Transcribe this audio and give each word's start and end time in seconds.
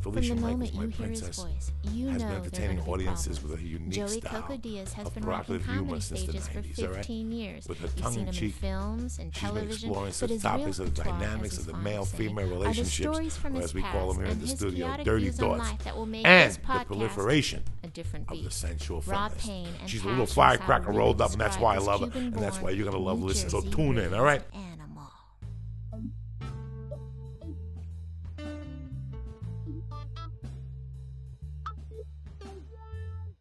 Felicia 0.00 0.28
From 0.28 0.36
the 0.36 0.42
Michaels, 0.42 0.72
moment 0.72 0.74
my 0.74 0.82
you 0.84 0.88
hear 0.90 1.08
his 1.08 1.20
princess, 1.20 1.44
voice, 1.44 1.72
you 1.92 2.08
has 2.08 2.22
know 2.22 2.28
been 2.28 2.36
entertaining 2.36 2.80
audiences 2.80 3.42
with 3.42 3.58
a 3.58 3.62
unique 3.62 3.90
Joey 3.90 4.20
style 4.20 4.42
Coco 4.42 4.56
Diaz 4.56 4.92
has 4.92 5.06
of 5.08 5.14
been 5.14 5.22
provocative 5.24 5.66
rocking 5.66 5.74
humor 5.74 5.86
comedy 5.88 6.00
since 6.00 6.24
the 6.24 6.40
stages 6.40 6.48
for 6.48 6.60
90s, 6.60 6.82
all 6.82 6.88
right? 6.88 6.96
15 6.98 7.32
years. 7.32 7.68
With 7.68 7.78
her 7.80 7.86
You've 7.86 7.94
seen 7.96 8.04
in 8.06 8.12
tongue-in-cheek, 8.14 8.54
films 8.54 9.18
and 9.18 9.34
She's 9.34 9.42
been 9.42 9.50
television, 9.50 9.88
exploring 9.88 10.12
some 10.12 10.28
his 10.28 10.42
topics 10.42 10.78
of 10.78 10.94
the 10.94 11.02
dynamics 11.02 11.58
of 11.58 11.66
the 11.66 11.76
male-female 11.78 12.46
relationships, 12.48 13.40
or 13.44 13.60
as 13.60 13.74
we 13.74 13.82
call 13.82 14.12
them 14.12 14.22
here 14.22 14.32
in 14.32 14.40
the 14.40 14.46
studio, 14.46 14.96
dirty 15.02 15.30
thoughts, 15.30 15.58
life 15.58 15.82
that 15.84 15.96
will 15.96 16.06
make 16.06 16.24
and 16.24 16.54
the 16.54 16.84
proliferation 16.86 17.64
a 17.82 17.88
different 17.88 18.30
of 18.30 18.42
the 18.44 18.50
sensual 18.50 19.00
feminist. 19.00 19.50
She's 19.86 20.04
a 20.04 20.08
little 20.08 20.26
firecracker 20.26 20.92
rolled 20.92 21.20
up, 21.20 21.32
and 21.32 21.40
that's 21.40 21.58
why 21.58 21.74
I 21.74 21.78
love 21.78 22.00
her, 22.12 22.18
and 22.18 22.34
that's 22.34 22.60
why 22.62 22.70
you're 22.70 22.84
gonna 22.84 23.02
love 23.02 23.20
listening. 23.20 23.50
So 23.50 23.62
tune 23.62 23.98
in, 23.98 24.14
all 24.14 24.22
right? 24.22 24.42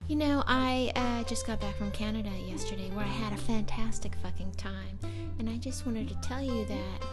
You 0.07 0.15
know, 0.15 0.41
I 0.47 0.93
uh, 0.95 1.23
just 1.25 1.45
got 1.45 1.59
back 1.59 1.75
from 1.75 1.91
Canada 1.91 2.29
yesterday 2.47 2.89
where 2.91 3.03
I 3.03 3.09
had 3.09 3.33
a 3.33 3.37
fantastic 3.41 4.15
fucking 4.23 4.53
time. 4.53 4.97
And 5.37 5.49
I 5.49 5.57
just 5.57 5.85
wanted 5.85 6.07
to 6.07 6.15
tell 6.21 6.41
you 6.41 6.65
that 6.65 7.03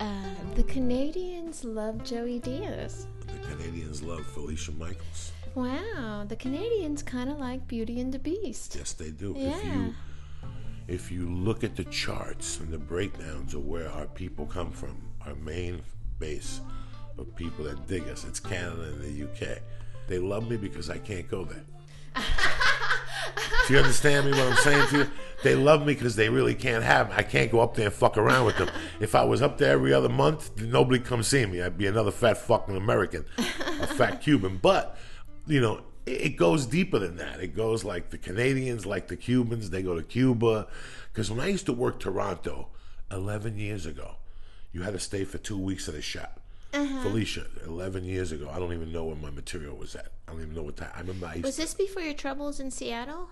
uh, 0.00 0.54
the 0.56 0.64
Canadians 0.64 1.62
love 1.62 2.02
Joey 2.02 2.40
Diaz. 2.40 3.06
The 3.28 3.48
Canadians 3.54 4.02
love 4.02 4.26
Felicia 4.26 4.72
Michaels. 4.72 5.30
Wow, 5.54 6.24
the 6.26 6.34
Canadians 6.34 7.04
kind 7.04 7.30
of 7.30 7.38
like 7.38 7.68
Beauty 7.68 8.00
and 8.00 8.12
the 8.12 8.18
Beast. 8.18 8.74
Yes, 8.76 8.94
they 8.94 9.10
do. 9.10 9.32
Yeah. 9.36 9.56
If 9.56 9.64
you 9.64 9.94
if 10.88 11.12
you 11.12 11.28
look 11.28 11.62
at 11.62 11.76
the 11.76 11.84
charts 11.84 12.58
and 12.58 12.72
the 12.72 12.78
breakdowns 12.78 13.54
of 13.54 13.64
where 13.64 13.88
our 13.92 14.06
people 14.06 14.46
come 14.46 14.72
from, 14.72 15.00
our 15.24 15.36
main 15.36 15.82
base 16.18 16.60
of 17.16 17.32
people 17.36 17.64
that 17.66 17.86
dig 17.86 18.08
us, 18.08 18.24
it's 18.24 18.40
Canada 18.40 18.92
and 18.94 19.00
the 19.00 19.24
UK. 19.24 19.58
They 20.08 20.18
love 20.18 20.50
me 20.50 20.56
because 20.56 20.90
I 20.90 20.98
can't 20.98 21.30
go 21.30 21.44
there. 21.44 21.62
Do 22.14 23.74
you 23.74 23.78
understand 23.78 24.26
me 24.26 24.32
what 24.32 24.48
I'm 24.48 24.56
saying 24.56 24.88
to 24.88 24.98
you? 24.98 25.10
They 25.42 25.54
love 25.54 25.86
me 25.86 25.94
because 25.94 26.16
they 26.16 26.28
really 26.28 26.54
can't 26.54 26.84
have. 26.84 27.10
I 27.12 27.22
can't 27.22 27.50
go 27.50 27.60
up 27.60 27.74
there 27.74 27.86
and 27.86 27.94
fuck 27.94 28.18
around 28.18 28.46
with 28.46 28.58
them. 28.58 28.68
If 29.00 29.14
I 29.14 29.24
was 29.24 29.42
up 29.42 29.58
there 29.58 29.72
every 29.72 29.94
other 29.94 30.08
month, 30.08 30.60
nobody 30.60 30.98
come 30.98 31.22
see 31.22 31.46
me. 31.46 31.62
I'd 31.62 31.78
be 31.78 31.86
another 31.86 32.10
fat 32.10 32.36
fucking 32.38 32.76
American, 32.76 33.24
a 33.38 33.86
fat 33.86 34.20
Cuban. 34.22 34.58
But, 34.60 34.98
you 35.46 35.60
know, 35.60 35.82
it 36.04 36.20
it 36.20 36.36
goes 36.36 36.66
deeper 36.66 36.98
than 36.98 37.16
that. 37.16 37.40
It 37.40 37.54
goes 37.54 37.84
like 37.84 38.10
the 38.10 38.18
Canadians, 38.18 38.86
like 38.86 39.08
the 39.08 39.16
Cubans, 39.16 39.70
they 39.70 39.82
go 39.82 39.94
to 39.94 40.02
Cuba. 40.02 40.66
Because 41.12 41.30
when 41.30 41.40
I 41.40 41.48
used 41.48 41.66
to 41.66 41.72
work 41.72 42.00
Toronto 42.00 42.68
11 43.10 43.56
years 43.56 43.86
ago, 43.86 44.16
you 44.72 44.82
had 44.82 44.92
to 44.92 45.00
stay 45.00 45.24
for 45.24 45.38
two 45.38 45.58
weeks 45.58 45.88
at 45.88 45.94
a 45.94 46.02
shop. 46.02 46.39
Felicia, 46.72 47.46
11 47.66 48.04
years 48.04 48.32
ago, 48.32 48.50
I 48.52 48.58
don't 48.58 48.72
even 48.72 48.92
know 48.92 49.04
where 49.04 49.16
my 49.16 49.30
material 49.30 49.76
was 49.76 49.94
at. 49.96 50.12
I 50.28 50.32
don't 50.32 50.42
even 50.42 50.54
know 50.54 50.62
what 50.62 50.76
time. 50.76 50.90
I 50.94 51.00
remember 51.00 51.26
I 51.26 51.34
used 51.34 51.44
Was 51.44 51.56
to. 51.56 51.62
this 51.62 51.74
before 51.74 52.02
your 52.02 52.14
troubles 52.14 52.60
in 52.60 52.70
Seattle? 52.70 53.28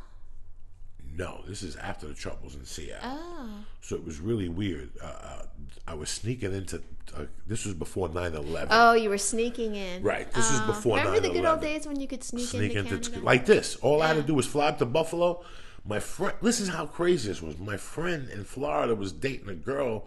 No, 1.17 1.41
this 1.49 1.63
is 1.63 1.75
after 1.77 2.07
the 2.07 2.15
troubles 2.15 2.55
in 2.55 2.65
Seattle. 2.65 3.11
Oh. 3.13 3.49
So 3.81 3.97
it 3.97 4.05
was 4.05 4.21
really 4.21 4.49
weird. 4.49 4.91
Uh, 5.03 5.07
uh, 5.07 5.43
I 5.87 5.95
was 5.95 6.11
sneaking 6.11 6.53
into. 6.55 6.83
Uh, 7.17 7.25
this 7.47 7.65
was 7.65 7.75
before 7.75 8.09
9 8.09 8.35
11. 8.35 8.69
Oh, 8.71 8.93
you 8.93 9.09
were 9.09 9.19
sneaking 9.19 9.75
in. 9.75 10.03
Right, 10.03 10.31
this 10.33 10.51
is 10.51 10.61
before 10.61 10.99
Remember 10.99 11.21
the 11.21 11.31
good 11.31 11.45
old 11.45 11.61
days 11.61 11.87
when 11.87 11.99
you 11.99 12.07
could 12.07 12.23
sneak, 12.23 12.47
sneak 12.47 12.75
into 12.75 12.95
into 12.97 13.11
Canada? 13.11 13.27
like 13.27 13.47
this. 13.47 13.77
All 13.77 14.03
I 14.03 14.09
had 14.09 14.17
to 14.17 14.23
do 14.23 14.35
was 14.35 14.47
fly 14.47 14.69
up 14.69 14.79
to 14.79 14.87
Buffalo. 14.87 15.43
My 15.85 16.01
friend, 16.01 16.37
this 16.43 16.61
is 16.61 16.69
how 16.69 16.87
crazy 16.87 17.29
this 17.29 17.41
was. 17.41 17.57
My 17.59 17.77
friend 17.79 18.29
in 18.31 18.45
Florida 18.45 18.95
was 18.95 19.11
dating 19.13 19.49
a 19.49 19.55
girl 19.55 20.07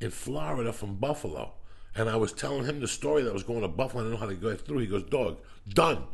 in 0.00 0.10
Florida 0.10 0.72
from 0.72 0.94
Buffalo, 0.94 1.52
and 1.94 2.08
I 2.08 2.16
was 2.16 2.32
telling 2.32 2.64
him 2.64 2.80
the 2.80 2.88
story 2.88 3.22
that 3.22 3.30
I 3.30 3.34
was 3.34 3.42
going 3.42 3.62
to 3.62 3.68
Buffalo. 3.68 4.02
I 4.02 4.04
didn't 4.04 4.14
know 4.14 4.26
how 4.26 4.30
to 4.30 4.34
go 4.34 4.54
through. 4.54 4.78
He 4.78 4.86
goes, 4.86 5.04
"Dog, 5.04 5.38
done." 5.68 6.04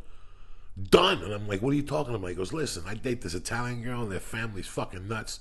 Done. 0.91 1.23
And 1.23 1.33
I'm 1.33 1.47
like, 1.47 1.63
what 1.63 1.71
are 1.71 1.77
you 1.77 1.85
talking 1.85 2.17
about? 2.17 2.27
He 2.27 2.35
goes, 2.35 2.53
listen, 2.53 2.83
I 2.85 2.95
date 2.95 3.21
this 3.23 3.35
Italian 3.35 3.83
girl 3.83 4.03
and 4.03 4.11
their 4.11 4.19
family's 4.19 4.67
fucking 4.67 5.07
nuts. 5.07 5.39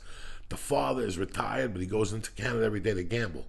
The 0.50 0.58
father 0.58 1.02
is 1.02 1.18
retired, 1.18 1.74
but 1.74 1.82
he 1.82 1.88
goes 1.88 2.14
into 2.14 2.32
Canada 2.34 2.64
every 2.66 2.80
day 2.80 2.94
to 2.94 3.04
gamble 3.04 3.48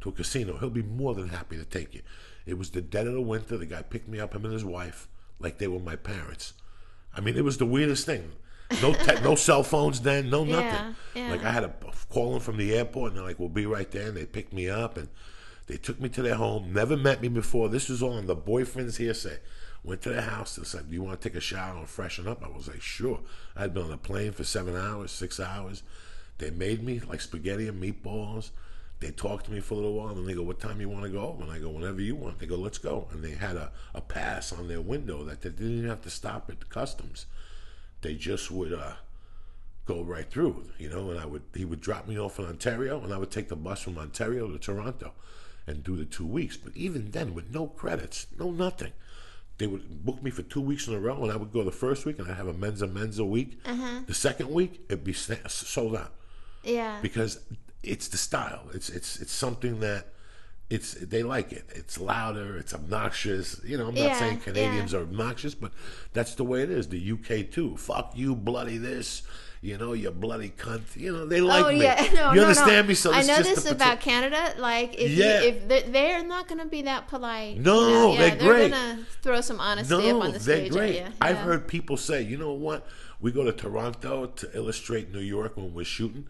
to 0.00 0.10
a 0.10 0.12
casino. 0.12 0.58
He'll 0.58 0.70
be 0.70 0.82
more 0.82 1.14
than 1.14 1.30
happy 1.30 1.56
to 1.56 1.64
take 1.64 1.94
you. 1.94 2.02
It 2.46 2.58
was 2.58 2.70
the 2.70 2.80
dead 2.80 3.06
of 3.06 3.14
the 3.14 3.20
winter. 3.20 3.56
The 3.56 3.66
guy 3.66 3.82
picked 3.82 4.08
me 4.08 4.20
up, 4.20 4.34
him 4.34 4.44
and 4.44 4.52
his 4.52 4.64
wife, 4.64 5.08
like 5.40 5.58
they 5.58 5.66
were 5.66 5.80
my 5.80 5.96
parents. 5.96 6.52
I 7.16 7.20
mean, 7.20 7.36
it 7.36 7.44
was 7.44 7.58
the 7.58 7.66
weirdest 7.66 8.06
thing. 8.06 8.30
No, 8.82 8.92
te- 8.92 9.20
no 9.22 9.34
cell 9.34 9.62
phones 9.62 10.00
then, 10.00 10.30
no 10.30 10.44
nothing. 10.44 10.64
Yeah, 10.64 10.92
yeah. 11.14 11.30
Like 11.30 11.44
I 11.44 11.50
had 11.50 11.64
a 11.64 11.72
call 12.10 12.32
them 12.32 12.40
from 12.40 12.56
the 12.56 12.74
airport, 12.74 13.10
and 13.10 13.18
they're 13.18 13.26
like, 13.26 13.38
"We'll 13.38 13.48
be 13.48 13.66
right 13.66 13.90
there." 13.90 14.08
And 14.08 14.16
they 14.16 14.24
picked 14.24 14.52
me 14.52 14.68
up, 14.68 14.96
and 14.96 15.08
they 15.66 15.76
took 15.76 16.00
me 16.00 16.08
to 16.10 16.22
their 16.22 16.34
home. 16.34 16.72
Never 16.72 16.96
met 16.96 17.22
me 17.22 17.28
before. 17.28 17.68
This 17.68 17.88
was 17.88 18.02
all 18.02 18.12
on 18.12 18.26
the 18.26 18.34
boyfriend's 18.34 18.98
hearsay. 18.98 19.38
Went 19.82 20.02
to 20.02 20.10
their 20.10 20.22
house. 20.22 20.56
They 20.56 20.64
said, 20.64 20.88
"Do 20.88 20.94
you 20.94 21.02
want 21.02 21.20
to 21.20 21.28
take 21.28 21.36
a 21.36 21.40
shower 21.40 21.78
and 21.78 21.88
freshen 21.88 22.26
up?" 22.26 22.42
I 22.42 22.48
was 22.48 22.68
like, 22.68 22.82
"Sure." 22.82 23.20
I'd 23.56 23.74
been 23.74 23.84
on 23.84 23.92
a 23.92 23.98
plane 23.98 24.32
for 24.32 24.44
seven 24.44 24.76
hours, 24.76 25.10
six 25.10 25.38
hours. 25.38 25.82
They 26.38 26.50
made 26.50 26.82
me 26.82 27.00
like 27.00 27.20
spaghetti 27.20 27.68
and 27.68 27.82
meatballs. 27.82 28.50
They 29.00 29.10
talked 29.10 29.46
to 29.46 29.52
me 29.52 29.60
for 29.60 29.74
a 29.74 29.76
little 29.76 29.94
while, 29.94 30.16
and 30.16 30.26
they 30.26 30.34
go, 30.34 30.42
"What 30.42 30.60
time 30.60 30.80
you 30.80 30.88
want 30.88 31.04
to 31.04 31.10
go?" 31.10 31.36
And 31.40 31.50
I 31.50 31.58
go, 31.58 31.68
"Whenever 31.68 32.00
you 32.00 32.14
want." 32.14 32.38
They 32.38 32.46
go, 32.46 32.56
"Let's 32.56 32.78
go." 32.78 33.08
And 33.12 33.22
they 33.22 33.32
had 33.32 33.56
a, 33.56 33.70
a 33.94 34.00
pass 34.00 34.52
on 34.52 34.68
their 34.68 34.80
window 34.80 35.24
that 35.24 35.42
they 35.42 35.50
didn't 35.50 35.78
even 35.78 35.90
have 35.90 36.02
to 36.02 36.10
stop 36.10 36.48
at 36.48 36.68
customs. 36.70 37.26
They 38.00 38.14
just 38.14 38.50
would 38.50 38.72
uh, 38.72 38.94
go 39.86 40.02
right 40.02 40.30
through, 40.30 40.70
you 40.78 40.88
know. 40.88 41.10
And 41.10 41.20
I 41.20 41.26
would 41.26 41.42
he 41.54 41.64
would 41.64 41.80
drop 41.80 42.08
me 42.08 42.18
off 42.18 42.38
in 42.38 42.46
Ontario, 42.46 43.02
and 43.02 43.12
I 43.12 43.18
would 43.18 43.30
take 43.30 43.48
the 43.48 43.56
bus 43.56 43.82
from 43.82 43.98
Ontario 43.98 44.50
to 44.50 44.58
Toronto, 44.58 45.12
and 45.66 45.82
do 45.84 45.96
the 45.96 46.04
two 46.04 46.26
weeks. 46.26 46.56
But 46.56 46.76
even 46.76 47.10
then, 47.10 47.34
with 47.34 47.52
no 47.52 47.66
credits, 47.66 48.26
no 48.38 48.50
nothing, 48.50 48.92
they 49.58 49.66
would 49.66 50.04
book 50.04 50.22
me 50.22 50.30
for 50.30 50.42
two 50.42 50.60
weeks 50.60 50.88
in 50.88 50.94
a 50.94 50.98
row, 51.00 51.22
and 51.22 51.30
I 51.32 51.36
would 51.36 51.52
go 51.52 51.62
the 51.64 51.70
first 51.72 52.04
week, 52.06 52.18
and 52.18 52.28
I'd 52.28 52.36
have 52.36 52.48
a 52.48 52.52
men's 52.52 52.82
a 52.82 52.86
men's 52.86 53.18
a 53.18 53.24
week. 53.24 53.58
Uh-huh. 53.64 54.00
The 54.06 54.14
second 54.14 54.50
week, 54.50 54.80
it'd 54.88 55.04
be 55.04 55.12
sold 55.12 55.96
out 55.96 56.12
Yeah. 56.64 56.98
because 57.02 57.40
it's 57.82 58.08
the 58.08 58.16
style. 58.16 58.64
It's 58.74 58.88
it's 58.88 59.20
it's 59.20 59.32
something 59.32 59.80
that 59.80 60.08
it's 60.70 60.94
they 60.94 61.22
like 61.22 61.52
it. 61.52 61.64
It's 61.74 62.00
louder. 62.00 62.56
It's 62.56 62.74
obnoxious. 62.74 63.60
You 63.64 63.76
know, 63.78 63.88
I'm 63.88 63.94
not 63.94 64.02
Yeah, 64.04 64.18
saying 64.18 64.40
Canadians 64.40 64.92
yeah. 64.92 64.98
are 65.00 65.02
obnoxious, 65.02 65.54
but 65.54 65.72
that's 66.14 66.34
the 66.34 66.44
way 66.44 66.62
it 66.62 66.70
is. 66.70 66.88
The 66.88 67.12
UK 67.12 67.50
too. 67.50 67.76
Fuck 67.76 68.12
you, 68.16 68.34
bloody 68.34 68.78
this. 68.78 69.22
You 69.64 69.78
know, 69.78 69.94
you 69.94 70.10
bloody 70.10 70.50
cunt. 70.50 70.94
You 70.94 71.10
know, 71.14 71.24
they 71.24 71.40
oh, 71.40 71.46
like 71.46 71.64
oh 71.64 71.68
me. 71.72 71.82
yeah, 71.82 71.94
no, 72.14 72.32
you 72.32 72.36
no, 72.36 72.42
understand 72.42 72.86
no. 72.86 72.88
me? 72.90 72.94
So 72.94 73.12
I 73.12 73.20
it's 73.20 73.28
know 73.28 73.36
just 73.38 73.62
this 73.64 73.70
about 73.70 73.98
Canada. 73.98 74.52
Like, 74.58 74.94
if 75.00 75.10
Yeah. 75.10 75.40
you, 75.40 75.48
if 75.48 75.68
they're, 75.68 75.82
they're 75.90 76.22
not 76.22 76.48
going 76.48 76.60
to 76.60 76.66
be 76.66 76.82
that 76.82 77.08
polite. 77.08 77.56
No, 77.58 78.12
yeah, 78.12 78.34
they're 78.34 78.36
great. 78.36 78.70
gonna 78.70 78.98
throw 79.22 79.40
some 79.40 79.60
honesty 79.60 79.94
No, 79.94 80.18
up 80.18 80.24
on 80.24 80.32
the 80.32 80.38
they're 80.38 80.66
stage. 80.66 80.72
great. 80.72 80.96
At 80.96 81.06
you. 81.06 81.12
I've 81.22 81.38
heard 81.38 81.66
people 81.66 81.96
say, 81.96 82.20
you 82.20 82.36
know 82.36 82.52
what? 82.52 82.86
We 83.22 83.32
go 83.32 83.42
to 83.42 83.52
Toronto 83.52 84.26
to 84.26 84.50
illustrate 84.54 85.10
New 85.10 85.20
York 85.20 85.56
when 85.56 85.72
we're 85.72 85.86
shooting, 85.86 86.26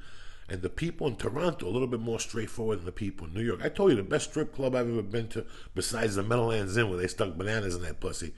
and 0.49 0.63
the 0.63 0.71
people 0.71 1.09
in 1.09 1.17
Toronto 1.17 1.67
a 1.67 1.71
little 1.73 1.89
bit 1.89 1.99
more 1.99 2.21
straightforward 2.21 2.79
than 2.79 2.87
the 2.87 2.93
people 2.93 3.27
in 3.27 3.35
New 3.35 3.43
York. 3.43 3.63
I 3.65 3.69
told 3.69 3.91
you 3.91 3.97
the 3.97 4.05
best 4.05 4.31
strip 4.31 4.55
club 4.55 4.77
I've 4.77 4.89
ever 4.89 5.03
been 5.03 5.27
to, 5.31 5.45
besides 5.75 6.15
the 6.15 6.23
Meadowlands 6.23 6.77
Inn 6.77 6.89
where 6.89 6.99
they 6.99 7.09
stuck 7.09 7.35
bananas 7.37 7.75
in 7.75 7.83
that 7.83 7.99
pussy, 7.99 8.33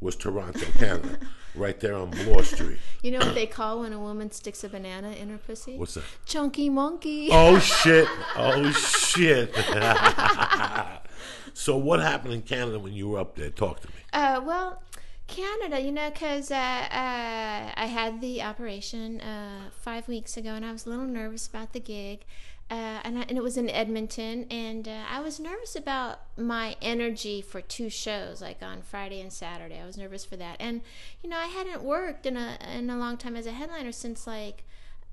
was 0.00 0.16
Toronto, 0.16 0.64
Canada, 0.78 1.18
right 1.54 1.78
there 1.80 1.94
on 1.94 2.10
Bloor 2.10 2.42
Street. 2.42 2.78
You 3.02 3.12
know 3.12 3.18
what 3.18 3.34
they 3.34 3.46
call 3.46 3.80
when 3.80 3.92
a 3.92 3.98
woman 3.98 4.30
sticks 4.30 4.62
a 4.64 4.68
banana 4.68 5.12
in 5.12 5.28
her 5.30 5.38
pussy? 5.38 5.76
What's 5.76 5.94
that? 5.94 6.04
Chunky 6.24 6.68
monkey. 6.68 7.28
Oh 7.32 7.58
shit! 7.60 8.08
Oh 8.36 8.70
shit! 8.72 9.54
so 11.54 11.76
what 11.76 12.00
happened 12.00 12.34
in 12.34 12.42
Canada 12.42 12.78
when 12.78 12.92
you 12.92 13.08
were 13.08 13.20
up 13.20 13.36
there? 13.36 13.50
Talk 13.50 13.80
to 13.80 13.88
me. 13.88 13.94
Uh, 14.12 14.40
well, 14.44 14.82
Canada, 15.26 15.80
you 15.80 15.92
know, 15.92 16.10
because 16.10 16.50
uh, 16.50 16.54
uh, 16.54 17.72
I 17.74 17.86
had 17.86 18.20
the 18.20 18.42
operation 18.42 19.20
uh, 19.20 19.70
five 19.78 20.08
weeks 20.08 20.36
ago, 20.36 20.50
and 20.50 20.64
I 20.64 20.72
was 20.72 20.86
a 20.86 20.90
little 20.90 21.04
nervous 21.04 21.46
about 21.46 21.72
the 21.72 21.80
gig. 21.80 22.24
Uh, 22.70 23.00
and, 23.02 23.18
I, 23.18 23.22
and 23.28 23.38
it 23.38 23.42
was 23.42 23.56
in 23.56 23.70
Edmonton, 23.70 24.44
and 24.50 24.86
uh, 24.86 25.04
I 25.10 25.20
was 25.20 25.40
nervous 25.40 25.74
about 25.74 26.20
my 26.36 26.76
energy 26.82 27.40
for 27.40 27.62
two 27.62 27.88
shows, 27.88 28.42
like 28.42 28.62
on 28.62 28.82
Friday 28.82 29.22
and 29.22 29.32
Saturday. 29.32 29.80
I 29.80 29.86
was 29.86 29.96
nervous 29.96 30.26
for 30.26 30.36
that, 30.36 30.56
and 30.60 30.82
you 31.22 31.30
know, 31.30 31.38
I 31.38 31.46
hadn't 31.46 31.82
worked 31.82 32.26
in 32.26 32.36
a 32.36 32.58
in 32.76 32.90
a 32.90 32.98
long 32.98 33.16
time 33.16 33.36
as 33.36 33.46
a 33.46 33.52
headliner 33.52 33.90
since 33.90 34.26
like 34.26 34.64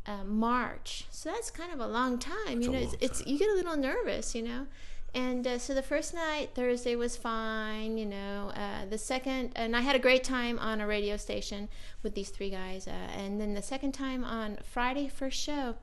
uh, 0.05 0.25
March, 0.25 1.05
so 1.11 1.31
that's 1.31 1.49
kind 1.49 1.71
of 1.71 1.79
a 1.79 1.87
long 1.87 2.19
time. 2.19 2.61
You 2.61 2.71
know, 2.71 2.77
it's, 2.77 2.95
it's 2.99 3.25
you 3.25 3.39
get 3.39 3.49
a 3.49 3.53
little 3.55 3.77
nervous, 3.77 4.35
you 4.35 4.41
know. 4.41 4.67
And 5.13 5.47
uh, 5.47 5.59
so 5.59 5.73
the 5.73 5.81
first 5.81 6.13
night, 6.13 6.49
Thursday, 6.55 6.97
was 6.97 7.15
fine, 7.15 7.97
you 7.97 8.05
know. 8.05 8.51
Uh, 8.53 8.85
the 8.89 8.97
second, 8.97 9.53
and 9.55 9.73
I 9.73 9.79
had 9.79 9.95
a 9.95 9.99
great 9.99 10.25
time 10.25 10.59
on 10.59 10.81
a 10.81 10.87
radio 10.87 11.15
station 11.15 11.69
with 12.03 12.15
these 12.15 12.29
three 12.29 12.49
guys. 12.49 12.85
Uh, 12.85 12.91
and 12.91 13.39
then 13.39 13.53
the 13.53 13.61
second 13.61 13.93
time 13.93 14.25
on 14.25 14.57
Friday, 14.61 15.07
first 15.07 15.39
show, 15.39 15.75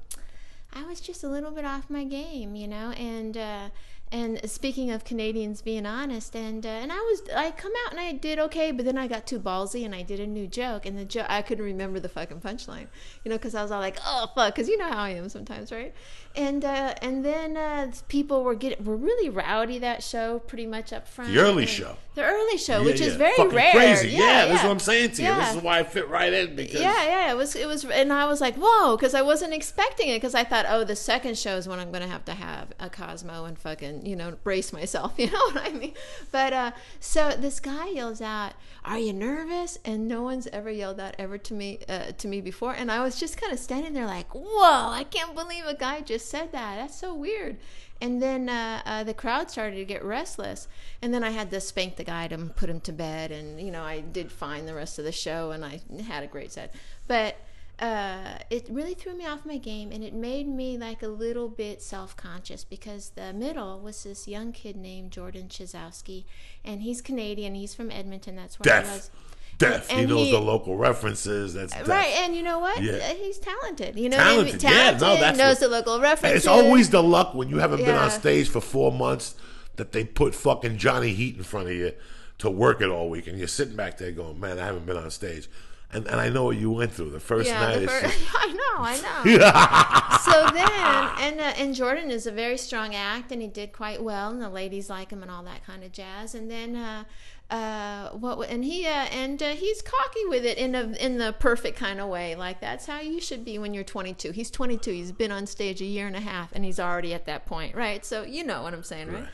I 0.73 0.85
was 0.85 1.01
just 1.01 1.23
a 1.23 1.29
little 1.29 1.51
bit 1.51 1.65
off 1.65 1.91
my 1.91 2.05
game, 2.05 2.57
you 2.57 2.67
know. 2.67 2.91
And 2.93 3.37
uh, 3.37 3.69
and 4.13 4.49
speaking 4.49 4.91
of 4.91 5.05
Canadians 5.05 5.63
being 5.63 5.87
honest, 5.87 6.37
and 6.37 6.65
uh, 6.65 6.69
and 6.69 6.93
I 6.93 6.97
was 6.99 7.23
I 7.35 7.51
come 7.51 7.73
out 7.87 7.93
and 7.93 8.01
I 8.01 8.13
did 8.13 8.39
okay, 8.39 8.71
but 8.71 8.85
then 8.85 8.99
I 8.99 9.09
got 9.09 9.27
too 9.27 9.41
ballsy 9.41 9.85
and 9.85 9.95
I 9.95 10.03
did 10.03 10.21
a 10.21 10.27
new 10.27 10.47
joke, 10.47 10.85
and 10.85 10.99
the 10.99 11.05
joke 11.07 11.27
I 11.31 11.41
couldn't 11.41 11.65
remember 11.65 11.99
the 11.99 12.11
fucking 12.11 12.41
punchline, 12.41 12.89
you 13.25 13.31
know, 13.31 13.39
because 13.39 13.55
I 13.55 13.63
was 13.63 13.71
all 13.71 13.81
like, 13.81 13.97
oh 14.07 14.31
fuck, 14.35 14.55
because 14.55 14.69
you 14.69 14.77
know 14.77 14.89
how 14.89 14.99
I 14.99 15.11
am 15.11 15.31
sometimes, 15.31 15.73
right? 15.73 15.95
And 16.37 16.63
uh, 16.65 16.95
and 17.01 17.25
then 17.25 17.57
uh, 17.57 17.91
people 18.09 18.45
were 18.45 18.55
getting 18.55 18.85
were 18.85 18.97
really 18.97 19.31
rowdy 19.31 19.79
that 19.79 20.03
show, 20.03 20.41
pretty 20.41 20.67
much 20.67 20.93
up 20.93 21.09
front. 21.09 21.33
The 21.33 21.41
early 21.41 21.67
show. 21.67 21.97
The 22.15 22.25
early, 22.25 22.59
Show, 22.59 22.81
Yeah, 22.81 22.85
which 22.85 23.01
is 23.01 23.17
very 23.17 23.35
Fucking 23.37 23.57
rare. 23.57 23.73
Crazy. 23.73 24.11
Yeah, 24.11 24.19
yeah, 24.19 24.47
this 24.47 24.59
is 24.59 24.65
what 24.65 24.73
I'm 24.73 24.79
saying 24.79 25.13
to 25.13 25.23
you. 25.23 25.29
Yeah. 25.29 25.47
This 25.47 25.57
is 25.57 25.63
why 25.63 25.79
I 25.79 25.83
fit 25.83 26.09
right 26.11 26.31
in 26.31 26.55
because 26.55 26.81
Yeah, 26.81 27.05
yeah, 27.05 27.33
it 27.33 27.37
was, 27.37 27.57
it 27.57 27.67
was, 27.67 27.87
and 27.87 28.13
I 28.13 28.27
was 28.27 28.41
like, 28.41 28.55
whoa, 28.57 28.97
because 28.97 29.15
I 29.15 29.23
wasn't 29.23 29.55
expecting 29.55 30.09
it, 30.09 30.17
because 30.17 30.35
I 30.35 30.45
thought, 30.45 30.67
oh, 30.69 30.85
the 30.85 30.95
second 30.95 31.39
show 31.39 31.57
is 31.57 31.67
when 31.67 31.79
I'm 31.79 31.91
going 31.91 32.03
to 32.03 32.09
have 32.09 32.27
to 32.27 32.35
have 32.35 32.69
a 32.79 32.91
Cosmo 32.91 33.47
and 33.47 33.59
fucking, 33.59 34.02
you 34.03 34.17
know, 34.17 34.33
brace 34.43 34.73
myself, 34.73 35.15
you 35.19 35.31
know 35.31 35.39
what 35.53 35.59
I 35.59 35.71
mean? 35.71 35.95
But 36.31 36.53
uh, 36.53 36.71
so 37.01 37.31
this 37.31 37.61
guy 37.61 37.89
yells 37.89 38.21
out, 38.21 38.55
"Are 38.85 38.99
you 38.99 39.13
nervous?" 39.13 39.79
And 39.85 40.09
no 40.09 40.23
one's 40.23 40.47
ever 40.49 40.71
yelled 40.71 40.97
that 40.99 41.15
ever 41.19 41.39
to 41.39 41.55
me, 41.55 41.81
uh, 41.89 42.13
to 42.19 42.29
me 42.29 42.41
before, 42.41 42.73
and 42.75 42.91
I 42.91 43.03
was 43.03 43.19
just 43.19 43.41
kind 43.41 43.53
of 43.53 43.59
standing 43.59 43.93
there 43.93 44.07
like, 44.07 44.35
whoa, 44.35 44.91
I 44.91 45.05
can't 45.05 45.35
believe 45.35 45.65
a 45.67 45.75
guy 45.75 46.01
just 46.01 46.29
said 46.29 46.53
that. 46.53 46.77
That's 46.77 46.99
so 46.99 47.15
weird. 47.15 47.57
And 48.01 48.21
then 48.21 48.49
uh, 48.49 48.83
uh, 48.85 49.05
the 49.05 49.15
crowd 49.15 49.49
started 49.51 49.77
to 49.77 49.85
get 49.85 50.05
restless, 50.05 50.67
and 51.01 51.15
then 51.15 51.23
I 51.23 51.31
had 51.31 51.51
to 51.53 51.61
spank 51.61 51.97
the 51.97 52.05
guy 52.05 52.27
to 52.29 52.37
put 52.37 52.69
him 52.69 52.81
to 52.81 52.93
bed, 52.93 53.31
and 53.31 53.61
you 53.61 53.71
know 53.71 53.83
I 53.83 54.01
did 54.01 54.33
fine 54.33 54.67
the 54.67 54.75
rest 54.75 54.99
of 54.99 55.05
the 55.05 55.13
show, 55.13 55.53
and 55.53 55.65
I 55.65 55.81
had 56.09 56.25
a 56.25 56.27
great 56.27 56.51
set, 56.51 56.75
but 57.07 57.37
uh, 57.83 58.39
it 58.49 58.69
really 58.71 58.95
threw 58.95 59.13
me 59.15 59.27
off 59.27 59.45
my 59.45 59.59
game, 59.59 59.91
and 59.91 60.05
it 60.05 60.15
made 60.15 60.47
me 60.49 60.79
like 60.79 61.03
a 61.03 61.09
little 61.09 61.49
bit 61.49 61.83
self-conscious 61.83 62.63
because 62.63 63.11
the 63.17 63.33
middle 63.33 63.81
was 63.81 64.05
this 64.05 64.29
young 64.29 64.53
kid 64.53 64.77
named 64.77 65.11
Jordan 65.11 65.49
Chizowski, 65.49 66.25
and 66.65 66.83
he's 66.83 67.03
Canadian, 67.03 67.57
he's 67.57 67.75
from 67.75 67.91
Edmonton, 67.91 68.37
that's 68.37 68.59
where 68.61 68.65
Deaf. 68.65 68.87
he 68.89 68.93
was. 68.95 69.11
deaf. 69.59 69.89
he 69.89 69.97
and 69.97 70.09
knows 70.09 70.27
he- 70.27 70.31
the 70.33 70.41
local 70.41 70.77
references. 70.77 71.55
That's 71.55 71.73
deaf. 71.73 71.89
Right, 71.89 72.11
and 72.19 72.37
you 72.37 72.45
know 72.45 72.61
what? 72.61 72.81
Yeah. 72.81 72.93
Uh, 72.93 73.15
He's 73.15 73.39
talented. 73.39 73.99
You 73.99 74.09
know, 74.11 74.17
I 74.17 74.37
mean? 74.43 74.59
Talented, 74.59 74.63
yeah, 74.63 74.91
no, 74.93 75.17
that's 75.21 75.37
knows 75.37 75.55
what- 75.55 75.61
the 75.61 75.69
local 75.69 76.01
references. 76.01 76.37
It's 76.37 76.47
always 76.47 76.91
the 76.91 77.03
luck 77.03 77.35
when 77.35 77.49
you 77.49 77.59
haven't 77.59 77.85
been 77.85 77.97
on 77.97 78.11
stage 78.13 78.49
for 78.49 78.61
four 78.61 78.93
months 78.93 79.35
that 79.75 79.91
they 79.91 80.05
put 80.05 80.37
fucking 80.37 80.77
Johnny 80.79 81.15
Heat 81.15 81.37
in 81.37 81.43
front 81.43 81.67
of 81.67 81.75
you 81.75 81.93
to 82.39 82.49
work 82.49 82.81
it 82.81 82.89
all 82.91 83.11
week, 83.11 83.27
and 83.27 83.39
you're 83.39 83.49
sitting 83.49 83.75
back 83.75 83.99
there 83.99 84.13
going, 84.13 84.39
"Man, 84.39 84.61
I 84.61 84.67
haven't 84.67 84.87
been 84.87 84.97
on 84.97 85.11
stage." 85.11 85.49
And, 85.95 86.07
and 86.07 86.21
I 86.21 86.31
know 86.31 86.45
what 86.45 86.57
you 86.57 86.71
went 86.71 86.93
through 86.93 87.11
the 87.11 87.21
first 87.21 87.49
yeah, 87.49 87.61
night. 87.61 87.75
the 87.77 87.83
it's 87.85 87.93
fir- 87.93 88.01
just- 88.03 88.25
I 88.35 88.47
know, 88.53 88.77
I 88.79 88.97
know. 88.97 90.23
so 90.33 90.55
then, 90.55 91.11
and 91.21 91.41
uh, 91.41 91.61
and 91.63 91.75
Jordan 91.75 92.11
is 92.11 92.27
a 92.27 92.33
very 92.33 92.57
strong 92.57 92.95
act, 92.95 93.31
and 93.31 93.43
he 93.43 93.49
did 93.49 93.73
quite 93.73 94.03
well, 94.03 94.31
and 94.31 94.41
the 94.41 94.49
ladies 94.49 94.89
like 94.89 95.11
him, 95.11 95.23
and 95.23 95.31
all 95.31 95.43
that 95.43 95.67
kind 95.67 95.85
of 95.85 95.93
jazz. 95.93 96.35
And 96.35 96.51
then, 96.51 96.77
uh, 96.77 97.05
uh, 97.51 98.11
what? 98.11 98.49
And 98.49 98.65
he 98.65 98.87
uh, 98.87 99.07
and 99.13 99.43
uh, 99.43 99.51
he's 99.51 99.83
cocky 99.83 100.25
with 100.29 100.47
it 100.47 100.57
in 100.57 100.75
a 100.75 100.93
in 100.93 101.19
the 101.19 101.35
perfect 101.39 101.79
kind 101.79 102.01
of 102.01 102.09
way. 102.09 102.35
Like 102.35 102.61
that's 102.61 102.87
how 102.87 103.01
you 103.01 103.21
should 103.21 103.45
be 103.45 103.59
when 103.59 103.75
you're 103.75 103.85
22. 103.85 104.31
He's 104.33 104.51
22. 104.51 104.91
He's 104.91 105.13
been 105.13 105.31
on 105.31 105.47
stage 105.47 105.83
a 105.83 105.85
year 105.85 106.07
and 106.07 106.17
a 106.17 106.21
half, 106.21 106.53
and 106.53 106.65
he's 106.65 106.81
already 106.81 107.13
at 107.13 107.27
that 107.27 107.45
point, 107.45 107.75
right? 107.75 108.05
So 108.05 108.23
you 108.23 108.45
know 108.45 108.63
what 108.63 108.73
I'm 108.73 108.83
saying, 108.83 109.09
right? 109.09 109.21
Right. 109.21 109.29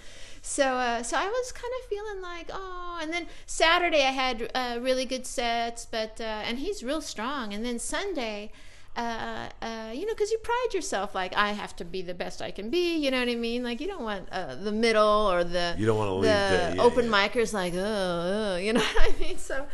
So, 0.49 0.65
uh, 0.65 1.03
so 1.03 1.19
I 1.19 1.27
was 1.29 1.53
kind 1.53 1.73
of 1.83 1.89
feeling 1.91 2.23
like, 2.23 2.51
oh, 2.53 2.99
and 3.03 3.13
then 3.13 3.27
Saturday 3.45 4.03
I 4.03 4.13
had 4.13 4.51
uh, 4.55 4.79
really 4.81 5.05
good 5.05 5.27
sets, 5.27 5.85
but 5.85 6.23
uh, 6.23 6.25
and 6.25 6.59
he's 6.59 6.83
real 6.83 7.03
strong. 7.03 7.53
And 7.53 7.63
then 7.67 7.79
Sunday, 7.79 8.51
uh, 8.97 9.51
uh, 9.61 9.91
you 9.95 10.07
know, 10.07 10.15
because 10.15 10.31
you 10.31 10.39
pride 10.39 10.69
yourself, 10.73 11.15
like 11.15 11.37
I 11.37 11.53
have 11.53 11.77
to 11.77 11.85
be 11.85 12.01
the 12.01 12.15
best 12.15 12.41
I 12.41 12.51
can 12.51 12.71
be. 12.71 12.97
You 12.97 13.11
know 13.11 13.19
what 13.21 13.29
I 13.29 13.35
mean? 13.35 13.63
Like 13.63 13.79
you 13.83 13.89
don't 13.89 14.03
want 14.03 14.27
uh, 14.33 14.55
the 14.55 14.73
middle 14.73 15.31
or 15.31 15.45
the 15.45 15.75
You 15.77 15.85
don't 15.85 15.99
wanna 15.99 16.15
leave 16.15 16.23
the 16.23 16.29
the- 16.71 16.77
yeah, 16.77 16.83
open 16.83 17.05
yeah. 17.05 17.11
micers 17.29 17.53
like, 17.53 17.75
oh, 17.75 18.55
oh, 18.55 18.57
you 18.57 18.73
know 18.77 18.81
what 18.81 19.15
I 19.15 19.21
mean? 19.21 19.37
So, 19.37 19.67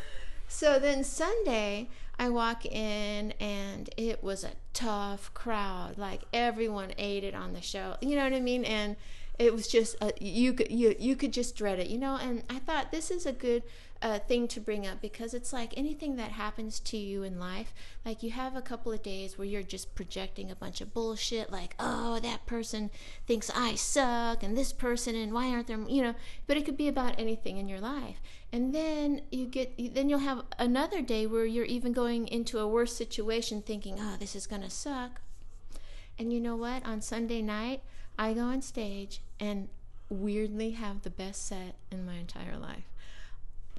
so 0.48 0.78
then 0.80 1.04
Sunday. 1.04 1.88
I 2.16 2.28
walk 2.28 2.64
in 2.64 3.32
and 3.40 3.90
it 3.96 4.22
was 4.22 4.44
a 4.44 4.52
tough 4.72 5.34
crowd. 5.34 5.98
Like 5.98 6.20
everyone 6.32 6.92
ate 6.96 7.24
it 7.24 7.34
on 7.34 7.54
the 7.54 7.60
show. 7.60 7.96
You 8.00 8.14
know 8.14 8.22
what 8.22 8.32
I 8.32 8.38
mean? 8.38 8.64
And 8.64 8.94
it 9.38 9.52
was 9.52 9.66
just 9.66 9.96
uh, 10.00 10.12
you 10.20 10.52
could 10.52 10.70
you 10.70 10.94
you 10.98 11.16
could 11.16 11.32
just 11.32 11.56
dread 11.56 11.80
it, 11.80 11.88
you 11.88 11.98
know. 11.98 12.16
And 12.20 12.44
I 12.48 12.58
thought 12.60 12.92
this 12.92 13.10
is 13.10 13.26
a 13.26 13.32
good 13.32 13.64
uh, 14.00 14.18
thing 14.20 14.46
to 14.48 14.60
bring 14.60 14.86
up 14.86 15.00
because 15.00 15.34
it's 15.34 15.52
like 15.52 15.76
anything 15.76 16.16
that 16.16 16.32
happens 16.32 16.78
to 16.78 16.96
you 16.96 17.24
in 17.24 17.40
life. 17.40 17.74
Like 18.04 18.22
you 18.22 18.30
have 18.30 18.54
a 18.54 18.62
couple 18.62 18.92
of 18.92 19.02
days 19.02 19.36
where 19.36 19.46
you're 19.46 19.62
just 19.62 19.94
projecting 19.96 20.50
a 20.50 20.54
bunch 20.54 20.80
of 20.80 20.94
bullshit, 20.94 21.50
like 21.50 21.74
oh 21.80 22.20
that 22.20 22.46
person 22.46 22.90
thinks 23.26 23.50
I 23.54 23.74
suck, 23.74 24.44
and 24.44 24.56
this 24.56 24.72
person, 24.72 25.16
and 25.16 25.32
why 25.32 25.48
aren't 25.48 25.66
there, 25.66 25.80
you 25.88 26.02
know. 26.02 26.14
But 26.46 26.56
it 26.56 26.64
could 26.64 26.76
be 26.76 26.88
about 26.88 27.18
anything 27.18 27.56
in 27.56 27.68
your 27.68 27.80
life. 27.80 28.20
And 28.52 28.72
then 28.72 29.22
you 29.32 29.46
get 29.46 29.94
then 29.94 30.08
you'll 30.08 30.20
have 30.20 30.44
another 30.60 31.02
day 31.02 31.26
where 31.26 31.44
you're 31.44 31.64
even 31.64 31.92
going 31.92 32.28
into 32.28 32.60
a 32.60 32.68
worse 32.68 32.94
situation, 32.94 33.62
thinking 33.62 33.96
oh 33.98 34.14
this 34.16 34.36
is 34.36 34.46
gonna 34.46 34.70
suck. 34.70 35.20
And 36.16 36.32
you 36.32 36.38
know 36.38 36.54
what? 36.54 36.86
On 36.86 37.00
Sunday 37.00 37.42
night, 37.42 37.82
I 38.18 38.32
go 38.32 38.42
on 38.42 38.62
stage 38.62 39.20
and 39.40 39.68
weirdly 40.08 40.72
have 40.72 41.02
the 41.02 41.10
best 41.10 41.46
set 41.46 41.74
in 41.90 42.06
my 42.06 42.14
entire 42.14 42.56
life. 42.56 42.84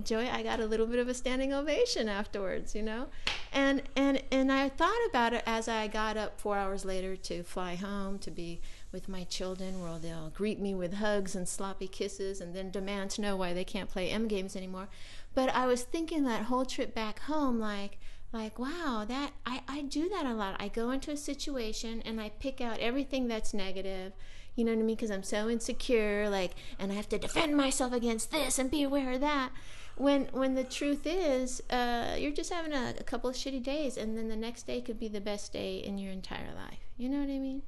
Joey, 0.03 0.27
I 0.27 0.43
got 0.43 0.59
a 0.59 0.65
little 0.65 0.87
bit 0.87 0.99
of 0.99 1.07
a 1.07 1.13
standing 1.13 1.53
ovation 1.53 2.09
afterwards, 2.09 2.75
you 2.75 2.81
know? 2.81 3.07
And 3.53 3.83
and 3.95 4.21
and 4.29 4.51
I 4.51 4.67
thought 4.67 4.99
about 5.09 5.31
it 5.31 5.41
as 5.45 5.69
I 5.69 5.87
got 5.87 6.17
up 6.17 6.41
4 6.41 6.57
hours 6.57 6.83
later 6.83 7.15
to 7.15 7.43
fly 7.43 7.75
home 7.75 8.19
to 8.19 8.31
be 8.31 8.59
with 8.91 9.07
my 9.07 9.23
children 9.23 9.81
where 9.81 9.97
they'll 9.97 10.31
greet 10.31 10.59
me 10.59 10.75
with 10.75 10.95
hugs 10.95 11.33
and 11.33 11.47
sloppy 11.47 11.87
kisses 11.87 12.41
and 12.41 12.53
then 12.53 12.71
demand 12.71 13.11
to 13.11 13.21
know 13.21 13.37
why 13.37 13.53
they 13.53 13.63
can't 13.63 13.89
play 13.89 14.09
M 14.09 14.27
games 14.27 14.57
anymore. 14.57 14.89
But 15.33 15.49
I 15.55 15.65
was 15.65 15.83
thinking 15.83 16.25
that 16.25 16.43
whole 16.43 16.65
trip 16.65 16.93
back 16.93 17.19
home 17.19 17.57
like 17.57 17.97
like 18.35 18.59
wow 18.59 19.05
that 19.07 19.31
I, 19.45 19.61
I 19.67 19.81
do 19.83 20.09
that 20.09 20.25
a 20.25 20.33
lot. 20.33 20.57
I 20.59 20.67
go 20.67 20.91
into 20.91 21.11
a 21.11 21.17
situation 21.17 22.03
and 22.05 22.19
i 22.19 22.29
pick 22.39 22.61
out 22.61 22.79
everything 22.79 23.27
that's 23.27 23.53
negative 23.53 24.13
you 24.55 24.63
know 24.63 24.71
what 24.71 24.79
i 24.79 24.83
mean? 24.83 24.95
Because 24.95 25.11
i'm 25.11 25.23
so 25.23 25.49
insecure 25.49 26.29
like 26.29 26.51
and 26.79 26.91
i 26.91 26.95
have 26.95 27.09
to 27.09 27.17
defend 27.17 27.55
myself 27.55 27.93
against 27.93 28.31
this 28.31 28.59
and 28.59 28.69
be 28.69 28.83
aware 28.83 29.13
of 29.13 29.21
that. 29.21 29.51
When 29.97 30.25
when 30.33 30.55
the 30.55 30.65
truth 30.65 31.03
is 31.05 31.61
uh, 31.69 32.15
you're 32.17 32.31
just 32.31 32.51
having 32.51 32.73
a, 32.73 32.95
a 32.99 33.03
couple 33.03 33.29
of 33.29 33.35
shitty 33.37 33.63
days 33.63 33.95
and 33.97 34.17
then 34.17 34.27
the 34.27 34.35
next 34.35 34.63
day 34.67 34.81
could 34.81 34.99
be 34.99 35.07
the 35.07 35.21
best 35.21 35.53
day 35.53 35.77
in 35.77 35.97
your 35.97 36.11
entire 36.11 36.53
life. 36.53 36.79
You 36.97 37.09
know 37.09 37.19
what 37.19 37.29
i 37.29 37.39
mean? 37.39 37.61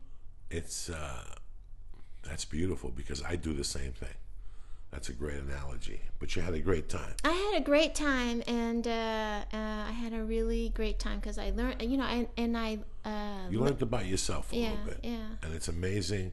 It's 0.50 0.90
uh, 0.90 1.36
that's 2.24 2.46
beautiful 2.46 2.90
because 2.90 3.24
I 3.24 3.36
do 3.38 3.54
the 3.54 3.64
same 3.64 3.94
thing. 3.94 4.16
That's 4.92 5.10
a 5.10 5.14
great 5.14 5.38
analogy. 5.40 6.00
But 6.20 6.36
you 6.36 6.42
had 6.42 6.54
a 6.54 6.60
great 6.60 6.88
time. 6.90 7.14
I 7.24 7.32
had 7.52 7.62
a 7.62 7.64
great 7.64 7.94
time, 7.94 8.42
and 8.48 8.88
uh, 8.88 8.90
uh, 9.54 9.58
I 9.90 9.92
had 9.92 10.14
a 10.14 10.24
really 10.24 10.70
great 10.70 10.98
time 10.98 11.20
because 11.20 11.38
I 11.38 11.52
learned, 11.52 11.82
you 11.82 11.98
know, 11.98 12.06
and, 12.06 12.28
and 12.38 12.58
I. 12.58 12.80
Uh, 13.04 13.50
You 13.50 13.60
learned 13.60 13.82
about 13.82 14.06
yourself 14.06 14.52
a 14.54 14.56
Yeah, 14.56 14.70
little 14.72 14.86
bit. 14.86 15.00
yeah. 15.04 15.28
And 15.44 15.54
it's 15.54 15.68
amazing 15.68 16.32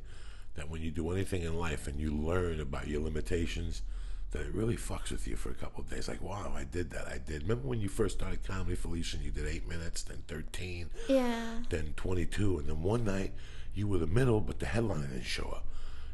that 0.55 0.71
when 0.71 0.83
you 0.83 0.91
do 0.93 1.11
anything 1.11 1.43
in 1.43 1.59
life 1.59 1.89
and 1.89 1.99
you 1.99 2.13
learn 2.15 2.61
about 2.61 2.87
your 2.87 3.03
limitations, 3.03 3.83
that 4.31 4.43
it 4.43 4.55
really 4.55 4.77
fucks 4.77 5.11
with 5.11 5.27
you 5.27 5.35
for 5.37 5.51
a 5.51 5.55
couple 5.55 5.83
of 5.83 5.91
days. 5.91 6.07
Like, 6.09 6.23
wow, 6.23 6.53
I 6.57 6.63
did 6.65 6.91
that. 6.93 7.09
I 7.09 7.19
did. 7.19 7.43
Remember 7.43 7.67
when 7.69 7.81
you 7.81 7.89
first 7.89 8.19
started 8.19 8.45
comedy, 8.45 8.77
Felicia, 8.77 9.17
and 9.17 9.25
you 9.27 9.33
did 9.33 9.47
eight 9.47 9.69
minutes, 9.69 10.03
then 10.05 10.23
13, 10.29 10.91
yeah. 11.09 11.55
then 11.71 11.93
22, 11.97 12.59
and 12.59 12.69
then 12.69 12.83
one 12.83 13.05
night 13.05 13.33
you 13.75 13.89
were 13.89 13.99
the 13.99 14.07
middle, 14.07 14.41
but 14.41 14.61
the 14.61 14.67
headline 14.67 15.03
didn't 15.03 15.23
show 15.25 15.49
up. 15.55 15.67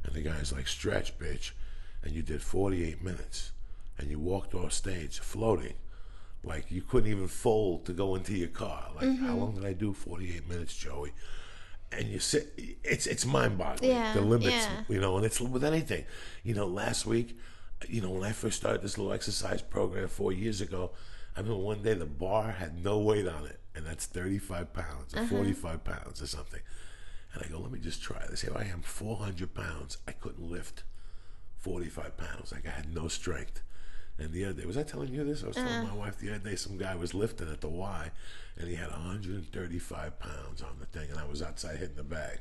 And 0.05 0.15
the 0.15 0.23
guy's 0.23 0.53
like, 0.53 0.67
stretch, 0.69 1.19
bitch. 1.19 1.51
And 2.03 2.13
you 2.15 2.23
did 2.23 2.43
48 2.43 3.03
minutes. 3.03 3.53
And 3.99 4.11
you 4.11 4.19
walked 4.19 4.55
off 4.55 4.73
stage 4.73 5.19
floating. 5.19 5.75
Like 6.43 6.71
you 6.71 6.81
couldn't 6.81 7.11
even 7.11 7.29
fold 7.29 7.85
to 7.87 7.93
go 7.93 8.15
into 8.15 8.35
your 8.35 8.49
car. 8.49 8.89
Like, 8.97 9.19
how 9.19 9.35
long 9.35 9.55
did 9.55 9.65
I 9.67 9.75
do? 9.75 9.93
48 9.93 10.49
minutes, 10.49 10.75
Joey. 10.75 11.13
And 11.93 12.09
you 12.09 12.19
sit, 12.19 12.55
it's 12.85 13.07
it's 13.07 13.27
mind 13.27 13.59
boggling. 13.59 13.91
Yeah, 13.91 14.15
the 14.15 14.21
limits, 14.23 14.53
yeah. 14.53 14.83
you 14.89 15.01
know, 15.01 15.17
and 15.17 15.27
it's 15.27 15.41
with 15.41 15.65
anything. 15.65 16.05
You 16.45 16.55
know, 16.55 16.67
last 16.67 17.05
week, 17.05 17.37
you 17.89 18.01
know, 18.01 18.11
when 18.11 18.23
I 18.25 18.33
first 18.33 18.57
started 18.59 18.81
this 18.81 18.97
little 18.97 19.13
exercise 19.13 19.61
program 19.61 20.09
four 20.09 20.33
years 20.33 20.61
ago, 20.63 20.93
I 21.37 21.41
remember 21.41 21.61
one 21.63 21.83
day 21.83 21.95
the 21.95 22.07
bar 22.07 22.53
had 22.53 22.83
no 22.83 22.99
weight 23.01 23.27
on 23.27 23.45
it, 23.45 23.59
and 23.75 23.85
that's 23.85 24.07
35 24.07 24.73
pounds 24.73 25.15
Uh-huh. 25.15 25.25
or 25.25 25.29
45 25.29 25.85
pounds 25.85 26.23
or 26.23 26.27
something. 26.27 26.61
And 27.35 27.43
I 27.45 27.49
go, 27.49 27.59
let 27.59 27.73
me 27.73 27.81
just 27.81 28.03
try 28.03 28.25
this. 28.31 28.43
Here 28.43 28.57
I 28.57 28.65
am, 28.65 28.83
400 28.83 29.53
pounds. 29.53 29.99
I 30.09 30.13
couldn't 30.13 30.49
lift 30.49 30.85
45 31.61 32.17
pounds. 32.17 32.53
Like 32.53 32.67
I 32.67 32.71
had 32.71 32.95
no 32.95 33.09
strength. 33.09 33.63
And 34.19 34.33
the 34.33 34.45
other 34.45 34.61
day, 34.61 34.67
was 34.67 34.77
I 34.77 34.83
telling 34.83 35.15
you 35.15 35.25
this? 35.25 35.43
I 35.43 35.49
was 35.49 35.57
telling 35.57 35.73
uh. 35.73 35.85
my 35.85 35.95
wife 35.95 36.19
the 36.19 36.31
other 36.31 36.51
day, 36.51 36.57
some 36.57 36.77
guy 36.77 36.95
was 36.95 37.15
lifting 37.15 37.51
at 37.51 37.63
the 37.63 37.69
Y, 37.69 38.11
and 38.59 38.69
he 38.69 38.75
had 38.75 38.91
135 38.91 40.19
pounds 40.19 40.63
on 40.63 40.77
the 40.79 40.87
thing, 40.87 41.11
and 41.11 41.19
I 41.19 41.25
was 41.25 41.41
outside 41.41 41.79
hitting 41.79 41.97
the 41.97 42.05
bag. 42.05 42.41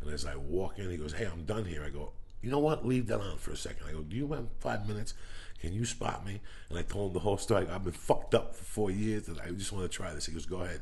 And 0.00 0.10
as 0.10 0.24
I 0.24 0.36
walk 0.36 0.78
in, 0.78 0.90
he 0.90 0.96
goes, 0.96 1.12
"Hey, 1.12 1.26
I'm 1.26 1.44
done 1.44 1.66
here." 1.66 1.84
I 1.84 1.90
go, 1.90 2.12
"You 2.40 2.50
know 2.50 2.58
what? 2.58 2.86
Leave 2.86 3.06
that 3.08 3.20
on 3.20 3.36
for 3.36 3.50
a 3.50 3.56
second. 3.56 3.86
I 3.86 3.92
go, 3.92 4.00
"Do 4.00 4.16
you 4.16 4.32
have 4.32 4.46
five 4.60 4.88
minutes? 4.88 5.12
Can 5.60 5.74
you 5.74 5.84
spot 5.84 6.24
me?" 6.24 6.40
And 6.70 6.78
I 6.78 6.82
told 6.82 7.10
him 7.10 7.14
the 7.14 7.20
whole 7.20 7.36
story. 7.36 7.68
I've 7.68 7.84
been 7.84 7.92
fucked 7.92 8.34
up 8.34 8.54
for 8.54 8.64
four 8.64 8.90
years, 8.90 9.28
and 9.28 9.38
I 9.40 9.50
just 9.50 9.72
want 9.72 9.90
to 9.90 9.94
try 9.94 10.14
this. 10.14 10.24
He 10.24 10.32
goes, 10.32 10.46
"Go 10.46 10.62
ahead." 10.62 10.80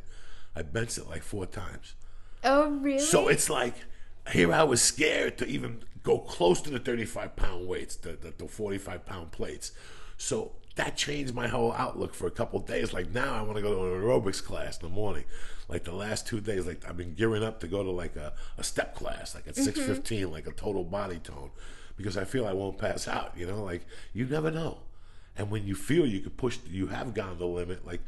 I 0.54 0.62
benched 0.62 0.98
it 0.98 1.08
like 1.08 1.22
four 1.22 1.46
times. 1.46 1.94
Oh, 2.44 2.70
really? 2.70 3.00
So 3.00 3.28
it's 3.28 3.50
like 3.50 3.74
here 4.30 4.52
I 4.52 4.62
was 4.62 4.82
scared 4.82 5.38
to 5.38 5.46
even 5.46 5.82
go 6.02 6.18
close 6.18 6.60
to 6.62 6.70
the 6.70 6.78
35 6.78 7.36
pound 7.36 7.66
weights, 7.66 7.96
the, 7.96 8.12
the, 8.12 8.32
the 8.36 8.48
45 8.48 9.04
pound 9.04 9.32
plates. 9.32 9.72
So 10.16 10.52
that 10.76 10.96
changed 10.96 11.34
my 11.34 11.48
whole 11.48 11.72
outlook 11.72 12.14
for 12.14 12.26
a 12.26 12.30
couple 12.30 12.60
of 12.60 12.66
days. 12.66 12.92
Like 12.92 13.10
now 13.10 13.34
I 13.34 13.42
want 13.42 13.56
to 13.56 13.62
go 13.62 13.74
to 13.74 13.94
an 13.94 14.02
aerobics 14.02 14.42
class 14.42 14.78
in 14.80 14.88
the 14.88 14.94
morning. 14.94 15.24
Like 15.68 15.84
the 15.84 15.94
last 15.94 16.26
two 16.26 16.40
days, 16.40 16.66
like 16.66 16.88
I've 16.88 16.96
been 16.96 17.14
gearing 17.14 17.42
up 17.42 17.60
to 17.60 17.68
go 17.68 17.82
to 17.82 17.90
like 17.90 18.16
a, 18.16 18.32
a 18.56 18.64
step 18.64 18.94
class, 18.94 19.34
like 19.34 19.46
at 19.46 19.54
mm-hmm. 19.54 19.64
615, 19.64 20.30
like 20.30 20.46
a 20.46 20.52
total 20.52 20.84
body 20.84 21.18
tone, 21.18 21.50
because 21.96 22.16
I 22.16 22.24
feel 22.24 22.46
I 22.46 22.52
won't 22.54 22.78
pass 22.78 23.06
out, 23.06 23.32
you 23.36 23.46
know, 23.46 23.62
like 23.62 23.86
you 24.14 24.24
never 24.24 24.50
know. 24.50 24.78
And 25.36 25.50
when 25.50 25.66
you 25.66 25.74
feel 25.74 26.06
you 26.06 26.20
could 26.20 26.36
push, 26.36 26.58
you 26.68 26.88
have 26.88 27.14
gone 27.14 27.38
the 27.38 27.46
limit. 27.46 27.86
Like, 27.86 28.00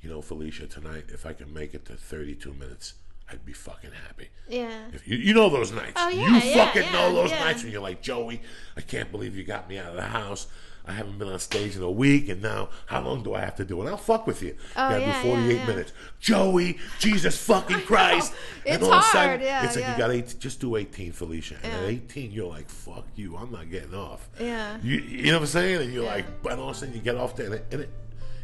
you 0.00 0.10
know, 0.10 0.20
Felicia, 0.20 0.66
tonight, 0.66 1.04
if 1.08 1.24
I 1.24 1.32
can 1.32 1.52
make 1.52 1.74
it 1.74 1.84
to 1.86 1.94
32 1.94 2.52
minutes, 2.52 2.94
I'd 3.32 3.44
be 3.46 3.52
fucking 3.52 3.90
happy. 4.06 4.28
Yeah. 4.48 4.88
If 4.92 5.08
you, 5.08 5.16
you 5.16 5.32
know 5.32 5.48
those 5.48 5.72
nights. 5.72 5.94
Oh, 5.96 6.08
yeah, 6.08 6.26
you 6.26 6.34
yeah, 6.50 6.66
fucking 6.66 6.82
yeah, 6.82 6.92
know 6.92 7.14
those 7.14 7.30
nights 7.30 7.62
when 7.62 7.72
you're 7.72 7.80
like, 7.80 8.02
Joey, 8.02 8.42
I 8.76 8.82
can't 8.82 9.10
believe 9.10 9.36
you 9.36 9.44
got 9.44 9.68
me 9.68 9.78
out 9.78 9.90
of 9.90 9.96
the 9.96 10.02
house. 10.02 10.46
I 10.84 10.92
haven't 10.92 11.18
been 11.18 11.28
on 11.28 11.38
stage 11.38 11.76
in 11.76 11.82
a 11.82 11.90
week, 11.90 12.28
and 12.28 12.42
now 12.42 12.68
how 12.86 13.00
long 13.02 13.22
do 13.22 13.34
I 13.34 13.40
have 13.40 13.54
to 13.56 13.64
do 13.64 13.80
it? 13.82 13.88
I'll 13.88 13.96
fuck 13.96 14.26
with 14.26 14.42
you. 14.42 14.56
Oh, 14.76 14.88
Gotta 14.88 15.00
yeah, 15.00 15.22
do 15.22 15.28
48 15.28 15.46
yeah, 15.46 15.60
yeah. 15.60 15.66
minutes. 15.66 15.92
Joey, 16.18 16.78
Jesus 16.98 17.38
fucking 17.38 17.80
Christ. 17.86 18.34
It's 18.64 18.82
all 18.82 18.92
of 18.92 18.98
a 18.98 19.00
hard, 19.00 19.12
sudden, 19.12 19.40
yeah, 19.46 19.64
it's 19.64 19.76
like 19.76 19.86
you 19.86 19.96
got 19.96 20.10
eight, 20.10 20.34
just 20.40 20.60
do 20.60 20.76
18, 20.76 21.12
Felicia. 21.12 21.56
And 21.62 21.72
at 21.72 21.84
18, 21.84 22.32
you're 22.32 22.48
like, 22.48 22.68
fuck 22.68 23.06
you, 23.14 23.36
I'm 23.36 23.52
not 23.52 23.70
getting 23.70 23.94
off. 23.94 24.28
Yeah. 24.40 24.76
You, 24.82 24.96
you 24.96 25.26
know 25.26 25.34
what 25.34 25.42
I'm 25.42 25.46
saying? 25.46 25.82
And 25.82 25.92
you're 25.92 26.04
like, 26.04 26.42
but 26.42 26.58
all 26.58 26.70
of 26.70 26.76
a 26.76 26.78
sudden 26.78 26.94
you 26.94 27.00
get 27.00 27.14
off 27.14 27.36
there, 27.36 27.46
and 27.46 27.54
it, 27.54 27.66
and 27.70 27.80
it, 27.82 27.90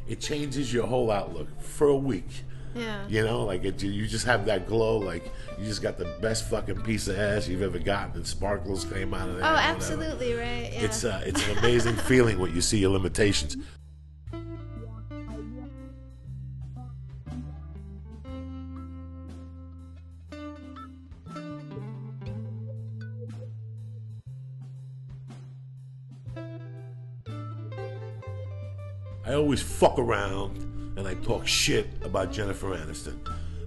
it 0.07 0.21
changes 0.21 0.73
your 0.73 0.87
whole 0.87 1.11
outlook 1.11 1.49
for 1.61 1.89
a 1.89 1.97
week. 1.97 2.45
Yeah. 2.75 3.07
You 3.09 3.25
know, 3.25 3.45
like 3.45 3.65
it, 3.65 3.83
you 3.83 4.07
just 4.07 4.27
have 4.27 4.45
that 4.47 4.67
glow, 4.67 4.99
like 4.99 5.25
you 5.59 5.65
just 5.65 5.83
got 5.83 5.99
the 5.99 6.07
best 6.21 6.49
fucking 6.49 6.83
piece 6.83 7.09
of 7.09 7.19
ass 7.19 7.49
you've 7.49 7.63
ever 7.63 7.79
gotten, 7.79 8.17
and 8.17 8.27
sparkles 8.27 8.85
came 8.85 9.15
out 9.15 9.29
of 9.29 9.37
there. 9.37 9.45
Oh, 9.45 9.57
absolutely 9.57 10.35
right. 10.35 10.71
Yeah. 10.73 10.83
It's 10.83 11.05
uh, 11.05 11.23
it's 11.25 11.47
an 11.49 11.59
amazing 11.59 11.97
feeling 12.09 12.39
when 12.39 12.55
you 12.55 12.61
see 12.61 12.79
your 12.79 12.91
limitations. 12.91 13.57
I 29.27 29.35
always 29.35 29.61
fuck 29.61 29.99
around 29.99 30.68
talk 31.23 31.47
shit 31.47 31.89
about 32.03 32.33
Jennifer 32.33 32.69
Aniston, 32.77 33.19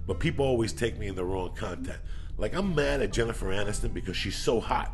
but 0.06 0.18
people 0.18 0.44
always 0.44 0.72
take 0.72 0.98
me 0.98 1.06
in 1.06 1.14
the 1.14 1.24
wrong 1.24 1.54
content. 1.54 1.98
Like 2.38 2.54
I'm 2.54 2.74
mad 2.74 3.02
at 3.02 3.12
Jennifer 3.12 3.46
Aniston 3.46 3.94
because 3.94 4.16
she's 4.16 4.36
so 4.36 4.60
hot 4.60 4.92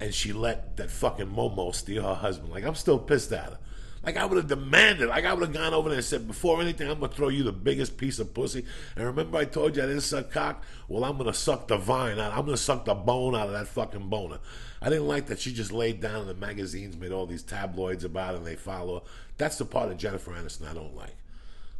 and 0.00 0.14
she 0.14 0.32
let 0.32 0.76
that 0.76 0.90
fucking 0.90 1.26
Momo 1.26 1.74
steal 1.74 2.02
her 2.02 2.14
husband. 2.14 2.50
Like 2.52 2.64
I'm 2.64 2.74
still 2.74 2.98
pissed 2.98 3.32
at 3.32 3.44
her. 3.44 3.58
Like 4.04 4.16
I 4.16 4.24
would 4.24 4.36
have 4.36 4.46
demanded. 4.46 5.08
Like 5.08 5.24
I 5.24 5.32
would 5.32 5.42
have 5.42 5.52
gone 5.52 5.74
over 5.74 5.88
there 5.88 5.98
and 5.98 6.04
said, 6.04 6.26
before 6.26 6.60
anything, 6.60 6.88
I'm 6.88 7.00
gonna 7.00 7.12
throw 7.12 7.28
you 7.28 7.42
the 7.42 7.52
biggest 7.52 7.96
piece 7.96 8.18
of 8.18 8.32
pussy. 8.32 8.64
And 8.96 9.04
remember, 9.04 9.38
I 9.38 9.44
told 9.44 9.76
you 9.76 9.82
I 9.82 9.86
didn't 9.86 10.02
suck 10.02 10.30
cock. 10.30 10.62
Well, 10.86 11.04
I'm 11.04 11.18
gonna 11.18 11.34
suck 11.34 11.68
the 11.68 11.76
vine 11.76 12.18
out. 12.18 12.32
I'm 12.32 12.44
gonna 12.44 12.56
suck 12.56 12.84
the 12.84 12.94
bone 12.94 13.34
out 13.34 13.48
of 13.48 13.52
that 13.52 13.66
fucking 13.66 14.08
boner. 14.08 14.38
I 14.80 14.88
didn't 14.88 15.08
like 15.08 15.26
that 15.26 15.40
she 15.40 15.52
just 15.52 15.72
laid 15.72 16.00
down 16.00 16.22
in 16.22 16.28
the 16.28 16.34
magazines 16.34 16.96
made 16.96 17.10
all 17.10 17.26
these 17.26 17.42
tabloids 17.42 18.04
about 18.04 18.34
it 18.34 18.38
and 18.38 18.46
they 18.46 18.56
follow 18.56 19.00
her. 19.00 19.06
That's 19.36 19.58
the 19.58 19.64
part 19.64 19.90
of 19.90 19.98
Jennifer 19.98 20.30
Aniston 20.30 20.70
I 20.70 20.74
don't 20.74 20.94
like. 20.94 21.16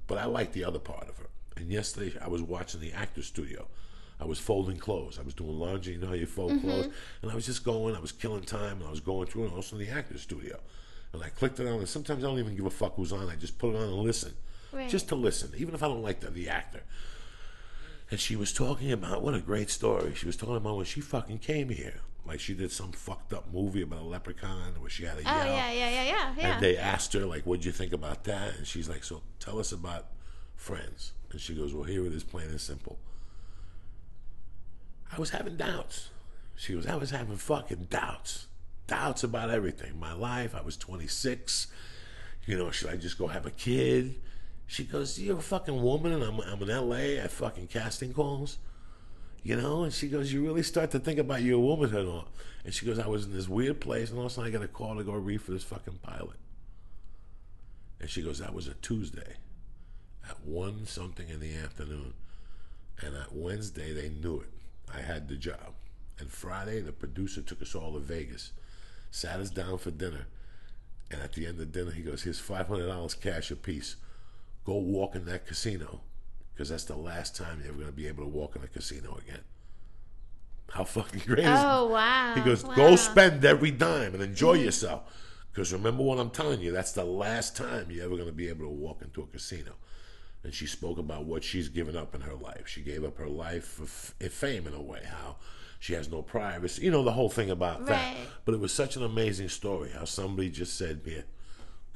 But 0.09 0.19
I 0.19 0.25
like 0.25 0.53
the 0.53 0.65
other 0.65 0.81
part 0.81 1.09
of 1.09 1.17
her. 1.19 1.29
And 1.57 1.71
yesterday 1.71 2.19
I 2.21 2.29
was 2.29 2.43
watching 2.43 2.81
the 2.81 2.93
actor 2.93 3.23
studio. 3.23 3.69
I 4.21 4.25
was 4.25 4.41
folding 4.41 4.79
clothes. 4.79 5.19
I 5.21 5.23
was 5.23 5.35
doing 5.35 5.57
laundry, 5.57 5.93
you 5.93 6.01
know 6.01 6.09
how 6.09 6.15
you 6.15 6.27
fold 6.27 6.53
mm-hmm. 6.53 6.67
clothes. 6.69 6.89
And 7.23 7.31
I 7.31 7.37
was 7.37 7.47
just 7.47 7.63
going, 7.63 7.95
I 7.95 8.01
was 8.01 8.11
killing 8.11 8.43
time, 8.43 8.79
and 8.79 8.87
I 8.87 8.91
was 8.91 8.99
going 8.99 9.29
through 9.29 9.45
and 9.45 9.53
also 9.53 9.77
the 9.77 9.89
actor 9.89 10.19
studio. 10.19 10.59
And 11.13 11.23
I 11.23 11.29
clicked 11.29 11.61
it 11.61 11.69
on, 11.69 11.79
and 11.79 11.89
sometimes 11.89 12.25
I 12.25 12.27
don't 12.27 12.39
even 12.39 12.57
give 12.57 12.67
a 12.67 12.71
fuck 12.71 12.97
who's 12.97 13.13
on. 13.13 13.29
I 13.29 13.37
just 13.37 13.59
put 13.59 13.75
it 13.75 13.77
on 13.77 13.85
and 13.85 13.93
listen. 13.93 14.35
Right. 14.73 14.89
Just 14.89 15.09
to 15.09 15.15
listen, 15.15 15.53
even 15.57 15.75
if 15.75 15.83
I 15.83 15.89
don't 15.89 16.03
like 16.03 16.21
the, 16.21 16.31
the 16.31 16.49
actor. 16.49 16.83
And 18.11 18.19
she 18.19 18.37
was 18.37 18.53
talking 18.53 18.91
about 18.91 19.23
what 19.23 19.35
a 19.35 19.41
great 19.41 19.71
story. 19.71 20.15
She 20.15 20.27
was 20.27 20.37
talking 20.37 20.57
about 20.57 20.77
when 20.77 20.87
she 20.87 21.01
fucking 21.01 21.39
came 21.39 21.69
here. 21.69 22.01
Like 22.29 22.41
she 22.41 22.53
did 22.55 22.71
some 22.71 22.93
fucked 22.93 23.33
up 23.33 23.53
movie 23.53 23.83
about 23.83 24.01
a 24.01 24.05
leprechaun 24.05 24.75
where 24.79 24.91
she 24.91 25.05
had 25.05 25.17
a 25.17 25.21
oh 25.21 25.23
yell. 25.23 25.47
yeah, 25.47 25.73
yeah, 25.73 25.91
yeah, 25.91 26.05
yeah, 26.05 26.35
yeah. 26.37 26.53
And 26.55 26.63
they 26.63 26.77
asked 26.77 27.15
her, 27.15 27.25
like, 27.25 27.45
what'd 27.45 27.65
you 27.65 27.73
think 27.73 27.93
about 27.93 28.25
that? 28.25 28.57
And 28.59 28.67
she's 28.67 28.89
like, 28.89 29.03
so 29.03 29.23
tell 29.41 29.59
us 29.59 29.73
about 29.73 30.07
friends. 30.55 31.13
And 31.33 31.41
she 31.41 31.55
goes, 31.55 31.73
well, 31.73 31.85
here 31.85 32.05
it 32.05 32.13
is, 32.13 32.23
plain 32.23 32.49
and 32.49 32.61
simple. 32.61 32.99
I 35.11 35.19
was 35.19 35.31
having 35.31 35.57
doubts. 35.57 36.11
She 36.55 36.75
goes, 36.75 36.87
I 36.87 36.97
was 36.97 37.11
having 37.11 37.37
fucking 37.37 37.87
doubts. 37.89 38.47
Doubts 38.87 39.23
about 39.25 39.51
everything. 39.51 39.99
My 39.99 40.13
life, 40.13 40.55
I 40.55 40.61
was 40.61 40.77
26. 40.77 41.69
You 42.47 42.59
know, 42.59 42.71
should 42.71 42.91
I 42.91 42.97
just 42.97 43.19
go 43.19 43.27
have 43.29 43.47
a 43.47 43.51
kid? 43.51 44.17
She 44.67 44.85
goes, 44.85 45.19
You're 45.19 45.39
a 45.39 45.43
fucking 45.43 45.83
woman 45.83 46.13
and 46.13 46.23
I'm, 46.23 46.41
I'm 46.41 46.63
in 46.63 46.69
LA 46.69 47.23
at 47.23 47.31
fucking 47.31 47.69
casting 47.69 48.13
calls. 48.13 48.59
You 49.43 49.57
know? 49.57 49.85
And 49.85 49.93
she 49.93 50.09
goes, 50.09 50.33
You 50.33 50.45
really 50.45 50.63
start 50.63 50.91
to 50.93 50.99
think 50.99 51.19
about 51.19 51.43
your 51.43 51.59
womanhood. 51.59 52.25
And 52.65 52.75
she 52.75 52.87
goes, 52.87 52.99
I 52.99 53.07
was 53.07 53.27
in 53.27 53.33
this 53.33 53.49
weird 53.49 53.81
place 53.81 54.11
and 54.11 54.19
all 54.19 54.27
of 54.27 54.33
a 54.33 54.35
sudden 54.35 54.51
I 54.51 54.53
got 54.53 54.65
a 54.65 54.69
call 54.69 54.97
to 54.97 55.05
go 55.05 55.13
read 55.13 55.43
for 55.43 55.53
this 55.53 55.65
fucking 55.65 56.01
pilot. 56.03 56.37
And 58.01 58.11
she 58.11 58.23
goes, 58.23 58.39
That 58.39 58.55
was 58.55 58.69
a 58.69 58.75
Tuesday 58.75 59.37
at 60.29 60.41
one 60.45 60.87
something 60.87 61.29
in 61.29 61.41
the 61.41 61.55
afternoon. 61.57 62.15
And 63.01 63.15
at 63.15 63.33
Wednesday, 63.33 63.93
they 63.93 64.09
knew 64.09 64.41
it. 64.41 64.49
I 64.95 65.01
had 65.01 65.29
the 65.29 65.37
job. 65.37 65.75
And 66.19 66.31
Friday, 66.31 66.81
the 66.81 66.93
producer 66.93 67.41
took 67.41 67.63
us 67.63 67.75
all 67.75 67.93
to 67.93 68.01
Vegas, 68.01 68.53
sat 69.11 69.39
us 69.39 69.51
down 69.51 69.79
for 69.79 69.93
dinner. 69.93 70.27
And 71.11 71.23
at 71.23 71.33
the 71.33 71.47
end 71.47 71.61
of 71.61 71.73
dinner, 71.73 71.93
he 71.93 72.03
goes, 72.03 72.23
Here's 72.25 72.41
$500 72.41 73.21
cash 73.21 73.51
apiece. 73.51 73.97
Go 74.65 74.75
walk 74.75 75.15
in 75.15 75.25
that 75.27 75.47
casino 75.47 76.01
because 76.59 76.71
that's 76.71 76.85
the 76.85 76.97
last 76.97 77.37
time 77.37 77.61
you're 77.61 77.69
ever 77.69 77.77
going 77.77 77.87
to 77.87 77.97
be 77.97 78.09
able 78.09 78.25
to 78.25 78.29
walk 78.29 78.57
in 78.57 78.65
a 78.65 78.67
casino 78.67 79.17
again. 79.25 79.43
How 80.71 80.83
fucking 80.83 81.23
great 81.25 81.45
is 81.45 81.47
Oh 81.49 81.87
wow. 81.87 82.35
he 82.35 82.41
goes, 82.41 82.65
wow. 82.65 82.75
go 82.75 82.97
spend 82.97 83.45
every 83.45 83.71
dime 83.71 84.13
and 84.13 84.21
enjoy 84.21 84.57
mm-hmm. 84.57 84.65
yourself. 84.65 85.03
Because 85.53 85.73
remember 85.73 86.03
what 86.03 86.19
I'm 86.19 86.31
telling 86.31 86.61
you, 86.61 86.73
that's 86.73 86.91
the 86.91 87.05
last 87.05 87.57
time 87.57 87.93
you're 87.93 88.05
ever 88.05 88.17
going 88.17 88.27
to 88.27 88.35
be 88.35 88.49
able 88.49 88.65
to 88.65 88.73
walk 88.73 89.03
into 89.03 89.23
a 89.23 89.27
casino. 89.29 89.71
And 90.43 90.53
she 90.53 90.67
spoke 90.67 90.99
about 90.99 91.27
what 91.27 91.45
she's 91.45 91.69
given 91.69 91.97
up 91.97 92.13
in 92.17 92.23
her 92.23 92.35
life. 92.35 92.67
She 92.67 92.81
gave 92.81 93.05
up 93.05 93.19
her 93.19 93.29
life 93.29 93.65
for 93.65 93.85
f- 93.85 94.33
fame 94.33 94.67
in 94.67 94.75
a 94.75 94.83
way, 94.83 95.03
how 95.09 95.37
she 95.79 95.93
has 95.93 96.11
no 96.11 96.23
privacy. 96.23 96.83
You 96.83 96.91
know, 96.91 97.05
the 97.05 97.13
whole 97.13 97.31
thing 97.31 97.51
about 97.51 97.87
that. 97.87 98.17
But 98.45 98.55
it 98.55 98.61
was 98.61 98.75
such 98.75 98.97
an 98.97 99.05
amazing 99.05 99.49
story 99.49 99.91
how 99.97 100.07
somebody 100.07 100.51
just 100.51 100.77
said, 100.77 101.03
here, 101.05 101.25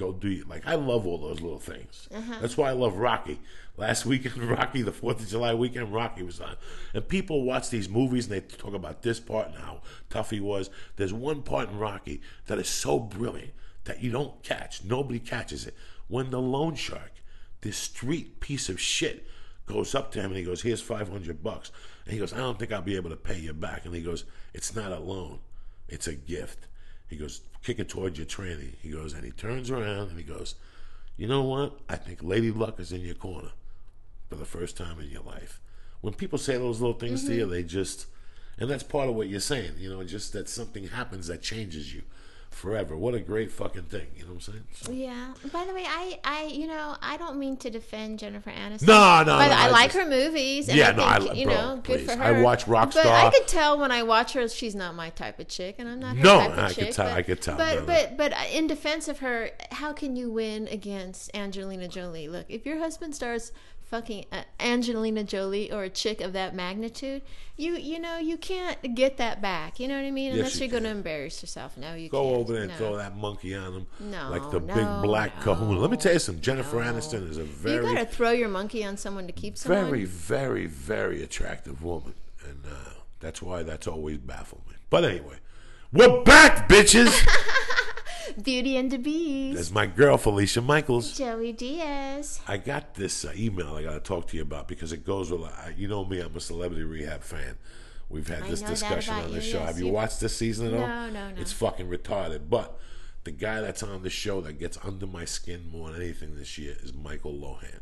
go 0.02 0.12
do 0.12 0.28
you. 0.28 0.44
Like, 0.48 0.66
I 0.66 0.74
love 0.74 1.06
all 1.06 1.18
those 1.18 1.40
little 1.40 1.58
things. 1.58 2.08
Mm-hmm. 2.12 2.40
That's 2.40 2.56
why 2.56 2.70
I 2.70 2.72
love 2.72 2.96
Rocky. 2.96 3.40
Last 3.76 4.04
weekend, 4.04 4.36
Rocky, 4.50 4.82
the 4.82 4.92
4th 4.92 5.20
of 5.20 5.28
July 5.28 5.54
weekend, 5.54 5.92
Rocky 5.92 6.22
was 6.22 6.40
on. 6.40 6.56
And 6.92 7.06
people 7.06 7.44
watch 7.44 7.70
these 7.70 7.88
movies 7.88 8.26
and 8.26 8.34
they 8.34 8.40
talk 8.40 8.74
about 8.74 9.02
this 9.02 9.20
part 9.20 9.48
and 9.48 9.56
how 9.56 9.80
tough 10.10 10.30
he 10.30 10.40
was. 10.40 10.70
There's 10.96 11.12
one 11.12 11.42
part 11.42 11.70
in 11.70 11.78
Rocky 11.78 12.20
that 12.46 12.58
is 12.58 12.68
so 12.68 12.98
brilliant 12.98 13.52
that 13.84 14.02
you 14.02 14.10
don't 14.10 14.42
catch. 14.42 14.84
Nobody 14.84 15.18
catches 15.18 15.66
it. 15.66 15.74
When 16.08 16.30
the 16.30 16.40
loan 16.40 16.74
shark, 16.74 17.12
this 17.62 17.76
street 17.76 18.40
piece 18.40 18.68
of 18.68 18.80
shit, 18.80 19.26
goes 19.66 19.94
up 19.94 20.10
to 20.12 20.20
him 20.20 20.26
and 20.26 20.36
he 20.36 20.42
goes, 20.42 20.62
Here's 20.62 20.82
500 20.82 21.42
bucks. 21.42 21.70
And 22.04 22.12
he 22.12 22.18
goes, 22.18 22.32
I 22.32 22.38
don't 22.38 22.58
think 22.58 22.72
I'll 22.72 22.82
be 22.82 22.96
able 22.96 23.10
to 23.10 23.16
pay 23.16 23.38
you 23.38 23.54
back. 23.54 23.84
And 23.84 23.94
he 23.94 24.02
goes, 24.02 24.24
It's 24.52 24.74
not 24.74 24.92
a 24.92 24.98
loan, 24.98 25.38
it's 25.88 26.08
a 26.08 26.14
gift. 26.14 26.66
He 27.08 27.16
goes, 27.16 27.42
Kick 27.62 27.78
it 27.78 27.88
towards 27.88 28.18
your 28.18 28.26
tranny. 28.26 28.74
He 28.82 28.90
goes, 28.90 29.12
and 29.12 29.24
he 29.24 29.30
turns 29.30 29.70
around 29.70 30.10
and 30.10 30.18
he 30.18 30.24
goes, 30.24 30.54
You 31.16 31.28
know 31.28 31.42
what? 31.42 31.78
I 31.88 31.96
think 31.96 32.22
Lady 32.22 32.50
Luck 32.50 32.80
is 32.80 32.92
in 32.92 33.02
your 33.02 33.14
corner 33.14 33.52
for 34.28 34.36
the 34.36 34.44
first 34.44 34.76
time 34.76 35.00
in 35.00 35.10
your 35.10 35.22
life. 35.22 35.60
When 36.00 36.14
people 36.14 36.38
say 36.38 36.56
those 36.56 36.80
little 36.80 36.98
things 36.98 37.24
to 37.24 37.30
mm-hmm. 37.30 37.38
you, 37.38 37.46
they 37.46 37.62
just, 37.62 38.06
and 38.58 38.68
that's 38.68 38.82
part 38.82 39.08
of 39.08 39.14
what 39.14 39.28
you're 39.28 39.40
saying, 39.40 39.72
you 39.78 39.88
know, 39.88 40.02
just 40.02 40.32
that 40.32 40.48
something 40.48 40.88
happens 40.88 41.28
that 41.28 41.42
changes 41.42 41.94
you 41.94 42.02
forever. 42.54 42.96
What 42.96 43.14
a 43.14 43.20
great 43.20 43.50
fucking 43.52 43.84
thing, 43.84 44.06
you 44.16 44.22
know 44.22 44.28
what 44.28 44.34
I'm 44.34 44.40
saying? 44.40 44.64
So- 44.72 44.92
Yeah. 44.92 45.34
By 45.52 45.64
the 45.64 45.72
way, 45.74 45.84
I, 45.86 46.18
I, 46.24 46.44
you 46.44 46.66
know, 46.66 46.96
I 47.02 47.16
don't 47.16 47.38
mean 47.38 47.56
to 47.58 47.70
defend 47.70 48.18
Jennifer 48.18 48.50
Aniston. 48.50 48.86
No, 48.86 49.18
no, 49.24 49.38
But 49.38 49.48
no, 49.48 49.54
I 49.54 49.66
I 49.66 49.70
like 49.70 49.92
just- 49.92 50.04
her 50.04 50.08
movies. 50.10 50.68
And 50.68 50.76
Yeah, 50.78 50.90
I 50.90 50.92
no, 50.92 51.04
I 51.04 51.18
think, 51.18 51.28
lo- 51.30 51.34
you 51.34 51.44
bro, 51.46 51.54
know, 51.54 51.76
good 51.76 51.84
please. 52.00 52.10
for 52.10 52.16
her. 52.16 52.24
I 52.24 52.40
watch 52.42 52.66
But 52.66 53.06
I 53.06 53.30
could 53.30 53.48
tell 53.48 53.78
when 53.78 53.90
I 53.90 54.02
watch 54.02 54.32
her, 54.34 54.48
she's 54.48 54.74
not 54.74 54.94
my 54.94 55.10
type 55.10 55.38
of 55.38 55.48
chick, 55.48 55.76
and 55.78 55.88
I'm 55.88 56.00
not 56.00 56.16
her 56.16 56.22
No, 56.22 56.38
type 56.40 56.50
of 56.52 56.58
I 56.58 56.72
could 56.72 56.92
tell- 56.92 57.06
But, 57.08 57.16
I 57.16 57.22
could 57.22 57.42
tell, 57.42 57.56
But, 57.56 57.74
no, 57.80 57.84
but, 57.86 58.16
but 58.16 58.32
uh, 58.32 58.36
in 58.52 58.66
defense 58.66 59.08
of 59.08 59.18
her, 59.20 59.50
how 59.72 59.92
can 59.92 60.16
you 60.16 60.30
win 60.30 60.68
against 60.68 61.34
Angelina 61.36 61.88
Jolie? 61.88 62.28
Look, 62.28 62.46
if 62.48 62.64
your 62.66 62.78
husband 62.78 63.14
starts 63.14 63.52
fucking 63.92 64.24
uh, 64.32 64.40
Angelina 64.58 65.22
Jolie 65.22 65.70
or 65.70 65.82
a 65.82 65.90
chick 65.90 66.22
of 66.22 66.32
that 66.32 66.54
magnitude, 66.54 67.20
you, 67.58 67.74
you 67.76 67.98
know, 67.98 68.16
you 68.16 68.38
can't 68.38 68.94
get 68.94 69.18
that 69.18 69.42
back. 69.42 69.78
You 69.78 69.86
know 69.86 69.96
what 69.96 70.06
I 70.06 70.10
mean? 70.10 70.28
Yes, 70.30 70.36
Unless 70.36 70.54
you 70.54 70.60
you're 70.62 70.70
going 70.70 70.82
to 70.84 70.88
embarrass 70.88 71.42
yourself. 71.42 71.76
No, 71.76 71.94
you 71.94 72.08
Go 72.08 72.22
can't. 72.24 72.36
over 72.36 72.52
there 72.54 72.62
and 72.62 72.70
no. 72.72 72.78
throw 72.78 72.96
that 72.96 73.14
monkey 73.14 73.54
on 73.54 73.72
him. 73.74 73.86
No, 74.00 74.30
Like 74.30 74.50
the 74.50 74.60
no, 74.60 74.74
big 74.74 75.02
black 75.02 75.36
no, 75.36 75.42
kahuna. 75.42 75.78
Let 75.78 75.90
me 75.90 75.98
tell 75.98 76.14
you 76.14 76.18
something. 76.18 76.40
Jennifer. 76.42 76.78
Aniston 76.78 77.28
is 77.28 77.36
a 77.36 77.44
very 77.44 77.76
You 77.86 77.94
got 77.94 78.00
to 78.00 78.06
throw 78.06 78.30
your 78.30 78.48
monkey 78.48 78.82
on 78.82 78.96
someone 78.96 79.26
to 79.26 79.32
keep 79.32 79.58
someone. 79.58 79.84
very, 79.84 80.06
very, 80.06 80.64
very 80.66 81.22
attractive 81.22 81.82
woman. 81.84 82.14
And 82.48 82.64
uh, 82.64 82.94
that's 83.20 83.42
why 83.42 83.62
that's 83.62 83.86
always 83.86 84.16
baffled 84.16 84.62
me. 84.70 84.76
But 84.88 85.04
anyway, 85.04 85.36
we're 85.92 86.22
back, 86.24 86.66
bitches. 86.66 87.12
Beauty 88.42 88.76
and 88.76 88.90
the 88.90 88.98
Beast. 88.98 89.56
That's 89.56 89.70
my 89.70 89.86
girl, 89.86 90.16
Felicia 90.16 90.60
Michaels. 90.60 91.16
Joey 91.16 91.52
Diaz. 91.52 92.40
I 92.48 92.56
got 92.58 92.94
this 92.94 93.24
uh, 93.24 93.32
email 93.36 93.74
I 93.74 93.82
got 93.82 93.92
to 93.94 94.00
talk 94.00 94.28
to 94.28 94.36
you 94.36 94.42
about 94.42 94.68
because 94.68 94.92
it 94.92 95.04
goes 95.04 95.30
with, 95.30 95.42
uh, 95.42 95.50
you 95.76 95.88
know 95.88 96.04
me, 96.04 96.20
I'm 96.20 96.34
a 96.36 96.40
celebrity 96.40 96.84
rehab 96.84 97.22
fan. 97.22 97.58
We've 98.08 98.28
had 98.28 98.42
I 98.42 98.48
this 98.50 98.60
discussion 98.62 99.14
on 99.14 99.32
you, 99.32 99.40
show. 99.40 99.58
yes, 99.58 99.66
Have 99.68 99.78
you 99.78 99.86
you- 99.86 99.92
watched 99.92 100.20
this 100.20 100.36
season 100.36 100.68
at 100.68 100.74
all? 100.74 100.86
No, 100.86 101.10
no, 101.10 101.30
no. 101.30 101.40
It's 101.40 101.52
fucking 101.52 101.88
retarded. 101.88 102.50
But 102.50 102.78
the 103.24 103.30
guy 103.30 103.60
that's 103.60 103.82
on 103.82 104.02
the 104.02 104.10
show 104.10 104.40
that 104.42 104.58
gets 104.58 104.76
under 104.84 105.06
my 105.06 105.24
skin 105.24 105.70
more 105.72 105.90
than 105.90 106.02
anything 106.02 106.36
this 106.36 106.58
year 106.58 106.76
is 106.82 106.92
Michael 106.92 107.32
Lohan. 107.32 107.80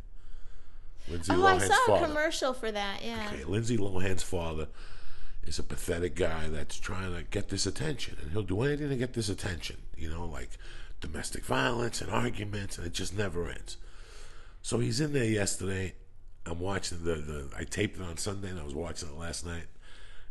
Lindsay 1.09 1.33
Oh, 1.35 1.45
I 1.45 1.59
saw 1.59 1.73
a 1.75 1.87
father. 1.87 2.07
commercial 2.07 2.53
for 2.53 2.71
that. 2.71 3.01
Yeah. 3.05 3.29
Okay, 3.33 3.45
Lindsay 3.45 3.77
Lohan's 3.77 4.23
father 4.23 4.69
is 5.45 5.59
a 5.59 5.63
pathetic 5.63 6.15
guy 6.15 6.49
that's 6.49 6.79
trying 6.79 7.15
to 7.15 7.23
get 7.25 7.49
this 7.49 7.67
attention, 7.67 8.17
and 8.23 8.31
he'll 8.33 8.43
do 8.43 8.61
anything 8.63 8.91
to 8.91 8.97
get 8.97 9.15
this 9.15 9.29
attention. 9.29 9.79
You 10.01 10.11
know, 10.11 10.27
like 10.27 10.51
domestic 11.01 11.45
violence 11.45 12.01
and 12.01 12.11
arguments, 12.11 12.79
and 12.79 12.87
it 12.87 12.93
just 12.93 13.17
never 13.17 13.49
ends. 13.49 13.77
So 14.63 14.79
he's 14.79 15.01
in 15.01 15.13
there 15.13 15.25
yesterday. 15.25 15.95
I'm 16.47 16.59
watching 16.59 17.05
the, 17.05 17.15
the 17.15 17.51
I 17.57 17.65
taped 17.65 17.99
it 17.99 18.03
on 18.03 18.17
Sunday, 18.17 18.49
and 18.51 18.59
I 18.59 18.65
was 18.65 18.75
watching 18.75 19.09
it 19.09 19.19
last 19.19 19.45
night. 19.45 19.67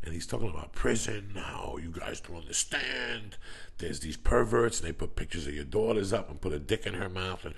And 0.01 0.13
he's 0.13 0.25
talking 0.25 0.49
about 0.49 0.71
prison, 0.71 1.33
how 1.35 1.77
you 1.81 1.91
guys 1.91 2.21
don't 2.21 2.38
understand. 2.38 3.35
There's 3.79 3.99
these 3.99 4.15
perverts, 4.15 4.79
and 4.79 4.88
they 4.88 4.93
put 4.93 5.17
pictures 5.17 5.45
of 5.45 5.53
your 5.53 5.65
daughters 5.65 6.13
up 6.13 6.29
and 6.29 6.39
put 6.39 6.53
a 6.53 6.59
dick 6.59 6.85
in 6.85 6.93
her 6.93 7.09
mouth, 7.09 7.43
and 7.43 7.53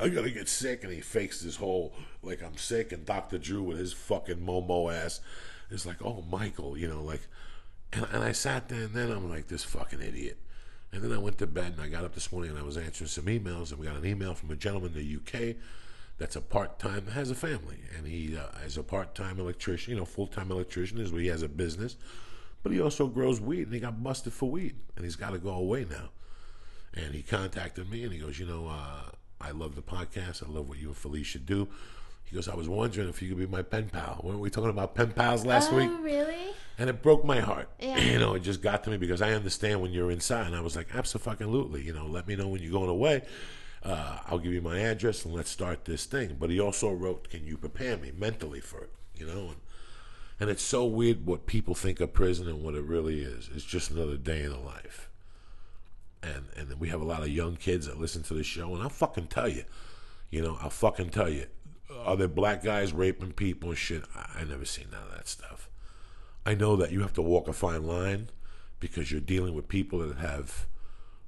I 0.00 0.08
gotta 0.08 0.30
get 0.30 0.48
sick. 0.48 0.82
And 0.82 0.92
he 0.92 1.00
fakes 1.00 1.40
this 1.40 1.56
whole 1.56 1.94
like 2.22 2.42
I'm 2.42 2.56
sick, 2.56 2.90
and 2.90 3.06
Dr. 3.06 3.38
Drew 3.38 3.62
with 3.62 3.78
his 3.78 3.92
fucking 3.92 4.38
momo 4.38 4.92
ass 4.92 5.20
is 5.70 5.86
like, 5.86 6.04
oh 6.04 6.24
Michael, 6.30 6.76
you 6.76 6.88
know, 6.88 7.02
like. 7.02 7.22
And, 7.92 8.06
and 8.12 8.22
I 8.22 8.32
sat 8.32 8.68
there, 8.68 8.82
and 8.82 8.94
then 8.94 9.10
I'm 9.10 9.30
like, 9.30 9.48
this 9.48 9.64
fucking 9.64 10.02
idiot. 10.02 10.38
And 10.92 11.02
then 11.02 11.12
I 11.12 11.18
went 11.18 11.38
to 11.38 11.46
bed, 11.46 11.74
and 11.76 11.82
I 11.82 11.88
got 11.88 12.04
up 12.04 12.14
this 12.14 12.32
morning, 12.32 12.50
and 12.50 12.58
I 12.58 12.62
was 12.62 12.78
answering 12.78 13.08
some 13.08 13.26
emails, 13.26 13.70
and 13.70 13.78
we 13.78 13.86
got 13.86 13.96
an 13.96 14.06
email 14.06 14.34
from 14.34 14.50
a 14.50 14.56
gentleman 14.56 14.92
in 14.94 14.98
the 14.98 15.16
UK 15.16 15.56
that's 16.18 16.34
a 16.34 16.40
part 16.40 16.78
time 16.78 17.06
has 17.06 17.30
a 17.30 17.34
family, 17.34 17.78
and 17.96 18.06
he 18.06 18.36
uh, 18.36 18.46
is 18.64 18.76
a 18.76 18.82
part 18.82 19.14
time 19.14 19.38
electrician. 19.38 19.92
You 19.92 20.00
know, 20.00 20.04
full 20.04 20.26
time 20.26 20.50
electrician 20.50 20.98
is 20.98 21.10
he 21.10 21.28
has 21.28 21.42
a 21.42 21.48
business, 21.48 21.96
but 22.62 22.72
he 22.72 22.80
also 22.80 23.06
grows 23.06 23.40
weed, 23.40 23.64
and 23.64 23.74
he 23.74 23.80
got 23.80 24.02
busted 24.02 24.32
for 24.32 24.50
weed, 24.50 24.74
and 24.96 25.04
he's 25.04 25.16
got 25.16 25.30
to 25.30 25.38
go 25.38 25.50
away 25.50 25.86
now. 25.88 26.10
And 26.94 27.14
he 27.14 27.22
contacted 27.22 27.88
me, 27.88 28.02
and 28.02 28.12
he 28.12 28.18
goes, 28.18 28.38
you 28.38 28.46
know, 28.46 28.66
uh, 28.66 29.10
I 29.40 29.52
love 29.52 29.76
the 29.76 29.82
podcast. 29.82 30.42
I 30.42 30.50
love 30.50 30.68
what 30.68 30.78
you 30.78 30.88
and 30.88 30.96
Felicia 30.96 31.38
do. 31.38 31.68
He 32.28 32.34
goes, 32.34 32.48
I 32.48 32.54
was 32.54 32.68
wondering 32.68 33.08
if 33.08 33.22
you 33.22 33.28
could 33.28 33.38
be 33.38 33.46
my 33.46 33.62
pen 33.62 33.88
pal. 33.88 34.20
Weren't 34.22 34.40
we 34.40 34.50
talking 34.50 34.70
about 34.70 34.94
pen 34.94 35.12
pals 35.12 35.46
last 35.46 35.72
week? 35.72 35.88
oh, 35.90 35.96
week? 35.96 36.04
really? 36.04 36.36
And 36.78 36.90
it 36.90 37.02
broke 37.02 37.24
my 37.24 37.40
heart. 37.40 37.68
Yeah. 37.80 37.98
You 38.08 38.18
know, 38.18 38.34
it 38.34 38.40
just 38.40 38.60
got 38.62 38.84
to 38.84 38.90
me 38.90 38.96
because 38.96 39.22
I 39.22 39.32
understand 39.32 39.80
when 39.80 39.92
you're 39.92 40.10
inside. 40.10 40.46
And 40.46 40.56
I 40.56 40.60
was 40.60 40.76
like, 40.76 40.94
absolutely. 40.94 41.82
You 41.82 41.92
know, 41.92 42.06
let 42.06 42.28
me 42.28 42.36
know 42.36 42.48
when 42.48 42.62
you're 42.62 42.72
going 42.72 42.90
away. 42.90 43.22
Uh, 43.82 44.18
I'll 44.26 44.38
give 44.38 44.52
you 44.52 44.60
my 44.60 44.80
address 44.80 45.24
and 45.24 45.34
let's 45.34 45.50
start 45.50 45.84
this 45.84 46.04
thing. 46.04 46.36
But 46.38 46.50
he 46.50 46.60
also 46.60 46.92
wrote, 46.92 47.30
can 47.30 47.46
you 47.46 47.56
prepare 47.56 47.96
me 47.96 48.12
mentally 48.16 48.60
for 48.60 48.82
it? 48.82 48.90
You 49.16 49.26
know, 49.26 49.48
and, 49.48 49.56
and 50.40 50.50
it's 50.50 50.62
so 50.62 50.84
weird 50.84 51.26
what 51.26 51.46
people 51.46 51.74
think 51.74 52.00
of 52.00 52.12
prison 52.12 52.46
and 52.48 52.62
what 52.62 52.74
it 52.74 52.82
really 52.82 53.20
is. 53.20 53.48
It's 53.54 53.64
just 53.64 53.90
another 53.90 54.16
day 54.16 54.42
in 54.42 54.50
the 54.50 54.58
life. 54.58 55.08
And 56.22 56.46
and 56.56 56.68
then 56.68 56.78
we 56.78 56.88
have 56.88 57.00
a 57.00 57.04
lot 57.04 57.22
of 57.22 57.28
young 57.28 57.56
kids 57.56 57.86
that 57.86 58.00
listen 58.00 58.22
to 58.24 58.34
the 58.34 58.42
show, 58.42 58.74
and 58.74 58.82
I'll 58.82 58.88
fucking 58.88 59.28
tell 59.28 59.48
you, 59.48 59.64
you 60.30 60.42
know, 60.42 60.58
I'll 60.60 60.70
fucking 60.70 61.10
tell 61.10 61.28
you, 61.28 61.46
are 62.04 62.16
there 62.16 62.28
black 62.28 62.62
guys 62.62 62.92
raping 62.92 63.32
people 63.32 63.70
and 63.70 63.78
shit? 63.78 64.04
I, 64.14 64.40
I 64.40 64.44
never 64.44 64.64
seen 64.64 64.86
none 64.90 65.02
of 65.02 65.16
that 65.16 65.28
stuff. 65.28 65.68
I 66.46 66.54
know 66.54 66.76
that 66.76 66.92
you 66.92 67.02
have 67.02 67.12
to 67.14 67.22
walk 67.22 67.48
a 67.48 67.52
fine 67.52 67.84
line 67.84 68.30
because 68.80 69.10
you're 69.10 69.20
dealing 69.20 69.54
with 69.54 69.68
people 69.68 69.98
that 70.00 70.18
have 70.18 70.66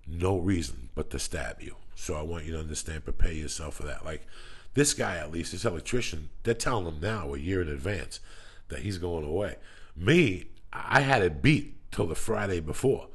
no 0.07 0.39
reason 0.39 0.89
but 0.95 1.11
to 1.11 1.19
stab 1.19 1.61
you. 1.61 1.77
So 1.95 2.15
I 2.15 2.23
want 2.23 2.45
you 2.45 2.53
to 2.53 2.61
understand, 2.61 3.05
prepare 3.05 3.33
yourself 3.33 3.75
for 3.75 3.83
that. 3.85 4.05
Like 4.05 4.27
this 4.75 4.95
guy, 4.95 5.17
at 5.17 5.33
least, 5.33 5.53
this 5.53 5.65
electrician, 5.65 6.31
they're 6.43 6.55
telling 6.55 6.87
him 6.87 7.01
now, 7.01 7.35
a 7.35 7.39
year 7.39 7.61
in 7.61 7.69
advance, 7.69 8.21
that 8.69 8.81
he's 8.81 8.99
going 8.99 9.27
away. 9.27 9.57
Me, 9.97 10.47
I 10.73 11.01
had 11.01 11.23
it 11.23 11.43
beat 11.43 11.91
till 11.91 12.07
the 12.07 12.15
Friday 12.15 12.61
before. 12.61 13.09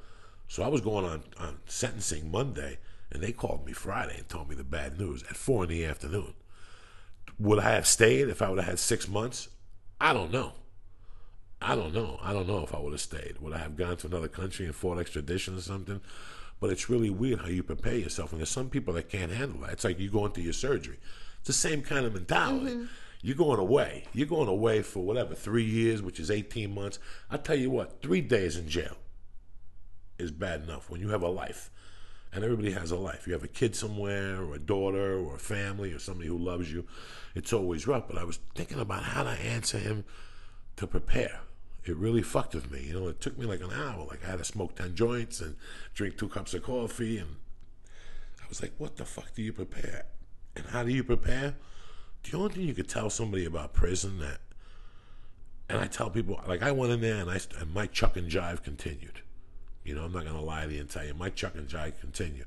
So 0.47 0.63
I 0.63 0.67
was 0.67 0.81
going 0.81 1.05
on, 1.05 1.23
on 1.39 1.57
sentencing 1.65 2.29
Monday, 2.29 2.77
and 3.11 3.23
they 3.23 3.31
called 3.31 3.65
me 3.65 3.73
Friday 3.73 4.17
and 4.17 4.29
told 4.29 4.49
me 4.49 4.55
the 4.55 4.63
bad 4.63 4.99
news 4.99 5.23
at 5.23 5.37
four 5.37 5.63
in 5.63 5.69
the 5.69 5.85
afternoon. 5.85 6.33
Would 7.39 7.59
I 7.59 7.73
have 7.73 7.87
stayed 7.87 8.29
if 8.29 8.41
I 8.41 8.49
would 8.49 8.59
have 8.59 8.67
had 8.67 8.79
six 8.79 9.07
months? 9.07 9.49
I 9.99 10.13
don't 10.13 10.31
know. 10.31 10.53
I 11.61 11.75
don't 11.75 11.93
know. 11.93 12.19
I 12.21 12.33
don't 12.33 12.47
know 12.47 12.63
if 12.63 12.73
I 12.73 12.79
would 12.79 12.93
have 12.93 13.01
stayed. 13.01 13.37
Would 13.39 13.53
I 13.53 13.57
have 13.57 13.75
gone 13.75 13.97
to 13.97 14.07
another 14.07 14.27
country 14.27 14.65
and 14.65 14.75
fought 14.75 14.99
extradition 14.99 15.57
or 15.57 15.61
something? 15.61 16.01
But 16.59 16.69
it's 16.69 16.89
really 16.89 17.09
weird 17.09 17.41
how 17.41 17.47
you 17.47 17.63
prepare 17.63 17.95
yourself. 17.95 18.31
And 18.31 18.39
there's 18.39 18.49
some 18.49 18.69
people 18.69 18.93
that 18.93 19.09
can't 19.09 19.31
handle 19.31 19.61
that. 19.61 19.71
It's 19.73 19.83
like 19.83 19.99
you 19.99 20.09
go 20.09 20.25
into 20.25 20.41
your 20.41 20.53
surgery. 20.53 20.99
It's 21.39 21.47
the 21.47 21.53
same 21.53 21.81
kind 21.81 22.05
of 22.05 22.13
mentality. 22.13 22.71
Mm-hmm. 22.71 22.85
You're 23.21 23.35
going 23.35 23.59
away. 23.59 24.05
You're 24.13 24.27
going 24.27 24.47
away 24.47 24.81
for 24.83 24.99
whatever, 24.99 25.33
three 25.33 25.63
years, 25.63 26.01
which 26.01 26.19
is 26.19 26.29
18 26.29 26.73
months. 26.73 26.99
I 27.29 27.37
tell 27.37 27.55
you 27.57 27.71
what, 27.71 28.01
three 28.01 28.21
days 28.21 28.55
in 28.55 28.69
jail 28.69 28.97
is 30.19 30.31
bad 30.31 30.63
enough 30.63 30.89
when 30.89 31.01
you 31.01 31.09
have 31.09 31.23
a 31.23 31.27
life. 31.27 31.71
And 32.33 32.43
everybody 32.43 32.71
has 32.71 32.91
a 32.91 32.97
life. 32.97 33.27
You 33.27 33.33
have 33.33 33.43
a 33.43 33.47
kid 33.47 33.75
somewhere, 33.75 34.41
or 34.41 34.55
a 34.55 34.59
daughter, 34.59 35.17
or 35.17 35.35
a 35.35 35.39
family, 35.39 35.93
or 35.93 35.99
somebody 35.99 36.27
who 36.27 36.37
loves 36.37 36.71
you. 36.71 36.85
It's 37.33 37.53
always 37.53 37.87
rough. 37.87 38.07
But 38.07 38.17
I 38.17 38.25
was 38.25 38.39
thinking 38.55 38.79
about 38.79 39.03
how 39.03 39.23
to 39.23 39.29
answer 39.29 39.77
him 39.77 40.03
to 40.75 40.87
prepare. 40.87 41.39
It 41.85 41.95
really 41.95 42.23
fucked 42.23 42.55
with 42.55 42.71
me. 42.71 42.83
You 42.87 42.93
know, 42.93 43.07
it 43.07 43.21
took 43.21 43.37
me 43.37 43.45
like 43.45 43.61
an 43.61 43.71
hour. 43.71 44.05
Like 44.05 44.25
I 44.25 44.31
had 44.31 44.39
to 44.39 44.43
smoke 44.43 44.75
10 44.75 44.95
joints 44.95 45.39
and 45.39 45.55
drink 45.93 46.17
two 46.17 46.27
cups 46.27 46.53
of 46.53 46.63
coffee. 46.63 47.19
And 47.19 47.37
I 48.43 48.45
was 48.49 48.61
like, 48.61 48.73
what 48.77 48.97
the 48.97 49.05
fuck 49.05 49.33
do 49.33 49.41
you 49.41 49.53
prepare? 49.53 50.05
And 50.55 50.65
how 50.67 50.83
do 50.83 50.91
you 50.91 51.03
prepare? 51.03 51.55
The 52.23 52.37
only 52.37 52.49
thing 52.49 52.63
you 52.63 52.73
could 52.73 52.89
tell 52.89 53.09
somebody 53.09 53.45
about 53.45 53.73
prison 53.73 54.19
that, 54.19 54.39
and 55.69 55.79
I 55.79 55.87
tell 55.87 56.09
people, 56.09 56.41
like 56.47 56.63
I 56.63 56.71
went 56.71 56.91
in 56.91 57.01
there 57.01 57.21
and 57.21 57.29
I 57.29 57.39
and 57.59 57.73
my 57.73 57.85
chuck 57.87 58.17
and 58.17 58.29
jive 58.29 58.63
continued. 58.63 59.21
You 59.85 59.95
know, 59.95 60.03
I'm 60.03 60.11
not 60.11 60.25
gonna 60.25 60.41
lie 60.41 60.65
to 60.65 60.73
you 60.73 60.81
and 60.81 60.89
tell 60.89 61.05
you 61.05 61.13
my 61.13 61.29
chuck 61.29 61.55
and 61.55 61.69
jive 61.69 61.99
continue. 61.99 62.45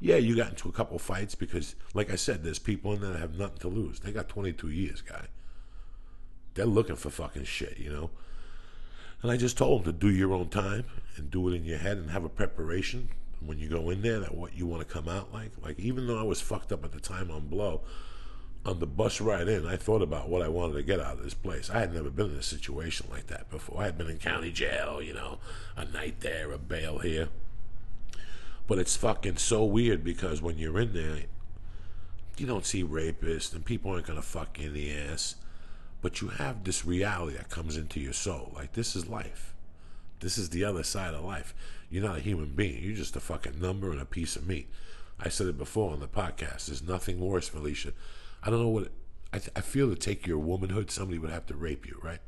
Yeah, 0.00 0.16
you 0.16 0.36
got 0.36 0.50
into 0.50 0.68
a 0.68 0.72
couple 0.72 0.98
fights 0.98 1.34
because, 1.34 1.74
like 1.92 2.10
I 2.10 2.16
said, 2.16 2.42
there's 2.42 2.58
people 2.58 2.92
in 2.92 3.00
there 3.00 3.12
that 3.12 3.18
have 3.18 3.38
nothing 3.38 3.58
to 3.58 3.68
lose. 3.68 4.00
They 4.00 4.12
got 4.12 4.28
22 4.28 4.70
years, 4.70 5.02
guy. 5.02 5.26
They're 6.54 6.66
looking 6.66 6.96
for 6.96 7.10
fucking 7.10 7.44
shit, 7.44 7.78
you 7.78 7.92
know. 7.92 8.10
And 9.22 9.30
I 9.32 9.36
just 9.36 9.58
told 9.58 9.84
them 9.84 9.92
to 9.92 9.98
do 9.98 10.10
your 10.10 10.32
own 10.32 10.48
time 10.48 10.84
and 11.16 11.30
do 11.30 11.48
it 11.48 11.54
in 11.54 11.64
your 11.64 11.78
head 11.78 11.98
and 11.98 12.10
have 12.10 12.24
a 12.24 12.28
preparation 12.28 13.08
when 13.44 13.58
you 13.58 13.68
go 13.68 13.90
in 13.90 14.02
there 14.02 14.20
that 14.20 14.34
what 14.34 14.54
you 14.54 14.66
want 14.66 14.86
to 14.86 14.92
come 14.92 15.08
out 15.08 15.32
like. 15.32 15.50
Like 15.62 15.78
even 15.80 16.06
though 16.06 16.18
I 16.18 16.22
was 16.22 16.40
fucked 16.40 16.72
up 16.72 16.84
at 16.84 16.92
the 16.92 17.00
time 17.00 17.30
on 17.30 17.48
blow, 17.48 17.82
on 18.68 18.80
the 18.80 18.86
bus 18.86 19.20
ride 19.20 19.48
in, 19.48 19.66
I 19.66 19.76
thought 19.76 20.02
about 20.02 20.28
what 20.28 20.42
I 20.42 20.48
wanted 20.48 20.74
to 20.74 20.82
get 20.82 21.00
out 21.00 21.14
of 21.14 21.24
this 21.24 21.34
place. 21.34 21.70
I 21.70 21.80
had 21.80 21.94
never 21.94 22.10
been 22.10 22.30
in 22.30 22.36
a 22.36 22.42
situation 22.42 23.06
like 23.10 23.26
that 23.28 23.50
before. 23.50 23.80
I 23.80 23.86
had 23.86 23.96
been 23.96 24.10
in 24.10 24.18
county 24.18 24.52
jail, 24.52 25.00
you 25.02 25.14
know, 25.14 25.38
a 25.76 25.86
night 25.86 26.20
there, 26.20 26.52
a 26.52 26.58
bail 26.58 26.98
here. 26.98 27.28
But 28.66 28.78
it's 28.78 28.94
fucking 28.96 29.38
so 29.38 29.64
weird 29.64 30.04
because 30.04 30.42
when 30.42 30.58
you're 30.58 30.78
in 30.78 30.92
there, 30.92 31.22
you 32.36 32.46
don't 32.46 32.66
see 32.66 32.84
rapists 32.84 33.54
and 33.54 33.64
people 33.64 33.90
aren't 33.90 34.06
gonna 34.06 34.20
fuck 34.20 34.58
you 34.60 34.68
in 34.68 34.74
the 34.74 34.92
ass. 34.92 35.36
But 36.02 36.20
you 36.20 36.28
have 36.28 36.62
this 36.62 36.84
reality 36.84 37.38
that 37.38 37.48
comes 37.48 37.76
into 37.78 38.00
your 38.00 38.12
soul. 38.12 38.52
Like 38.54 38.74
this 38.74 38.94
is 38.94 39.08
life. 39.08 39.54
This 40.20 40.36
is 40.36 40.50
the 40.50 40.64
other 40.64 40.82
side 40.82 41.14
of 41.14 41.24
life. 41.24 41.54
You're 41.90 42.04
not 42.04 42.18
a 42.18 42.20
human 42.20 42.50
being. 42.54 42.84
You're 42.84 42.96
just 42.96 43.16
a 43.16 43.20
fucking 43.20 43.60
number 43.60 43.90
and 43.90 44.00
a 44.00 44.04
piece 44.04 44.36
of 44.36 44.46
meat. 44.46 44.68
I 45.18 45.30
said 45.30 45.46
it 45.46 45.56
before 45.56 45.92
on 45.92 46.00
the 46.00 46.06
podcast. 46.06 46.66
There's 46.66 46.82
nothing 46.82 47.18
worse, 47.18 47.48
Felicia. 47.48 47.92
I 48.42 48.50
don't 48.50 48.60
know 48.60 48.68
what. 48.68 48.84
It, 48.84 48.92
I, 49.32 49.40
I 49.56 49.60
feel 49.60 49.90
to 49.90 49.96
take 49.96 50.26
your 50.26 50.38
womanhood, 50.38 50.90
somebody 50.90 51.18
would 51.18 51.30
have 51.30 51.46
to 51.46 51.54
rape 51.54 51.86
you, 51.86 51.98
right? 52.02 52.20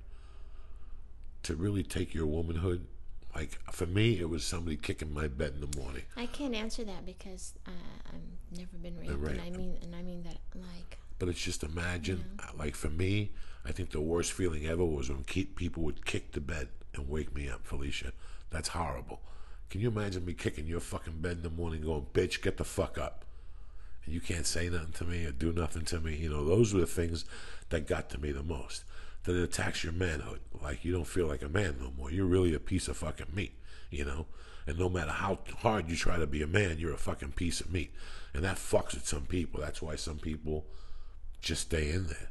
To 1.44 1.56
really 1.56 1.82
take 1.82 2.12
your 2.12 2.26
womanhood, 2.26 2.86
like 3.34 3.58
for 3.72 3.86
me, 3.86 4.18
it 4.18 4.28
was 4.28 4.44
somebody 4.44 4.76
kicking 4.76 5.14
my 5.14 5.28
bed 5.28 5.54
in 5.54 5.60
the 5.60 5.78
morning. 5.78 6.02
I 6.16 6.26
can't 6.26 6.54
answer 6.54 6.84
that 6.84 7.06
because 7.06 7.54
uh, 7.66 7.70
I've 8.08 8.58
never 8.58 8.76
been 8.82 8.98
raped, 8.98 9.14
right. 9.14 9.32
and 9.32 9.40
I 9.40 9.50
mean, 9.50 9.78
and 9.82 9.94
I 9.94 10.02
mean 10.02 10.22
that 10.24 10.38
like. 10.54 10.98
But 11.18 11.28
it's 11.28 11.40
just 11.40 11.62
imagine, 11.62 12.24
like 12.58 12.74
for 12.74 12.88
me, 12.88 13.32
I 13.64 13.72
think 13.72 13.90
the 13.90 14.00
worst 14.00 14.32
feeling 14.32 14.66
ever 14.66 14.84
was 14.84 15.10
when 15.10 15.22
keep, 15.24 15.54
people 15.54 15.82
would 15.84 16.04
kick 16.06 16.32
the 16.32 16.40
bed 16.40 16.68
and 16.94 17.08
wake 17.08 17.34
me 17.34 17.48
up, 17.48 17.66
Felicia. 17.66 18.12
That's 18.50 18.68
horrible. 18.68 19.20
Can 19.68 19.80
you 19.80 19.88
imagine 19.88 20.24
me 20.24 20.32
kicking 20.32 20.66
your 20.66 20.80
fucking 20.80 21.20
bed 21.20 21.38
in 21.38 21.42
the 21.42 21.50
morning, 21.50 21.82
going, 21.82 22.06
"Bitch, 22.12 22.42
get 22.42 22.56
the 22.56 22.64
fuck 22.64 22.98
up," 22.98 23.24
you 24.10 24.20
can't 24.20 24.46
say 24.46 24.68
nothing 24.68 24.92
to 24.92 25.04
me 25.04 25.24
or 25.24 25.32
do 25.32 25.52
nothing 25.52 25.84
to 25.86 26.00
me? 26.00 26.16
You 26.16 26.30
know, 26.30 26.44
those 26.44 26.74
were 26.74 26.80
the 26.80 26.86
things 26.86 27.24
that 27.68 27.86
got 27.86 28.10
to 28.10 28.20
me 28.20 28.32
the 28.32 28.42
most. 28.42 28.84
That 29.24 29.36
it 29.36 29.42
attacks 29.42 29.84
your 29.84 29.92
manhood. 29.92 30.40
Like 30.62 30.84
you 30.84 30.92
don't 30.92 31.06
feel 31.06 31.26
like 31.26 31.42
a 31.42 31.48
man 31.48 31.76
no 31.80 31.92
more. 31.96 32.10
You're 32.10 32.26
really 32.26 32.54
a 32.54 32.60
piece 32.60 32.88
of 32.88 32.96
fucking 32.96 33.34
meat. 33.34 33.58
You 33.90 34.04
know. 34.04 34.26
And 34.66 34.78
no 34.78 34.88
matter 34.88 35.10
how 35.10 35.38
hard 35.58 35.88
you 35.88 35.96
try 35.96 36.16
to 36.16 36.26
be 36.26 36.42
a 36.42 36.46
man, 36.46 36.78
you're 36.78 36.94
a 36.94 36.98
fucking 36.98 37.32
piece 37.32 37.60
of 37.60 37.72
meat. 37.72 37.92
And 38.32 38.44
that 38.44 38.56
fucks 38.56 38.94
with 38.94 39.06
some 39.06 39.24
people. 39.26 39.60
That's 39.60 39.82
why 39.82 39.96
some 39.96 40.18
people 40.18 40.66
just 41.40 41.62
stay 41.62 41.90
in 41.90 42.06
there. 42.06 42.30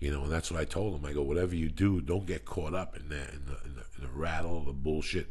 You 0.00 0.10
know, 0.10 0.24
and 0.24 0.32
that's 0.32 0.50
what 0.50 0.60
I 0.60 0.64
told 0.64 0.96
him. 0.96 1.04
I 1.04 1.12
go, 1.12 1.22
whatever 1.22 1.54
you 1.54 1.68
do, 1.68 2.00
don't 2.00 2.26
get 2.26 2.44
caught 2.44 2.74
up 2.74 2.96
in 2.96 3.08
that, 3.10 3.32
in 3.32 3.44
the, 3.46 3.56
in 3.64 3.76
the, 3.76 3.84
in 3.96 4.02
the 4.02 4.08
rattle, 4.12 4.64
the 4.64 4.72
bullshit. 4.72 5.28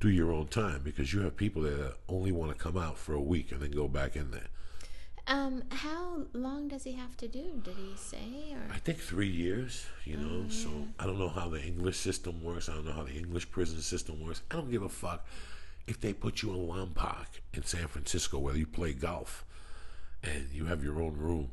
Do 0.00 0.10
your 0.10 0.32
own 0.32 0.48
time 0.48 0.82
because 0.84 1.14
you 1.14 1.22
have 1.22 1.36
people 1.36 1.62
that 1.62 1.94
only 2.08 2.30
want 2.30 2.52
to 2.52 2.62
come 2.62 2.76
out 2.76 2.98
for 2.98 3.14
a 3.14 3.20
week 3.20 3.50
and 3.50 3.62
then 3.62 3.70
go 3.70 3.88
back 3.88 4.16
in 4.16 4.30
there. 4.30 4.48
Um, 5.26 5.64
how 5.70 6.26
long 6.34 6.68
does 6.68 6.84
he 6.84 6.92
have 6.92 7.16
to 7.16 7.28
do? 7.28 7.60
Did 7.62 7.76
he 7.76 7.96
say 7.96 8.52
or? 8.52 8.72
I 8.72 8.78
think 8.78 8.98
three 8.98 9.28
years, 9.28 9.86
you 10.04 10.16
know. 10.18 10.48
So 10.50 10.68
I 10.98 11.06
don't 11.06 11.18
know 11.18 11.30
how 11.30 11.48
the 11.48 11.62
English 11.62 11.96
system 11.96 12.42
works. 12.42 12.68
I 12.68 12.74
don't 12.74 12.84
know 12.84 12.92
how 12.92 13.04
the 13.04 13.16
English 13.16 13.50
prison 13.50 13.80
system 13.80 14.22
works. 14.22 14.42
I 14.50 14.56
don't 14.56 14.70
give 14.70 14.82
a 14.82 14.88
fuck 14.88 15.26
if 15.86 16.00
they 16.00 16.12
put 16.12 16.42
you 16.42 16.50
in 16.52 16.66
Lompoc 16.66 17.26
in 17.52 17.64
San 17.64 17.88
Francisco 17.88 18.38
where 18.38 18.56
you 18.56 18.66
play 18.66 18.92
golf 18.92 19.44
and 20.22 20.48
you 20.52 20.66
have 20.66 20.82
your 20.82 21.00
own 21.02 21.16
room, 21.16 21.50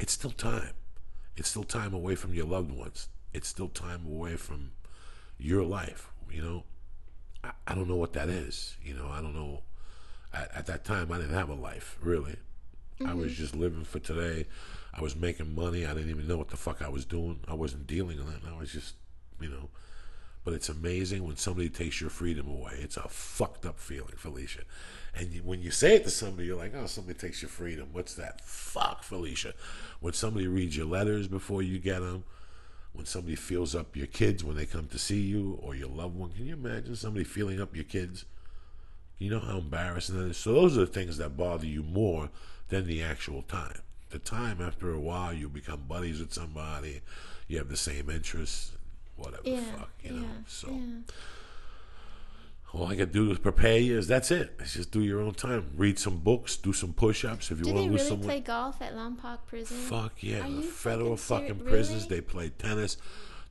it's 0.00 0.12
still 0.12 0.30
time. 0.30 0.72
It's 1.36 1.48
still 1.48 1.64
time 1.64 1.92
away 1.92 2.14
from 2.14 2.32
your 2.32 2.46
loved 2.46 2.70
ones. 2.70 3.08
It's 3.34 3.48
still 3.48 3.68
time 3.68 4.06
away 4.06 4.36
from 4.36 4.72
your 5.38 5.62
life. 5.62 6.10
You 6.30 6.42
know, 6.42 6.64
I, 7.44 7.50
I 7.66 7.74
don't 7.74 7.88
know 7.88 7.96
what 7.96 8.14
that 8.14 8.28
is. 8.28 8.76
You 8.82 8.94
know, 8.94 9.08
I 9.08 9.20
don't 9.20 9.34
know. 9.34 9.62
At, 10.32 10.54
at 10.54 10.66
that 10.66 10.84
time, 10.84 11.12
I 11.12 11.18
didn't 11.18 11.34
have 11.34 11.50
a 11.50 11.54
life, 11.54 11.98
really. 12.00 12.36
I 13.04 13.14
was 13.14 13.32
mm-hmm. 13.32 13.42
just 13.42 13.56
living 13.56 13.84
for 13.84 13.98
today. 13.98 14.46
I 14.94 15.02
was 15.02 15.14
making 15.14 15.54
money. 15.54 15.84
I 15.84 15.92
didn't 15.92 16.10
even 16.10 16.26
know 16.26 16.38
what 16.38 16.48
the 16.48 16.56
fuck 16.56 16.80
I 16.80 16.88
was 16.88 17.04
doing. 17.04 17.40
I 17.46 17.54
wasn't 17.54 17.86
dealing 17.86 18.18
in 18.18 18.28
it. 18.28 18.40
I 18.50 18.58
was 18.58 18.72
just, 18.72 18.94
you 19.40 19.48
know. 19.48 19.68
But 20.44 20.54
it's 20.54 20.68
amazing 20.68 21.24
when 21.24 21.36
somebody 21.36 21.68
takes 21.68 22.00
your 22.00 22.08
freedom 22.08 22.48
away. 22.48 22.78
It's 22.78 22.96
a 22.96 23.08
fucked 23.08 23.66
up 23.66 23.80
feeling, 23.80 24.14
Felicia. 24.16 24.62
And 25.14 25.32
you, 25.32 25.42
when 25.42 25.60
you 25.60 25.70
say 25.70 25.96
it 25.96 26.04
to 26.04 26.10
somebody, 26.10 26.46
you're 26.46 26.56
like, 26.56 26.72
oh, 26.74 26.86
somebody 26.86 27.18
takes 27.18 27.42
your 27.42 27.48
freedom. 27.48 27.88
What's 27.92 28.14
that? 28.14 28.40
Fuck, 28.42 29.02
Felicia. 29.02 29.54
When 30.00 30.12
somebody 30.12 30.46
reads 30.46 30.76
your 30.76 30.86
letters 30.86 31.26
before 31.26 31.62
you 31.62 31.78
get 31.78 32.00
them, 32.00 32.24
when 32.92 33.06
somebody 33.06 33.36
feels 33.36 33.74
up 33.74 33.96
your 33.96 34.06
kids 34.06 34.42
when 34.42 34.56
they 34.56 34.66
come 34.66 34.86
to 34.88 34.98
see 34.98 35.20
you 35.20 35.58
or 35.60 35.74
your 35.74 35.88
loved 35.88 36.16
one, 36.16 36.30
can 36.30 36.46
you 36.46 36.54
imagine 36.54 36.96
somebody 36.96 37.24
feeling 37.24 37.60
up 37.60 37.74
your 37.74 37.84
kids? 37.84 38.24
You 39.18 39.30
know 39.30 39.40
how 39.40 39.58
embarrassing 39.58 40.16
that 40.16 40.30
is? 40.30 40.36
So 40.36 40.52
those 40.52 40.76
are 40.78 40.80
the 40.80 40.86
things 40.86 41.18
that 41.18 41.36
bother 41.36 41.66
you 41.66 41.82
more 41.82 42.30
than 42.68 42.86
the 42.86 43.02
actual 43.02 43.42
time. 43.42 43.80
The 44.10 44.18
time, 44.18 44.60
after 44.60 44.92
a 44.92 45.00
while, 45.00 45.32
you 45.32 45.48
become 45.48 45.82
buddies 45.88 46.20
with 46.20 46.32
somebody, 46.32 47.02
you 47.48 47.58
have 47.58 47.68
the 47.68 47.76
same 47.76 48.08
interests, 48.10 48.72
whatever 49.16 49.42
Yeah. 49.44 49.60
the 49.60 49.66
fuck, 49.78 49.90
you 50.02 50.14
yeah. 50.14 50.20
know. 50.20 50.28
So 50.46 50.70
yeah. 50.70 51.12
all 52.72 52.86
I 52.86 52.96
can 52.96 53.10
do 53.10 53.30
is 53.30 53.38
prepare 53.38 53.78
you. 53.78 53.98
Is 53.98 54.06
that's 54.08 54.30
it. 54.30 54.54
It's 54.60 54.74
just 54.74 54.90
do 54.90 55.02
your 55.02 55.20
own 55.20 55.34
time. 55.34 55.70
Read 55.76 55.98
some 55.98 56.18
books, 56.18 56.56
do 56.56 56.72
some 56.72 56.92
push-ups. 56.92 57.50
If 57.50 57.58
you 57.58 57.64
Do 57.64 57.72
want 57.72 57.86
to 57.86 57.90
lose 57.92 58.00
really 58.00 58.08
someone, 58.08 58.26
play 58.28 58.40
golf 58.40 58.80
at 58.82 58.94
Lompoc 58.94 59.38
Prison? 59.46 59.76
Fuck 59.76 60.22
yeah. 60.22 60.46
Are 60.46 60.50
the 60.50 60.62
federal 60.62 61.16
fucking 61.16 61.48
fucking 61.48 61.66
prisons, 61.66 62.04
really? 62.04 62.16
they 62.16 62.20
play 62.20 62.48
tennis. 62.50 62.96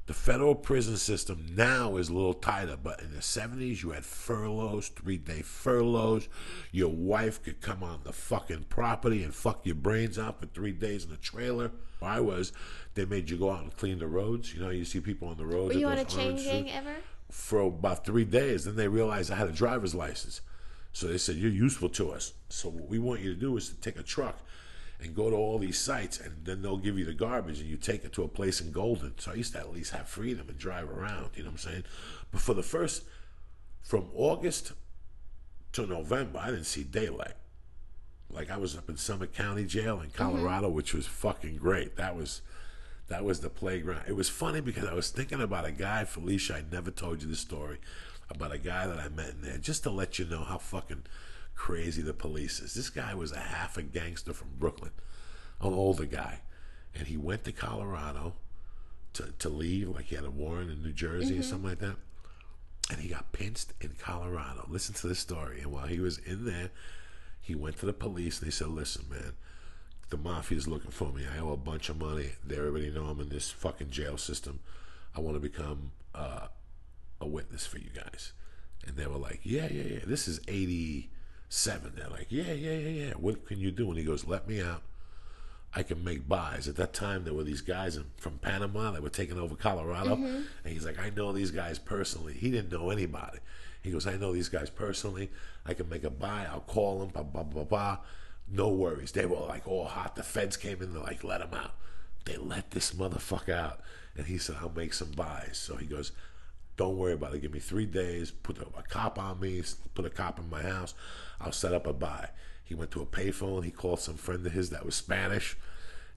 The 0.07 0.13
federal 0.13 0.53
prison 0.53 0.97
system 0.97 1.47
now 1.55 1.97
is 1.97 2.09
a 2.09 2.13
little 2.13 2.35
tighter, 2.35 2.77
but 2.77 3.01
in 3.01 3.11
the 3.11 3.21
70s, 3.21 3.81
you 3.81 3.89
had 3.89 4.05
furloughs, 4.05 4.89
three 4.89 5.17
day 5.17 5.41
furloughs. 5.41 6.27
Your 6.71 6.91
wife 6.91 7.41
could 7.41 7.59
come 7.59 7.81
on 7.81 8.01
the 8.03 8.13
fucking 8.13 8.65
property 8.69 9.23
and 9.23 9.33
fuck 9.33 9.65
your 9.65 9.75
brains 9.75 10.19
out 10.19 10.39
for 10.39 10.45
three 10.45 10.73
days 10.73 11.05
in 11.05 11.11
a 11.11 11.17
trailer. 11.17 11.71
Where 11.97 12.11
I 12.11 12.19
was, 12.19 12.53
they 12.93 13.05
made 13.05 13.31
you 13.31 13.37
go 13.37 13.49
out 13.49 13.63
and 13.63 13.75
clean 13.75 13.97
the 13.97 14.07
roads. 14.07 14.53
You 14.53 14.61
know, 14.61 14.69
you 14.69 14.85
see 14.85 14.99
people 14.99 15.27
on 15.27 15.37
the 15.37 15.45
roads. 15.45 15.73
Were 15.73 15.79
you 15.79 15.87
on 15.87 15.97
a 15.97 16.05
chain 16.05 16.35
gang 16.35 16.69
ever? 16.69 16.95
for 17.31 17.61
about 17.61 18.05
three 18.05 18.25
days. 18.25 18.65
Then 18.65 18.75
they 18.75 18.87
realized 18.87 19.31
I 19.31 19.35
had 19.35 19.49
a 19.49 19.53
driver's 19.53 19.95
license. 19.95 20.41
So 20.93 21.07
they 21.07 21.17
said, 21.17 21.35
You're 21.35 21.51
useful 21.51 21.89
to 21.89 22.11
us. 22.11 22.33
So 22.49 22.69
what 22.69 22.87
we 22.87 22.99
want 22.99 23.21
you 23.21 23.33
to 23.33 23.39
do 23.39 23.57
is 23.57 23.69
to 23.69 23.75
take 23.75 23.99
a 23.99 24.03
truck 24.03 24.39
and 25.01 25.15
go 25.15 25.29
to 25.29 25.35
all 25.35 25.59
these 25.59 25.79
sites, 25.79 26.19
and 26.19 26.45
then 26.45 26.61
they'll 26.61 26.77
give 26.77 26.97
you 26.97 27.05
the 27.05 27.13
garbage, 27.13 27.59
and 27.59 27.69
you 27.69 27.77
take 27.77 28.05
it 28.05 28.13
to 28.13 28.23
a 28.23 28.27
place 28.27 28.61
in 28.61 28.71
Golden. 28.71 29.13
So 29.19 29.31
I 29.31 29.35
used 29.35 29.53
to 29.53 29.59
at 29.59 29.73
least 29.73 29.91
have 29.91 30.07
freedom 30.07 30.47
and 30.47 30.57
drive 30.57 30.89
around, 30.89 31.31
you 31.35 31.43
know 31.43 31.49
what 31.49 31.65
I'm 31.65 31.71
saying? 31.71 31.83
But 32.31 32.41
for 32.41 32.53
the 32.53 32.63
first, 32.63 33.03
from 33.83 34.09
August 34.15 34.73
to 35.73 35.85
November, 35.85 36.39
I 36.39 36.51
didn't 36.51 36.65
see 36.65 36.83
daylight. 36.83 37.33
Like 38.29 38.49
I 38.49 38.57
was 38.57 38.75
up 38.75 38.89
in 38.89 38.97
Summit 38.97 39.33
County 39.33 39.65
Jail 39.65 39.99
in 39.99 40.07
mm-hmm. 40.07 40.17
Colorado, 40.17 40.69
which 40.69 40.93
was 40.93 41.05
fucking 41.05 41.57
great. 41.57 41.95
That 41.95 42.15
was 42.15 42.41
that 43.07 43.23
was 43.23 43.39
the 43.39 43.49
playground. 43.49 44.03
It 44.07 44.15
was 44.15 44.29
funny 44.29 44.61
because 44.61 44.85
I 44.85 44.93
was 44.93 45.11
thinking 45.11 45.41
about 45.41 45.65
a 45.65 45.71
guy, 45.71 46.05
Felicia. 46.05 46.55
I 46.55 46.63
never 46.71 46.89
told 46.89 47.21
you 47.21 47.29
the 47.29 47.35
story 47.35 47.77
about 48.29 48.51
a 48.51 48.57
guy 48.57 48.87
that 48.87 48.97
I 48.97 49.09
met 49.09 49.29
in 49.29 49.41
there, 49.41 49.57
just 49.57 49.83
to 49.83 49.91
let 49.91 50.17
you 50.17 50.25
know 50.25 50.43
how 50.43 50.57
fucking 50.57 51.03
crazy 51.55 52.01
the 52.01 52.13
police 52.13 52.59
is. 52.59 52.73
This 52.73 52.89
guy 52.89 53.13
was 53.15 53.31
a 53.31 53.39
half 53.39 53.77
a 53.77 53.81
gangster 53.81 54.33
from 54.33 54.49
Brooklyn, 54.57 54.91
an 55.61 55.73
older 55.73 56.05
guy, 56.05 56.41
and 56.93 57.07
he 57.07 57.17
went 57.17 57.43
to 57.45 57.51
Colorado 57.51 58.35
to 59.13 59.33
to 59.39 59.49
leave, 59.49 59.89
like 59.89 60.05
he 60.05 60.15
had 60.15 60.25
a 60.25 60.31
warrant 60.31 60.71
in 60.71 60.83
New 60.83 60.91
Jersey 60.91 61.39
or 61.39 61.43
something 61.43 61.69
like 61.69 61.79
that. 61.79 61.95
And 62.91 62.99
he 62.99 63.09
got 63.09 63.31
pinched 63.31 63.73
in 63.81 63.95
Colorado. 63.97 64.67
Listen 64.69 64.93
to 64.95 65.07
this 65.07 65.17
story. 65.19 65.59
And 65.61 65.71
while 65.71 65.87
he 65.87 65.99
was 65.99 66.19
in 66.19 66.45
there, 66.45 66.69
he 67.41 67.55
went 67.55 67.79
to 67.79 67.85
the 67.87 67.93
police 67.93 68.39
and 68.39 68.47
they 68.47 68.51
said, 68.51 68.67
Listen, 68.67 69.05
man, 69.09 69.33
the 70.09 70.17
mafia's 70.17 70.67
looking 70.67 70.91
for 70.91 71.11
me. 71.11 71.23
I 71.25 71.39
owe 71.39 71.53
a 71.53 71.57
bunch 71.57 71.89
of 71.89 71.97
money. 71.99 72.33
They 72.45 72.59
already 72.59 72.91
know 72.91 73.05
I'm 73.05 73.19
in 73.19 73.29
this 73.29 73.49
fucking 73.49 73.89
jail 73.89 74.17
system. 74.17 74.59
I 75.15 75.21
want 75.21 75.35
to 75.35 75.39
become 75.39 75.91
uh, 76.13 76.47
a 77.19 77.27
witness 77.27 77.65
for 77.65 77.79
you 77.79 77.89
guys. 77.89 78.33
And 78.85 78.95
they 78.95 79.07
were 79.07 79.17
like, 79.17 79.39
Yeah, 79.41 79.67
yeah, 79.71 79.83
yeah. 79.83 79.99
This 80.05 80.27
is 80.27 80.39
87. 81.47 81.93
They're 81.95 82.09
like, 82.09 82.27
Yeah, 82.29 82.53
yeah, 82.53 82.73
yeah, 82.73 83.05
yeah. 83.05 83.13
What 83.13 83.45
can 83.45 83.59
you 83.59 83.71
do? 83.71 83.89
And 83.89 83.97
he 83.97 84.03
goes, 84.03 84.25
Let 84.25 84.47
me 84.47 84.61
out. 84.61 84.81
I 85.73 85.83
can 85.83 86.03
make 86.03 86.27
buys. 86.27 86.67
At 86.67 86.77
that 86.77 86.93
time, 86.93 87.25
there 87.25 87.33
were 87.33 87.43
these 87.43 87.61
guys 87.61 87.97
in, 87.97 88.05
from 88.17 88.37
Panama 88.37 88.91
that 88.91 89.03
were 89.03 89.09
taking 89.09 89.37
over 89.37 89.55
Colorado. 89.55 90.15
Mm-hmm. 90.15 90.41
And 90.63 90.73
he's 90.73 90.85
like, 90.85 90.97
I 90.97 91.09
know 91.09 91.33
these 91.33 91.51
guys 91.51 91.79
personally. 91.79 92.33
He 92.33 92.49
didn't 92.49 92.71
know 92.71 92.91
anybody. 92.91 93.39
He 93.81 93.91
goes, 93.91 94.07
I 94.07 94.15
know 94.15 94.31
these 94.31 94.47
guys 94.47 94.69
personally. 94.69 95.29
I 95.65 95.73
can 95.73 95.89
make 95.89 96.05
a 96.05 96.09
buy. 96.09 96.47
I'll 96.49 96.61
call 96.61 96.99
them. 96.99 97.09
Blah, 97.09 97.23
blah, 97.23 97.43
blah, 97.43 97.63
blah. 97.65 97.97
No 98.49 98.69
worries. 98.69 99.11
They 99.11 99.25
were 99.25 99.41
like 99.41 99.67
all 99.67 99.85
hot. 99.85 100.15
The 100.15 100.23
feds 100.23 100.55
came 100.55 100.81
in. 100.81 100.93
They're 100.93 101.03
like, 101.03 101.25
let 101.25 101.41
him 101.41 101.53
out. 101.53 101.73
They 102.23 102.37
let 102.37 102.71
this 102.71 102.93
motherfucker 102.93 103.53
out. 103.53 103.81
And 104.15 104.27
he 104.27 104.37
said, 104.37 104.55
I'll 104.61 104.71
make 104.73 104.93
some 104.93 105.11
buys. 105.11 105.57
So 105.57 105.75
he 105.75 105.85
goes, 105.85 106.13
don't 106.77 106.97
worry 106.97 107.13
about 107.13 107.33
it. 107.33 107.41
Give 107.41 107.53
me 107.53 107.59
three 107.59 107.85
days. 107.85 108.31
Put 108.31 108.57
a, 108.57 108.65
cop 108.83 109.17
on 109.17 109.39
me. 109.39 109.63
Put 109.93 110.05
a 110.05 110.09
cop 110.09 110.39
in 110.39 110.49
my 110.49 110.61
house. 110.61 110.93
I'll 111.39 111.51
set 111.51 111.73
up 111.73 111.87
a 111.87 111.93
buy. 111.93 112.29
He 112.63 112.75
went 112.75 112.91
to 112.91 113.01
a 113.01 113.05
payphone. 113.05 113.63
He 113.63 113.71
called 113.71 113.99
some 113.99 114.15
friend 114.15 114.45
of 114.45 114.51
his 114.51 114.71
that 114.71 114.85
was 114.85 114.95
Spanish, 114.95 115.55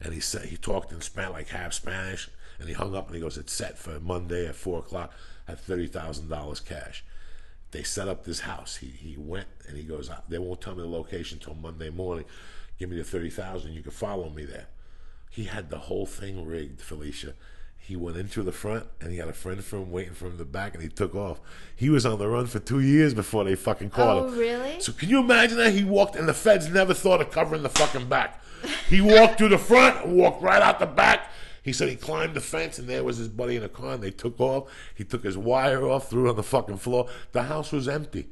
and 0.00 0.14
he 0.14 0.20
said 0.20 0.46
he 0.46 0.56
talked 0.56 0.92
in 0.92 1.00
Spanish, 1.00 1.32
like 1.32 1.48
half 1.48 1.74
Spanish. 1.74 2.30
And 2.58 2.68
he 2.68 2.74
hung 2.74 2.96
up 2.96 3.06
and 3.06 3.14
he 3.14 3.20
goes, 3.20 3.38
"It's 3.38 3.52
set 3.52 3.78
for 3.78 4.00
Monday 4.00 4.46
at 4.46 4.56
four 4.56 4.80
o'clock 4.80 5.12
at 5.46 5.60
thirty 5.60 5.86
thousand 5.86 6.28
dollars 6.28 6.60
cash." 6.60 7.04
They 7.70 7.82
set 7.82 8.08
up 8.08 8.24
this 8.24 8.40
house. 8.40 8.76
He 8.76 8.86
he 8.88 9.16
went 9.16 9.48
and 9.68 9.76
he 9.76 9.84
goes, 9.84 10.10
"They 10.28 10.38
won't 10.38 10.60
tell 10.60 10.74
me 10.74 10.82
the 10.82 10.88
location 10.88 11.38
till 11.38 11.54
Monday 11.54 11.90
morning. 11.90 12.24
Give 12.78 12.88
me 12.88 12.96
the 12.96 13.04
thirty 13.04 13.30
thousand. 13.30 13.74
You 13.74 13.82
can 13.82 13.92
follow 13.92 14.30
me 14.30 14.44
there." 14.44 14.68
He 15.30 15.44
had 15.44 15.68
the 15.70 15.78
whole 15.78 16.06
thing 16.06 16.46
rigged, 16.46 16.80
Felicia. 16.80 17.34
He 17.88 17.96
went 17.96 18.18
in 18.18 18.28
through 18.28 18.42
the 18.42 18.52
front 18.52 18.84
and 19.00 19.10
he 19.12 19.16
had 19.16 19.28
a 19.28 19.32
friend 19.32 19.64
for 19.64 19.76
him 19.78 19.90
waiting 19.90 20.12
for 20.12 20.26
him 20.26 20.32
in 20.32 20.36
the 20.36 20.44
back 20.44 20.74
and 20.74 20.82
he 20.82 20.90
took 20.90 21.14
off. 21.14 21.40
He 21.74 21.88
was 21.88 22.04
on 22.04 22.18
the 22.18 22.28
run 22.28 22.46
for 22.46 22.58
two 22.58 22.80
years 22.80 23.14
before 23.14 23.44
they 23.44 23.54
fucking 23.54 23.88
caught 23.88 24.16
Oh, 24.18 24.28
him. 24.28 24.36
really? 24.38 24.78
So 24.78 24.92
can 24.92 25.08
you 25.08 25.20
imagine 25.20 25.56
that? 25.56 25.72
He 25.72 25.84
walked 25.84 26.14
and 26.14 26.28
the 26.28 26.34
feds 26.34 26.68
never 26.68 26.92
thought 26.92 27.22
of 27.22 27.30
covering 27.30 27.62
the 27.62 27.70
fucking 27.70 28.06
back. 28.10 28.44
He 28.90 29.00
walked 29.00 29.38
through 29.38 29.48
the 29.48 29.56
front 29.56 30.06
walked 30.06 30.42
right 30.42 30.60
out 30.60 30.80
the 30.80 30.84
back. 30.86 31.30
He 31.62 31.72
said 31.72 31.88
he 31.88 31.96
climbed 31.96 32.34
the 32.34 32.42
fence 32.42 32.78
and 32.78 32.86
there 32.90 33.02
was 33.04 33.16
his 33.16 33.28
buddy 33.28 33.56
in 33.56 33.62
a 33.62 33.70
car 33.70 33.94
and 33.94 34.02
they 34.02 34.10
took 34.10 34.38
off. 34.38 34.70
He 34.94 35.02
took 35.04 35.24
his 35.24 35.38
wire 35.38 35.88
off, 35.88 36.10
threw 36.10 36.26
it 36.26 36.30
on 36.30 36.36
the 36.36 36.42
fucking 36.42 36.76
floor. 36.76 37.08
The 37.32 37.44
house 37.44 37.72
was 37.72 37.88
empty. 37.88 38.28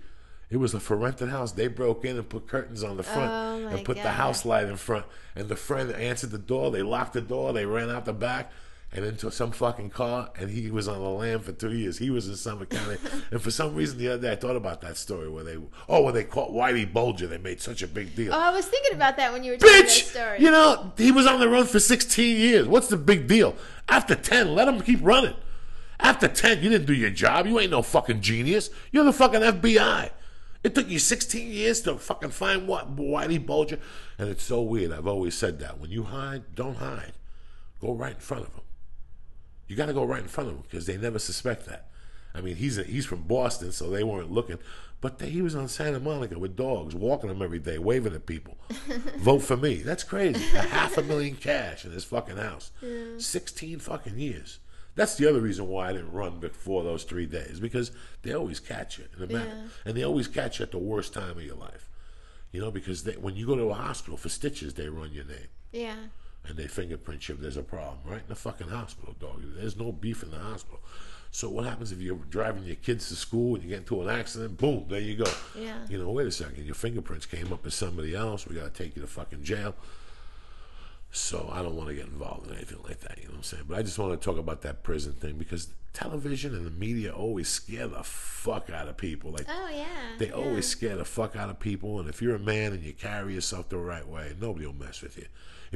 It 0.50 0.58
was 0.58 0.74
a 0.74 0.80
for 0.80 0.98
rented 0.98 1.30
house. 1.30 1.52
They 1.52 1.68
broke 1.68 2.04
in 2.04 2.18
and 2.18 2.28
put 2.28 2.46
curtains 2.46 2.84
on 2.84 2.98
the 2.98 3.02
front 3.02 3.32
Oh, 3.32 3.68
and 3.68 3.86
put 3.86 3.96
the 3.96 4.10
house 4.10 4.44
light 4.44 4.66
in 4.66 4.76
front. 4.76 5.06
And 5.34 5.48
the 5.48 5.56
friend 5.56 5.90
answered 5.92 6.30
the 6.30 6.36
door. 6.38 6.70
They 6.70 6.82
locked 6.82 7.14
the 7.14 7.22
door. 7.22 7.54
They 7.54 7.64
ran 7.64 7.88
out 7.88 8.04
the 8.04 8.12
back 8.12 8.52
and 8.92 9.04
into 9.04 9.30
some 9.30 9.50
fucking 9.50 9.90
car. 9.90 10.30
And 10.38 10.50
he 10.50 10.70
was 10.70 10.88
on 10.88 11.02
the 11.02 11.08
lam 11.08 11.40
for 11.40 11.52
two 11.52 11.72
years. 11.72 11.98
He 11.98 12.10
was 12.10 12.28
in 12.28 12.36
Summit 12.36 12.70
County. 12.70 12.98
and 13.30 13.40
for 13.40 13.50
some 13.50 13.74
reason, 13.74 13.98
the 13.98 14.08
other 14.08 14.22
day, 14.22 14.32
I 14.32 14.36
thought 14.36 14.56
about 14.56 14.80
that 14.82 14.96
story 14.96 15.28
where 15.28 15.44
they, 15.44 15.56
oh, 15.88 16.02
when 16.02 16.14
they 16.14 16.24
caught 16.24 16.50
Whitey 16.50 16.90
Bulger, 16.90 17.26
they 17.26 17.38
made 17.38 17.60
such 17.60 17.82
a 17.82 17.88
big 17.88 18.14
deal. 18.14 18.32
Oh, 18.32 18.38
I 18.38 18.50
was 18.50 18.66
thinking 18.66 18.94
about 18.94 19.16
that 19.16 19.32
when 19.32 19.44
you 19.44 19.52
were 19.52 19.58
telling 19.58 19.80
that 19.80 19.88
Bitch! 19.88 20.10
story. 20.10 20.40
You 20.40 20.50
know, 20.50 20.92
he 20.96 21.12
was 21.12 21.26
on 21.26 21.40
the 21.40 21.48
run 21.48 21.66
for 21.66 21.80
16 21.80 22.36
years. 22.36 22.66
What's 22.66 22.88
the 22.88 22.96
big 22.96 23.26
deal? 23.26 23.56
After 23.88 24.14
10, 24.14 24.54
let 24.54 24.68
him 24.68 24.80
keep 24.80 25.00
running. 25.02 25.34
After 25.98 26.28
10, 26.28 26.62
you 26.62 26.68
didn't 26.68 26.86
do 26.86 26.94
your 26.94 27.10
job. 27.10 27.46
You 27.46 27.58
ain't 27.58 27.70
no 27.70 27.82
fucking 27.82 28.20
genius. 28.20 28.70
You're 28.92 29.04
the 29.04 29.12
fucking 29.12 29.40
FBI. 29.40 30.10
It 30.62 30.74
took 30.74 30.88
you 30.88 30.98
16 30.98 31.48
years 31.48 31.80
to 31.82 31.96
fucking 31.96 32.30
find 32.30 32.66
what 32.66 32.96
Whitey 32.96 33.44
Bulger. 33.44 33.78
And 34.18 34.28
it's 34.28 34.42
so 34.42 34.62
weird. 34.62 34.92
I've 34.92 35.06
always 35.06 35.34
said 35.36 35.60
that. 35.60 35.78
When 35.78 35.90
you 35.90 36.04
hide, 36.04 36.54
don't 36.54 36.76
hide. 36.76 37.12
Go 37.80 37.92
right 37.92 38.14
in 38.14 38.20
front 38.20 38.46
of 38.46 38.52
them. 38.52 38.62
You 39.68 39.76
got 39.76 39.86
to 39.86 39.92
go 39.92 40.04
right 40.04 40.22
in 40.22 40.28
front 40.28 40.50
of 40.50 40.56
them 40.56 40.64
because 40.68 40.86
they 40.86 40.96
never 40.96 41.18
suspect 41.18 41.66
that. 41.66 41.88
I 42.34 42.40
mean, 42.40 42.56
he's 42.56 42.76
he's 42.76 43.06
from 43.06 43.22
Boston, 43.22 43.72
so 43.72 43.88
they 43.90 44.04
weren't 44.04 44.30
looking. 44.30 44.58
But 45.00 45.18
they, 45.18 45.28
he 45.28 45.42
was 45.42 45.54
on 45.54 45.68
Santa 45.68 46.00
Monica 46.00 46.38
with 46.38 46.56
dogs, 46.56 46.94
walking 46.94 47.28
them 47.28 47.42
every 47.42 47.58
day, 47.58 47.78
waving 47.78 48.14
at 48.14 48.26
people. 48.26 48.56
Vote 49.18 49.40
for 49.40 49.56
me. 49.56 49.76
That's 49.76 50.04
crazy. 50.04 50.42
A 50.56 50.62
half 50.62 50.96
a 50.96 51.02
million 51.02 51.36
cash 51.36 51.84
in 51.84 51.92
his 51.92 52.04
fucking 52.04 52.36
house. 52.36 52.70
16 53.18 53.78
fucking 53.78 54.18
years. 54.18 54.58
That's 54.94 55.16
the 55.16 55.28
other 55.28 55.40
reason 55.40 55.68
why 55.68 55.90
I 55.90 55.92
didn't 55.92 56.12
run 56.12 56.40
before 56.40 56.82
those 56.82 57.04
three 57.04 57.26
days 57.26 57.60
because 57.60 57.92
they 58.22 58.32
always 58.32 58.58
catch 58.58 58.96
you 58.98 59.04
in 59.14 59.20
the 59.20 59.26
back. 59.26 59.46
Yeah. 59.46 59.62
And 59.84 59.96
they 59.96 60.02
always 60.02 60.26
catch 60.26 60.58
you 60.58 60.64
at 60.64 60.72
the 60.72 60.78
worst 60.78 61.12
time 61.12 61.36
of 61.36 61.42
your 61.44 61.56
life. 61.56 61.90
You 62.50 62.62
know, 62.62 62.70
because 62.70 63.04
they, 63.04 63.12
when 63.12 63.36
you 63.36 63.46
go 63.46 63.56
to 63.56 63.64
a 63.64 63.74
hospital 63.74 64.16
for 64.16 64.30
stitches, 64.30 64.72
they 64.74 64.88
run 64.88 65.12
your 65.12 65.26
name. 65.26 65.48
Yeah. 65.72 65.96
And 66.48 66.56
they 66.56 66.66
fingerprint 66.66 67.28
you 67.28 67.34
if 67.34 67.40
there's 67.40 67.56
a 67.56 67.62
problem, 67.62 67.98
right 68.04 68.20
in 68.22 68.28
the 68.28 68.34
fucking 68.34 68.68
hospital, 68.68 69.14
dog. 69.18 69.42
There's 69.56 69.76
no 69.76 69.92
beef 69.92 70.22
in 70.22 70.30
the 70.30 70.38
hospital. 70.38 70.80
So 71.30 71.50
what 71.50 71.64
happens 71.64 71.92
if 71.92 72.00
you're 72.00 72.16
driving 72.30 72.64
your 72.64 72.76
kids 72.76 73.08
to 73.08 73.14
school 73.16 73.54
and 73.56 73.64
you 73.64 73.70
get 73.70 73.78
into 73.80 74.00
an 74.00 74.08
accident? 74.08 74.56
Boom, 74.56 74.86
there 74.88 75.00
you 75.00 75.16
go. 75.16 75.30
Yeah. 75.58 75.78
You 75.88 75.98
know, 75.98 76.10
wait 76.10 76.26
a 76.26 76.30
second, 76.30 76.64
your 76.64 76.74
fingerprints 76.74 77.26
came 77.26 77.52
up 77.52 77.66
as 77.66 77.74
somebody 77.74 78.14
else. 78.14 78.46
We 78.46 78.56
got 78.56 78.72
to 78.74 78.82
take 78.82 78.96
you 78.96 79.02
to 79.02 79.08
fucking 79.08 79.42
jail. 79.42 79.74
So 81.10 81.48
I 81.52 81.62
don't 81.62 81.76
want 81.76 81.88
to 81.88 81.94
get 81.94 82.06
involved 82.06 82.48
in 82.50 82.56
anything 82.56 82.78
like 82.84 83.00
that. 83.00 83.18
You 83.18 83.24
know 83.24 83.30
what 83.30 83.36
I'm 83.38 83.42
saying? 83.42 83.64
But 83.68 83.78
I 83.78 83.82
just 83.82 83.98
want 83.98 84.18
to 84.20 84.24
talk 84.24 84.38
about 84.38 84.62
that 84.62 84.82
prison 84.82 85.12
thing 85.14 85.36
because 85.36 85.68
television 85.92 86.54
and 86.54 86.66
the 86.66 86.70
media 86.70 87.10
always 87.12 87.48
scare 87.48 87.88
the 87.88 88.02
fuck 88.02 88.68
out 88.70 88.86
of 88.86 88.96
people. 88.98 89.30
Like 89.30 89.46
Oh 89.48 89.68
yeah. 89.74 89.86
they 90.18 90.28
yeah. 90.28 90.32
always 90.34 90.66
scare 90.66 90.96
the 90.96 91.04
fuck 91.06 91.34
out 91.34 91.48
of 91.48 91.58
people. 91.58 92.00
And 92.00 92.08
if 92.08 92.20
you're 92.20 92.34
a 92.34 92.38
man 92.40 92.72
and 92.72 92.82
you 92.82 92.92
carry 92.92 93.34
yourself 93.34 93.68
the 93.70 93.78
right 93.78 94.06
way, 94.06 94.34
nobody 94.38 94.66
will 94.66 94.74
mess 94.74 95.00
with 95.00 95.16
you. 95.16 95.26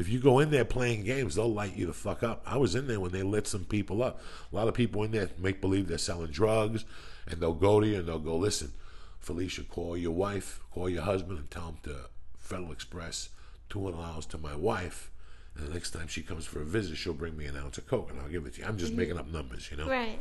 If 0.00 0.08
you 0.08 0.18
go 0.18 0.38
in 0.38 0.50
there 0.50 0.64
playing 0.64 1.04
games, 1.04 1.34
they'll 1.34 1.52
light 1.52 1.76
you 1.76 1.86
the 1.86 1.92
fuck 1.92 2.22
up. 2.22 2.42
I 2.46 2.56
was 2.56 2.74
in 2.74 2.86
there 2.86 2.98
when 2.98 3.12
they 3.12 3.22
lit 3.22 3.46
some 3.46 3.64
people 3.64 4.02
up. 4.02 4.20
A 4.50 4.56
lot 4.56 4.66
of 4.66 4.74
people 4.74 5.04
in 5.04 5.12
there 5.12 5.28
make 5.38 5.60
believe 5.60 5.88
they're 5.88 5.98
selling 5.98 6.30
drugs, 6.30 6.86
and 7.26 7.40
they'll 7.40 7.52
go 7.52 7.80
to 7.80 7.86
you 7.86 7.98
and 7.98 8.08
they'll 8.08 8.18
go, 8.18 8.36
listen, 8.36 8.72
Felicia, 9.18 9.62
call 9.62 9.96
your 9.98 10.12
wife, 10.12 10.60
call 10.72 10.88
your 10.88 11.02
husband, 11.02 11.38
and 11.38 11.50
tell 11.50 11.68
him 11.68 11.78
to 11.82 12.08
Federal 12.38 12.72
Express 12.72 13.28
two 13.68 13.84
hundred 13.84 13.98
dollars 13.98 14.26
to 14.26 14.38
my 14.38 14.56
wife. 14.56 15.10
And 15.54 15.68
the 15.68 15.74
next 15.74 15.90
time 15.90 16.08
she 16.08 16.22
comes 16.22 16.46
for 16.46 16.60
a 16.60 16.64
visit, 16.64 16.96
she'll 16.96 17.12
bring 17.12 17.36
me 17.36 17.44
an 17.44 17.56
ounce 17.56 17.76
of 17.76 17.86
coke, 17.86 18.10
and 18.10 18.18
I'll 18.20 18.28
give 18.28 18.46
it 18.46 18.54
to 18.54 18.60
you. 18.60 18.66
I'm 18.66 18.78
just 18.78 18.92
mm-hmm. 18.92 19.00
making 19.00 19.18
up 19.18 19.30
numbers, 19.30 19.70
you 19.70 19.76
know. 19.76 19.88
Right. 19.88 20.18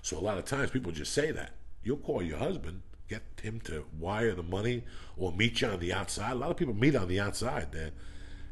So 0.00 0.18
a 0.18 0.20
lot 0.20 0.38
of 0.38 0.46
times 0.46 0.70
people 0.70 0.90
just 0.90 1.12
say 1.12 1.30
that. 1.32 1.50
You'll 1.84 1.98
call 1.98 2.22
your 2.22 2.38
husband, 2.38 2.80
get 3.08 3.22
him 3.42 3.60
to 3.64 3.84
wire 3.98 4.34
the 4.34 4.42
money, 4.42 4.84
or 5.16 5.32
meet 5.32 5.60
you 5.60 5.68
on 5.68 5.80
the 5.80 5.92
outside. 5.92 6.32
A 6.32 6.36
lot 6.36 6.50
of 6.50 6.56
people 6.56 6.74
meet 6.74 6.96
on 6.96 7.08
the 7.08 7.20
outside 7.20 7.72
there, 7.72 7.90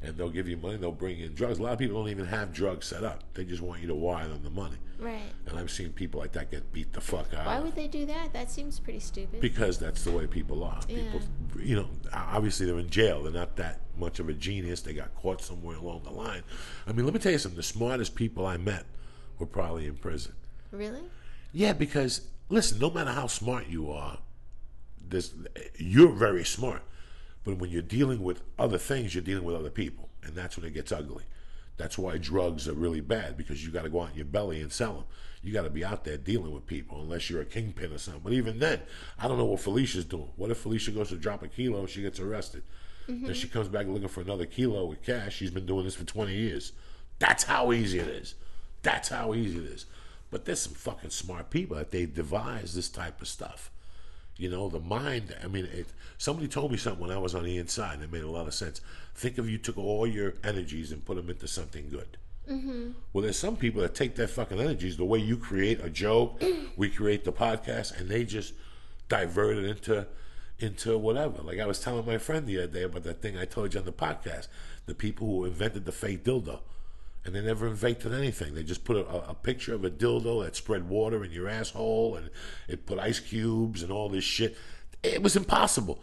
and 0.03 0.17
they'll 0.17 0.31
give 0.31 0.49
you 0.49 0.57
money. 0.57 0.77
They'll 0.77 0.93
bring 0.93 1.21
in 1.21 1.35
drugs. 1.35 1.59
A 1.59 1.63
lot 1.63 1.73
of 1.75 1.79
people 1.79 2.01
don't 2.01 2.09
even 2.11 2.25
have 2.27 2.53
drugs 2.53 2.87
set 2.87 3.05
up. 3.05 3.23
They 3.35 3.45
just 3.45 3.63
want 3.63 3.81
you 3.83 3.89
to 3.89 3.95
wire 3.95 4.29
them 4.29 4.43
the 4.43 4.51
money. 4.51 4.77
Right. 4.99 5.21
And 5.47 5.59
I've 5.59 5.71
seen 5.71 5.93
people 5.93 6.21
like 6.21 6.33
that 6.33 6.51
get 6.51 6.73
beat 6.73 6.93
the 6.93 7.01
fuck 7.01 7.33
out. 7.35 7.47
Why 7.47 7.61
would 7.61 7.75
they 7.75 7.87
do 7.89 8.07
that? 8.07 8.33
That 8.33 8.51
seems 8.51 8.79
pretty 8.79 9.01
stupid. 9.01 9.41
because 9.41 9.79
that's 9.79 10.05
the 10.05 10.11
way 10.11 10.27
people 10.27 10.63
are. 10.65 10.81
Yeah. 10.89 11.03
People, 11.03 11.21
you 11.63 11.77
know, 11.77 11.89
obviously 12.13 12.67
they're 12.67 12.79
in 12.79 12.91
jail. 12.91 13.23
They're 13.23 13.33
not 13.33 13.57
that 13.57 13.81
much 13.97 14.21
of 14.21 14.29
a 14.29 14.33
genius. 14.35 14.81
They 14.83 14.95
got 14.95 15.15
caught 15.15 15.43
somewhere 15.43 15.77
along 15.77 16.03
the 16.05 16.11
line. 16.11 16.43
I 16.87 16.93
mean, 16.93 17.05
let 17.05 17.15
me 17.15 17.21
tell 17.21 17.33
you 17.33 17.39
something. 17.39 17.57
The 17.57 17.63
smartest 17.63 18.15
people 18.15 18.47
I 18.47 18.57
met 18.57 18.85
were 19.39 19.47
probably 19.47 19.87
in 19.87 19.97
prison. 19.97 20.35
really? 20.71 21.03
Yeah, 21.53 21.73
because 21.73 22.23
listen, 22.49 22.79
no 22.79 22.91
matter 22.91 23.11
how 23.11 23.27
smart 23.27 23.67
you 23.69 23.91
are, 23.91 24.19
this 25.09 25.35
you're 25.77 26.13
very 26.13 26.45
smart. 26.45 26.83
But 27.51 27.59
when 27.59 27.71
you're 27.71 27.83
dealing 27.83 28.23
with 28.23 28.43
other 28.59 28.79
things, 28.79 29.15
you're 29.15 29.25
dealing 29.25 29.45
with 29.45 29.57
other 29.57 29.71
people, 29.71 30.09
and 30.23 30.35
that's 30.35 30.57
when 30.57 30.67
it 30.67 30.75
gets 30.75 30.93
ugly. 30.93 31.25
That's 31.77 31.99
why 31.99 32.19
drugs 32.19 32.69
are 32.69 32.75
really 32.75 33.01
bad 33.01 33.37
because 33.37 33.65
you 33.65 33.73
got 33.73 33.83
to 33.83 33.89
go 33.89 34.03
out 34.03 34.11
in 34.11 34.17
your 34.17 34.27
belly 34.27 34.61
and 34.61 34.71
sell 34.71 34.93
them. 34.93 35.05
You 35.43 35.53
got 35.53 35.63
to 35.63 35.71
be 35.71 35.85
out 35.85 36.05
there 36.05 36.19
dealing 36.19 36.53
with 36.53 36.67
people 36.67 37.01
unless 37.01 37.31
you're 37.31 37.41
a 37.41 37.47
kingpin 37.47 37.93
or 37.93 37.99
something. 37.99 38.23
But 38.23 38.35
even 38.35 38.59
then, 38.59 38.83
I 39.19 39.27
don't 39.27 39.39
know 39.39 39.47
what 39.47 39.61
Felicia's 39.61 40.05
doing. 40.05 40.29
What 40.37 40.51
if 40.51 40.59
Felicia 40.59 40.91
goes 40.91 41.09
to 41.09 41.17
drop 41.17 41.43
a 41.43 41.49
kilo 41.49 41.81
and 41.81 41.89
she 41.89 42.03
gets 42.03 42.21
arrested? 42.21 42.63
Mm-hmm. 43.09 43.27
Then 43.27 43.35
she 43.35 43.49
comes 43.49 43.69
back 43.69 43.87
looking 43.87 44.09
for 44.09 44.21
another 44.21 44.45
kilo 44.45 44.85
with 44.85 45.03
cash. 45.03 45.37
She's 45.37 45.51
been 45.51 45.65
doing 45.65 45.85
this 45.85 45.95
for 45.95 46.05
20 46.05 46.35
years. 46.35 46.73
That's 47.19 47.45
how 47.45 47.73
easy 47.73 47.99
it 47.99 48.09
is. 48.09 48.35
That's 48.83 49.09
how 49.09 49.33
easy 49.33 49.59
it 49.59 49.65
is. 49.65 49.87
But 50.31 50.45
there's 50.45 50.61
some 50.61 50.75
fucking 50.75 51.11
smart 51.11 51.51
people 51.51 51.77
that 51.77 51.91
they 51.91 52.05
devise 52.07 52.75
this 52.75 52.91
type 52.91 53.23
of 53.23 53.29
stuff. 53.29 53.71
You 54.41 54.51
know, 54.51 54.69
the 54.69 54.81
mind. 54.81 55.37
I 55.45 55.49
mean, 55.49 55.67
it, 55.67 55.87
somebody 56.19 56.49
told 56.49 56.73
me 56.73 56.79
something 56.79 57.03
when 57.07 57.15
I 57.15 57.19
was 57.19 57.35
on 57.35 57.45
the 57.45 57.59
inside, 57.59 57.95
and 57.95 58.05
it 58.05 58.13
made 58.13 58.23
a 58.23 58.31
lot 58.31 58.47
of 58.47 58.55
sense. 58.55 58.81
Think 59.15 59.39
if 59.39 59.49
you 59.49 59.59
took 59.59 59.77
all 59.77 60.07
your 60.07 60.35
energies 60.43 60.93
and 60.93 61.05
put 61.05 61.17
them 61.17 61.29
into 61.29 61.47
something 61.47 61.91
good. 61.91 62.17
Mm-hmm. 62.51 62.93
Well, 63.13 63.23
there's 63.23 63.39
some 63.39 63.57
people 63.57 63.83
that 63.83 63.95
take 63.95 64.17
their 64.17 64.27
fucking 64.27 64.59
energies, 64.59 64.97
the 64.97 65.05
way 65.05 65.19
you 65.19 65.37
create 65.37 65.81
a 65.85 65.91
joke, 65.91 66.43
we 66.77 66.89
create 66.89 67.25
the 67.25 67.33
podcast, 67.33 67.99
and 68.01 68.09
they 68.09 68.25
just 68.25 68.55
divert 69.09 69.59
it 69.59 69.65
into 69.65 70.07
into 70.59 70.97
whatever. 70.99 71.43
Like 71.43 71.59
I 71.59 71.67
was 71.67 71.81
telling 71.81 72.07
my 72.07 72.19
friend 72.19 72.47
the 72.47 72.59
other 72.59 72.67
day 72.67 72.83
about 72.83 73.03
that 73.05 73.23
thing 73.23 73.37
I 73.37 73.45
told 73.45 73.75
you 73.75 73.81
on 73.81 73.87
the 73.87 73.93
podcast, 73.93 74.49
the 74.87 74.95
people 74.95 75.27
who 75.27 75.45
invented 75.45 75.85
the 75.85 75.93
fake 75.93 76.25
dildo. 76.25 76.61
And 77.25 77.35
they 77.35 77.43
never 77.43 77.67
invented 77.67 78.15
anything. 78.15 78.55
They 78.55 78.63
just 78.63 78.83
put 78.85 78.97
a, 78.97 79.07
a 79.31 79.35
picture 79.35 79.75
of 79.75 79.85
a 79.85 79.91
dildo 79.91 80.43
that 80.45 80.57
spread 80.57 80.89
water 80.89 81.23
in 81.23 81.31
your 81.33 81.49
asshole 81.49 82.17
and 82.17 82.31
it 82.67 82.87
put 82.87 82.99
ice 82.99 83.21
cubes 83.21 83.83
and 83.83 83.93
all 83.93 84.09
this 84.09 84.25
shit. 84.25 84.57
It 85.03 85.23
was 85.23 85.37
impossible. 85.37 86.03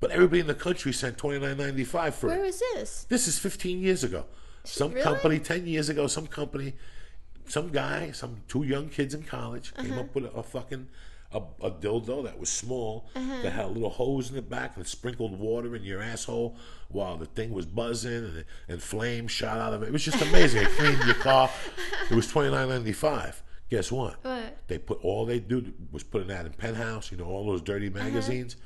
But 0.00 0.10
everybody 0.10 0.40
in 0.40 0.46
the 0.46 0.54
country 0.54 0.92
sent 0.92 1.16
twenty 1.18 1.38
nine 1.38 1.56
ninety 1.56 1.84
five 1.84 2.14
for 2.14 2.26
Where 2.28 2.38
it. 2.44 2.46
was 2.46 2.62
this? 2.74 3.04
This 3.08 3.26
is 3.26 3.38
15 3.38 3.80
years 3.80 4.04
ago. 4.04 4.26
Some 4.64 4.92
Really? 4.92 5.02
company, 5.02 5.38
10 5.38 5.66
years 5.66 5.88
ago, 5.88 6.06
some 6.06 6.26
company, 6.26 6.74
some 7.46 7.70
guy, 7.70 8.10
some 8.10 8.42
two 8.46 8.62
young 8.62 8.90
kids 8.90 9.14
in 9.14 9.22
college 9.22 9.74
came 9.74 9.92
Uh-huh. 9.92 10.00
up 10.02 10.14
with 10.14 10.26
a, 10.26 10.30
a 10.32 10.42
fucking 10.42 10.88
a, 11.32 11.42
a 11.62 11.70
dildo 11.70 12.24
that 12.24 12.38
was 12.38 12.48
small 12.48 13.08
Uh-huh. 13.14 13.42
that 13.42 13.52
had 13.52 13.66
a 13.66 13.68
little 13.68 13.90
hose 13.90 14.30
in 14.30 14.36
the 14.36 14.42
back 14.42 14.76
and 14.76 14.84
it 14.84 14.88
sprinkled 14.88 15.38
water 15.38 15.76
in 15.76 15.82
your 15.84 16.00
asshole 16.00 16.56
while 16.88 17.16
the 17.18 17.26
thing 17.26 17.50
was 17.52 17.66
buzzing 17.66 18.12
and, 18.24 18.44
and 18.68 18.82
flames 18.82 19.30
shot 19.30 19.58
out 19.58 19.74
of 19.74 19.82
it. 19.82 19.86
It 19.88 19.92
was 19.92 20.04
just 20.04 20.22
amazing. 20.22 20.62
it 20.62 20.68
cleaned 20.70 21.04
your 21.04 21.14
car. 21.16 21.50
It 22.10 22.14
was 22.14 22.26
29.95. 22.32 23.42
Guess 23.70 23.92
what? 23.92 24.24
What? 24.24 24.56
They 24.68 24.78
put 24.78 25.04
all 25.04 25.26
they 25.26 25.40
do 25.40 25.72
was 25.92 26.02
put 26.02 26.22
an 26.22 26.30
ad 26.30 26.46
in 26.46 26.52
Penthouse. 26.52 27.12
You 27.12 27.18
know 27.18 27.26
all 27.26 27.44
those 27.46 27.60
dirty 27.62 27.88
Uh-huh. 27.88 27.98
magazines. 28.04 28.56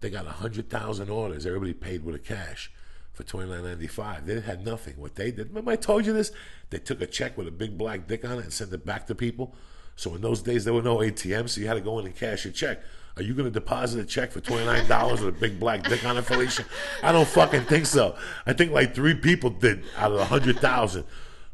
They 0.00 0.10
got 0.10 0.26
a 0.26 0.30
hundred 0.30 0.68
thousand 0.68 1.08
orders. 1.08 1.46
Everybody 1.46 1.72
paid 1.72 2.04
with 2.04 2.14
a 2.14 2.18
cash 2.18 2.70
for 3.14 3.22
twenty 3.22 3.48
nine 3.50 3.64
ninety 3.64 3.86
five. 3.86 4.26
They 4.26 4.38
had 4.40 4.62
nothing. 4.66 4.94
What 4.98 5.14
they 5.14 5.30
did, 5.30 5.48
remember 5.48 5.70
I 5.70 5.76
told 5.76 6.04
you 6.04 6.12
this? 6.12 6.32
They 6.68 6.78
took 6.78 7.00
a 7.00 7.06
check 7.06 7.38
with 7.38 7.48
a 7.48 7.50
big 7.50 7.78
black 7.78 8.06
dick 8.06 8.22
on 8.26 8.32
it 8.38 8.44
and 8.44 8.52
sent 8.52 8.70
it 8.74 8.84
back 8.84 9.06
to 9.06 9.14
people. 9.14 9.54
So 9.96 10.14
in 10.14 10.20
those 10.20 10.42
days 10.42 10.64
there 10.64 10.74
were 10.74 10.82
no 10.82 10.98
ATMs, 10.98 11.50
so 11.50 11.60
you 11.60 11.66
had 11.66 11.74
to 11.74 11.80
go 11.80 11.98
in 11.98 12.06
and 12.06 12.14
cash 12.14 12.44
your 12.44 12.52
check. 12.52 12.80
Are 13.16 13.22
you 13.22 13.32
going 13.32 13.46
to 13.46 13.50
deposit 13.50 13.98
a 14.00 14.04
check 14.04 14.30
for 14.30 14.40
twenty 14.40 14.66
nine 14.66 14.86
dollars 14.88 15.20
with 15.22 15.34
a 15.34 15.38
big 15.40 15.58
black 15.58 15.88
dick 15.88 16.04
on 16.04 16.18
it, 16.18 16.22
Felicia? 16.22 16.64
I 17.02 17.12
don't 17.12 17.26
fucking 17.26 17.62
think 17.62 17.86
so. 17.86 18.14
I 18.44 18.52
think 18.52 18.72
like 18.72 18.94
three 18.94 19.14
people 19.14 19.48
did 19.50 19.84
out 19.96 20.12
of 20.12 20.18
a 20.20 20.24
hundred 20.26 20.58
thousand. 20.58 21.04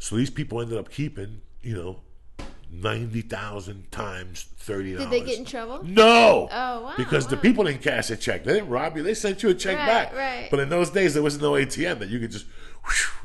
So 0.00 0.16
these 0.16 0.31
people 0.31 0.61
ended 0.61 0.76
up 0.76 0.90
keeping, 0.90 1.40
you 1.62 1.76
know, 1.76 2.00
ninety 2.72 3.20
thousand 3.20 3.92
times 3.92 4.46
thirty 4.57 4.94
dollars. 4.94 5.09
Did 5.11 5.20
they 5.20 5.24
get 5.24 5.38
in 5.38 5.44
trouble? 5.44 5.85
No. 5.85 6.48
Oh, 6.50 6.81
wow, 6.83 6.94
Because 6.96 7.28
the 7.28 7.37
people 7.37 7.62
didn't 7.62 7.83
cash 7.83 8.11
a 8.11 8.16
check. 8.16 8.42
They 8.42 8.55
didn't 8.55 8.68
rob 8.68 8.96
you. 8.96 9.05
They 9.05 9.14
sent 9.14 9.44
you 9.44 9.50
a 9.50 9.55
check 9.55 9.76
Right, 9.78 9.87
back. 9.87 10.14
right. 10.16 10.48
But 10.50 10.59
in 10.59 10.68
those 10.68 10.90
days, 10.90 11.14
there 11.14 11.22
was 11.22 11.40
no 11.40 11.52
ATM 11.52 12.00
that 12.00 12.09
you 12.09 12.18
could 12.18 12.33
just 12.33 12.46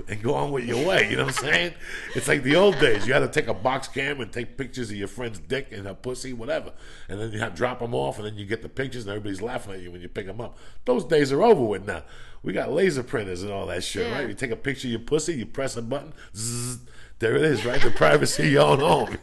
and 0.07 0.21
go 0.21 0.33
on 0.35 0.51
with 0.51 0.65
your 0.65 0.85
way. 0.85 1.09
You 1.09 1.17
know 1.17 1.25
what 1.25 1.43
I'm 1.43 1.51
saying? 1.51 1.73
it's 2.15 2.27
like 2.27 2.43
the 2.43 2.55
old 2.55 2.77
days. 2.79 3.07
You 3.07 3.13
had 3.13 3.19
to 3.19 3.27
take 3.27 3.47
a 3.47 3.53
box 3.53 3.87
cam 3.87 4.21
and 4.21 4.31
take 4.31 4.57
pictures 4.57 4.89
of 4.91 4.95
your 4.97 5.07
friend's 5.07 5.39
dick 5.39 5.69
and 5.71 5.85
her 5.87 5.93
pussy, 5.95 6.33
whatever, 6.33 6.73
and 7.09 7.19
then 7.19 7.31
you 7.31 7.39
have 7.39 7.51
to 7.51 7.57
drop 7.57 7.79
them 7.79 7.95
off, 7.95 8.17
and 8.17 8.25
then 8.27 8.35
you 8.37 8.45
get 8.45 8.61
the 8.61 8.69
pictures, 8.69 9.03
and 9.03 9.09
everybody's 9.11 9.41
laughing 9.41 9.73
at 9.73 9.81
you 9.81 9.91
when 9.91 10.01
you 10.01 10.09
pick 10.09 10.27
them 10.27 10.39
up. 10.41 10.57
Those 10.85 11.03
days 11.05 11.31
are 11.31 11.41
over 11.43 11.63
with 11.63 11.85
now. 11.85 12.03
We 12.43 12.53
got 12.53 12.71
laser 12.71 13.03
printers 13.03 13.41
and 13.43 13.51
all 13.51 13.65
that 13.67 13.83
shit, 13.83 14.07
Yeah. 14.07 14.13
right? 14.19 14.27
You 14.29 14.35
take 14.35 14.51
a 14.51 14.55
picture 14.55 14.87
of 14.87 14.91
your 14.91 14.99
pussy, 15.01 15.33
you 15.33 15.45
press 15.47 15.75
a 15.75 15.81
button, 15.81 16.13
zzz, 16.35 16.79
there 17.19 17.35
it 17.35 17.41
is, 17.43 17.65
right? 17.65 17.81
The 17.81 17.91
privacy 17.91 18.57
own 18.57 18.79
home. 18.79 19.17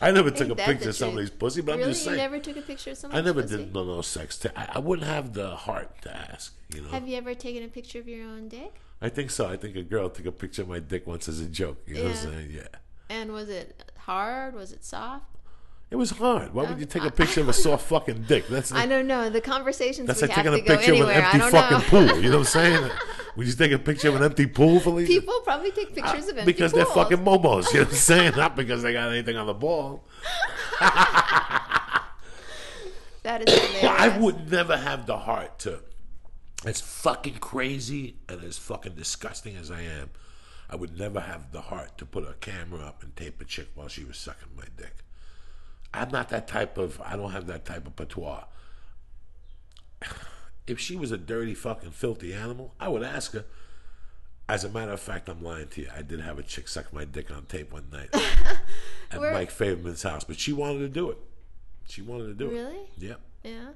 I 0.00 0.10
never 0.10 0.30
took 0.30 0.48
a 0.50 0.54
picture 0.54 0.90
of 0.90 0.96
somebody's 0.96 1.30
pussy, 1.30 1.60
but 1.60 1.72
really? 1.72 1.84
I'm 1.84 1.90
just 1.90 2.04
saying. 2.04 2.16
You 2.16 2.22
never 2.22 2.38
took 2.38 2.56
a 2.56 2.62
picture 2.62 2.90
of 2.90 2.98
somebody's 2.98 3.22
pussy? 3.22 3.30
I 3.30 3.32
never 3.34 3.42
pussy? 3.42 3.56
did 3.64 3.74
no 3.74 3.84
no 3.84 4.00
sex. 4.02 4.38
T- 4.38 4.48
I, 4.56 4.68
I 4.74 4.78
wouldn't 4.78 5.08
have 5.08 5.32
the 5.32 5.56
heart 5.56 6.02
to 6.02 6.16
ask. 6.16 6.54
You 6.74 6.82
know. 6.82 6.88
Have 6.88 7.08
you 7.08 7.16
ever 7.16 7.34
taken 7.34 7.62
a 7.64 7.68
picture 7.68 7.98
of 7.98 8.06
your 8.08 8.24
own 8.26 8.48
dick? 8.48 8.74
I 9.00 9.08
think 9.08 9.30
so. 9.30 9.48
I 9.48 9.56
think 9.56 9.74
a 9.76 9.82
girl 9.82 10.08
took 10.10 10.26
a 10.26 10.32
picture 10.32 10.62
of 10.62 10.68
my 10.68 10.78
dick 10.78 11.06
once 11.06 11.28
as 11.28 11.40
a 11.40 11.46
joke. 11.46 11.82
You 11.86 11.94
know 11.96 12.02
what 12.04 12.10
I'm 12.10 12.14
Yeah. 12.16 12.22
saying? 12.38 12.50
Yeah. 12.52 12.68
And 13.10 13.32
was 13.32 13.48
it 13.48 13.90
hard? 13.98 14.54
Was 14.54 14.72
it 14.72 14.84
soft? 14.84 15.26
It 15.92 15.96
was 15.98 16.10
hard. 16.12 16.54
Why 16.54 16.64
would 16.64 16.80
you 16.80 16.86
take 16.86 17.04
a 17.04 17.10
picture 17.10 17.42
of 17.42 17.50
a 17.50 17.52
soft 17.52 17.86
fucking 17.86 18.22
dick? 18.22 18.46
That's 18.48 18.72
I 18.72 18.86
don't 18.86 19.06
know. 19.06 19.28
The 19.28 19.42
conversations 19.42 20.06
that's 20.06 20.22
we 20.22 20.28
like 20.28 20.36
taking 20.36 20.54
a 20.54 20.62
picture 20.62 20.94
of 20.94 21.00
an 21.00 21.10
empty 21.10 21.38
fucking 21.38 21.80
pool. 21.82 22.18
You 22.18 22.30
know 22.30 22.38
what 22.38 22.38
I'm 22.38 22.44
saying? 22.80 22.90
Would 23.36 23.46
you 23.46 23.52
take 23.52 23.72
a 23.72 23.78
picture 23.78 24.08
of 24.08 24.14
an 24.14 24.22
empty 24.22 24.46
pool, 24.46 24.80
Felicia? 24.80 25.06
People 25.06 25.38
probably 25.40 25.70
take 25.70 25.94
pictures 25.94 26.28
of 26.28 26.38
empty 26.38 26.50
because 26.50 26.72
they're 26.72 26.86
fucking 26.86 27.18
momos. 27.18 27.74
You 27.74 27.80
know 27.80 27.84
what 27.84 27.88
I'm 27.88 27.94
saying? 27.94 28.32
Not 28.38 28.56
because 28.56 28.82
they 28.82 28.94
got 28.94 29.10
anything 29.10 29.36
on 29.36 29.46
the 29.46 29.52
ball. 29.52 30.04
That 33.22 33.48
is 33.48 33.54
hilarious. 33.54 33.84
I 33.84 34.18
would 34.18 34.50
never 34.50 34.76
have 34.76 35.06
the 35.06 35.18
heart 35.18 35.60
to, 35.60 35.78
as 36.64 36.80
fucking 36.80 37.34
crazy 37.34 38.16
and 38.28 38.42
as 38.42 38.58
fucking 38.58 38.94
disgusting 38.96 39.54
as 39.54 39.70
I 39.70 39.82
am, 39.82 40.10
I 40.68 40.74
would 40.74 40.98
never 40.98 41.20
have 41.20 41.52
the 41.52 41.60
heart 41.60 41.98
to 41.98 42.04
put 42.04 42.28
a 42.28 42.34
camera 42.40 42.80
up 42.80 43.02
and 43.04 43.14
tape 43.14 43.40
a 43.40 43.44
chick 43.44 43.68
while 43.76 43.86
she 43.86 44.02
was 44.04 44.16
sucking 44.16 44.48
my 44.56 44.64
dick. 44.76 45.01
I'm 45.94 46.10
not 46.10 46.28
that 46.30 46.48
type 46.48 46.78
of, 46.78 47.00
I 47.04 47.16
don't 47.16 47.32
have 47.32 47.46
that 47.46 47.64
type 47.64 47.86
of 47.86 47.96
patois. 47.96 48.44
If 50.66 50.78
she 50.78 50.96
was 50.96 51.12
a 51.12 51.18
dirty, 51.18 51.54
fucking, 51.54 51.90
filthy 51.90 52.32
animal, 52.32 52.74
I 52.80 52.88
would 52.88 53.02
ask 53.02 53.32
her. 53.32 53.44
As 54.48 54.64
a 54.64 54.68
matter 54.68 54.92
of 54.92 55.00
fact, 55.00 55.28
I'm 55.28 55.42
lying 55.42 55.68
to 55.68 55.82
you. 55.82 55.88
I 55.94 56.02
did 56.02 56.20
have 56.20 56.38
a 56.38 56.42
chick 56.42 56.68
suck 56.68 56.92
my 56.92 57.04
dick 57.04 57.30
on 57.30 57.46
tape 57.46 57.72
one 57.72 57.86
night 57.92 58.08
at 59.10 59.20
Where- 59.20 59.32
Mike 59.32 59.50
Favorman's 59.50 60.02
house, 60.02 60.24
but 60.24 60.38
she 60.38 60.52
wanted 60.52 60.80
to 60.80 60.88
do 60.88 61.10
it. 61.10 61.18
She 61.88 62.02
wanted 62.02 62.26
to 62.26 62.34
do 62.34 62.50
it. 62.50 62.54
Really? 62.54 62.80
Yep. 62.98 63.20
Yeah. 63.44 63.68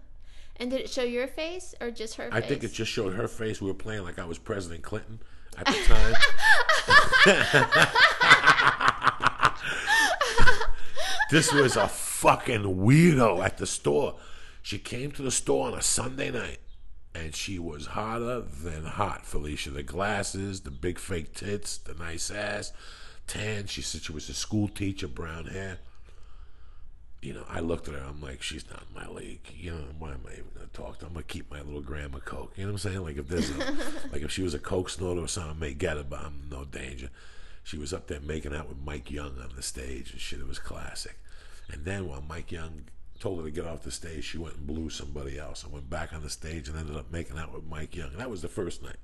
And 0.58 0.70
did 0.70 0.80
it 0.80 0.90
show 0.90 1.02
your 1.02 1.28
face 1.28 1.74
or 1.80 1.90
just 1.90 2.16
her 2.16 2.28
I 2.32 2.40
face? 2.40 2.48
think 2.48 2.64
it 2.64 2.72
just 2.72 2.90
showed 2.90 3.14
her 3.14 3.28
face. 3.28 3.60
We 3.60 3.68
were 3.68 3.74
playing 3.74 4.04
like 4.04 4.18
I 4.18 4.24
was 4.24 4.38
President 4.38 4.82
Clinton 4.82 5.20
at 5.56 5.66
the 5.66 5.72
time. 5.86 6.14
this 11.30 11.52
was 11.52 11.76
a 11.76 11.88
fucking 12.16 12.62
weirdo 12.62 13.44
at 13.44 13.58
the 13.58 13.66
store. 13.66 14.14
She 14.62 14.78
came 14.78 15.12
to 15.12 15.22
the 15.22 15.30
store 15.30 15.68
on 15.68 15.74
a 15.74 15.82
Sunday 15.82 16.30
night, 16.30 16.60
and 17.14 17.34
she 17.34 17.58
was 17.58 17.88
hotter 17.88 18.40
than 18.40 18.84
hot, 18.84 19.26
Felicia. 19.26 19.70
The 19.70 19.82
glasses, 19.82 20.62
the 20.62 20.70
big 20.70 20.98
fake 20.98 21.34
tits, 21.34 21.76
the 21.76 21.92
nice 21.92 22.30
ass, 22.30 22.72
tan. 23.26 23.66
She 23.66 23.82
said 23.82 24.02
she 24.02 24.12
was 24.12 24.30
a 24.30 24.34
school 24.34 24.68
teacher, 24.68 25.06
brown 25.06 25.46
hair. 25.46 25.78
You 27.20 27.34
know, 27.34 27.44
I 27.50 27.60
looked 27.60 27.86
at 27.88 27.94
her. 27.94 28.04
I'm 28.08 28.22
like, 28.22 28.42
she's 28.42 28.68
not 28.70 28.84
my 28.94 29.06
league. 29.08 29.52
You 29.54 29.72
know, 29.72 29.84
why 29.98 30.12
am 30.12 30.22
I 30.26 30.32
even 30.32 30.46
gonna 30.54 30.68
talk 30.72 30.98
to 30.98 31.04
her? 31.04 31.08
I'm 31.08 31.14
gonna 31.14 31.24
keep 31.24 31.50
my 31.50 31.60
little 31.60 31.82
grandma 31.82 32.18
coke. 32.20 32.52
You 32.56 32.64
know 32.64 32.72
what 32.72 32.84
I'm 32.84 32.90
saying? 32.90 33.02
Like 33.04 33.18
if 33.18 33.28
there's 33.28 33.50
a, 33.50 33.58
like 34.12 34.22
if 34.22 34.32
she 34.32 34.42
was 34.42 34.54
a 34.54 34.58
coke 34.58 34.88
snorter 34.88 35.20
or 35.20 35.28
something, 35.28 35.52
I 35.52 35.60
may 35.60 35.74
get 35.74 35.98
it, 35.98 36.08
but 36.08 36.20
I'm 36.20 36.48
no 36.50 36.64
danger. 36.64 37.10
She 37.62 37.76
was 37.76 37.92
up 37.92 38.06
there 38.06 38.20
making 38.20 38.54
out 38.54 38.68
with 38.68 38.78
Mike 38.78 39.10
Young 39.10 39.38
on 39.38 39.50
the 39.54 39.62
stage 39.62 40.12
and 40.12 40.20
shit. 40.20 40.40
It 40.40 40.48
was 40.48 40.58
classic. 40.58 41.18
And 41.70 41.84
then 41.84 42.08
while 42.08 42.22
Mike 42.22 42.52
Young 42.52 42.84
told 43.18 43.38
her 43.38 43.44
to 43.44 43.50
get 43.50 43.66
off 43.66 43.82
the 43.82 43.90
stage, 43.90 44.24
she 44.24 44.38
went 44.38 44.56
and 44.56 44.66
blew 44.66 44.90
somebody 44.90 45.38
else. 45.38 45.64
I 45.64 45.72
went 45.72 45.88
back 45.90 46.12
on 46.12 46.22
the 46.22 46.30
stage 46.30 46.68
and 46.68 46.78
ended 46.78 46.96
up 46.96 47.10
making 47.10 47.38
out 47.38 47.52
with 47.52 47.64
Mike 47.64 47.96
Young. 47.96 48.10
And 48.10 48.20
that 48.20 48.30
was 48.30 48.42
the 48.42 48.48
first 48.48 48.82
night. 48.82 48.96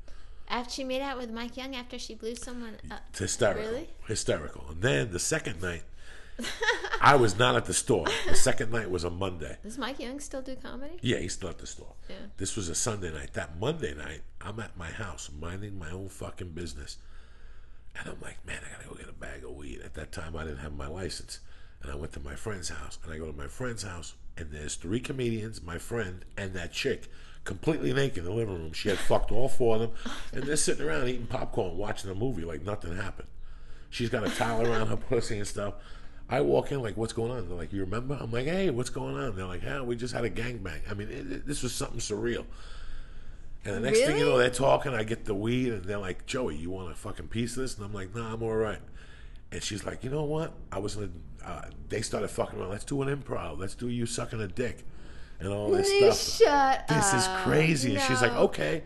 After 0.48 0.72
she 0.72 0.84
made 0.84 1.00
out 1.00 1.18
with 1.18 1.30
Mike 1.30 1.56
Young 1.56 1.74
after 1.74 1.98
she 1.98 2.14
blew 2.14 2.34
someone 2.34 2.76
up. 2.90 3.00
It's 3.10 3.20
hysterical. 3.20 3.62
Really? 3.62 3.88
Hysterical. 4.06 4.66
And 4.70 4.82
then 4.82 5.12
the 5.12 5.18
second 5.18 5.62
night, 5.62 5.82
I 7.00 7.16
was 7.16 7.38
not 7.38 7.56
at 7.56 7.64
the 7.64 7.74
store. 7.74 8.06
The 8.28 8.34
second 8.34 8.70
night 8.70 8.90
was 8.90 9.04
a 9.04 9.10
Monday. 9.10 9.56
Does 9.62 9.78
Mike 9.78 9.98
Young 9.98 10.20
still 10.20 10.42
do 10.42 10.56
comedy? 10.56 10.98
Yeah, 11.00 11.18
he's 11.18 11.34
still 11.34 11.48
at 11.48 11.58
the 11.58 11.66
store. 11.66 11.94
Yeah. 12.08 12.16
This 12.36 12.56
was 12.56 12.68
a 12.68 12.74
Sunday 12.74 13.12
night. 13.12 13.34
That 13.34 13.58
Monday 13.58 13.94
night, 13.94 14.22
I'm 14.40 14.58
at 14.60 14.76
my 14.76 14.90
house 14.90 15.30
minding 15.38 15.78
my 15.78 15.90
own 15.90 16.08
fucking 16.08 16.50
business. 16.50 16.98
And 17.98 18.08
I'm 18.08 18.20
like, 18.20 18.44
man, 18.46 18.60
I 18.66 18.76
gotta 18.76 18.88
go 18.88 18.94
get 18.94 19.08
a 19.08 19.12
bag 19.12 19.44
of 19.44 19.50
weed. 19.52 19.80
At 19.84 19.94
that 19.94 20.12
time, 20.12 20.36
I 20.36 20.44
didn't 20.44 20.58
have 20.58 20.74
my 20.74 20.86
license. 20.86 21.40
And 21.82 21.90
I 21.90 21.94
went 21.94 22.12
to 22.12 22.20
my 22.20 22.34
friend's 22.34 22.68
house. 22.68 22.98
And 23.02 23.12
I 23.12 23.18
go 23.18 23.26
to 23.26 23.36
my 23.36 23.48
friend's 23.48 23.82
house, 23.82 24.14
and 24.36 24.50
there's 24.50 24.76
three 24.76 25.00
comedians, 25.00 25.62
my 25.62 25.78
friend, 25.78 26.24
and 26.36 26.54
that 26.54 26.72
chick, 26.72 27.10
completely 27.44 27.92
naked 27.92 28.18
in 28.18 28.24
the 28.24 28.32
living 28.32 28.54
room. 28.54 28.72
She 28.72 28.88
had 28.88 28.98
fucked 28.98 29.32
all 29.32 29.48
four 29.48 29.76
of 29.76 29.80
them. 29.82 29.90
And 30.32 30.44
they're 30.44 30.56
sitting 30.56 30.86
around 30.86 31.08
eating 31.08 31.26
popcorn, 31.26 31.76
watching 31.76 32.10
a 32.10 32.14
movie 32.14 32.44
like 32.44 32.62
nothing 32.64 32.96
happened. 32.96 33.28
She's 33.90 34.08
got 34.08 34.26
a 34.26 34.30
towel 34.30 34.66
around 34.66 34.86
her 34.88 34.96
pussy 35.08 35.38
and 35.38 35.46
stuff. 35.46 35.74
I 36.28 36.40
walk 36.40 36.72
in 36.72 36.80
like, 36.80 36.96
what's 36.96 37.12
going 37.12 37.30
on? 37.30 37.48
They're 37.48 37.58
like, 37.58 37.72
you 37.72 37.80
remember? 37.80 38.16
I'm 38.18 38.30
like, 38.30 38.46
hey, 38.46 38.70
what's 38.70 38.88
going 38.88 39.16
on? 39.16 39.36
They're 39.36 39.44
like, 39.44 39.62
yeah, 39.62 39.82
we 39.82 39.96
just 39.96 40.14
had 40.14 40.24
a 40.24 40.30
gangbang. 40.30 40.80
I 40.90 40.94
mean, 40.94 41.08
it, 41.08 41.32
it, 41.32 41.46
this 41.46 41.62
was 41.62 41.74
something 41.74 41.98
surreal. 41.98 42.46
And 43.64 43.76
the 43.76 43.80
next 43.80 44.00
thing 44.00 44.18
you 44.18 44.24
know, 44.24 44.38
they're 44.38 44.50
talking. 44.50 44.92
I 44.92 45.04
get 45.04 45.24
the 45.24 45.34
weed, 45.34 45.72
and 45.72 45.84
they're 45.84 45.98
like, 45.98 46.26
"Joey, 46.26 46.56
you 46.56 46.70
want 46.70 46.90
a 46.90 46.94
fucking 46.94 47.28
piece 47.28 47.56
of 47.56 47.62
this?" 47.62 47.76
And 47.76 47.84
I'm 47.84 47.92
like, 47.92 48.14
"Nah, 48.14 48.34
I'm 48.34 48.42
all 48.42 48.54
right." 48.54 48.80
And 49.52 49.62
she's 49.62 49.84
like, 49.84 50.02
"You 50.02 50.10
know 50.10 50.24
what? 50.24 50.52
I 50.72 50.78
was 50.78 50.96
in 50.96 51.04
a." 51.04 51.08
Uh, 51.44 51.62
they 51.88 52.02
started 52.02 52.28
fucking 52.28 52.58
around. 52.58 52.70
Let's 52.70 52.84
do 52.84 53.02
an 53.02 53.14
improv. 53.14 53.58
Let's 53.58 53.74
do 53.74 53.88
you 53.88 54.06
sucking 54.06 54.40
a 54.40 54.48
dick, 54.48 54.84
and 55.40 55.48
all 55.48 55.70
this 55.70 55.88
Please 55.88 56.16
stuff. 56.18 56.48
shut 56.48 56.88
This 56.88 57.14
is 57.14 57.26
up. 57.26 57.44
crazy. 57.44 57.94
And 57.94 58.02
she's 58.04 58.22
like, 58.22 58.32
"Okay." 58.32 58.82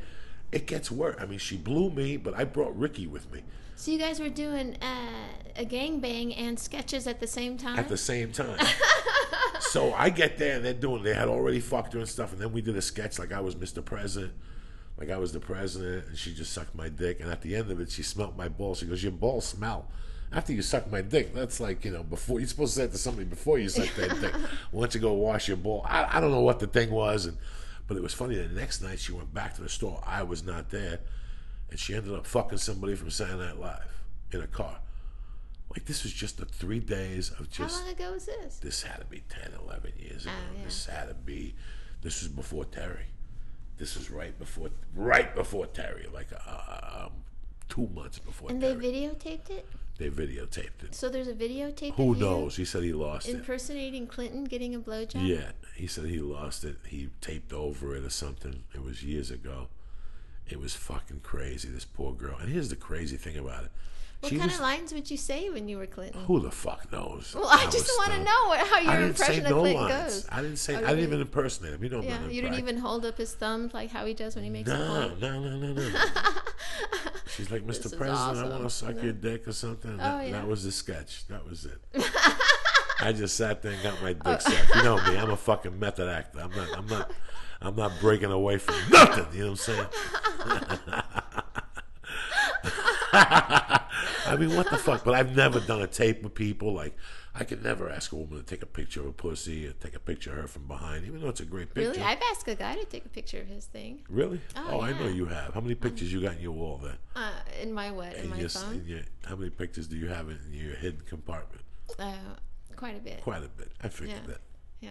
It 0.52 0.66
gets 0.68 0.90
worse. 0.92 1.16
I 1.18 1.26
mean, 1.26 1.40
she 1.40 1.56
blew 1.56 1.90
me, 1.90 2.16
but 2.16 2.32
I 2.34 2.44
brought 2.44 2.74
Ricky 2.78 3.08
with 3.08 3.30
me 3.32 3.42
So 3.74 3.90
you 3.90 3.98
guys 3.98 4.20
were 4.20 4.28
doing 4.28 4.76
uh, 4.80 5.56
a 5.56 5.64
gangbang 5.66 6.32
and 6.38 6.56
sketches 6.58 7.08
at 7.08 7.18
the 7.18 7.26
same 7.26 7.58
time? 7.58 7.76
at 7.78 7.88
the 7.88 7.96
same 7.96 8.30
time. 8.30 8.56
so 9.60 9.92
I 9.94 10.08
get 10.08 10.38
there 10.38 10.56
and 10.56 10.64
they're 10.64 10.72
doing. 10.72 11.02
They 11.02 11.14
had 11.14 11.28
already 11.28 11.58
fucked 11.60 11.92
her 11.94 11.98
and 11.98 12.08
stuff, 12.08 12.32
and 12.32 12.40
then 12.40 12.52
we 12.52 12.62
did 12.62 12.76
a 12.76 12.80
sketch 12.82 13.18
like 13.18 13.32
I 13.32 13.40
was 13.40 13.56
Mr. 13.56 13.84
President, 13.84 14.32
like 14.98 15.10
I 15.10 15.16
was 15.16 15.32
the 15.32 15.40
president, 15.40 16.06
and 16.08 16.16
she 16.16 16.32
just 16.32 16.52
sucked 16.52 16.74
my 16.76 16.88
dick. 16.88 17.20
And 17.20 17.28
at 17.30 17.42
the 17.42 17.54
end 17.56 17.70
of 17.72 17.80
it, 17.80 17.90
she 17.90 18.02
smelt 18.04 18.36
my 18.36 18.48
balls. 18.48 18.78
She 18.78 18.86
goes, 18.86 19.02
"Your 19.02 19.12
balls 19.12 19.44
smell." 19.46 19.88
After 20.32 20.52
you 20.52 20.62
suck 20.62 20.90
my 20.90 21.02
dick, 21.02 21.34
that's 21.34 21.60
like 21.60 21.84
you 21.84 21.92
know 21.92 22.02
before 22.02 22.40
you're 22.40 22.48
supposed 22.48 22.74
to 22.74 22.80
say 22.80 22.84
it 22.86 22.92
to 22.92 22.98
somebody 22.98 23.26
before 23.26 23.58
you 23.58 23.68
suck 23.68 23.94
their 23.94 24.08
dick. 24.08 24.34
Why 24.70 24.80
don't 24.80 24.94
you 24.94 25.00
go 25.00 25.12
wash 25.12 25.48
your 25.48 25.56
ball? 25.56 25.82
I, 25.86 26.18
I 26.18 26.20
don't 26.20 26.32
know 26.32 26.40
what 26.40 26.60
the 26.60 26.66
thing 26.66 26.90
was, 26.90 27.26
and 27.26 27.36
but 27.86 27.96
it 27.96 28.02
was 28.02 28.12
funny. 28.12 28.36
The 28.36 28.48
next 28.48 28.82
night 28.82 28.98
she 28.98 29.12
went 29.12 29.32
back 29.32 29.54
to 29.54 29.62
the 29.62 29.68
store. 29.68 30.02
I 30.04 30.24
was 30.24 30.44
not 30.44 30.70
there, 30.70 31.00
and 31.70 31.78
she 31.78 31.94
ended 31.94 32.14
up 32.14 32.26
fucking 32.26 32.58
somebody 32.58 32.96
from 32.96 33.10
Saturday 33.10 33.38
Night 33.38 33.58
Live 33.58 34.02
in 34.32 34.40
a 34.40 34.46
car. 34.46 34.80
Like 35.70 35.84
this 35.84 36.04
was 36.04 36.12
just 36.12 36.38
the 36.38 36.46
three 36.46 36.80
days 36.80 37.30
of 37.38 37.50
just. 37.50 37.76
How 37.76 37.84
long 37.84 37.92
ago 37.92 38.12
was 38.12 38.26
this? 38.26 38.58
this 38.58 38.82
had 38.82 39.00
to 39.00 39.04
be 39.06 39.22
10, 39.28 39.52
11 39.62 39.92
years 39.98 40.24
ago. 40.24 40.34
Oh, 40.34 40.56
yeah. 40.56 40.64
This 40.64 40.86
had 40.86 41.08
to 41.08 41.14
be, 41.14 41.54
this 42.02 42.22
was 42.22 42.28
before 42.28 42.64
Terry. 42.64 43.06
This 43.76 43.96
was 43.96 44.10
right 44.10 44.36
before, 44.38 44.70
right 44.94 45.34
before 45.34 45.66
Terry, 45.66 46.06
like 46.12 46.28
uh, 46.46 47.04
um, 47.04 47.12
two 47.68 47.88
months 47.94 48.18
before 48.18 48.50
And 48.50 48.62
they 48.62 48.74
videotaped 48.74 49.50
it? 49.50 49.68
They 49.98 50.10
videotaped 50.10 50.84
it. 50.84 50.94
So 50.94 51.08
there's 51.08 51.28
a 51.28 51.32
videotape 51.32 51.94
Who 51.94 52.14
knows? 52.14 52.56
He 52.56 52.64
said 52.66 52.82
he 52.82 52.92
lost 52.92 53.28
it. 53.28 53.36
impersonating 53.36 54.06
Clinton 54.06 54.44
getting 54.44 54.74
a 54.74 54.78
blowjob? 54.78 55.26
Yeah, 55.26 55.52
he 55.74 55.86
said 55.86 56.06
he 56.06 56.20
lost 56.20 56.64
it. 56.64 56.76
He 56.86 57.08
taped 57.20 57.52
over 57.52 57.96
it 57.96 58.04
or 58.04 58.10
something. 58.10 58.64
It 58.74 58.82
was 58.82 59.02
years 59.02 59.30
ago. 59.30 59.68
It 60.46 60.60
was 60.60 60.74
fucking 60.74 61.20
crazy. 61.20 61.68
This 61.68 61.86
poor 61.86 62.12
girl. 62.12 62.36
And 62.38 62.50
here's 62.50 62.68
the 62.68 62.76
crazy 62.76 63.16
thing 63.16 63.36
about 63.36 63.64
it. 63.64 63.70
What 64.20 64.30
she 64.30 64.38
kind 64.38 64.50
was. 64.50 64.56
of 64.58 64.62
lines 64.62 64.92
would 64.94 65.10
you 65.10 65.16
say 65.18 65.50
when 65.50 65.68
you 65.68 65.76
were 65.78 65.86
Clinton? 65.86 66.22
who 66.24 66.40
the 66.40 66.50
fuck 66.50 66.90
knows? 66.90 67.32
Well, 67.34 67.46
I 67.48 67.66
was 67.66 67.74
just 67.74 67.90
want 67.98 68.12
to 68.12 68.18
know 68.18 68.44
what, 68.48 68.60
how 68.66 68.76
I 68.78 68.80
your 68.98 69.08
impression 69.08 69.44
of 69.44 69.50
no 69.50 69.60
Clinton 69.60 69.82
lines. 69.84 70.04
goes. 70.22 70.26
I 70.32 70.40
didn't 70.42 70.56
say. 70.56 70.74
Oh, 70.74 70.78
I 70.78 70.88
didn't 70.90 71.00
even 71.04 71.20
impersonate 71.20 71.74
him. 71.74 71.84
You 71.84 71.90
know, 71.90 71.98
I'm 71.98 72.04
Yeah, 72.04 72.26
you 72.28 72.40
didn't 72.42 72.58
even 72.58 72.78
hold 72.78 73.04
up 73.04 73.18
his 73.18 73.34
thumb 73.34 73.70
like 73.74 73.90
how 73.90 74.06
he 74.06 74.14
does 74.14 74.34
when 74.34 74.42
he 74.44 74.50
makes 74.50 74.70
a 74.70 74.76
No, 74.78 75.08
point. 75.08 75.20
no, 75.20 75.40
no, 75.40 75.56
no, 75.58 75.72
no. 75.74 75.90
She's 77.36 77.50
like, 77.50 77.66
Mr. 77.66 77.94
President, 77.96 78.38
I 78.38 78.48
want 78.48 78.62
to 78.62 78.70
suck 78.70 78.96
No. 78.96 79.02
your 79.02 79.12
dick 79.12 79.46
or 79.46 79.52
something. 79.52 79.90
And 79.90 80.00
Oh, 80.00 80.04
that, 80.04 80.26
yeah. 80.26 80.32
that 80.32 80.46
was 80.48 80.64
the 80.64 80.72
sketch. 80.72 81.26
That 81.28 81.46
was 81.46 81.66
it. 81.66 81.78
I 83.00 83.12
just 83.12 83.36
sat 83.36 83.60
there 83.60 83.72
and 83.72 83.82
got 83.82 84.00
my 84.02 84.16
Oh. 84.24 84.32
dick 84.32 84.40
sucked. 84.40 84.74
You 84.76 84.82
know 84.82 84.96
me. 84.96 85.18
I'm 85.18 85.28
a 85.30 85.36
fucking 85.36 85.78
method 85.78 86.08
actor. 86.08 86.40
I'm 86.40 86.50
not. 86.52 86.68
I'm 86.78 86.86
not. 86.86 87.10
I'm 87.60 87.76
not 87.76 87.92
breaking 88.00 88.30
away 88.32 88.56
from 88.58 88.76
nothing. 88.90 89.26
You 89.38 89.44
know 89.44 89.50
what 89.52 89.68
I'm 89.68 90.76
saying? 90.86 91.02
I 94.28 94.36
mean, 94.36 94.54
what 94.56 94.70
the 94.70 94.76
fuck? 94.78 95.04
But 95.04 95.14
I've 95.14 95.34
never 95.36 95.60
done 95.60 95.82
a 95.82 95.86
tape 95.86 96.22
with 96.22 96.34
people. 96.34 96.72
Like, 96.72 96.96
I 97.34 97.44
could 97.44 97.62
never 97.62 97.88
ask 97.90 98.12
a 98.12 98.16
woman 98.16 98.38
to 98.38 98.44
take 98.44 98.62
a 98.62 98.66
picture 98.66 99.00
of 99.00 99.06
a 99.06 99.12
pussy 99.12 99.66
or 99.66 99.72
take 99.72 99.94
a 99.94 100.00
picture 100.00 100.30
of 100.32 100.36
her 100.38 100.46
from 100.48 100.66
behind, 100.66 101.06
even 101.06 101.20
though 101.20 101.28
it's 101.28 101.40
a 101.40 101.44
great 101.44 101.72
picture. 101.74 101.90
Really? 101.90 102.02
I've 102.02 102.22
asked 102.30 102.48
a 102.48 102.54
guy 102.54 102.74
to 102.76 102.84
take 102.84 103.04
a 103.04 103.08
picture 103.08 103.40
of 103.40 103.46
his 103.46 103.66
thing. 103.66 104.02
Really? 104.08 104.40
Oh, 104.56 104.80
I 104.80 104.92
know 104.98 105.08
you 105.08 105.26
have. 105.26 105.54
How 105.54 105.60
many 105.60 105.74
pictures 105.74 106.12
you 106.12 106.20
got 106.22 106.36
in 106.36 106.42
your 106.42 106.52
wall 106.52 106.78
there? 106.82 106.96
Uh, 107.14 107.32
in 107.60 107.72
my 107.72 107.90
what? 107.90 108.14
In 108.14 108.24
In 108.24 108.30
my 108.30 108.36
your, 108.38 108.48
phone? 108.48 108.74
in 108.74 108.86
your, 108.86 109.00
how 109.26 109.36
many 109.36 109.50
pictures 109.50 109.86
do 109.86 109.96
you 109.96 110.08
have 110.08 110.28
in 110.28 110.38
your 110.50 110.76
hidden 110.76 111.02
compartment? 111.08 111.62
Uh, 111.98 112.12
quite 112.74 112.96
a 112.96 113.00
bit. 113.00 113.20
Quite 113.22 113.44
a 113.44 113.48
bit. 113.48 113.70
I 113.82 113.88
figured 113.88 114.18
Yeah. 114.22 114.26
that. 114.28 114.40
Yeah. 114.80 114.90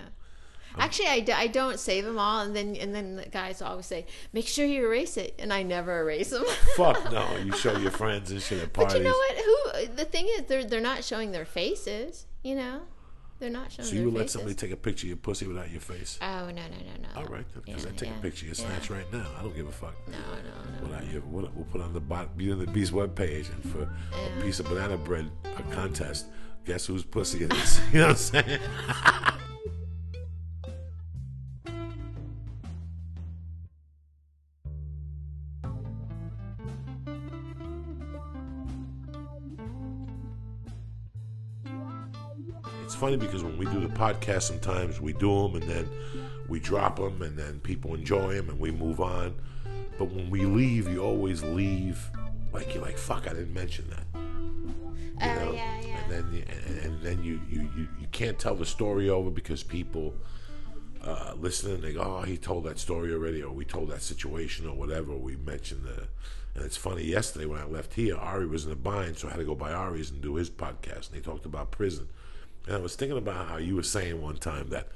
Oh. 0.78 0.82
Actually, 0.82 1.08
I, 1.08 1.20
d- 1.22 1.32
I 1.32 1.48
don't 1.48 1.80
save 1.80 2.06
them 2.06 2.20
all, 2.20 2.42
and 2.42 2.56
then 2.56 2.76
and 2.76 2.94
then 2.94 3.16
the 3.16 3.26
guys 3.30 3.62
always 3.62 3.86
say, 3.86 4.06
"Make 4.34 4.48
sure 4.48 4.66
you 4.66 4.86
erase 4.86 5.16
it," 5.18 5.36
and 5.40 5.54
I 5.54 5.64
never 5.64 6.02
erase 6.02 6.30
them. 6.32 6.44
Fuck 6.76 7.12
no. 7.12 7.36
You 7.38 7.52
show 7.54 7.78
your 7.78 7.92
friends 7.92 8.32
and 8.32 8.42
shit 8.42 8.62
at 8.62 8.74
parties. 8.74 8.94
but 8.94 8.98
you 9.00 9.04
know 9.06 9.12
what? 9.16 9.88
Who 9.88 9.96
the 9.96 10.06
thing 10.06 10.28
is, 10.38 10.44
they're 10.48 10.64
they're 10.66 10.82
not 10.82 11.04
showing 11.04 11.32
their 11.32 11.46
faces. 11.46 12.26
You 12.44 12.56
know, 12.56 12.82
they're 13.40 13.50
not 13.50 13.72
showing 13.72 13.86
So 13.88 13.92
their 13.92 14.00
you 14.02 14.06
would 14.06 14.14
let 14.16 14.24
faces. 14.24 14.34
somebody 14.34 14.56
take 14.56 14.72
a 14.72 14.76
picture 14.78 15.06
of 15.06 15.10
your 15.10 15.18
pussy 15.18 15.48
without 15.48 15.72
your 15.72 15.82
face? 15.82 16.20
oh 16.22 16.46
no 16.48 16.52
no 16.52 16.62
no 16.62 16.96
no. 17.02 17.10
All 17.22 17.26
right, 17.26 17.46
because 17.54 17.84
Yeah, 17.86 17.90
I 17.90 17.94
take 17.96 18.10
yeah, 18.10 18.18
a 18.18 18.22
picture 18.22 18.46
of 18.50 18.58
your 18.58 18.68
yeah. 18.70 18.76
snatch 18.78 18.90
right 18.90 19.14
now. 19.14 19.26
I 19.38 19.42
don't 19.42 19.56
give 19.56 19.68
a 19.68 19.72
fuck. 19.72 19.96
No 20.08 20.18
no 20.18 20.80
no. 20.82 20.88
Without 20.88 21.12
your, 21.12 21.22
we'll, 21.22 21.50
we'll 21.56 21.66
put 21.66 21.82
on 21.82 21.94
the 21.94 22.00
bot, 22.02 22.38
Beauty 22.38 22.52
and 22.52 22.62
the 22.62 22.72
Beast 22.72 22.92
webpage, 22.94 23.48
and 23.54 23.72
for 23.72 23.84
a 23.84 24.42
piece 24.44 24.60
of 24.60 24.68
banana 24.68 24.98
bread, 24.98 25.30
a 25.58 25.64
contest. 25.74 26.26
Guess 26.66 26.88
whose 26.88 27.04
pussy 27.04 27.44
it 27.46 27.54
is? 27.54 27.80
You 27.94 28.00
know 28.00 28.08
what 28.08 28.12
I'm 28.12 28.18
saying? 28.18 28.60
It's 42.96 43.02
funny 43.02 43.18
because 43.18 43.44
when 43.44 43.58
we 43.58 43.66
do 43.66 43.82
the 43.82 43.90
podcast, 43.90 44.44
sometimes 44.44 45.02
we 45.02 45.12
do 45.12 45.42
them 45.42 45.56
and 45.56 45.64
then 45.64 45.90
we 46.48 46.62
drop 46.62 46.96
them 46.96 47.22
and 47.22 47.38
then 47.38 47.60
people 47.60 47.93
enjoy 47.93 48.36
them 48.36 48.48
and 48.48 48.58
we 48.58 48.72
move 48.72 49.02
on. 49.02 49.36
But 50.00 50.06
when 50.12 50.30
we 50.30 50.46
leave, 50.46 50.88
you 50.88 51.04
always 51.04 51.43
leave 51.43 52.10
like 52.54 52.74
you're 52.74 52.82
like, 52.82 52.98
fuck, 52.98 53.28
I 53.28 53.34
didn't 53.34 53.54
mention 53.54 53.89
that. 53.89 54.06
You 54.16 55.30
Oh 55.30 55.36
know? 55.43 55.52
yeah 55.52 55.82
yeah. 55.82 56.04
And 56.04 56.10
then, 56.10 56.34
you, 56.34 56.43
and, 56.68 56.78
and 56.86 57.02
then 57.02 57.22
you, 57.22 57.41
you, 57.50 57.70
you, 57.76 57.88
you 58.00 58.08
can't 58.14 58.39
tell 58.39 58.56
the 58.56 58.66
story 58.66 59.10
over 59.10 59.30
because 59.30 59.62
people 59.62 60.16
uh, 61.04 61.34
listen 61.38 61.74
and 61.74 61.84
they 61.84 61.91
go, 61.91 62.00
oh, 62.00 62.22
he 62.22 62.38
told 62.38 62.64
that 62.64 62.80
story 62.80 63.14
already, 63.14 63.43
or 63.43 63.52
we 63.52 63.66
told 63.66 63.89
that 63.89 64.04
situation, 64.04 64.70
or 64.70 64.74
whatever. 64.74 65.14
We 65.18 65.36
mentioned 65.36 65.84
the. 65.84 66.08
And 66.56 66.64
it's 66.64 66.78
funny, 66.78 67.04
yesterday 67.04 67.46
when 67.46 67.60
I 67.60 67.66
left 67.66 67.93
here, 67.96 68.16
Ari 68.16 68.48
was 68.48 68.66
in 68.66 68.72
a 68.72 68.78
bind, 68.78 69.18
so 69.18 69.28
I 69.28 69.32
had 69.32 69.39
to 69.39 69.43
go 69.43 69.56
by 69.56 69.74
Ari's 69.74 70.12
and 70.12 70.22
do 70.22 70.36
his 70.36 70.50
podcast. 70.50 71.08
And 71.08 71.16
he 71.16 71.20
talked 71.20 71.46
about 71.46 71.72
prison. 71.72 72.08
And 72.68 72.76
I 72.76 72.80
was 72.80 72.95
thinking 72.95 73.18
about 73.18 73.47
how 73.47 73.57
you 73.57 73.76
were 73.76 73.84
saying 73.84 74.22
one 74.22 74.38
time 74.38 74.70
that, 74.70 74.89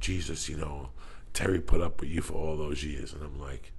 Jesus, 0.00 0.48
you 0.48 0.56
know, 0.56 0.90
Terry 1.32 1.60
put 1.60 1.80
up 1.80 2.00
with 2.00 2.10
you 2.10 2.22
for 2.22 2.34
all 2.34 2.56
those 2.56 2.82
years. 2.82 3.12
And 3.12 3.22
I'm 3.22 3.38
like, 3.38 3.72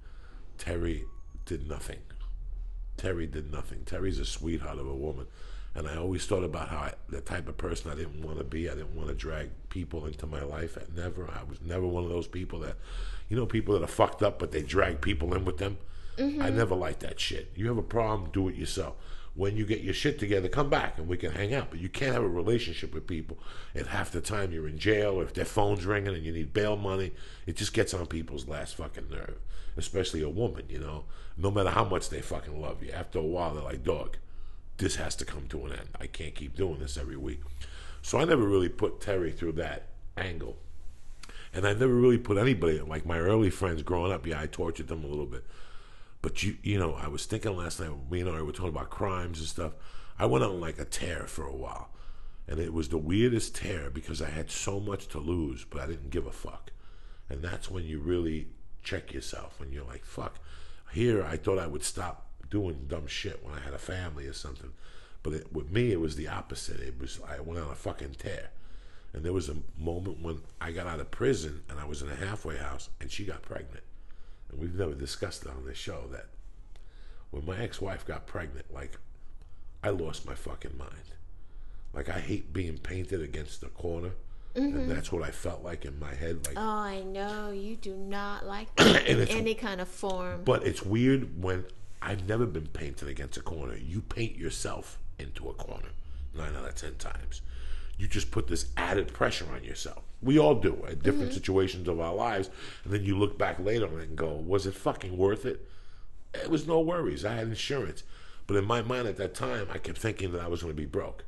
Terry 0.58 1.04
did 1.44 1.68
nothing. 1.68 1.98
Terry 2.96 3.26
did 3.26 3.50
nothing. 3.50 3.84
Terry's 3.84 4.18
a 4.18 4.24
sweetheart 4.24 4.78
of 4.78 4.86
a 4.86 4.94
woman. 4.94 5.26
And 5.74 5.88
I 5.88 5.96
always 5.96 6.26
thought 6.26 6.44
about 6.44 6.68
how 6.68 6.78
I, 6.78 6.92
the 7.08 7.20
type 7.20 7.48
of 7.48 7.56
person 7.56 7.90
I 7.90 7.94
didn't 7.94 8.22
want 8.22 8.38
to 8.38 8.44
be. 8.44 8.68
I 8.68 8.74
didn't 8.74 8.94
want 8.94 9.08
to 9.08 9.14
drag 9.14 9.50
people 9.70 10.06
into 10.06 10.26
my 10.26 10.42
life. 10.42 10.76
I 10.76 10.84
never. 10.94 11.28
I 11.30 11.42
was 11.44 11.60
never 11.62 11.86
one 11.86 12.04
of 12.04 12.10
those 12.10 12.26
people 12.26 12.60
that, 12.60 12.76
you 13.28 13.36
know, 13.36 13.46
people 13.46 13.74
that 13.74 13.82
are 13.82 13.88
fucked 13.88 14.22
up, 14.22 14.38
but 14.38 14.52
they 14.52 14.62
drag 14.62 15.00
people 15.00 15.34
in 15.34 15.44
with 15.44 15.56
them. 15.58 15.78
I 16.18 16.22
mm-hmm. 16.22 16.56
never 16.56 16.74
liked 16.74 17.00
that 17.00 17.18
shit. 17.18 17.52
You 17.56 17.68
have 17.68 17.78
a 17.78 17.82
problem, 17.82 18.30
do 18.32 18.48
it 18.48 18.54
yourself. 18.54 18.96
When 19.34 19.56
you 19.56 19.64
get 19.64 19.80
your 19.80 19.94
shit 19.94 20.18
together, 20.18 20.48
come 20.48 20.68
back 20.68 20.98
and 20.98 21.08
we 21.08 21.16
can 21.16 21.32
hang 21.32 21.54
out. 21.54 21.70
But 21.70 21.80
you 21.80 21.88
can't 21.88 22.12
have 22.12 22.22
a 22.22 22.28
relationship 22.28 22.92
with 22.92 23.06
people. 23.06 23.38
And 23.74 23.86
half 23.86 24.10
the 24.10 24.20
time 24.20 24.52
you're 24.52 24.68
in 24.68 24.78
jail, 24.78 25.18
or 25.18 25.24
if 25.24 25.32
their 25.32 25.46
phone's 25.46 25.86
ringing 25.86 26.14
and 26.14 26.24
you 26.24 26.32
need 26.32 26.52
bail 26.52 26.76
money, 26.76 27.12
it 27.46 27.56
just 27.56 27.72
gets 27.72 27.94
on 27.94 28.06
people's 28.06 28.46
last 28.46 28.74
fucking 28.74 29.08
nerve. 29.10 29.38
Especially 29.76 30.22
a 30.22 30.28
woman, 30.28 30.64
you 30.68 30.78
know. 30.78 31.04
No 31.38 31.50
matter 31.50 31.70
how 31.70 31.84
much 31.84 32.10
they 32.10 32.20
fucking 32.20 32.60
love 32.60 32.82
you, 32.82 32.92
after 32.92 33.18
a 33.18 33.22
while 33.22 33.54
they're 33.54 33.64
like, 33.64 33.84
dog, 33.84 34.18
this 34.76 34.96
has 34.96 35.16
to 35.16 35.24
come 35.24 35.46
to 35.48 35.64
an 35.64 35.72
end. 35.72 35.88
I 35.98 36.08
can't 36.08 36.34
keep 36.34 36.54
doing 36.54 36.78
this 36.78 36.98
every 36.98 37.16
week. 37.16 37.40
So 38.02 38.18
I 38.18 38.24
never 38.24 38.42
really 38.42 38.68
put 38.68 39.00
Terry 39.00 39.32
through 39.32 39.52
that 39.52 39.86
angle. 40.16 40.58
And 41.54 41.66
I 41.66 41.72
never 41.72 41.94
really 41.94 42.18
put 42.18 42.38
anybody, 42.38 42.80
like 42.80 43.06
my 43.06 43.18
early 43.18 43.50
friends 43.50 43.82
growing 43.82 44.12
up, 44.12 44.26
yeah, 44.26 44.40
I 44.40 44.46
tortured 44.46 44.88
them 44.88 45.04
a 45.04 45.06
little 45.06 45.26
bit. 45.26 45.44
But 46.22 46.44
you, 46.44 46.56
you 46.62 46.78
know, 46.78 46.94
I 46.94 47.08
was 47.08 47.26
thinking 47.26 47.56
last 47.56 47.80
night. 47.80 47.90
Me 48.10 48.20
and 48.20 48.30
I 48.30 48.40
were 48.42 48.52
talking 48.52 48.68
about 48.68 48.90
crimes 48.90 49.40
and 49.40 49.48
stuff. 49.48 49.72
I 50.18 50.26
went 50.26 50.44
on 50.44 50.60
like 50.60 50.78
a 50.78 50.84
tear 50.84 51.26
for 51.26 51.44
a 51.44 51.54
while, 51.54 51.90
and 52.46 52.60
it 52.60 52.72
was 52.72 52.88
the 52.88 52.98
weirdest 52.98 53.56
tear 53.56 53.90
because 53.90 54.22
I 54.22 54.30
had 54.30 54.48
so 54.48 54.78
much 54.78 55.08
to 55.08 55.18
lose, 55.18 55.64
but 55.64 55.80
I 55.80 55.86
didn't 55.86 56.10
give 56.10 56.26
a 56.26 56.32
fuck. 56.32 56.70
And 57.28 57.42
that's 57.42 57.68
when 57.68 57.84
you 57.84 57.98
really 57.98 58.48
check 58.84 59.12
yourself, 59.12 59.58
when 59.58 59.72
you're 59.72 59.84
like, 59.84 60.04
"Fuck." 60.04 60.38
Here, 60.92 61.24
I 61.24 61.36
thought 61.36 61.58
I 61.58 61.66
would 61.66 61.82
stop 61.82 62.28
doing 62.50 62.86
dumb 62.86 63.08
shit 63.08 63.44
when 63.44 63.54
I 63.54 63.60
had 63.60 63.74
a 63.74 63.78
family 63.78 64.26
or 64.28 64.32
something, 64.32 64.72
but 65.24 65.32
it, 65.32 65.52
with 65.52 65.72
me, 65.72 65.90
it 65.90 66.00
was 66.00 66.14
the 66.14 66.28
opposite. 66.28 66.80
It 66.80 67.00
was 67.00 67.18
I 67.26 67.40
went 67.40 67.60
on 67.60 67.70
a 67.70 67.74
fucking 67.74 68.14
tear. 68.14 68.50
And 69.14 69.24
there 69.24 69.32
was 69.32 69.48
a 69.48 69.56
moment 69.76 70.22
when 70.22 70.40
I 70.60 70.70
got 70.72 70.86
out 70.86 71.00
of 71.00 71.10
prison 71.10 71.64
and 71.68 71.78
I 71.78 71.84
was 71.84 72.00
in 72.00 72.08
a 72.08 72.14
halfway 72.14 72.56
house 72.56 72.88
and 72.98 73.10
she 73.10 73.24
got 73.24 73.42
pregnant 73.42 73.84
and 74.52 74.60
we've 74.60 74.74
never 74.74 74.94
discussed 74.94 75.44
it 75.44 75.50
on 75.50 75.64
this 75.66 75.78
show 75.78 76.04
that 76.12 76.26
when 77.30 77.44
my 77.46 77.58
ex-wife 77.58 78.06
got 78.06 78.26
pregnant, 78.26 78.72
like 78.72 78.98
I 79.82 79.88
lost 79.90 80.26
my 80.26 80.34
fucking 80.34 80.76
mind. 80.78 81.16
Like 81.92 82.08
I 82.08 82.20
hate 82.20 82.52
being 82.52 82.78
painted 82.78 83.20
against 83.20 83.60
the 83.60 83.68
corner, 83.68 84.10
and 84.54 84.72
mm-hmm. 84.74 84.88
that's 84.88 85.10
what 85.10 85.22
I 85.22 85.30
felt 85.30 85.62
like 85.62 85.84
in 85.84 85.98
my 85.98 86.14
head. 86.14 86.46
Like, 86.46 86.56
Oh, 86.56 86.60
I 86.62 87.02
know 87.02 87.50
you 87.50 87.76
do 87.76 87.94
not 87.94 88.46
like 88.46 88.74
that 88.76 89.06
in 89.06 89.28
any 89.28 89.54
kind 89.54 89.80
of 89.80 89.88
form. 89.88 90.42
but 90.44 90.66
it's 90.66 90.82
weird 90.82 91.42
when 91.42 91.64
I've 92.00 92.26
never 92.28 92.46
been 92.46 92.68
painted 92.68 93.08
against 93.08 93.36
a 93.36 93.42
corner. 93.42 93.76
You 93.76 94.00
paint 94.00 94.36
yourself 94.36 94.98
into 95.18 95.48
a 95.48 95.54
corner 95.54 95.90
nine 96.34 96.54
out 96.56 96.66
of 96.66 96.74
ten 96.74 96.94
times. 96.94 97.42
You 97.98 98.08
just 98.08 98.30
put 98.30 98.48
this 98.48 98.66
added 98.76 99.12
pressure 99.12 99.46
on 99.54 99.62
yourself. 99.64 100.02
We 100.22 100.38
all 100.38 100.54
do 100.54 100.84
at 100.88 101.02
different 101.02 101.32
situations 101.32 101.88
of 101.88 102.00
our 102.00 102.14
lives, 102.14 102.50
and 102.84 102.92
then 102.92 103.04
you 103.04 103.16
look 103.18 103.38
back 103.38 103.58
later 103.58 103.86
on 103.86 104.00
and 104.00 104.16
go, 104.16 104.32
"Was 104.34 104.66
it 104.66 104.74
fucking 104.74 105.16
worth 105.16 105.44
it?" 105.44 105.68
It 106.34 106.48
was 106.50 106.66
no 106.66 106.80
worries. 106.80 107.24
I 107.24 107.34
had 107.34 107.48
insurance, 107.48 108.02
but 108.46 108.56
in 108.56 108.64
my 108.64 108.82
mind 108.82 109.06
at 109.08 109.16
that 109.18 109.34
time, 109.34 109.66
I 109.70 109.78
kept 109.78 109.98
thinking 109.98 110.32
that 110.32 110.40
I 110.40 110.48
was 110.48 110.62
going 110.62 110.74
to 110.74 110.80
be 110.80 110.86
broke, 110.86 111.24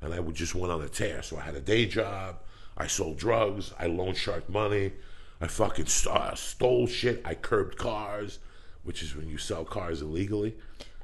and 0.00 0.14
I 0.14 0.20
would 0.20 0.34
just 0.36 0.54
went 0.54 0.72
on 0.72 0.82
a 0.82 0.88
tear. 0.88 1.22
So 1.22 1.36
I 1.36 1.40
had 1.42 1.54
a 1.54 1.60
day 1.60 1.86
job. 1.86 2.38
I 2.76 2.86
sold 2.86 3.18
drugs. 3.18 3.72
I 3.78 3.86
loan 3.86 4.14
shark 4.14 4.48
money. 4.48 4.92
I 5.40 5.46
fucking 5.48 5.86
st- 5.86 6.16
uh, 6.16 6.34
stole 6.34 6.86
shit. 6.86 7.20
I 7.24 7.34
curbed 7.34 7.76
cars, 7.76 8.38
which 8.84 9.02
is 9.02 9.14
when 9.14 9.28
you 9.28 9.38
sell 9.38 9.64
cars 9.64 10.00
illegally. 10.02 10.56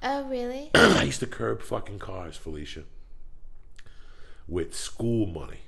oh, 0.02 0.24
really? 0.24 0.70
I 0.74 1.02
used 1.02 1.20
to 1.20 1.26
curb 1.26 1.62
fucking 1.62 1.98
cars, 1.98 2.36
Felicia, 2.36 2.84
with 4.48 4.74
school 4.74 5.26
money. 5.26 5.60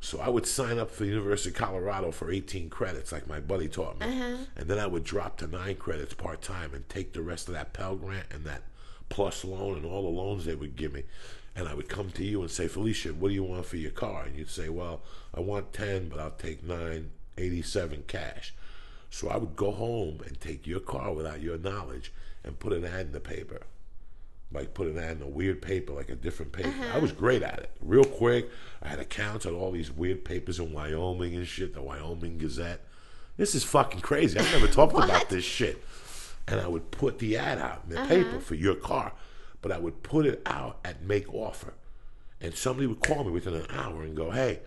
So 0.00 0.20
I 0.20 0.28
would 0.28 0.46
sign 0.46 0.78
up 0.78 0.90
for 0.90 1.02
the 1.02 1.08
University 1.08 1.50
of 1.50 1.56
Colorado 1.56 2.12
for 2.12 2.30
18 2.30 2.70
credits, 2.70 3.10
like 3.10 3.26
my 3.26 3.40
buddy 3.40 3.68
taught 3.68 3.98
me. 3.98 4.06
Uh-huh. 4.06 4.36
And 4.56 4.68
then 4.68 4.78
I 4.78 4.86
would 4.86 5.04
drop 5.04 5.36
to 5.38 5.46
nine 5.46 5.76
credits 5.76 6.14
part 6.14 6.40
time 6.40 6.72
and 6.72 6.88
take 6.88 7.12
the 7.12 7.22
rest 7.22 7.48
of 7.48 7.54
that 7.54 7.72
Pell 7.72 7.96
Grant 7.96 8.26
and 8.30 8.44
that 8.44 8.62
plus 9.08 9.44
loan 9.44 9.76
and 9.76 9.84
all 9.84 10.02
the 10.02 10.08
loans 10.08 10.44
they 10.44 10.54
would 10.54 10.76
give 10.76 10.92
me. 10.92 11.02
And 11.56 11.66
I 11.66 11.74
would 11.74 11.88
come 11.88 12.10
to 12.10 12.24
you 12.24 12.42
and 12.42 12.50
say, 12.50 12.68
Felicia, 12.68 13.12
what 13.12 13.28
do 13.28 13.34
you 13.34 13.42
want 13.42 13.66
for 13.66 13.76
your 13.76 13.90
car? 13.90 14.22
And 14.24 14.36
you'd 14.36 14.50
say, 14.50 14.68
Well, 14.68 15.02
I 15.34 15.40
want 15.40 15.72
10, 15.72 16.08
but 16.08 16.20
I'll 16.20 16.30
take 16.30 16.62
987 16.62 18.04
cash. 18.06 18.54
So 19.10 19.28
I 19.28 19.36
would 19.36 19.56
go 19.56 19.72
home 19.72 20.20
and 20.24 20.40
take 20.40 20.66
your 20.66 20.80
car 20.80 21.12
without 21.12 21.40
your 21.40 21.58
knowledge 21.58 22.12
and 22.44 22.60
put 22.60 22.72
an 22.72 22.84
ad 22.84 23.06
in 23.06 23.12
the 23.12 23.20
paper. 23.20 23.62
Like 24.50 24.72
put 24.72 24.86
an 24.86 24.98
ad 24.98 25.18
in 25.18 25.22
a 25.22 25.28
weird 25.28 25.60
paper, 25.60 25.92
like 25.92 26.08
a 26.08 26.14
different 26.14 26.52
paper. 26.52 26.72
I 26.92 26.98
was 26.98 27.12
great 27.12 27.42
at 27.42 27.58
it. 27.58 27.70
Real 27.80 28.04
quick. 28.04 28.48
I 28.82 28.88
had 28.88 28.98
accounts 28.98 29.44
on 29.44 29.54
all 29.54 29.70
these 29.72 29.90
weird 29.90 30.24
papers 30.24 30.58
in 30.58 30.72
Wyoming 30.72 31.34
and 31.34 31.46
shit, 31.46 31.74
the 31.74 31.82
Wyoming 31.82 32.38
Gazette. 32.38 32.80
This 33.36 33.54
is 33.54 33.62
fucking 33.62 34.00
crazy. 34.00 34.38
I've 34.38 34.50
never 34.52 34.66
talked 34.66 34.94
about 35.04 35.28
this 35.28 35.44
shit. 35.44 35.84
And 36.46 36.60
I 36.60 36.66
would 36.66 36.90
put 36.90 37.18
the 37.18 37.36
ad 37.36 37.58
out 37.58 37.82
in 37.88 37.94
the 37.94 38.04
paper 38.06 38.40
for 38.40 38.54
your 38.54 38.74
car, 38.74 39.12
but 39.60 39.70
I 39.70 39.78
would 39.78 40.02
put 40.02 40.24
it 40.24 40.40
out 40.46 40.78
at 40.82 41.02
make 41.02 41.32
offer. 41.32 41.74
And 42.40 42.54
somebody 42.54 42.86
would 42.86 43.00
call 43.00 43.24
me 43.24 43.30
within 43.30 43.54
an 43.54 43.66
hour 43.70 44.02
and 44.02 44.16
go, 44.16 44.30
hey, 44.30 44.60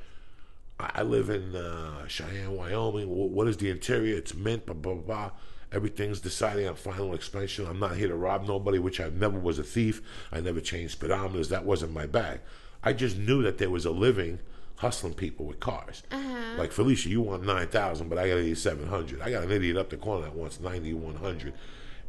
I 0.80 0.92
I 0.96 1.02
live 1.04 1.30
in 1.30 1.56
uh, 1.56 2.08
Cheyenne, 2.08 2.56
Wyoming. 2.56 3.08
What 3.08 3.48
is 3.48 3.58
the 3.58 3.70
interior? 3.72 4.16
It's 4.16 4.36
mint, 4.36 4.66
blah, 4.66 4.76
blah, 4.76 4.94
blah. 4.94 5.32
Everything's 5.72 6.20
deciding 6.20 6.68
on 6.68 6.76
final 6.76 7.14
expansion. 7.14 7.66
I'm 7.66 7.80
not 7.80 7.96
here 7.96 8.10
to 8.10 8.16
rob 8.16 8.46
nobody, 8.48 8.78
which 8.78 9.00
I 9.00 9.10
never 9.10 9.40
was 9.40 9.58
a 9.58 9.64
thief. 9.64 10.02
I 10.32 10.42
never 10.42 10.60
changed 10.60 11.00
speedometers. 11.00 11.50
That 11.50 11.66
wasn't 11.66 11.94
my 11.94 12.06
bag. 12.06 12.42
I 12.84 12.94
just 12.94 13.18
knew 13.18 13.42
that 13.44 13.58
there 13.58 13.70
was 13.70 13.86
a 13.86 13.92
living 13.92 14.40
hustling 14.78 15.14
people 15.14 15.46
with 15.46 15.60
cars. 15.60 16.04
Uh-huh. 16.12 16.58
Like, 16.58 16.72
Felicia, 16.72 17.10
you 17.10 17.22
want 17.22 17.46
9000 17.46 18.10
but 18.10 18.18
I 18.18 18.28
got 18.28 18.38
8700 18.38 19.22
I 19.22 19.30
got 19.30 19.44
an 19.44 19.52
idiot 19.52 19.78
up 19.78 19.90
the 19.90 19.98
corner 19.98 20.24
that 20.24 20.36
wants 20.36 20.60
9100 20.60 21.54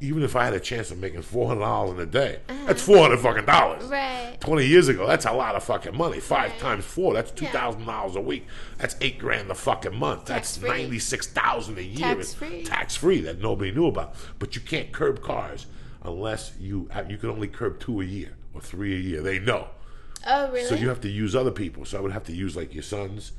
Even 0.02 0.24
if 0.24 0.34
I 0.34 0.44
had 0.44 0.52
a 0.52 0.60
chance 0.60 0.90
of 0.90 0.98
making 0.98 1.22
$400 1.22 1.92
in 1.92 2.00
a 2.00 2.06
day, 2.06 2.40
uh-huh. 2.48 2.64
that's 2.66 2.82
400 2.82 3.20
fucking 3.20 3.44
dollars. 3.44 3.84
Right. 3.84 4.36
20 4.40 4.66
years 4.66 4.88
ago, 4.88 5.06
that's 5.06 5.26
a 5.26 5.32
lot 5.32 5.54
of 5.54 5.62
fucking 5.62 5.96
money. 5.96 6.18
Five 6.18 6.50
Right. 6.50 6.58
times 6.58 6.84
four, 6.84 7.14
that's 7.14 7.30
Yeah. 7.40 7.52
$2,000 7.52 8.16
a 8.16 8.20
week. 8.20 8.48
That's 8.78 8.96
eight 9.00 9.20
grand 9.20 9.48
a 9.48 9.54
fucking 9.54 9.94
month. 9.94 10.24
That's 10.26 10.56
Tax-free. 10.56 10.68
96000 10.68 11.78
a 11.78 11.84
year. 11.84 12.16
Tax-free. 12.16 12.64
Tax 12.64 12.96
free 12.96 13.20
that 13.20 13.40
nobody 13.40 13.70
knew 13.70 13.86
about. 13.86 14.16
But 14.40 14.56
you 14.56 14.60
can't 14.60 14.90
curb 14.90 15.22
cars 15.22 15.66
unless 16.02 16.52
you 16.58 16.88
have, 16.90 17.08
you 17.08 17.16
can 17.16 17.30
only 17.30 17.46
curb 17.46 17.78
two 17.78 18.00
a 18.00 18.04
year 18.04 18.32
or 18.54 18.60
three 18.60 18.96
a 18.96 18.98
year. 18.98 19.22
They 19.22 19.38
know. 19.38 19.68
Oh, 20.26 20.50
really? 20.50 20.66
So 20.66 20.74
you 20.74 20.88
have 20.88 21.00
to 21.02 21.08
use 21.08 21.36
other 21.36 21.52
people. 21.52 21.84
So 21.84 21.98
I 21.98 22.00
would 22.00 22.12
have 22.12 22.24
to 22.24 22.32
use 22.32 22.56
like 22.56 22.74
your 22.74 22.82
sons 22.82 23.32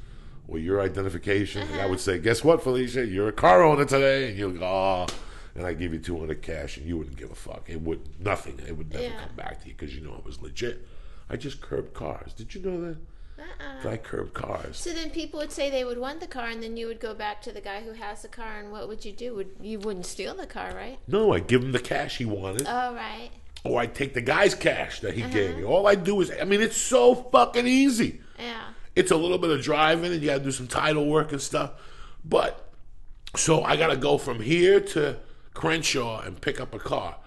or 0.47 0.59
your 0.59 0.79
identification. 0.79 1.63
And 1.63 1.73
I 1.75 1.79
uh-huh. 1.79 1.89
would 1.89 1.99
say, 1.99 2.19
guess 2.19 2.41
what, 2.41 2.63
Felicia? 2.63 3.05
You're 3.05 3.27
a 3.27 3.33
car 3.33 3.63
owner 3.63 3.83
today. 3.83 4.29
And 4.29 4.37
you'll 4.37 4.51
go, 4.51 4.65
oh. 4.65 5.07
And 5.55 5.65
I 5.65 5.73
give 5.73 5.93
you 5.93 5.99
200 5.99 6.41
cash 6.41 6.77
and 6.77 6.85
you 6.85 6.97
wouldn't 6.97 7.17
give 7.17 7.31
a 7.31 7.35
fuck. 7.35 7.69
It 7.69 7.81
would, 7.81 8.19
nothing. 8.19 8.59
It 8.67 8.75
would 8.77 8.91
never 8.91 9.03
Yeah. 9.03 9.19
come 9.19 9.35
back 9.35 9.61
to 9.61 9.67
you 9.67 9.75
because 9.77 9.95
you 9.95 10.01
know 10.01 10.15
it 10.15 10.25
was 10.25 10.41
legit. 10.41 10.87
I 11.29 11.37
just 11.37 11.61
curbed 11.61 11.93
cars. 11.93 12.33
Did 12.33 12.55
you 12.55 12.61
know 12.61 12.81
that? 12.81 12.97
Uh-uh. 13.37 13.89
I 13.89 13.97
curbed 13.97 14.33
cars. 14.33 14.77
So 14.77 14.91
then 14.91 15.09
people 15.09 15.39
would 15.39 15.51
say 15.51 15.69
they 15.69 15.83
would 15.83 15.97
want 15.97 16.19
the 16.19 16.27
car, 16.27 16.47
and 16.47 16.61
then 16.61 16.77
you 16.77 16.87
would 16.87 16.99
go 16.99 17.13
back 17.13 17.41
to 17.43 17.51
the 17.51 17.61
guy 17.61 17.81
who 17.81 17.93
has 17.93 18.21
the 18.21 18.27
car, 18.27 18.59
and 18.59 18.71
what 18.71 18.87
would 18.87 19.03
you 19.03 19.11
do? 19.11 19.33
Would 19.35 19.55
you 19.59 19.79
wouldn't 19.79 20.05
steal 20.05 20.35
the 20.35 20.45
car, 20.45 20.71
right? 20.75 20.99
No, 21.07 21.33
I 21.33 21.39
give 21.39 21.63
him 21.63 21.71
the 21.71 21.79
cash 21.79 22.17
he 22.17 22.25
wanted. 22.25 22.67
Oh, 22.67 22.93
right. 22.93 23.31
or 23.63 23.79
I 23.79 23.87
take 23.87 24.13
the 24.13 24.21
guy's 24.21 24.53
cash 24.53 24.99
that 24.99 25.13
he 25.13 25.23
uh-huh. 25.23 25.33
gave 25.33 25.57
me. 25.57 25.63
All 25.63 25.87
I 25.87 25.95
do 25.95 26.19
is, 26.21 26.31
I 26.39 26.43
mean, 26.43 26.61
it's 26.61 26.77
so 26.77 27.15
fucking 27.15 27.65
easy. 27.65 28.21
Yeah. 28.37 28.65
It's 28.95 29.11
a 29.11 29.15
little 29.17 29.37
bit 29.37 29.49
of 29.49 29.61
driving 29.61 30.11
and 30.11 30.21
you 30.21 30.27
got 30.29 30.39
to 30.39 30.43
do 30.43 30.51
some 30.51 30.67
title 30.67 31.07
work 31.07 31.31
and 31.31 31.41
stuff. 31.41 31.71
But 32.23 32.71
so 33.35 33.63
I 33.63 33.77
got 33.77 33.87
to 33.87 33.97
go 33.97 34.17
from 34.17 34.41
here 34.41 34.79
to 34.79 35.17
Crenshaw 35.53 36.21
and 36.21 36.39
pick 36.41 36.59
up 36.59 36.73
a 36.73 36.79
car. 36.79 37.17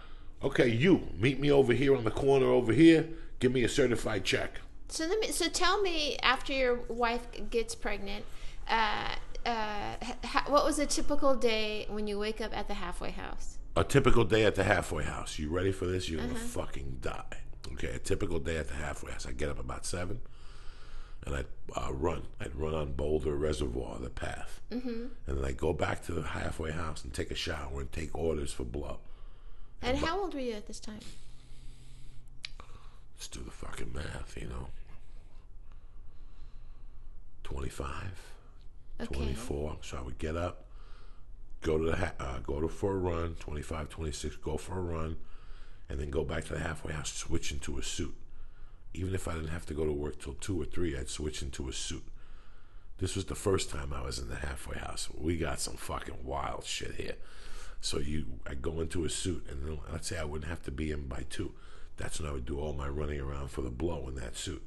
Okay, 0.43 0.69
you 0.69 1.09
meet 1.19 1.41
me 1.41 1.51
over 1.51 1.73
here 1.73 1.97
on 1.97 2.05
the 2.05 2.11
corner 2.11 2.47
over 2.47 2.73
here. 2.73 3.09
Give 3.41 3.53
me 3.53 3.65
a 3.65 3.69
certified 3.69 4.25
check. 4.25 4.61
So 4.89 5.07
let 5.07 5.19
me. 5.19 5.29
So 5.29 5.49
tell 5.49 5.81
me, 5.83 6.17
after 6.23 6.53
your 6.53 6.77
wife 6.89 7.27
gets 7.51 7.75
pregnant, 7.75 8.25
uh, 8.69 9.09
uh, 9.45 9.95
ha, 10.25 10.45
what 10.49 10.65
was 10.65 10.79
a 10.79 10.87
typical 10.87 11.35
day 11.35 11.87
when 11.89 12.07
you 12.07 12.19
wake 12.19 12.41
up 12.41 12.57
at 12.57 12.69
the 12.69 12.75
halfway 12.75 13.11
house? 13.11 13.59
A 13.77 13.85
typical 13.85 14.25
day 14.25 14.45
at 14.45 14.55
the 14.55 14.65
halfway 14.65 15.05
house. 15.05 15.39
You 15.39 15.51
ready 15.51 15.73
for 15.73 15.87
this? 15.87 16.09
You're 16.09 16.21
gonna 16.21 16.35
fucking 16.35 16.99
die. 17.01 17.25
Okay, 17.73 17.89
a 17.89 17.99
typical 17.99 18.39
day 18.39 18.57
at 18.57 18.69
the 18.69 18.75
halfway 18.75 19.13
house. 19.13 19.27
I 19.27 19.33
get 19.33 19.49
up 19.49 19.59
about 19.59 19.85
seven, 19.85 20.21
and 21.27 21.35
I'd 21.35 21.47
uh, 21.77 21.93
run. 21.93 22.23
I'd 22.41 22.55
run 22.55 22.73
on 22.75 22.93
Boulder 22.93 23.35
Reservoir, 23.35 23.99
the 23.99 24.09
path, 24.09 24.61
mm-hmm. 24.71 25.07
and 25.27 25.39
then 25.39 25.45
I'd 25.45 25.57
go 25.57 25.73
back 25.73 26.05
to 26.07 26.13
the 26.13 26.23
halfway 26.23 26.71
house 26.71 27.05
and 27.05 27.13
take 27.13 27.31
a 27.31 27.35
shower 27.35 27.81
and 27.81 27.93
take 27.93 28.17
orders 28.17 28.53
for 28.53 28.65
blow. 28.65 29.01
And 29.83 29.99
how 29.99 30.21
old 30.21 30.35
were 30.35 30.41
you 30.41 30.53
at 30.53 30.67
this 30.67 30.81
time? 30.81 31.01
Let's 33.17 33.29
do 33.29 33.41
the 33.41 33.51
fucking 33.51 33.93
math, 33.93 34.37
you 34.41 34.49
know. 34.49 34.69
25, 37.45 37.93
Okay. 39.01 39.15
24. 39.15 39.77
So 39.83 39.99
I 39.99 40.01
would 40.01 40.19
get 40.19 40.37
up, 40.37 40.67
go 41.63 41.79
to 41.79 41.85
the 41.85 41.97
ha- 41.97 42.13
uh, 42.19 42.39
go 42.39 42.61
to 42.61 42.69
for 42.69 42.93
a 42.93 42.97
run, 42.97 43.35
25, 43.39 43.89
26, 43.89 44.37
go 44.37 44.57
for 44.57 44.79
a 44.79 44.81
run, 44.81 45.17
and 45.89 46.01
then 46.01 46.11
go 46.11 46.25
back 46.25 46.45
to 46.47 46.55
the 46.55 46.59
halfway 46.61 46.93
house, 46.93 47.13
switch 47.13 47.53
into 47.53 47.79
a 47.79 47.83
suit. 47.83 48.15
Even 48.97 49.15
if 49.15 49.29
I 49.29 49.35
didn't 49.35 49.49
have 49.49 49.67
to 49.67 49.75
go 49.75 49.85
to 49.85 49.93
work 49.93 50.19
till 50.21 50.35
two 50.35 50.61
or 50.61 50.65
three, 50.65 50.97
I'd 50.97 51.09
switch 51.09 51.43
into 51.43 51.69
a 51.69 51.73
suit. 51.73 52.05
This 52.99 53.15
was 53.15 53.27
the 53.27 53.35
first 53.35 53.71
time 53.71 53.93
I 53.93 54.03
was 54.03 54.19
in 54.19 54.29
the 54.29 54.37
halfway 54.37 54.79
house. 54.79 55.09
We 55.15 55.37
got 55.37 55.61
some 55.61 55.77
fucking 55.77 56.25
wild 56.25 56.65
shit 56.65 56.95
here. 56.95 57.17
So 57.81 57.99
you, 57.99 58.25
I 58.49 58.55
go 58.55 58.81
into 58.81 59.05
a 59.05 59.11
suit, 59.11 59.47
and 59.51 59.63
then 59.63 59.79
let's 59.93 60.09
say 60.09 60.19
I 60.19 60.25
wouldn't 60.25 60.49
have 60.49 60.63
to 60.65 60.71
be 60.71 60.91
in 60.91 61.07
by 61.07 61.25
two. 61.29 61.53
That's 61.99 62.21
when 62.21 62.29
I 62.29 62.33
would 62.33 62.47
do 62.47 62.59
all 62.59 62.73
my 62.73 62.89
running 62.89 63.21
around 63.21 63.51
for 63.51 63.63
the 63.63 63.71
blow 63.71 64.09
in 64.09 64.15
that 64.17 64.37
suit. 64.37 64.63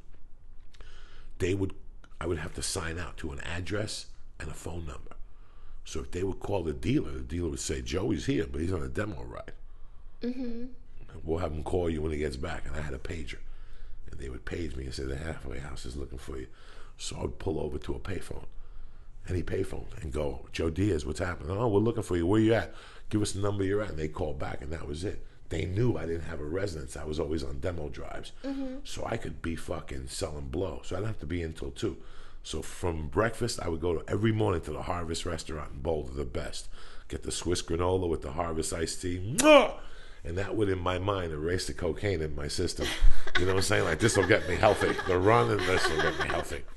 They 1.39 1.55
would, 1.55 1.73
I 2.21 2.27
would 2.27 2.37
have 2.37 2.53
to 2.55 2.61
sign 2.61 2.99
out 2.99 3.17
to 3.17 3.31
an 3.31 3.39
address 3.39 4.07
and 4.39 4.49
a 4.49 4.53
phone 4.53 4.85
number. 4.85 5.15
So 5.85 6.01
if 6.01 6.11
they 6.11 6.23
would 6.23 6.39
call 6.39 6.63
the 6.63 6.73
dealer, 6.73 7.11
the 7.11 7.21
dealer 7.21 7.49
would 7.49 7.59
say, 7.59 7.81
"Joey's 7.81 8.27
here, 8.27 8.45
but 8.45 8.61
he's 8.61 8.73
on 8.73 8.83
a 8.83 8.89
demo 8.89 9.23
ride." 9.23 9.53
Mm-hmm. 10.21 10.65
We'll 11.23 11.39
have 11.39 11.51
him 11.51 11.63
call 11.63 11.89
you 11.89 12.01
when 12.01 12.11
he 12.11 12.19
gets 12.19 12.37
back. 12.37 12.67
And 12.67 12.75
I 12.75 12.81
had 12.81 12.93
a 12.93 12.99
pager, 12.99 13.39
they 14.19 14.29
would 14.29 14.45
page 14.45 14.75
me 14.75 14.85
and 14.85 14.93
say 14.93 15.03
the 15.03 15.17
halfway 15.17 15.59
house 15.59 15.85
is 15.85 15.97
looking 15.97 16.17
for 16.17 16.37
you. 16.37 16.47
So 16.97 17.17
I'd 17.21 17.39
pull 17.39 17.59
over 17.59 17.77
to 17.77 17.95
a 17.95 17.99
payphone, 17.99 18.45
any 19.27 19.41
payphone, 19.41 19.85
and 20.01 20.11
go, 20.11 20.47
"Joe 20.51 20.69
Diaz, 20.69 21.05
what's 21.05 21.19
happening? 21.19 21.55
Oh, 21.57 21.67
we're 21.67 21.79
looking 21.79 22.03
for 22.03 22.17
you. 22.17 22.27
Where 22.27 22.41
you 22.41 22.53
at? 22.53 22.73
Give 23.09 23.21
us 23.21 23.31
the 23.31 23.41
number 23.41 23.63
you're 23.63 23.81
at." 23.81 23.91
And 23.91 23.99
they 23.99 24.07
call 24.07 24.33
back, 24.33 24.61
and 24.61 24.71
that 24.71 24.87
was 24.87 25.03
it. 25.03 25.25
They 25.49 25.65
knew 25.65 25.97
I 25.97 26.05
didn't 26.05 26.29
have 26.29 26.39
a 26.39 26.45
residence. 26.45 26.95
I 26.95 27.05
was 27.05 27.19
always 27.19 27.43
on 27.43 27.59
demo 27.59 27.89
drives, 27.89 28.33
mm-hmm. 28.43 28.75
so 28.83 29.05
I 29.05 29.17
could 29.17 29.41
be 29.41 29.55
fucking 29.55 30.07
selling 30.07 30.49
blow. 30.49 30.81
So 30.83 30.95
I 30.95 30.99
didn't 30.99 31.07
have 31.07 31.19
to 31.21 31.25
be 31.25 31.41
in 31.41 31.53
till 31.53 31.71
two. 31.71 31.97
So 32.43 32.61
from 32.61 33.07
breakfast, 33.07 33.59
I 33.61 33.67
would 33.67 33.81
go 33.81 33.97
to, 33.97 34.09
every 34.09 34.31
morning 34.31 34.61
to 34.61 34.71
the 34.71 34.83
Harvest 34.83 35.25
restaurant 35.25 35.71
in 35.73 35.81
Boulder, 35.81 36.13
the 36.13 36.25
best. 36.25 36.69
Get 37.07 37.23
the 37.23 37.31
Swiss 37.31 37.61
granola 37.61 38.07
with 38.07 38.21
the 38.21 38.31
Harvest 38.31 38.71
iced 38.73 39.01
tea. 39.01 39.35
Mwah! 39.37 39.73
And 40.23 40.37
that 40.37 40.55
would, 40.55 40.67
in 40.69 40.79
my 40.79 40.99
mind, 40.99 41.31
erase 41.31 41.67
the 41.67 41.73
cocaine 41.73 42.21
in 42.21 42.35
my 42.35 42.47
system. 42.49 42.85
You 43.39 43.45
know 43.45 43.53
what 43.53 43.59
I'm 43.59 43.63
saying? 43.63 43.85
Like, 43.85 43.99
this 43.99 44.17
will 44.17 44.27
get 44.27 44.47
me 44.49 44.55
healthy. 44.55 44.91
The 45.07 45.17
run 45.17 45.49
and 45.49 45.59
this 45.61 45.87
will 45.89 46.01
get 46.01 46.19
me 46.19 46.27
healthy. 46.27 46.63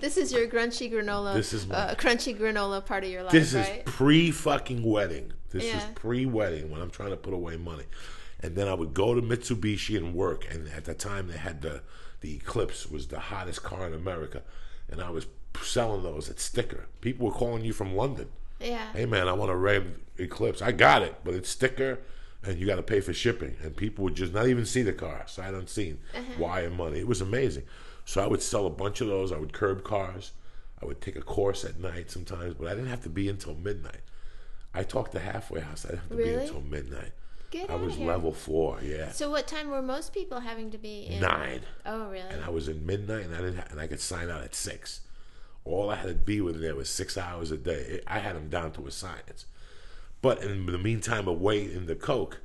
This 0.00 0.16
is 0.16 0.32
your 0.32 0.46
crunchy 0.46 0.92
granola. 0.92 1.34
This 1.34 1.52
is 1.52 1.66
my- 1.66 1.74
uh, 1.74 1.94
crunchy 1.96 2.38
granola 2.38 2.84
part 2.86 3.02
of 3.02 3.10
your 3.10 3.24
life, 3.24 3.32
This 3.32 3.52
right? 3.52 3.82
is 3.84 3.92
pre 3.92 4.30
fucking 4.30 4.84
wedding. 4.84 5.32
This 5.50 5.64
is 5.64 5.82
pre 5.96 6.24
wedding 6.24 6.70
when 6.70 6.80
I'm 6.80 6.90
trying 6.90 7.10
to 7.10 7.16
put 7.16 7.34
away 7.34 7.56
money. 7.56 7.82
And 8.40 8.54
then 8.54 8.68
I 8.68 8.74
would 8.74 8.94
go 8.94 9.12
to 9.14 9.20
Mitsubishi 9.20 9.96
and 9.96 10.14
work. 10.14 10.46
And 10.54 10.68
at 10.68 10.84
the 10.84 10.94
time, 10.94 11.26
they 11.26 11.36
had 11.36 11.62
the 11.62 11.82
the 12.20 12.36
Eclipse 12.36 12.86
was 12.88 13.08
the 13.08 13.18
hottest 13.18 13.62
car 13.64 13.86
in 13.88 13.92
America, 13.94 14.42
and 14.88 15.00
I 15.00 15.10
was 15.10 15.26
selling 15.62 16.02
those 16.04 16.28
at 16.30 16.38
sticker. 16.38 16.86
People 17.00 17.26
were 17.26 17.32
calling 17.32 17.64
you 17.64 17.72
from 17.72 17.94
London. 17.96 18.28
yeah. 18.60 18.92
Hey 18.92 19.06
man, 19.06 19.26
I 19.28 19.32
want 19.32 19.50
a 19.50 19.56
red 19.56 19.96
Eclipse. 20.18 20.62
I 20.62 20.72
got 20.72 21.02
it, 21.02 21.14
but 21.24 21.34
it's 21.34 21.48
sticker, 21.48 21.98
and 22.42 22.58
you 22.58 22.66
got 22.66 22.76
to 22.76 22.82
pay 22.82 23.00
for 23.00 23.12
shipping. 23.12 23.56
And 23.62 23.76
people 23.76 24.04
would 24.04 24.14
just 24.14 24.32
not 24.32 24.46
even 24.48 24.66
see 24.66 24.82
the 24.82 24.92
car, 24.92 25.24
sight 25.26 25.54
unseen, 25.54 25.98
uh-huh. 26.14 26.42
wire 26.42 26.70
money. 26.70 26.98
It 26.98 27.08
was 27.08 27.20
amazing. 27.20 27.64
So 28.04 28.22
I 28.22 28.26
would 28.26 28.42
sell 28.42 28.66
a 28.66 28.70
bunch 28.70 29.00
of 29.00 29.08
those. 29.08 29.32
I 29.32 29.38
would 29.38 29.52
curb 29.52 29.84
cars. 29.84 30.32
I 30.82 30.86
would 30.86 31.00
take 31.00 31.16
a 31.16 31.22
course 31.22 31.64
at 31.64 31.78
night 31.78 32.10
sometimes, 32.10 32.54
but 32.54 32.68
I 32.68 32.74
didn't 32.74 32.88
have 32.88 33.02
to 33.02 33.08
be 33.08 33.28
until 33.28 33.54
midnight. 33.54 34.00
I 34.72 34.82
talked 34.84 35.12
to 35.12 35.18
halfway 35.18 35.60
house. 35.60 35.84
I 35.84 35.90
didn't 35.90 36.00
have 36.02 36.10
to 36.10 36.16
be 36.16 36.28
until 36.30 36.60
midnight. 36.60 37.12
Get 37.50 37.70
I 37.70 37.76
was 37.76 37.94
here. 37.96 38.06
level 38.06 38.32
four. 38.32 38.78
Yeah, 38.82 39.10
So 39.10 39.30
what 39.30 39.46
time 39.46 39.70
were 39.70 39.80
most 39.80 40.12
people 40.12 40.40
having 40.40 40.70
to 40.70 40.78
be 40.78 41.06
in? 41.06 41.20
nine. 41.20 41.62
Oh, 41.86 42.08
really? 42.10 42.28
and 42.28 42.44
I 42.44 42.50
was 42.50 42.68
in 42.68 42.84
midnight, 42.84 43.24
and 43.24 43.34
I 43.34 43.38
didn't, 43.38 43.56
ha- 43.56 43.66
and 43.70 43.80
I 43.80 43.86
could 43.86 44.00
sign 44.00 44.28
out 44.28 44.42
at 44.42 44.54
six. 44.54 45.00
All 45.64 45.90
I 45.90 45.96
had 45.96 46.08
to 46.08 46.14
be 46.14 46.40
within 46.40 46.60
there 46.62 46.76
was 46.76 46.88
six 46.90 47.16
hours 47.16 47.50
a 47.50 47.56
day. 47.56 48.00
I 48.06 48.18
had 48.18 48.36
them 48.36 48.48
down 48.48 48.72
to 48.72 48.86
a 48.86 48.90
science. 48.90 49.46
But 50.20 50.42
in 50.42 50.66
the 50.66 50.78
meantime, 50.78 51.28
away 51.28 51.62
in 51.62 51.86
the 51.86 51.94
coke, 51.94 52.40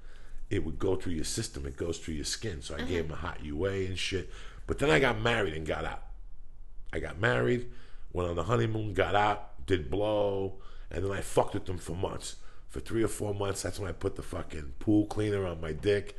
it 0.49 0.63
would 0.63 0.77
go 0.77 0.95
through 0.95 1.13
your 1.13 1.23
system. 1.23 1.65
It 1.65 1.77
goes 1.77 1.97
through 1.97 2.15
your 2.15 2.25
skin. 2.25 2.61
So 2.61 2.75
I 2.75 2.81
gave 2.81 3.05
him 3.05 3.11
a 3.11 3.15
hot 3.15 3.43
UA 3.43 3.71
and 3.71 3.97
shit. 3.97 4.29
But 4.67 4.79
then 4.79 4.89
I 4.89 4.99
got 4.99 5.19
married 5.19 5.53
and 5.53 5.65
got 5.65 5.85
out. 5.85 6.03
I 6.91 6.99
got 6.99 7.19
married, 7.19 7.71
went 8.11 8.29
on 8.29 8.35
the 8.35 8.43
honeymoon, 8.43 8.93
got 8.93 9.15
out, 9.15 9.65
did 9.65 9.89
blow, 9.89 10.59
and 10.91 11.03
then 11.03 11.11
I 11.11 11.21
fucked 11.21 11.55
with 11.55 11.65
them 11.65 11.79
for 11.79 11.95
months. 11.95 12.35
For 12.69 12.79
three 12.79 13.03
or 13.03 13.07
four 13.07 13.33
months, 13.33 13.63
that's 13.63 13.79
when 13.79 13.89
I 13.89 13.93
put 13.93 14.15
the 14.15 14.21
fucking 14.21 14.75
pool 14.79 15.05
cleaner 15.05 15.45
on 15.45 15.59
my 15.59 15.73
dick 15.73 16.15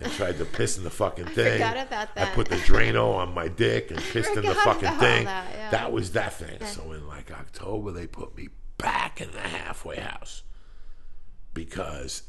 and 0.00 0.12
tried 0.12 0.38
to 0.38 0.44
piss 0.44 0.76
in 0.76 0.84
the 0.84 0.90
fucking 0.90 1.26
thing. 1.34 1.52
forgot 1.52 1.86
about 1.86 2.08
I 2.16 2.26
put 2.26 2.48
the 2.48 2.56
Drano 2.56 3.14
on 3.14 3.32
my 3.32 3.48
dick 3.48 3.90
and 3.90 4.00
pissed 4.12 4.36
in 4.36 4.44
the 4.44 4.54
fucking 4.54 4.98
thing. 4.98 5.24
that, 5.24 5.72
yeah. 5.72 5.88
was 5.88 6.12
that 6.12 6.34
thing. 6.34 6.64
So 6.66 6.92
in 6.92 7.06
like 7.06 7.30
October, 7.30 7.92
they 7.92 8.06
put 8.06 8.36
me 8.36 8.48
back 8.78 9.20
in 9.20 9.30
the 9.30 9.40
halfway 9.40 9.96
house 9.96 10.42
because 11.56 12.22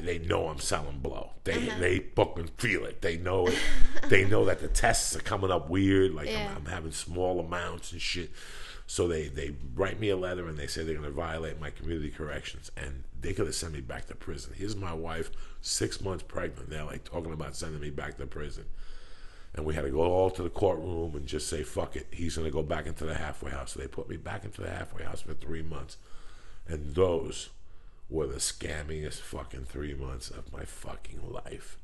they 0.00 0.18
know 0.18 0.48
I'm 0.48 0.58
selling 0.58 0.98
blow. 0.98 1.30
They 1.44 1.68
Uh-huh. 1.68 1.78
they 1.80 2.00
fucking 2.00 2.48
feel 2.58 2.84
it. 2.84 3.00
They 3.00 3.16
know 3.16 3.46
it. 3.46 3.58
they 4.10 4.26
know 4.26 4.44
that 4.44 4.60
the 4.60 4.68
tests 4.68 5.16
are 5.16 5.20
coming 5.20 5.50
up 5.50 5.70
weird. 5.70 6.12
Like 6.12 6.28
Yeah. 6.28 6.50
I'm, 6.50 6.58
I'm 6.58 6.66
having 6.66 6.92
small 6.92 7.40
amounts 7.40 7.92
and 7.92 8.00
shit. 8.02 8.30
So 8.86 9.08
they 9.08 9.28
they 9.28 9.54
write 9.74 9.98
me 10.00 10.10
a 10.10 10.16
letter 10.16 10.46
and 10.48 10.58
they 10.58 10.66
say 10.66 10.82
they're 10.82 10.94
going 10.94 11.06
to 11.08 11.10
violate 11.10 11.58
my 11.60 11.70
community 11.70 12.10
corrections 12.10 12.70
and 12.76 13.04
they 13.20 13.32
could 13.32 13.46
have 13.46 13.54
sent 13.54 13.72
me 13.72 13.80
back 13.80 14.06
to 14.06 14.14
prison. 14.14 14.52
Here's 14.56 14.76
my 14.76 14.92
wife, 14.92 15.30
six 15.62 16.00
months 16.00 16.24
pregnant. 16.24 16.68
They're 16.70 16.84
like 16.84 17.04
talking 17.04 17.32
about 17.32 17.56
sending 17.56 17.80
me 17.80 17.90
back 17.90 18.18
to 18.18 18.26
prison. 18.26 18.64
And 19.54 19.64
we 19.64 19.74
had 19.74 19.82
to 19.86 19.90
go 19.90 20.02
all 20.02 20.30
to 20.30 20.42
the 20.42 20.50
courtroom 20.50 21.16
and 21.16 21.26
just 21.26 21.48
say, 21.48 21.62
fuck 21.62 21.96
it. 21.96 22.06
He's 22.10 22.36
going 22.36 22.46
to 22.46 22.52
go 22.52 22.62
back 22.62 22.86
into 22.86 23.04
the 23.06 23.14
halfway 23.14 23.50
house. 23.50 23.72
So 23.72 23.80
they 23.80 23.88
put 23.88 24.08
me 24.08 24.16
back 24.18 24.44
into 24.44 24.60
the 24.60 24.68
halfway 24.70 25.02
house 25.04 25.22
for 25.22 25.32
three 25.34 25.62
months. 25.62 25.96
And 26.68 26.94
those 26.94 27.48
were 28.10 28.26
the 28.26 28.36
scammingest 28.36 29.20
fucking 29.20 29.64
three 29.64 29.94
months 29.94 30.30
of 30.30 30.52
my 30.52 30.64
fucking 30.64 31.20
life. 31.30 31.76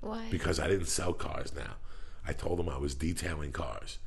Why? 0.00 0.26
Because 0.30 0.58
I 0.58 0.66
didn't 0.66 0.86
sell 0.86 1.12
cars 1.12 1.54
now. 1.54 1.74
I 2.26 2.32
told 2.32 2.58
them 2.58 2.68
I 2.68 2.78
was 2.78 2.94
detailing 2.94 3.52
cars. 3.52 3.98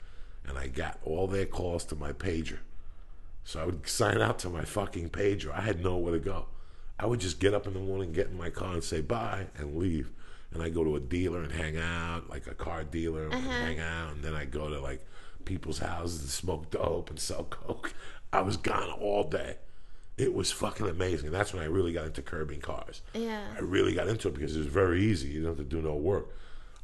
And 0.47 0.57
I 0.57 0.67
got 0.67 0.99
all 1.03 1.27
their 1.27 1.45
calls 1.45 1.85
to 1.85 1.95
my 1.95 2.11
pager. 2.11 2.59
So 3.43 3.61
I 3.61 3.65
would 3.65 3.87
sign 3.87 4.21
out 4.21 4.39
to 4.39 4.49
my 4.49 4.63
fucking 4.63 5.09
pager. 5.09 5.51
I 5.51 5.61
had 5.61 5.83
nowhere 5.83 6.13
to 6.13 6.19
go. 6.19 6.47
I 6.99 7.05
would 7.05 7.19
just 7.19 7.39
get 7.39 7.53
up 7.53 7.67
in 7.67 7.73
the 7.73 7.79
morning, 7.79 8.11
get 8.11 8.27
in 8.27 8.37
my 8.37 8.49
car, 8.49 8.73
and 8.73 8.83
say 8.83 9.01
bye 9.01 9.47
and 9.57 9.77
leave. 9.77 10.11
And 10.53 10.61
I 10.63 10.69
go 10.69 10.83
to 10.83 10.95
a 10.95 10.99
dealer 10.99 11.41
and 11.41 11.51
hang 11.51 11.77
out, 11.77 12.29
like 12.29 12.47
a 12.47 12.53
car 12.53 12.83
dealer, 12.83 13.25
and 13.25 13.33
uh-huh. 13.33 13.49
hang 13.49 13.79
out. 13.79 14.13
And 14.13 14.23
then 14.23 14.33
I 14.33 14.45
go 14.45 14.69
to 14.69 14.79
like 14.79 15.05
people's 15.45 15.79
houses 15.79 16.21
and 16.21 16.29
smoke 16.29 16.71
dope 16.71 17.09
and 17.09 17.19
sell 17.19 17.43
coke. 17.43 17.93
I 18.31 18.41
was 18.41 18.57
gone 18.57 18.89
all 18.91 19.23
day. 19.23 19.57
It 20.17 20.33
was 20.33 20.51
fucking 20.51 20.87
amazing. 20.87 21.31
That's 21.31 21.53
when 21.53 21.61
I 21.61 21.65
really 21.65 21.91
got 21.91 22.05
into 22.05 22.21
curbing 22.21 22.61
cars. 22.61 23.01
Yeah. 23.13 23.43
I 23.55 23.59
really 23.59 23.93
got 23.93 24.07
into 24.07 24.29
it 24.29 24.33
because 24.33 24.55
it 24.55 24.59
was 24.59 24.67
very 24.67 25.03
easy. 25.03 25.27
You 25.29 25.41
don't 25.41 25.57
have 25.57 25.57
to 25.57 25.63
do 25.63 25.81
no 25.81 25.95
work. 25.95 26.29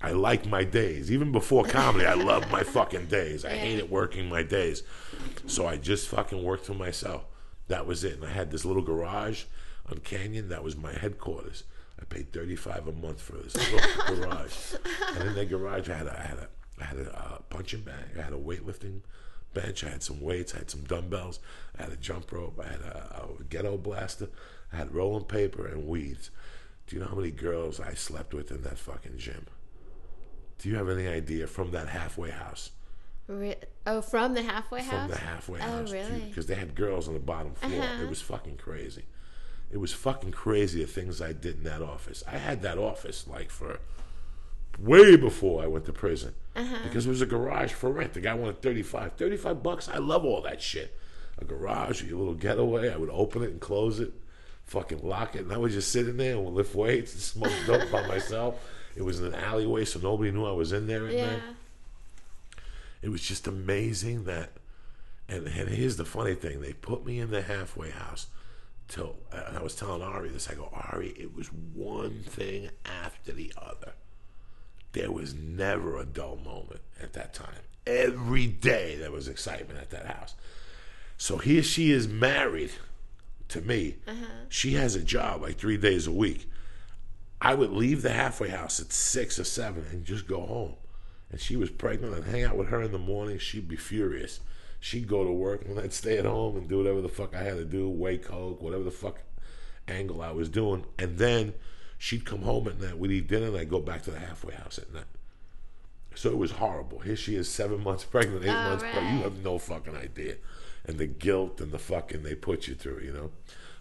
I 0.02 0.12
like 0.12 0.46
my 0.46 0.64
days. 0.64 1.12
Even 1.12 1.32
before 1.32 1.64
comedy, 1.64 2.06
I 2.06 2.16
loved 2.16 2.52
my 2.52 2.64
fucking 2.64 3.06
days. 3.06 3.46
I 3.46 3.50
hated 3.56 3.90
working 3.90 4.28
my 4.28 4.44
days. 4.44 4.84
So 5.48 5.68
I 5.68 5.78
just 5.78 6.08
fucking 6.10 6.44
worked 6.44 6.66
for 6.66 6.74
myself. 6.74 7.24
That 7.68 7.86
was 7.86 8.04
it. 8.04 8.16
And 8.16 8.26
I 8.26 8.32
had 8.32 8.52
this 8.52 8.66
little 8.66 8.82
garage 8.82 9.44
on 9.90 10.00
Canyon. 10.00 10.50
That 10.50 10.64
was 10.64 10.76
my 10.76 10.92
headquarters. 10.92 11.64
I 12.00 12.04
paid 12.06 12.34
thirty 12.34 12.56
five 12.56 12.88
a 12.88 12.92
month 12.92 13.22
for 13.22 13.34
this 13.34 13.56
little 13.56 14.16
garage. 14.16 14.56
And 15.16 15.30
in 15.30 15.36
that 15.36 15.50
garage, 15.50 15.88
I 15.88 15.94
had 15.96 16.08
a, 16.08 16.20
I 16.20 16.24
had 16.24 16.38
a, 16.40 16.48
I 16.82 16.84
had 16.84 16.98
a 16.98 17.18
uh, 17.18 17.38
punching 17.50 17.82
bag. 17.82 18.18
I 18.18 18.22
had 18.24 18.34
a 18.34 18.38
weightlifting 18.38 19.02
bench. 19.54 19.84
I 19.84 19.90
had 19.90 20.04
some 20.04 20.22
weights. 20.22 20.54
I 20.56 20.60
had 20.60 20.70
some 20.72 20.82
dumbbells. 20.84 21.40
I 21.78 21.84
had 21.84 21.92
a 21.92 21.98
jump 21.98 22.32
rope. 22.32 22.60
I 22.64 22.68
had 22.70 22.82
a, 22.82 23.26
a 23.40 23.44
ghetto 23.44 23.78
blaster. 23.78 24.30
I 24.72 24.78
had 24.78 24.94
rolling 24.94 25.26
paper 25.26 25.68
and 25.68 25.88
weeds. 25.88 26.30
Do 26.88 26.96
you 26.96 27.02
know 27.02 27.08
how 27.10 27.16
many 27.16 27.32
girls 27.32 27.80
I 27.80 27.94
slept 27.94 28.34
with 28.34 28.52
in 28.52 28.64
that 28.64 28.78
fucking 28.78 29.18
gym? 29.18 29.46
Do 30.60 30.70
you 30.70 30.76
have 30.76 30.90
any 30.90 31.08
idea 31.08 31.48
from 31.48 31.72
that 31.72 31.88
halfway 31.90 32.30
house? 32.32 32.72
Re- 33.28 33.56
oh, 33.88 34.02
from 34.02 34.34
the 34.34 34.42
halfway 34.42 34.82
From 34.82 34.90
house? 34.90 35.10
From 35.10 35.12
the 35.12 35.26
halfway 35.26 35.60
Oh, 35.60 35.64
house. 35.64 35.92
really? 35.92 36.20
Because 36.28 36.48
they 36.48 36.56
had 36.56 36.76
girls 36.76 37.08
on 37.08 37.14
the 37.14 37.20
bottom 37.20 37.54
floor. 37.54 37.82
Uh-huh. 37.82 38.04
It 38.04 38.10
was 38.10 38.22
fucking 38.22 38.58
crazy. 38.58 39.06
It 39.72 39.78
was 39.78 39.94
fucking 39.94 40.32
crazy 40.32 40.82
the 40.82 40.88
things 40.92 41.22
I 41.22 41.32
did 41.34 41.58
in 41.60 41.64
that 41.64 41.82
office. 41.82 42.24
I 42.28 42.38
had 42.38 42.62
that 42.64 42.78
office 42.78 43.26
like 43.28 43.50
for 43.50 43.80
way 44.80 45.16
before 45.16 45.64
I 45.64 45.68
went 45.68 45.86
to 45.86 45.94
prison. 45.94 46.34
Uh-huh. 46.56 46.78
Because 46.84 47.06
it 47.06 47.10
was 47.10 47.22
a 47.22 47.26
garage 47.26 47.72
for 47.72 47.90
rent. 47.92 48.14
The 48.14 48.22
guy 48.22 48.34
wanted 48.34 48.62
35. 48.62 49.14
35 49.14 49.64
bucks. 49.64 49.88
I 49.90 49.98
love 49.98 50.26
all 50.26 50.42
that 50.42 50.62
shit. 50.62 50.98
A 51.40 51.46
garage, 51.46 52.04
your 52.04 52.18
little 52.20 52.34
getaway. 52.34 52.92
I 52.92 52.98
would 52.98 53.10
open 53.10 53.42
it 53.44 53.52
and 53.52 53.60
close 53.62 54.00
it, 54.00 54.12
fucking 54.66 55.00
lock 55.02 55.36
it, 55.36 55.44
and 55.44 55.54
I 55.54 55.58
would 55.58 55.72
just 55.72 55.92
sit 55.92 56.08
in 56.08 56.18
there 56.18 56.36
and 56.36 56.46
lift 56.54 56.76
weights 56.76 57.14
and 57.14 57.22
smoke 57.22 57.54
dope 57.66 57.90
by 57.92 58.06
myself. 58.08 58.60
It 58.96 59.04
was 59.04 59.20
in 59.22 59.28
an 59.28 59.36
alleyway, 59.36 59.86
so 59.86 60.00
nobody 60.00 60.32
knew 60.32 60.46
I 60.46 60.52
was 60.52 60.74
in 60.74 60.88
there 60.88 61.10
Yeah. 61.10 61.28
night 61.28 61.42
it 63.02 63.10
was 63.10 63.22
just 63.22 63.48
amazing 63.48 64.26
that 64.26 64.52
and, 65.28 65.48
and 65.48 65.70
here's 65.70 65.98
the 65.98 66.06
funny 66.06 66.36
thing 66.36 66.62
they 66.62 66.74
put 66.74 67.04
me 67.06 67.20
in 67.20 67.32
the 67.32 67.42
halfway 67.42 67.90
house 67.90 68.28
till 68.88 69.16
and 69.32 69.58
i 69.58 69.64
was 69.64 69.74
telling 69.76 70.04
ari 70.04 70.30
this 70.30 70.48
i 70.50 70.54
go 70.54 70.70
ari 70.72 71.08
it 71.18 71.36
was 71.36 71.48
one 71.48 72.22
thing 72.28 72.70
after 72.86 73.32
the 73.32 73.52
other 73.58 73.94
there 74.94 75.12
was 75.12 75.34
never 75.34 75.98
a 75.98 76.06
dull 76.06 76.38
moment 76.44 76.82
at 77.02 77.14
that 77.14 77.34
time 77.34 77.62
every 77.88 78.48
day 78.48 78.96
there 78.98 79.12
was 79.12 79.28
excitement 79.28 79.80
at 79.80 79.90
that 79.90 80.06
house 80.06 80.36
so 81.18 81.38
here 81.38 81.64
she 81.64 81.92
is 81.92 82.08
married 82.08 82.72
to 83.48 83.62
me 83.62 83.96
uh-huh. 84.08 84.26
she 84.50 84.74
has 84.74 84.96
a 84.96 85.02
job 85.02 85.42
like 85.42 85.58
three 85.58 85.78
days 85.78 86.08
a 86.08 86.12
week 86.12 86.48
I 87.42 87.56
would 87.56 87.72
leave 87.72 88.04
the 88.04 88.12
halfway 88.12 88.50
house 88.50 88.80
at 88.80 88.94
six 88.94 89.40
or 89.40 89.44
seven 89.44 89.86
and 89.92 90.06
just 90.06 90.28
go 90.28 90.42
home. 90.46 90.76
And 91.32 91.42
she 91.42 91.56
was 91.56 91.72
pregnant. 91.72 92.14
I'd 92.14 92.26
hang 92.26 92.44
out 92.44 92.56
with 92.56 92.68
her 92.68 92.84
in 92.84 92.92
the 92.92 93.00
morning. 93.00 93.40
She'd 93.40 93.68
be 93.68 93.78
furious. 93.78 94.42
She'd 94.80 95.08
go 95.08 95.24
to 95.24 95.32
work 95.32 95.66
and 95.66 95.80
I'd 95.80 95.94
stay 95.94 96.20
at 96.20 96.26
home 96.26 96.56
and 96.56 96.70
do 96.70 96.78
whatever 96.78 97.02
the 97.02 97.10
fuck 97.10 97.36
I 97.36 97.42
had 97.42 97.58
to 97.58 97.66
do, 97.66 97.90
wake 97.90 98.26
coke, 98.26 98.62
whatever 98.62 98.84
the 98.84 98.92
fuck 98.92 99.22
angle 99.88 100.22
I 100.22 100.32
was 100.32 100.50
doing. 100.50 100.86
And 101.00 101.18
then 101.18 101.54
she'd 102.02 102.26
come 102.26 102.42
home 102.42 102.68
at 102.68 102.82
night. 102.82 102.98
We'd 102.98 103.12
eat 103.12 103.28
dinner 103.28 103.46
and 103.46 103.58
I'd 103.58 103.70
go 103.70 103.80
back 103.80 104.02
to 104.04 104.12
the 104.12 104.18
halfway 104.18 104.56
house 104.56 104.80
at 104.80 104.92
night. 104.92 105.04
So 106.16 106.32
it 106.32 106.38
was 106.38 106.54
horrible. 106.54 106.98
Here 107.00 107.16
she 107.16 107.36
is, 107.36 107.48
seven 107.48 107.84
months 107.84 108.04
pregnant, 108.04 108.44
eight 108.44 108.50
All 108.50 108.70
months 108.70 108.84
pregnant. 108.84 109.18
You 109.18 109.24
have 109.24 109.44
no 109.44 109.60
fucking 109.60 109.96
idea. 109.96 110.38
And 110.88 110.98
the 110.98 111.06
guilt 111.06 111.62
and 111.62 111.72
the 111.72 111.78
fucking 111.78 112.24
they 112.24 112.34
put 112.34 112.68
you 112.68 112.74
through, 112.74 113.02
you 113.02 113.14
know. 113.14 113.30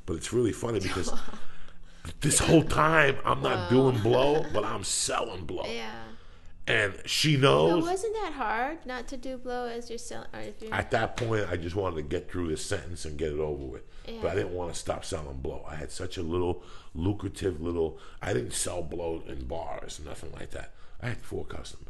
But 0.05 0.17
it's 0.17 0.35
really 0.35 0.53
funny 0.53 0.81
because 0.89 1.11
this 2.21 2.41
whole 2.41 2.63
time 2.63 3.17
I'm 3.25 3.41
not 3.41 3.71
doing 3.71 3.99
blow, 4.01 4.45
but 4.53 4.67
I'm 4.67 4.85
selling 4.85 5.47
blow. 5.47 5.65
Yeah. 5.67 5.91
And 6.67 6.93
she 7.07 7.37
But 7.37 7.43
knows. 7.43 7.85
wasn't 7.85 8.15
that 8.23 8.35
hard 8.35 8.85
not 8.85 9.09
to 9.09 9.17
do 9.17 9.39
blow 9.39 9.65
as 9.65 9.89
you're 9.89 9.99
selling? 9.99 10.29
Or 10.35 10.41
if 10.41 10.61
you're, 10.61 10.75
At 10.75 10.91
that 10.91 11.17
point, 11.17 11.47
I 11.51 11.57
just 11.57 11.75
wanted 11.75 11.97
to 11.97 12.03
get 12.03 12.31
through 12.31 12.49
this 12.49 12.63
sentence 12.65 13.07
and 13.07 13.17
get 13.17 13.33
it 13.33 13.41
over 13.41 13.65
with. 13.65 13.83
But 14.21 14.33
I 14.33 14.35
didn't 14.35 14.55
want 14.55 14.73
to 14.73 14.79
stop 14.79 15.05
selling 15.05 15.39
blow. 15.39 15.65
I 15.69 15.77
had 15.77 15.91
such 15.91 16.17
a 16.17 16.23
little 16.23 16.63
lucrative 16.95 17.61
little. 17.61 17.99
I 18.21 18.33
didn't 18.33 18.55
sell 18.55 18.83
blow 18.83 19.23
in 19.27 19.45
bars, 19.45 20.01
nothing 20.05 20.33
like 20.33 20.51
that. 20.51 20.73
I 21.03 21.09
had 21.09 21.19
four 21.19 21.45
customers. 21.45 21.87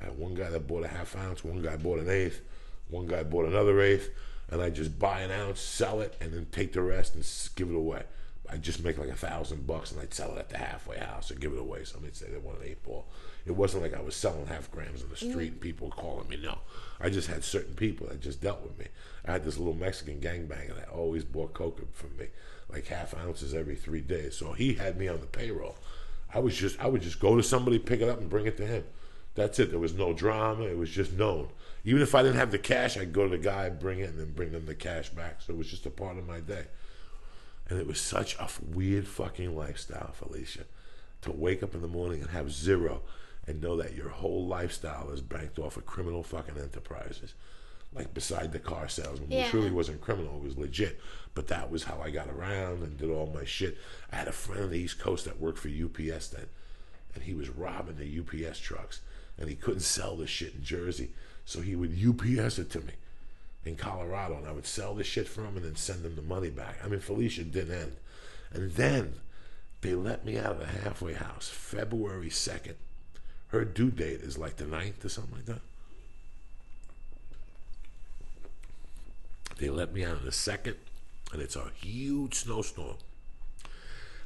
I 0.00 0.06
had 0.06 0.18
one 0.18 0.34
guy 0.34 0.50
that 0.50 0.66
bought 0.66 0.84
a 0.84 0.88
half 0.88 1.16
ounce, 1.16 1.44
one 1.44 1.62
guy 1.62 1.76
bought 1.76 1.98
an 1.98 2.08
eighth, 2.08 2.40
one 2.88 3.06
guy 3.06 3.22
bought 3.22 3.46
another 3.46 3.80
eighth, 3.80 4.10
and 4.50 4.62
I 4.62 4.70
just 4.70 4.98
buy 4.98 5.20
an 5.20 5.30
ounce, 5.30 5.60
sell 5.60 6.00
it, 6.00 6.16
and 6.20 6.32
then 6.32 6.46
take 6.52 6.72
the 6.72 6.82
rest 6.82 7.14
and 7.14 7.28
give 7.56 7.68
it 7.68 7.76
away. 7.76 8.04
I'd 8.50 8.62
just 8.62 8.82
make 8.82 8.98
like 8.98 9.10
a 9.10 9.14
thousand 9.14 9.66
bucks 9.66 9.92
and 9.92 10.00
I'd 10.00 10.14
sell 10.14 10.34
it 10.36 10.38
at 10.38 10.48
the 10.48 10.58
halfway 10.58 10.98
house 10.98 11.30
and 11.30 11.40
give 11.40 11.52
it 11.52 11.58
away. 11.58 11.84
Somebody'd 11.84 12.16
say 12.16 12.28
they 12.30 12.38
want 12.38 12.58
an 12.58 12.66
eight 12.66 12.82
ball. 12.82 13.06
It 13.48 13.56
wasn't 13.56 13.82
like 13.82 13.94
I 13.94 14.02
was 14.02 14.14
selling 14.14 14.46
half 14.46 14.70
grams 14.70 15.02
in 15.02 15.08
the 15.08 15.16
mm. 15.16 15.30
street 15.30 15.52
and 15.52 15.60
people 15.60 15.88
were 15.88 15.94
calling 15.94 16.28
me. 16.28 16.36
No, 16.36 16.58
I 17.00 17.08
just 17.08 17.28
had 17.28 17.42
certain 17.42 17.74
people 17.74 18.06
that 18.08 18.20
just 18.20 18.42
dealt 18.42 18.62
with 18.62 18.78
me. 18.78 18.86
I 19.24 19.32
had 19.32 19.44
this 19.44 19.58
little 19.58 19.74
Mexican 19.74 20.20
gangbanger 20.20 20.76
that 20.76 20.90
always 20.90 21.24
bought 21.24 21.54
coca 21.54 21.82
from 21.92 22.16
me, 22.16 22.26
like 22.70 22.86
half 22.86 23.14
ounces 23.14 23.54
every 23.54 23.76
three 23.76 24.02
days. 24.02 24.36
So 24.36 24.52
he 24.52 24.74
had 24.74 24.98
me 24.98 25.08
on 25.08 25.20
the 25.20 25.26
payroll. 25.26 25.76
I 26.32 26.40
was 26.40 26.56
just 26.56 26.78
I 26.78 26.86
would 26.88 27.02
just 27.02 27.20
go 27.20 27.36
to 27.36 27.42
somebody, 27.42 27.78
pick 27.78 28.00
it 28.00 28.08
up, 28.08 28.20
and 28.20 28.28
bring 28.28 28.46
it 28.46 28.56
to 28.58 28.66
him. 28.66 28.84
That's 29.34 29.58
it. 29.58 29.70
There 29.70 29.78
was 29.78 29.94
no 29.94 30.12
drama. 30.12 30.64
It 30.64 30.76
was 30.76 30.90
just 30.90 31.12
known. 31.12 31.48
Even 31.84 32.02
if 32.02 32.14
I 32.14 32.22
didn't 32.22 32.38
have 32.38 32.50
the 32.50 32.58
cash, 32.58 32.98
I'd 32.98 33.12
go 33.12 33.22
to 33.22 33.30
the 33.30 33.38
guy, 33.38 33.70
bring 33.70 34.00
it, 34.00 34.10
and 34.10 34.18
then 34.18 34.32
bring 34.32 34.52
them 34.52 34.66
the 34.66 34.74
cash 34.74 35.10
back. 35.10 35.40
So 35.40 35.52
it 35.52 35.56
was 35.56 35.68
just 35.68 35.86
a 35.86 35.90
part 35.90 36.18
of 36.18 36.26
my 36.26 36.40
day. 36.40 36.64
And 37.70 37.78
it 37.78 37.86
was 37.86 38.00
such 38.00 38.36
a 38.38 38.48
weird 38.74 39.06
fucking 39.06 39.54
lifestyle, 39.56 40.12
Felicia, 40.12 40.64
to 41.22 41.30
wake 41.30 41.62
up 41.62 41.74
in 41.74 41.82
the 41.82 41.88
morning 41.88 42.20
and 42.20 42.30
have 42.30 42.50
zero 42.50 43.02
and 43.48 43.60
know 43.62 43.76
that 43.78 43.94
your 43.96 44.10
whole 44.10 44.46
lifestyle 44.46 45.10
is 45.10 45.20
banked 45.22 45.58
off 45.58 45.76
of 45.76 45.86
criminal 45.86 46.22
fucking 46.22 46.58
enterprises. 46.58 47.34
Like 47.94 48.12
beside 48.12 48.52
the 48.52 48.58
car 48.58 48.86
salesman, 48.88 49.30
Yeah. 49.30 49.44
which 49.44 49.54
really 49.54 49.70
wasn't 49.70 50.02
criminal, 50.02 50.36
it 50.36 50.44
was 50.44 50.58
legit. 50.58 51.00
But 51.34 51.48
that 51.48 51.70
was 51.70 51.84
how 51.84 52.00
I 52.02 52.10
got 52.10 52.28
around 52.28 52.82
and 52.82 52.98
did 52.98 53.08
all 53.10 53.32
my 53.34 53.44
shit. 53.46 53.78
I 54.12 54.16
had 54.16 54.28
a 54.28 54.32
friend 54.32 54.64
on 54.64 54.70
the 54.70 54.78
East 54.78 54.98
Coast 54.98 55.24
that 55.24 55.40
worked 55.40 55.58
for 55.58 55.68
UPS 55.68 56.28
then, 56.28 56.46
and 57.14 57.24
he 57.24 57.32
was 57.32 57.48
robbing 57.48 57.96
the 57.96 58.18
UPS 58.20 58.58
trucks, 58.58 59.00
and 59.38 59.48
he 59.48 59.54
couldn't 59.54 59.80
sell 59.80 60.16
the 60.16 60.26
shit 60.26 60.54
in 60.54 60.62
Jersey, 60.62 61.12
so 61.46 61.62
he 61.62 61.74
would 61.74 61.92
UPS 61.98 62.58
it 62.58 62.70
to 62.72 62.80
me 62.80 62.92
in 63.64 63.76
Colorado, 63.76 64.36
and 64.36 64.46
I 64.46 64.52
would 64.52 64.66
sell 64.66 64.94
the 64.94 65.02
shit 65.04 65.26
for 65.26 65.44
him 65.46 65.56
and 65.56 65.64
then 65.64 65.76
send 65.76 66.04
him 66.04 66.14
the 66.16 66.22
money 66.22 66.50
back. 66.50 66.78
I 66.84 66.88
mean, 66.88 67.00
Felicia 67.00 67.44
didn't 67.44 67.74
end. 67.74 67.96
And 68.52 68.72
then 68.72 69.14
they 69.80 69.94
let 69.94 70.24
me 70.26 70.38
out 70.38 70.52
of 70.52 70.58
the 70.58 70.66
halfway 70.66 71.14
house 71.14 71.48
February 71.48 72.28
2nd. 72.30 72.74
Her 73.48 73.64
due 73.64 73.90
date 73.90 74.20
is 74.20 74.36
like 74.36 74.56
the 74.56 74.64
9th 74.64 75.04
or 75.04 75.08
something 75.08 75.34
like 75.34 75.46
that. 75.46 75.60
They 79.58 79.70
let 79.70 79.92
me 79.92 80.04
out 80.04 80.18
on 80.18 80.24
the 80.24 80.30
2nd, 80.30 80.76
and 81.32 81.42
it's 81.42 81.56
a 81.56 81.70
huge 81.74 82.34
snowstorm. 82.34 82.96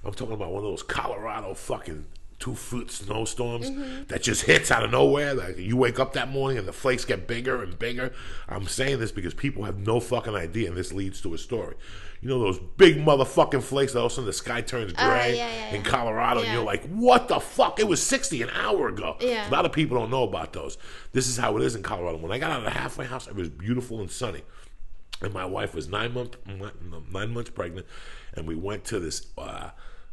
I'm 0.04 0.12
talking 0.12 0.34
about 0.34 0.50
one 0.50 0.64
of 0.64 0.70
those 0.70 0.82
Colorado 0.82 1.54
fucking 1.54 2.04
two 2.42 2.56
foot 2.56 2.90
snowstorms 2.90 3.70
that 4.08 4.20
just 4.20 4.42
hits 4.42 4.72
out 4.72 4.82
of 4.82 4.90
nowhere. 4.90 5.32
Like 5.32 5.56
you 5.58 5.76
wake 5.76 6.00
up 6.00 6.12
that 6.14 6.28
morning 6.28 6.58
and 6.58 6.66
the 6.66 6.72
flakes 6.72 7.04
get 7.04 7.28
bigger 7.28 7.62
and 7.62 7.78
bigger. 7.78 8.12
I'm 8.48 8.66
saying 8.66 8.98
this 8.98 9.12
because 9.12 9.32
people 9.32 9.62
have 9.62 9.78
no 9.78 10.00
fucking 10.00 10.34
idea, 10.34 10.68
and 10.68 10.76
this 10.76 10.92
leads 10.92 11.20
to 11.20 11.34
a 11.34 11.38
story. 11.38 11.76
You 12.20 12.28
know 12.28 12.40
those 12.40 12.58
big 12.58 12.96
motherfucking 12.98 13.62
flakes 13.62 13.92
that 13.92 14.00
all 14.00 14.06
of 14.06 14.12
a 14.12 14.14
sudden 14.16 14.26
the 14.26 14.32
sky 14.32 14.60
turns 14.60 14.92
gray 14.92 15.04
Oh, 15.04 15.06
yeah, 15.06 15.34
yeah, 15.34 15.68
in 15.74 15.84
yeah. 15.84 15.90
Colorado, 15.90 16.40
and 16.40 16.52
you're 16.52 16.64
like, 16.64 16.84
what 16.88 17.28
the 17.28 17.38
fuck? 17.38 17.78
It 17.78 17.86
was 17.86 18.02
60 18.02 18.42
an 18.42 18.50
hour 18.50 18.88
ago. 18.88 19.16
Yeah. 19.20 19.48
A 19.48 19.50
lot 19.50 19.64
of 19.64 19.72
people 19.72 19.98
don't 19.98 20.10
know 20.10 20.24
about 20.24 20.52
those. 20.52 20.78
This 21.12 21.28
is 21.28 21.36
how 21.36 21.56
it 21.56 21.62
is 21.62 21.76
in 21.76 21.82
Colorado. 21.84 22.18
When 22.18 22.32
I 22.32 22.38
got 22.38 22.50
out 22.50 22.58
of 22.58 22.64
the 22.64 22.70
halfway 22.70 23.06
house, 23.06 23.28
it 23.28 23.36
was 23.36 23.48
beautiful 23.48 24.00
and 24.00 24.10
sunny 24.10 24.42
and 25.20 25.32
my 25.32 25.44
wife 25.44 25.74
was 25.74 25.88
nine 25.88 26.12
month 26.12 26.36
nine 27.12 27.32
months 27.32 27.50
pregnant, 27.50 27.86
and 28.34 28.46
we 28.46 28.56
went 28.56 28.84
to 28.86 28.98
this 28.98 29.26
uh, 29.38 29.70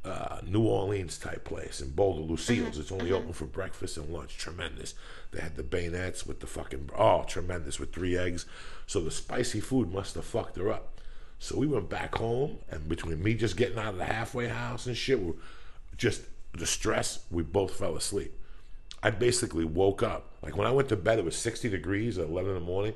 uh, 0.09 0.41
New 0.45 0.63
Orleans 0.63 1.17
type 1.17 1.45
place 1.45 1.81
in 1.81 1.91
Boulder, 1.91 2.21
Lucille's. 2.21 2.77
It's 2.77 2.91
only 2.91 3.11
open 3.11 3.33
for 3.33 3.45
breakfast 3.45 3.97
and 3.97 4.09
lunch. 4.09 4.37
Tremendous. 4.37 4.95
They 5.31 5.41
had 5.41 5.55
the 5.55 5.63
beignets 5.63 6.25
with 6.25 6.39
the 6.39 6.47
fucking 6.47 6.89
oh, 6.97 7.23
tremendous 7.23 7.79
with 7.79 7.93
three 7.93 8.17
eggs. 8.17 8.45
So 8.87 8.99
the 8.99 9.11
spicy 9.11 9.59
food 9.59 9.93
must 9.93 10.15
have 10.15 10.25
fucked 10.25 10.57
her 10.57 10.71
up. 10.71 10.99
So 11.39 11.57
we 11.57 11.67
went 11.67 11.89
back 11.89 12.15
home, 12.15 12.57
and 12.69 12.89
between 12.89 13.23
me 13.23 13.33
just 13.33 13.55
getting 13.55 13.77
out 13.77 13.93
of 13.93 13.97
the 13.97 14.05
halfway 14.05 14.47
house 14.47 14.87
and 14.87 14.97
shit, 14.97 15.21
we're 15.21 15.35
just 15.95 16.21
the 16.53 16.65
stress, 16.65 17.25
we 17.31 17.43
both 17.43 17.75
fell 17.75 17.95
asleep. 17.95 18.33
I 19.01 19.11
basically 19.11 19.65
woke 19.65 20.03
up. 20.03 20.33
Like 20.41 20.57
when 20.57 20.67
I 20.67 20.71
went 20.71 20.89
to 20.89 20.95
bed, 20.95 21.19
it 21.19 21.25
was 21.25 21.37
60 21.37 21.69
degrees 21.69 22.17
at 22.17 22.27
11 22.27 22.49
in 22.49 22.55
the 22.55 22.65
morning. 22.65 22.93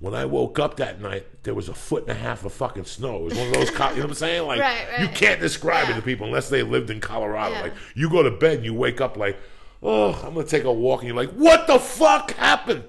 When 0.00 0.14
I 0.14 0.24
woke 0.24 0.58
up 0.58 0.76
that 0.78 1.00
night, 1.00 1.26
there 1.42 1.54
was 1.54 1.68
a 1.68 1.74
foot 1.74 2.02
and 2.08 2.12
a 2.12 2.14
half 2.14 2.44
of 2.44 2.52
fucking 2.54 2.84
snow. 2.86 3.16
It 3.18 3.22
was 3.22 3.34
one 3.38 3.46
of 3.48 3.52
those, 3.54 3.70
co- 3.70 3.90
you 3.90 3.96
know 3.96 4.02
what 4.02 4.08
I'm 4.10 4.14
saying? 4.14 4.46
Like, 4.46 4.60
Right, 4.60 4.86
right. 4.92 5.00
you 5.02 5.08
can't 5.08 5.40
describe 5.40 5.90
it 5.90 5.94
to 5.94 6.00
people 6.02 6.26
unless 6.26 6.48
they 6.48 6.62
lived 6.62 6.88
in 6.90 7.00
Colorado. 7.00 7.54
Yeah. 7.56 7.62
Like, 7.62 7.74
you 7.94 8.08
go 8.08 8.22
to 8.22 8.30
bed 8.30 8.56
and 8.58 8.64
you 8.64 8.72
wake 8.74 9.00
up 9.02 9.16
like, 9.18 9.36
oh, 9.82 10.12
I'm 10.24 10.32
going 10.34 10.46
to 10.46 10.50
take 10.50 10.64
a 10.64 10.72
walk. 10.72 11.00
And 11.00 11.08
you're 11.08 11.16
like, 11.16 11.30
what 11.32 11.66
the 11.66 11.78
fuck 11.78 12.32
happened? 12.32 12.84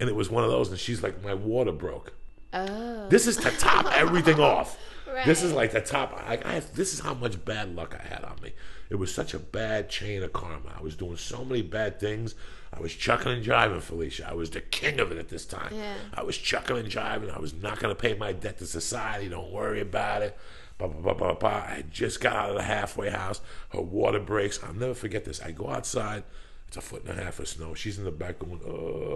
And 0.00 0.08
it 0.08 0.16
was 0.16 0.30
one 0.30 0.42
of 0.42 0.50
those. 0.50 0.70
And 0.70 0.78
she's 0.78 1.02
like, 1.02 1.22
my 1.22 1.34
water 1.34 1.70
broke. 1.72 2.14
oh. 2.54 3.08
This 3.10 3.26
is 3.26 3.36
to 3.38 3.50
top 3.50 3.86
everything 3.94 4.40
off. 4.40 4.78
Right. 5.06 5.26
This 5.26 5.42
is 5.42 5.52
like 5.52 5.70
the 5.72 5.82
top. 5.82 6.14
I, 6.26 6.40
I, 6.44 6.60
this 6.74 6.94
is 6.94 7.00
how 7.00 7.12
much 7.14 7.44
bad 7.44 7.76
luck 7.76 7.94
I 8.02 8.06
had 8.08 8.24
on 8.24 8.36
me. 8.42 8.52
It 8.90 8.96
was 8.96 9.12
such 9.14 9.34
a 9.34 9.38
bad 9.38 9.90
chain 9.90 10.22
of 10.22 10.32
karma. 10.32 10.72
I 10.78 10.82
was 10.82 10.96
doing 10.96 11.16
so 11.18 11.44
many 11.44 11.60
bad 11.62 12.00
things. 12.00 12.34
I 12.76 12.80
was 12.80 12.92
chucking 12.94 13.30
and 13.30 13.44
jiving, 13.44 13.80
Felicia. 13.80 14.28
I 14.28 14.34
was 14.34 14.50
the 14.50 14.60
king 14.60 14.98
of 14.98 15.12
it 15.12 15.18
at 15.18 15.28
this 15.28 15.46
time. 15.46 15.72
Yeah. 15.74 15.94
I 16.12 16.22
was 16.22 16.36
chucking 16.36 16.76
and 16.76 16.88
jiving. 16.88 17.34
I 17.34 17.38
was 17.38 17.54
not 17.54 17.78
going 17.78 17.94
to 17.94 18.00
pay 18.00 18.14
my 18.14 18.32
debt 18.32 18.58
to 18.58 18.66
society. 18.66 19.28
Don't 19.28 19.52
worry 19.52 19.80
about 19.80 20.22
it. 20.22 20.36
Ba, 20.78 20.88
ba, 20.88 21.00
ba, 21.00 21.14
ba, 21.14 21.34
ba. 21.38 21.46
I 21.68 21.84
just 21.90 22.20
got 22.20 22.34
out 22.34 22.50
of 22.50 22.56
the 22.56 22.62
halfway 22.62 23.10
house. 23.10 23.40
Her 23.70 23.80
water 23.80 24.18
breaks. 24.18 24.62
I'll 24.62 24.74
never 24.74 24.94
forget 24.94 25.24
this. 25.24 25.40
I 25.40 25.52
go 25.52 25.68
outside. 25.70 26.24
It's 26.66 26.76
a 26.76 26.80
foot 26.80 27.04
and 27.04 27.16
a 27.16 27.22
half 27.22 27.38
of 27.38 27.46
snow. 27.46 27.74
She's 27.74 27.98
in 27.98 28.04
the 28.04 28.10
back 28.10 28.40
going, 28.40 28.60
uh, 28.66 29.14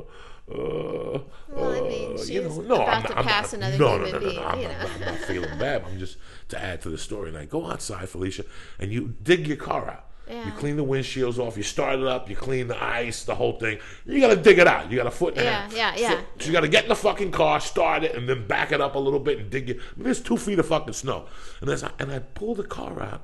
uh, 0.54 1.20
Well, 1.48 1.72
I 1.72 1.80
uh, 1.80 1.82
mean, 1.82 2.18
you 2.28 2.42
know, 2.42 2.60
no, 2.60 2.74
about 2.76 2.88
I'm 2.88 3.02
to 3.02 3.08
not, 3.08 3.18
I'm 3.18 3.24
pass 3.24 3.52
not, 3.52 3.58
another 3.58 3.78
no, 3.78 3.92
human 3.94 4.12
no, 4.12 4.18
no, 4.18 4.26
no, 4.26 4.32
no, 4.32 4.46
I'm, 4.46 4.62
not. 4.62 4.90
I'm 4.90 5.00
not 5.00 5.18
feeling 5.18 5.58
bad. 5.58 5.84
I'm 5.84 5.98
just 5.98 6.18
to 6.50 6.62
add 6.62 6.80
to 6.82 6.90
the 6.90 6.98
story. 6.98 7.30
And 7.30 7.38
I 7.38 7.46
go 7.46 7.66
outside, 7.68 8.08
Felicia, 8.08 8.44
and 8.78 8.92
you 8.92 9.14
dig 9.22 9.48
your 9.48 9.56
car 9.56 9.90
out. 9.90 10.07
You 10.30 10.52
clean 10.58 10.76
the 10.76 10.84
windshields 10.84 11.38
off. 11.38 11.56
You 11.56 11.62
start 11.62 11.98
it 11.98 12.06
up. 12.06 12.28
You 12.28 12.36
clean 12.36 12.68
the 12.68 12.82
ice, 12.82 13.24
the 13.24 13.34
whole 13.34 13.58
thing. 13.58 13.78
You 14.06 14.20
got 14.20 14.28
to 14.28 14.36
dig 14.36 14.58
it 14.58 14.66
out. 14.66 14.90
You 14.90 14.96
got 14.98 15.06
a 15.06 15.10
foot 15.10 15.34
and 15.36 15.40
a 15.40 15.44
Yeah, 15.44 15.60
half. 15.62 15.74
yeah, 15.76 15.94
So- 15.94 16.00
yeah. 16.02 16.20
So, 16.38 16.46
you 16.46 16.52
got 16.52 16.60
to 16.60 16.68
get 16.68 16.82
in 16.84 16.88
the 16.88 16.96
fucking 16.96 17.30
car, 17.32 17.60
start 17.60 18.04
it, 18.04 18.14
and 18.14 18.28
then 18.28 18.46
back 18.46 18.72
it 18.72 18.80
up 18.80 18.94
a 18.94 18.98
little 18.98 19.20
bit 19.20 19.38
and 19.38 19.50
dig 19.50 19.70
it. 19.70 19.76
I 19.78 19.96
mean, 19.96 20.04
there's 20.04 20.20
two 20.20 20.36
feet 20.36 20.58
of 20.58 20.66
fucking 20.66 20.92
snow. 20.94 21.26
And 21.60 21.70
as 21.70 21.82
I, 21.82 21.90
and 21.98 22.12
I 22.12 22.18
pull 22.20 22.54
the 22.54 22.64
car 22.64 23.00
out, 23.02 23.22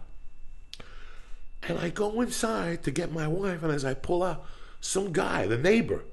and 1.67 1.79
I 1.79 1.89
go 1.91 2.21
inside 2.21 2.83
to 2.85 2.91
get 2.91 3.11
my 3.13 3.27
wife, 3.27 3.63
and 3.63 3.73
as 3.73 3.85
I 3.85 3.95
pull 3.95 4.23
out, 4.23 4.45
some 4.81 5.13
guy, 5.13 5.47
the 5.47 5.57
neighbor 5.57 6.05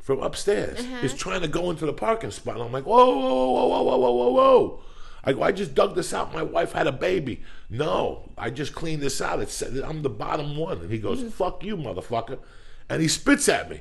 from 0.00 0.22
upstairs, 0.22 0.80
Uh-huh. 0.80 0.96
is 1.04 1.14
trying 1.14 1.42
to 1.42 1.48
go 1.48 1.70
into 1.70 1.84
the 1.86 1.92
parking 1.92 2.30
spot. 2.30 2.54
And 2.56 2.64
I'm 2.64 2.72
like, 2.72 2.84
whoa, 2.86 3.04
whoa, 3.06 3.50
whoa, 3.52 3.66
whoa, 3.66 3.82
whoa, 3.82 3.96
whoa, 3.98 4.12
whoa, 4.12 4.30
whoa. 4.32 4.80
I 5.26 5.32
go, 5.32 5.42
I 5.42 5.52
just 5.52 5.74
dug 5.74 5.94
this 5.94 6.12
out. 6.12 6.34
My 6.34 6.42
wife 6.42 6.72
had 6.72 6.86
a 6.86 6.92
baby. 6.92 7.42
No, 7.70 8.30
I 8.36 8.50
just 8.50 8.74
cleaned 8.74 9.02
this 9.02 9.20
out. 9.20 9.40
It 9.40 9.48
said 9.50 9.76
I'm 9.78 10.02
the 10.02 10.10
bottom 10.10 10.56
one. 10.56 10.78
And 10.82 10.90
he 10.90 10.98
goes, 10.98 11.20
Mm-hmm. 11.20 11.30
fuck 11.30 11.64
you, 11.64 11.76
motherfucker. 11.76 12.38
And 12.88 13.00
he 13.00 13.08
spits 13.08 13.48
at 13.48 13.70
me. 13.70 13.80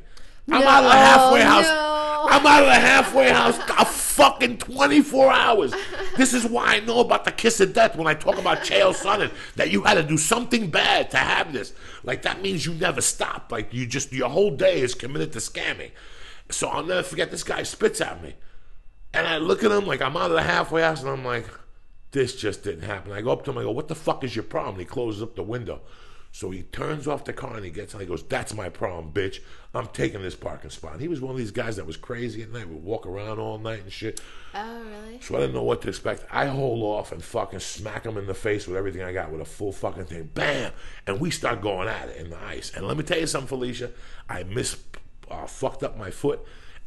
I'm 0.50 0.64
out 0.64 0.84
of 0.84 0.90
the 0.92 0.98
halfway 0.98 1.42
house. 1.42 1.66
no. 1.66 2.00
I'm 2.26 2.46
out 2.46 2.62
of 2.64 2.68
the 2.68 2.74
halfway 2.74 3.30
house 3.30 3.58
a 3.78 3.86
fucking 3.86 4.58
24 4.58 5.32
hours. 5.32 5.74
This 6.16 6.34
is 6.34 6.46
why 6.46 6.76
I 6.76 6.80
know 6.80 7.00
about 7.02 7.26
the 7.26 7.32
kiss 7.32 7.60
of 7.60 7.74
death 7.74 7.98
when 7.98 8.08
I 8.08 8.14
talk 8.14 8.38
about 8.38 8.60
Chael 8.60 8.94
Sonnen, 8.94 9.32
that 9.56 9.72
you 9.72 9.82
had 9.84 9.96
to 9.96 10.04
do 10.04 10.18
something 10.18 10.70
bad 10.70 11.12
to 11.12 11.18
have 11.18 11.52
this. 11.52 11.74
Like, 12.04 12.22
that 12.22 12.42
means 12.42 12.66
you 12.66 12.74
never 12.76 13.02
stop. 13.02 13.52
Like, 13.52 13.74
you 13.74 13.86
just, 13.86 14.14
your 14.14 14.30
whole 14.30 14.52
day 14.52 14.80
is 14.82 14.96
committed 14.96 15.34
to 15.34 15.40
scamming. 15.40 15.92
So 16.50 16.68
I'll 16.70 16.84
never 16.86 17.04
forget 17.04 17.30
this 17.32 17.44
guy 17.44 17.64
spits 17.64 18.00
at 18.00 18.22
me. 18.24 18.36
And 19.14 19.28
I 19.28 19.38
look 19.38 19.64
at 19.64 19.72
him 19.72 19.86
like 19.86 20.02
I'm 20.02 20.18
out 20.18 20.32
of 20.32 20.36
the 20.36 20.44
halfway 20.44 20.82
house 20.82 21.02
and 21.02 21.10
I'm 21.10 21.24
like, 21.24 21.46
this 22.12 22.36
just 22.36 22.64
didn't 22.64 22.84
happen. 22.84 23.12
I 23.12 23.22
go 23.22 23.32
up 23.32 23.44
to 23.46 23.52
him, 23.52 23.58
I 23.58 23.64
go, 23.64 23.72
what 23.72 23.88
the 23.88 23.96
fuck 23.96 24.24
is 24.24 24.36
your 24.36 24.44
problem? 24.44 24.80
He 24.80 24.86
closes 24.86 25.22
up 25.22 25.36
the 25.36 25.44
window. 25.44 25.82
So 26.36 26.50
he 26.50 26.64
turns 26.64 27.08
off 27.08 27.26
the 27.26 27.32
car 27.32 27.56
and 27.56 27.64
he 27.64 27.70
gets 27.70 27.94
on. 27.94 28.02
He 28.02 28.08
goes, 28.08 28.24
"That's 28.24 28.56
my 28.56 28.68
problem, 28.68 29.14
bitch. 29.14 29.40
I'm 29.76 29.86
taking 29.86 30.24
this 30.24 30.34
parking 30.34 30.72
spot." 30.72 30.94
And 30.94 31.02
He 31.02 31.08
was 31.08 31.22
one 31.22 31.30
of 31.30 31.38
these 31.38 31.52
guys 31.52 31.76
that 31.76 31.86
was 31.86 31.96
crazy 31.96 32.42
at 32.42 32.52
night, 32.52 32.68
would 32.68 32.84
walk 32.84 33.06
around 33.06 33.38
all 33.38 33.60
night 33.60 33.84
and 33.84 33.92
shit. 33.92 34.20
Oh, 34.56 34.82
really? 34.82 35.22
So 35.22 35.36
I 35.36 35.42
didn't 35.42 35.54
know 35.54 35.62
what 35.62 35.84
to 35.84 35.90
expect. 35.90 36.26
I 36.32 36.48
hold 36.48 36.82
off 36.82 37.12
and 37.12 37.24
fucking 37.24 37.60
smack 37.60 38.08
him 38.08 38.18
in 38.18 38.26
the 38.26 38.34
face 38.34 38.66
with 38.66 38.76
everything 38.76 39.04
I 39.04 39.14
got 39.14 39.32
with 39.32 39.42
a 39.42 39.46
full 39.46 39.72
fucking 39.72 40.06
thing. 40.06 40.32
Bam! 40.34 40.72
And 41.06 41.20
we 41.20 41.30
start 41.30 41.62
going 41.62 41.88
at 41.88 42.10
it 42.10 42.18
in 42.18 42.32
the 42.32 42.44
ice. 42.44 42.72
And 42.76 42.88
let 42.88 42.98
me 42.98 43.04
tell 43.04 43.20
you 43.20 43.28
something, 43.28 43.50
Felicia. 43.50 43.92
I 44.28 44.42
miss 44.42 44.76
uh, 45.30 45.46
fucked 45.46 45.84
up 45.84 46.00
my 46.00 46.10
foot 46.10 46.44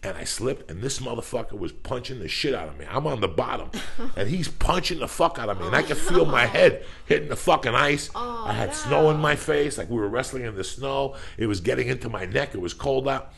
and 0.06 0.16
I 0.16 0.22
slipped, 0.22 0.70
and 0.70 0.80
this 0.80 1.00
motherfucker 1.00 1.58
was 1.58 1.72
punching 1.72 2.20
the 2.20 2.28
shit 2.28 2.54
out 2.54 2.68
of 2.68 2.78
me. 2.78 2.86
I'm 2.88 3.08
on 3.08 3.20
the 3.20 3.28
bottom, 3.28 3.70
and 4.16 4.28
he's 4.28 4.46
punching 4.46 5.00
the 5.00 5.08
fuck 5.08 5.36
out 5.38 5.48
of 5.48 5.58
me, 5.58 5.66
and 5.66 5.74
I 5.74 5.80
oh, 5.80 5.82
could 5.82 5.96
feel 5.96 6.24
my 6.24 6.46
head 6.46 6.84
hitting 7.06 7.28
the 7.28 7.36
fucking 7.36 7.74
ice. 7.74 8.08
Oh, 8.14 8.44
I 8.46 8.52
had 8.52 8.72
snow 8.72 9.10
in 9.10 9.18
my 9.18 9.34
face, 9.34 9.76
like 9.76 9.90
we 9.90 9.96
were 9.96 10.08
wrestling 10.08 10.44
in 10.44 10.54
the 10.54 10.62
snow. 10.62 11.16
It 11.36 11.46
was 11.46 11.60
getting 11.60 11.88
into 11.88 12.08
my 12.08 12.24
neck. 12.24 12.54
It 12.54 12.60
was 12.60 12.72
cold 12.72 13.08
out. 13.08 13.32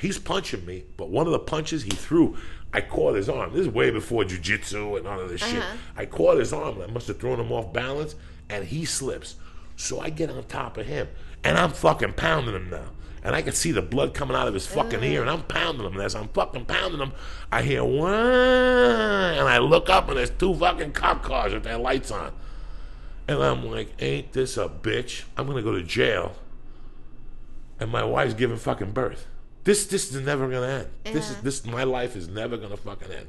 He's 0.00 0.18
punching 0.18 0.64
me, 0.64 0.84
but 0.96 1.10
one 1.10 1.26
of 1.26 1.32
the 1.32 1.38
punches 1.40 1.82
he 1.82 1.90
threw, 1.90 2.36
I 2.72 2.80
caught 2.80 3.16
his 3.16 3.28
arm. 3.28 3.52
This 3.52 3.62
is 3.62 3.68
way 3.68 3.90
before 3.90 4.22
jujitsu 4.22 4.96
and 4.98 5.08
all 5.08 5.20
of 5.20 5.28
this 5.28 5.40
shit. 5.40 5.58
Uh-huh. 5.58 5.76
I 5.96 6.06
caught 6.06 6.38
his 6.38 6.52
arm, 6.52 6.80
I 6.80 6.86
must 6.86 7.08
have 7.08 7.18
thrown 7.18 7.40
him 7.40 7.50
off 7.50 7.72
balance, 7.72 8.14
and 8.48 8.64
he 8.64 8.84
slips. 8.84 9.34
So 9.76 9.98
I 9.98 10.10
get 10.10 10.30
on 10.30 10.44
top 10.44 10.78
of 10.78 10.86
him, 10.86 11.08
and 11.42 11.58
I'm 11.58 11.70
fucking 11.70 12.12
pounding 12.12 12.54
him 12.54 12.70
now 12.70 12.90
and 13.24 13.34
I 13.34 13.40
can 13.40 13.54
see 13.54 13.72
the 13.72 13.82
blood 13.82 14.12
coming 14.12 14.36
out 14.36 14.46
of 14.46 14.54
his 14.54 14.66
fucking 14.66 15.02
ear, 15.02 15.22
and 15.22 15.30
I'm 15.30 15.42
pounding 15.44 15.86
him. 15.86 15.94
And 15.94 16.02
as 16.02 16.14
I'm 16.14 16.28
fucking 16.28 16.66
pounding 16.66 17.00
him, 17.00 17.12
I 17.50 17.62
hear 17.62 17.82
one, 17.82 18.12
and 18.12 19.48
I 19.48 19.58
look 19.58 19.88
up, 19.88 20.08
and 20.08 20.18
there's 20.18 20.30
two 20.30 20.54
fucking 20.54 20.92
cop 20.92 21.22
cars 21.22 21.54
with 21.54 21.64
their 21.64 21.78
lights 21.78 22.10
on, 22.10 22.32
and 23.26 23.42
I'm 23.42 23.64
like, 23.64 23.94
"Ain't 23.98 24.32
this 24.32 24.58
a 24.58 24.68
bitch? 24.68 25.24
I'm 25.38 25.46
gonna 25.46 25.62
go 25.62 25.72
to 25.72 25.82
jail." 25.82 26.36
And 27.80 27.90
my 27.90 28.04
wife's 28.04 28.34
giving 28.34 28.58
fucking 28.58 28.92
birth. 28.92 29.26
This 29.64 29.86
this 29.86 30.14
is 30.14 30.24
never 30.24 30.46
gonna 30.48 30.66
end. 30.66 31.14
This 31.14 31.30
is 31.30 31.38
this 31.38 31.64
my 31.64 31.84
life 31.84 32.16
is 32.16 32.28
never 32.28 32.58
gonna 32.58 32.76
fucking 32.76 33.10
end. 33.10 33.28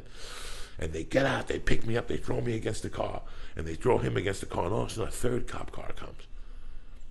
And 0.78 0.92
they 0.92 1.06
get 1.06 1.26
out, 1.26 1.48
they 1.48 1.58
pick 1.58 1.86
me 1.86 1.96
up, 1.96 2.10
they 2.10 2.18
throw 2.18 2.42
me 2.42 2.56
against 2.56 2.84
the 2.84 2.90
car, 2.90 3.22
and 3.56 3.66
they 3.66 3.76
throw 3.76 3.98
him 3.98 4.18
against 4.18 4.42
the 4.42 4.46
car, 4.46 4.66
and 4.66 4.74
all 4.74 4.84
of 4.84 4.90
a 4.90 4.92
sudden 4.92 5.08
a 5.08 5.12
third 5.12 5.48
cop 5.48 5.72
car 5.72 5.94
comes. 5.96 6.28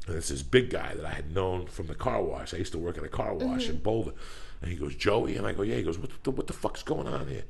And 0.06 0.16
it's 0.16 0.28
this 0.28 0.42
big 0.42 0.70
guy 0.70 0.94
that 0.94 1.04
I 1.04 1.12
had 1.12 1.34
known 1.34 1.66
from 1.66 1.86
the 1.86 1.94
car 1.94 2.22
wash. 2.22 2.52
I 2.52 2.58
used 2.58 2.72
to 2.72 2.78
work 2.78 2.98
at 2.98 3.04
a 3.04 3.08
car 3.08 3.34
wash 3.34 3.68
in 3.68 3.78
Boulder. 3.78 4.12
And 4.60 4.70
he 4.70 4.76
goes, 4.76 4.94
Joey? 4.94 5.36
And 5.36 5.46
I 5.46 5.52
go, 5.52 5.62
yeah. 5.62 5.76
He 5.76 5.82
goes, 5.82 5.98
what 5.98 6.10
the, 6.22 6.30
what 6.30 6.46
the 6.46 6.52
fuck's 6.52 6.82
going 6.82 7.06
on 7.06 7.28
here? 7.28 7.44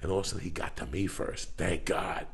And 0.00 0.10
all 0.10 0.18
of 0.18 0.24
a 0.24 0.28
sudden 0.28 0.44
he 0.44 0.50
got 0.50 0.76
to 0.78 0.86
me 0.86 1.06
first. 1.06 1.50
Thank 1.56 1.84
God. 1.84 2.26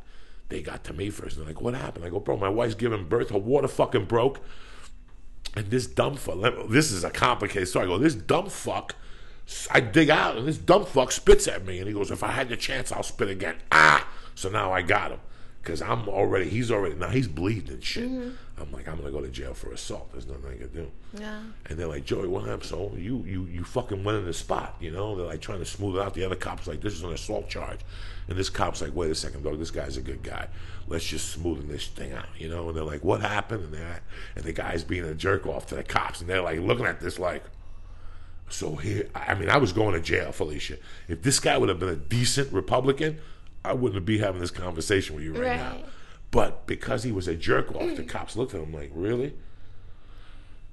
They 0.48 0.62
got 0.62 0.84
to 0.84 0.94
me 0.94 1.10
first. 1.10 1.36
And 1.36 1.46
they're 1.46 1.54
like, 1.54 1.62
what 1.62 1.74
happened? 1.74 2.04
I 2.04 2.08
go, 2.08 2.20
bro, 2.20 2.38
my 2.38 2.48
wife's 2.48 2.74
giving 2.74 3.08
birth. 3.08 3.30
Her 3.30 3.38
water 3.38 3.68
fucking 3.68 4.06
broke. 4.06 4.40
And 5.54 5.70
this 5.70 5.86
dumb 5.86 6.16
fuck, 6.16 6.38
this 6.68 6.90
is 6.90 7.04
a 7.04 7.10
complicated 7.10 7.68
story. 7.68 7.86
I 7.86 7.88
go, 7.88 7.98
this 7.98 8.14
dumb 8.14 8.48
fuck, 8.48 8.94
I 9.70 9.80
dig 9.80 10.08
out 10.08 10.36
and 10.36 10.46
this 10.46 10.58
dumb 10.58 10.84
fuck 10.86 11.12
spits 11.12 11.46
at 11.48 11.66
me. 11.66 11.78
And 11.78 11.86
he 11.86 11.92
goes, 11.92 12.10
if 12.10 12.22
I 12.22 12.32
had 12.32 12.48
the 12.48 12.56
chance, 12.56 12.90
I'll 12.92 13.02
spit 13.02 13.28
again. 13.28 13.56
Ah! 13.70 14.08
So 14.34 14.48
now 14.48 14.72
I 14.72 14.82
got 14.82 15.10
him. 15.10 15.20
Because 15.62 15.82
I'm 15.82 16.08
already, 16.08 16.48
he's 16.48 16.70
already, 16.70 16.94
now 16.94 17.08
he's 17.08 17.28
bleeding 17.28 17.74
and 17.74 17.84
shit. 17.84 18.08
Mm-hmm. 18.08 18.30
I'm 18.60 18.72
like, 18.72 18.88
I'm 18.88 18.94
going 18.94 19.06
to 19.06 19.12
go 19.12 19.20
to 19.20 19.30
jail 19.30 19.54
for 19.54 19.70
assault. 19.72 20.10
There's 20.12 20.26
nothing 20.26 20.50
I 20.50 20.56
can 20.56 20.68
do. 20.68 20.90
Yeah. 21.18 21.40
And 21.66 21.78
they're 21.78 21.88
like, 21.88 22.04
Joey, 22.04 22.26
what 22.26 22.44
happened? 22.44 22.64
So 22.64 22.92
you, 22.96 23.22
you, 23.26 23.44
you 23.44 23.64
fucking 23.64 24.02
went 24.02 24.18
in 24.18 24.24
the 24.24 24.32
spot, 24.32 24.76
you 24.80 24.90
know? 24.90 25.14
They're 25.14 25.26
like 25.26 25.40
trying 25.40 25.58
to 25.58 25.66
smooth 25.66 25.96
it 25.96 26.02
out. 26.02 26.14
The 26.14 26.24
other 26.24 26.36
cop's 26.36 26.66
like, 26.66 26.80
this 26.80 26.94
is 26.94 27.02
an 27.02 27.12
assault 27.12 27.48
charge. 27.48 27.80
And 28.28 28.38
this 28.38 28.48
cop's 28.48 28.80
like, 28.80 28.94
wait 28.94 29.10
a 29.10 29.14
second, 29.14 29.42
dog, 29.42 29.58
this 29.58 29.70
guy's 29.70 29.96
a 29.96 30.02
good 30.02 30.22
guy. 30.22 30.48
Let's 30.86 31.04
just 31.04 31.38
smoothen 31.38 31.68
this 31.68 31.86
thing 31.86 32.12
out, 32.12 32.28
you 32.38 32.48
know? 32.48 32.68
And 32.68 32.76
they're 32.76 32.84
like, 32.84 33.04
what 33.04 33.20
happened? 33.20 33.64
And 33.64 33.74
they're, 33.74 34.00
and 34.36 34.44
the 34.44 34.52
guy's 34.52 34.84
being 34.84 35.04
a 35.04 35.14
jerk 35.14 35.46
off 35.46 35.66
to 35.66 35.74
the 35.74 35.84
cops. 35.84 36.20
And 36.20 36.30
they're 36.30 36.42
like 36.42 36.60
looking 36.60 36.86
at 36.86 37.00
this 37.00 37.18
like, 37.18 37.44
so 38.48 38.76
here, 38.76 39.08
I 39.14 39.34
mean, 39.34 39.50
I 39.50 39.58
was 39.58 39.72
going 39.72 39.92
to 39.92 40.00
jail, 40.00 40.32
Felicia. 40.32 40.78
If 41.06 41.22
this 41.22 41.38
guy 41.38 41.58
would 41.58 41.68
have 41.68 41.78
been 41.78 41.90
a 41.90 41.96
decent 41.96 42.52
Republican, 42.52 43.18
I 43.64 43.72
wouldn't 43.72 44.06
be 44.06 44.18
having 44.18 44.40
this 44.40 44.50
conversation 44.50 45.14
with 45.14 45.24
you 45.24 45.32
right, 45.32 45.56
now. 45.56 45.76
But 46.30 46.66
because 46.66 47.02
he 47.02 47.12
was 47.12 47.28
a 47.28 47.34
jerk 47.34 47.74
off, 47.74 47.96
the 47.96 48.02
mm. 48.02 48.08
cops 48.08 48.36
looked 48.36 48.54
at 48.54 48.60
him 48.60 48.72
like, 48.72 48.90
really? 48.94 49.34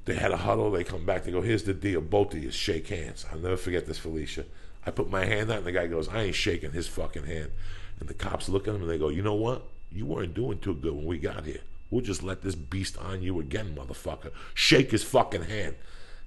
They 0.06 0.16
had 0.16 0.32
a 0.32 0.38
huddle. 0.38 0.70
They 0.72 0.84
come 0.84 1.06
back. 1.06 1.24
They 1.24 1.32
go, 1.32 1.42
here's 1.42 1.64
the 1.64 1.74
deal. 1.74 2.02
Both 2.02 2.34
of 2.34 2.44
you 2.44 2.52
shake 2.52 2.88
hands. 2.88 3.26
I'll 3.32 3.40
never 3.40 3.58
forget 3.58 3.88
this, 3.88 3.98
Felicia. 3.98 4.46
I 4.86 4.92
put 4.92 5.10
my 5.10 5.26
hand 5.26 5.52
out, 5.52 5.60
and 5.60 5.66
the 5.66 5.72
guy 5.72 5.88
goes, 5.88 6.08
I 6.08 6.24
ain't 6.24 6.36
shaking 6.36 6.72
his 6.72 6.88
fucking 6.88 7.26
hand. 7.26 7.52
And 8.00 8.08
the 8.08 8.14
cops 8.14 8.50
look 8.50 8.68
at 8.68 8.76
him, 8.76 8.82
and 8.82 8.90
they 8.90 9.00
go, 9.00 9.10
you 9.10 9.24
know 9.24 9.34
what? 9.34 9.64
You 9.92 10.06
weren't 10.06 10.36
doing 10.36 10.60
too 10.60 10.76
good 10.76 10.94
when 10.94 11.06
we 11.06 11.18
got 11.18 11.46
here. 11.46 11.62
We'll 11.90 12.04
just 12.04 12.22
let 12.22 12.42
this 12.42 12.56
beast 12.56 12.98
on 12.98 13.24
you 13.24 13.40
again, 13.40 13.76
motherfucker. 13.76 14.32
Shake 14.54 14.92
his 14.92 15.04
fucking 15.04 15.44
hand. 15.44 15.76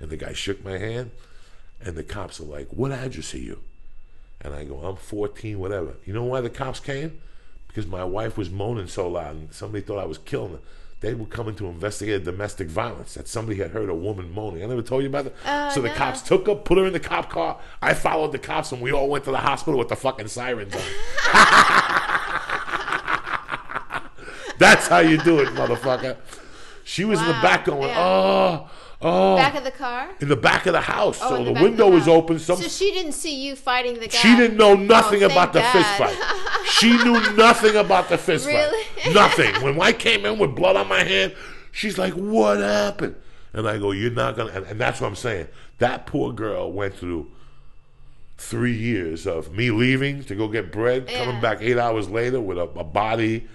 And 0.01 0.11
the 0.11 0.17
guy 0.17 0.33
shook 0.33 0.65
my 0.65 0.79
hand, 0.79 1.13
and 1.81 1.97
the 1.97 2.03
cops 2.03 2.41
are 2.41 2.45
like, 2.45 2.69
what 2.71 2.91
address 2.91 3.35
are 3.35 3.39
you? 3.39 3.61
And 4.41 4.55
I 4.55 4.65
go, 4.65 4.79
I'm 4.79 4.97
14, 4.97 5.59
whatever. 5.59 5.97
You 6.05 6.13
know 6.13 6.25
why 6.25 6.41
the 6.41 6.51
cops 6.51 6.81
came? 6.81 7.19
Because 7.67 7.87
my 7.87 8.05
wife 8.05 8.39
was 8.39 8.51
moaning 8.51 8.87
so 8.87 9.09
loud 9.09 9.37
and 9.37 9.53
somebody 9.53 9.85
thought 9.85 9.99
I 9.99 10.07
was 10.07 10.19
killing 10.19 10.53
her. 10.53 10.61
They 11.01 11.15
were 11.15 11.27
coming 11.27 11.55
to 11.57 11.67
investigate 11.67 12.25
domestic 12.25 12.69
violence 12.69 13.15
that 13.15 13.29
somebody 13.29 13.59
had 13.59 13.71
heard 13.71 13.89
a 13.89 13.95
woman 13.95 14.33
moaning. 14.33 14.65
I 14.65 14.67
never 14.67 14.83
told 14.83 15.03
you 15.03 15.09
about 15.09 15.25
that. 15.25 15.35
Oh, 15.47 15.71
so 15.71 15.81
the 15.81 15.89
no. 15.89 15.95
cops 15.95 16.23
took 16.23 16.49
her, 16.49 16.57
put 16.57 16.77
her 16.79 16.87
in 16.87 16.93
the 16.93 17.01
cop 17.01 17.31
car. 17.31 17.61
I 17.81 17.95
followed 17.95 18.33
the 18.33 18.39
cops 18.39 18.73
and 18.73 18.81
we 18.81 18.93
all 18.93 19.09
went 19.09 19.25
to 19.25 19.31
the 19.31 19.39
hospital 19.39 19.79
with 19.79 19.89
the 19.89 19.97
fucking 19.97 20.27
sirens 20.29 20.75
on. 20.75 20.81
That's 24.59 24.89
how 24.89 24.99
you 24.99 25.19
do 25.19 25.39
it, 25.39 25.49
motherfucker. 25.51 26.17
She 26.83 27.05
was 27.05 27.21
in 27.21 27.27
the 27.27 27.33
back 27.35 27.67
going, 27.67 27.91
yeah. 27.91 28.05
oh, 28.05 28.71
oh. 29.01 29.37
Back 29.37 29.55
of 29.55 29.65
the 29.65 29.71
car? 29.71 30.09
in 30.21 30.29
the 30.29 30.37
back 30.37 30.67
of 30.67 30.73
the 30.73 30.81
house. 30.81 31.19
Oh, 31.23 31.31
so 31.31 31.37
in 31.37 31.55
the, 31.55 31.63
window 31.63 31.89
was 31.91 32.09
open. 32.09 32.39
Some 32.39 32.57
So 32.57 32.69
she 32.69 32.93
didn't 32.93 33.13
see 33.13 33.45
you 33.45 33.57
fighting 33.57 33.95
the 33.95 34.09
guy. 34.09 34.19
she 34.19 34.35
didn't 34.37 34.57
know 34.57 34.75
nothing 34.75 35.23
Oh, 35.23 35.27
about 35.27 35.53
the 35.53 35.61
thank 35.61 35.87
fist 35.87 35.99
fight. 35.99 36.65
She 36.71 36.91
knew 36.97 37.35
nothing 37.35 37.77
about 37.77 38.09
the 38.09 38.19
fist 38.19 38.47
Really? 38.47 38.85
fight. 39.03 39.15
Nothing. 39.15 39.55
When 39.63 39.81
I 39.81 39.93
came 39.93 40.25
in 40.27 40.39
with 40.39 40.55
blood 40.55 40.77
on 40.77 40.87
my 40.89 41.03
hand, 41.03 41.35
she's 41.73 41.97
like, 41.99 42.13
"What 42.13 42.59
happened?" 42.59 43.17
And 43.53 43.67
I 43.69 43.79
go, 43.79 43.91
"You're 43.93 44.11
not 44.11 44.37
gonna." 44.37 44.53
And, 44.53 44.67
and 44.67 44.81
that's 44.81 45.01
what 45.01 45.07
I'm 45.09 45.17
saying. 45.17 45.49
That 45.79 46.07
poor 46.07 46.33
girl 46.33 46.71
went 46.71 46.95
through 46.95 47.31
three 48.37 48.77
years 48.77 49.27
of 49.27 49.53
me 49.53 49.71
leaving 49.71 50.23
to 50.25 50.35
go 50.35 50.47
get 50.49 50.71
bread, 50.71 51.09
coming 51.09 51.41
back 51.41 51.59
eight 51.61 51.79
hours 51.79 52.09
later 52.11 52.41
with 52.41 52.59
a, 52.59 52.63
a 52.79 52.85
body. 52.85 53.47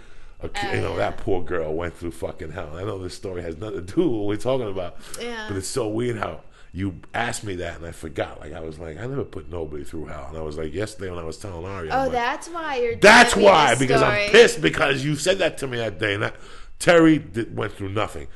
Oh, 0.43 0.73
you 0.73 0.81
know 0.81 0.91
yeah. 0.91 0.97
that 0.97 1.17
poor 1.17 1.41
girl 1.43 1.73
went 1.73 1.95
through 1.95 2.11
fucking 2.11 2.51
hell. 2.51 2.75
I 2.75 2.83
know 2.83 2.97
this 2.99 3.13
story 3.15 3.41
has 3.43 3.57
nothing 3.57 3.85
to 3.85 3.93
do 3.95 4.01
with 4.03 4.11
what 4.11 4.27
we're 4.27 4.37
talking 4.37 4.69
about, 4.69 4.97
Yeah. 5.21 5.45
but 5.47 5.57
it's 5.57 5.67
so 5.67 5.87
weird 5.87 6.17
how 6.17 6.41
you 6.75 6.99
asked 7.13 7.43
me 7.43 7.55
that 7.57 7.77
and 7.77 7.85
I 7.85 7.91
forgot. 7.91 8.39
Like 8.39 8.51
I 8.53 8.59
was 8.59 8.79
like, 8.79 8.97
I 8.97 9.05
never 9.05 9.23
put 9.23 9.49
nobody 9.49 9.83
through 9.83 10.05
hell, 10.05 10.25
and 10.29 10.37
I 10.37 10.41
was 10.41 10.57
like 10.57 10.73
yesterday 10.73 11.09
when 11.09 11.19
I 11.19 11.23
was 11.23 11.37
telling 11.37 11.65
Ari. 11.65 11.91
Oh, 11.91 11.97
like, 12.03 12.11
that's 12.11 12.49
why 12.49 12.77
you're. 12.77 12.95
that's 12.95 13.35
why 13.35 13.75
because 13.75 14.01
I'm 14.01 14.29
pissed 14.31 14.61
because 14.61 15.05
you 15.05 15.15
said 15.15 15.37
that 15.37 15.57
to 15.59 15.67
me 15.67 15.77
that 15.77 15.99
day. 15.99 16.15
And 16.15 16.23
that, 16.23 16.35
Terry 16.79 17.19
did, 17.19 17.55
went 17.55 17.73
through 17.73 17.89
nothing. 17.89 18.27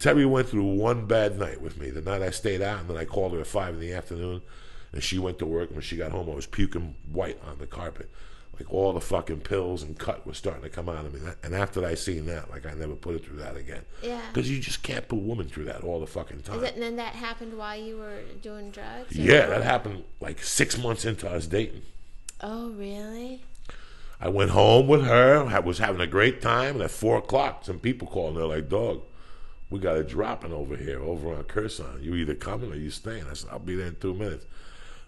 Terry 0.00 0.26
went 0.26 0.48
through 0.48 0.64
one 0.64 1.06
bad 1.06 1.38
night 1.38 1.60
with 1.62 1.78
me. 1.78 1.88
The 1.90 2.02
night 2.02 2.20
I 2.20 2.30
stayed 2.30 2.60
out, 2.60 2.80
and 2.80 2.90
then 2.90 2.96
I 2.96 3.04
called 3.04 3.32
her 3.32 3.40
at 3.40 3.46
five 3.46 3.74
in 3.74 3.80
the 3.80 3.92
afternoon, 3.92 4.42
and 4.92 5.02
she 5.02 5.18
went 5.18 5.38
to 5.38 5.46
work. 5.46 5.70
When 5.70 5.80
she 5.80 5.96
got 5.96 6.10
home, 6.10 6.28
I 6.28 6.34
was 6.34 6.46
puking 6.46 6.96
white 7.10 7.40
on 7.46 7.58
the 7.58 7.66
carpet, 7.68 8.10
like 8.58 8.72
all 8.72 8.92
the 8.92 9.00
fucking 9.00 9.40
pills 9.40 9.82
and 9.82 9.98
cut 9.98 10.26
was 10.26 10.36
starting 10.36 10.62
to 10.62 10.68
come 10.68 10.88
out 10.88 11.04
of 11.04 11.12
me. 11.14 11.20
And 11.42 11.54
after 11.54 11.84
I 11.84 11.94
seen 11.94 12.26
that, 12.26 12.50
like 12.50 12.66
I 12.66 12.74
never 12.74 12.94
put 12.94 13.16
it 13.16 13.24
through 13.24 13.38
that 13.38 13.56
again. 13.56 13.82
Yeah. 14.02 14.20
Because 14.32 14.50
you 14.50 14.60
just 14.60 14.82
can't 14.82 15.08
put 15.08 15.16
a 15.16 15.20
woman 15.20 15.48
through 15.48 15.64
that 15.64 15.82
all 15.82 16.00
the 16.00 16.06
fucking 16.06 16.42
time. 16.42 16.58
Is 16.58 16.62
it, 16.62 16.74
and 16.74 16.82
then 16.82 16.96
that 16.96 17.14
happened 17.14 17.56
while 17.56 17.76
you 17.76 17.96
were 17.98 18.20
doing 18.42 18.70
drugs? 18.70 19.16
yeah, 19.16 19.46
that 19.46 19.62
happened 19.62 20.04
like 20.20 20.42
six 20.42 20.78
months 20.78 21.04
into 21.04 21.28
us 21.28 21.46
dating. 21.46 21.82
Oh, 22.40 22.70
really? 22.70 23.42
I 24.20 24.28
went 24.28 24.50
home 24.50 24.86
with 24.86 25.04
her. 25.04 25.44
I 25.46 25.58
was 25.58 25.78
having 25.78 26.00
a 26.00 26.06
great 26.06 26.40
time, 26.40 26.74
and 26.76 26.82
at 26.82 26.90
four 26.90 27.18
o'clock, 27.18 27.64
some 27.64 27.78
people 27.80 28.06
called. 28.08 28.28
and 28.28 28.36
They're 28.38 28.46
like, 28.56 28.68
"Dog, 28.68 29.02
we 29.70 29.80
got 29.80 29.96
a 29.96 30.04
dropping 30.04 30.52
over 30.52 30.76
here, 30.76 31.00
over 31.02 31.34
on 31.34 31.44
Curson. 31.44 32.02
You 32.02 32.14
either 32.14 32.34
coming 32.34 32.72
or 32.72 32.76
you 32.76 32.90
staying." 32.90 33.24
I 33.28 33.34
said, 33.34 33.50
"I'll 33.50 33.58
be 33.58 33.74
there 33.74 33.88
in 33.88 33.96
two 33.96 34.14
minutes." 34.14 34.46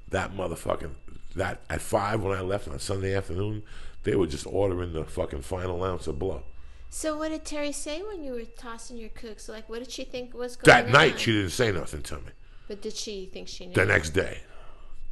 That 0.09 0.37
motherfucking 0.37 0.93
that 1.37 1.61
at 1.71 1.81
five 1.81 2.23
when 2.23 2.37
I 2.37 2.41
left 2.41 2.67
on 2.69 2.79
Sunday 2.79 3.15
afternoon, 3.15 3.63
they 4.03 4.17
were 4.17 4.27
just 4.27 4.47
ordering 4.47 4.93
the 4.93 5.05
fucking 5.05 5.43
final 5.43 5.85
ounce 5.85 6.07
of 6.07 6.19
blow. 6.19 6.43
So 6.89 7.19
what 7.19 7.31
did 7.31 7.45
Terry 7.45 7.73
say 7.73 8.03
when 8.03 8.25
you 8.25 8.33
were 8.33 8.45
tossing 8.45 8.97
your 8.97 9.11
cooks? 9.11 9.49
Like, 9.49 9.69
what 9.69 9.81
did 9.81 9.91
she 9.91 10.05
think 10.05 10.35
was 10.35 10.57
going 10.57 10.77
on? 10.77 10.85
That 10.85 10.93
night, 10.93 11.21
she 11.21 11.33
didn't 11.33 11.51
say 11.51 11.73
nothing 11.73 12.03
to 12.03 12.17
me. 12.17 12.33
But 12.69 12.81
did 12.81 12.95
she 12.95 13.27
think 13.27 13.49
she 13.49 13.67
knew? 13.67 13.75
The 13.75 13.85
next 13.85 14.11
day, 14.11 14.39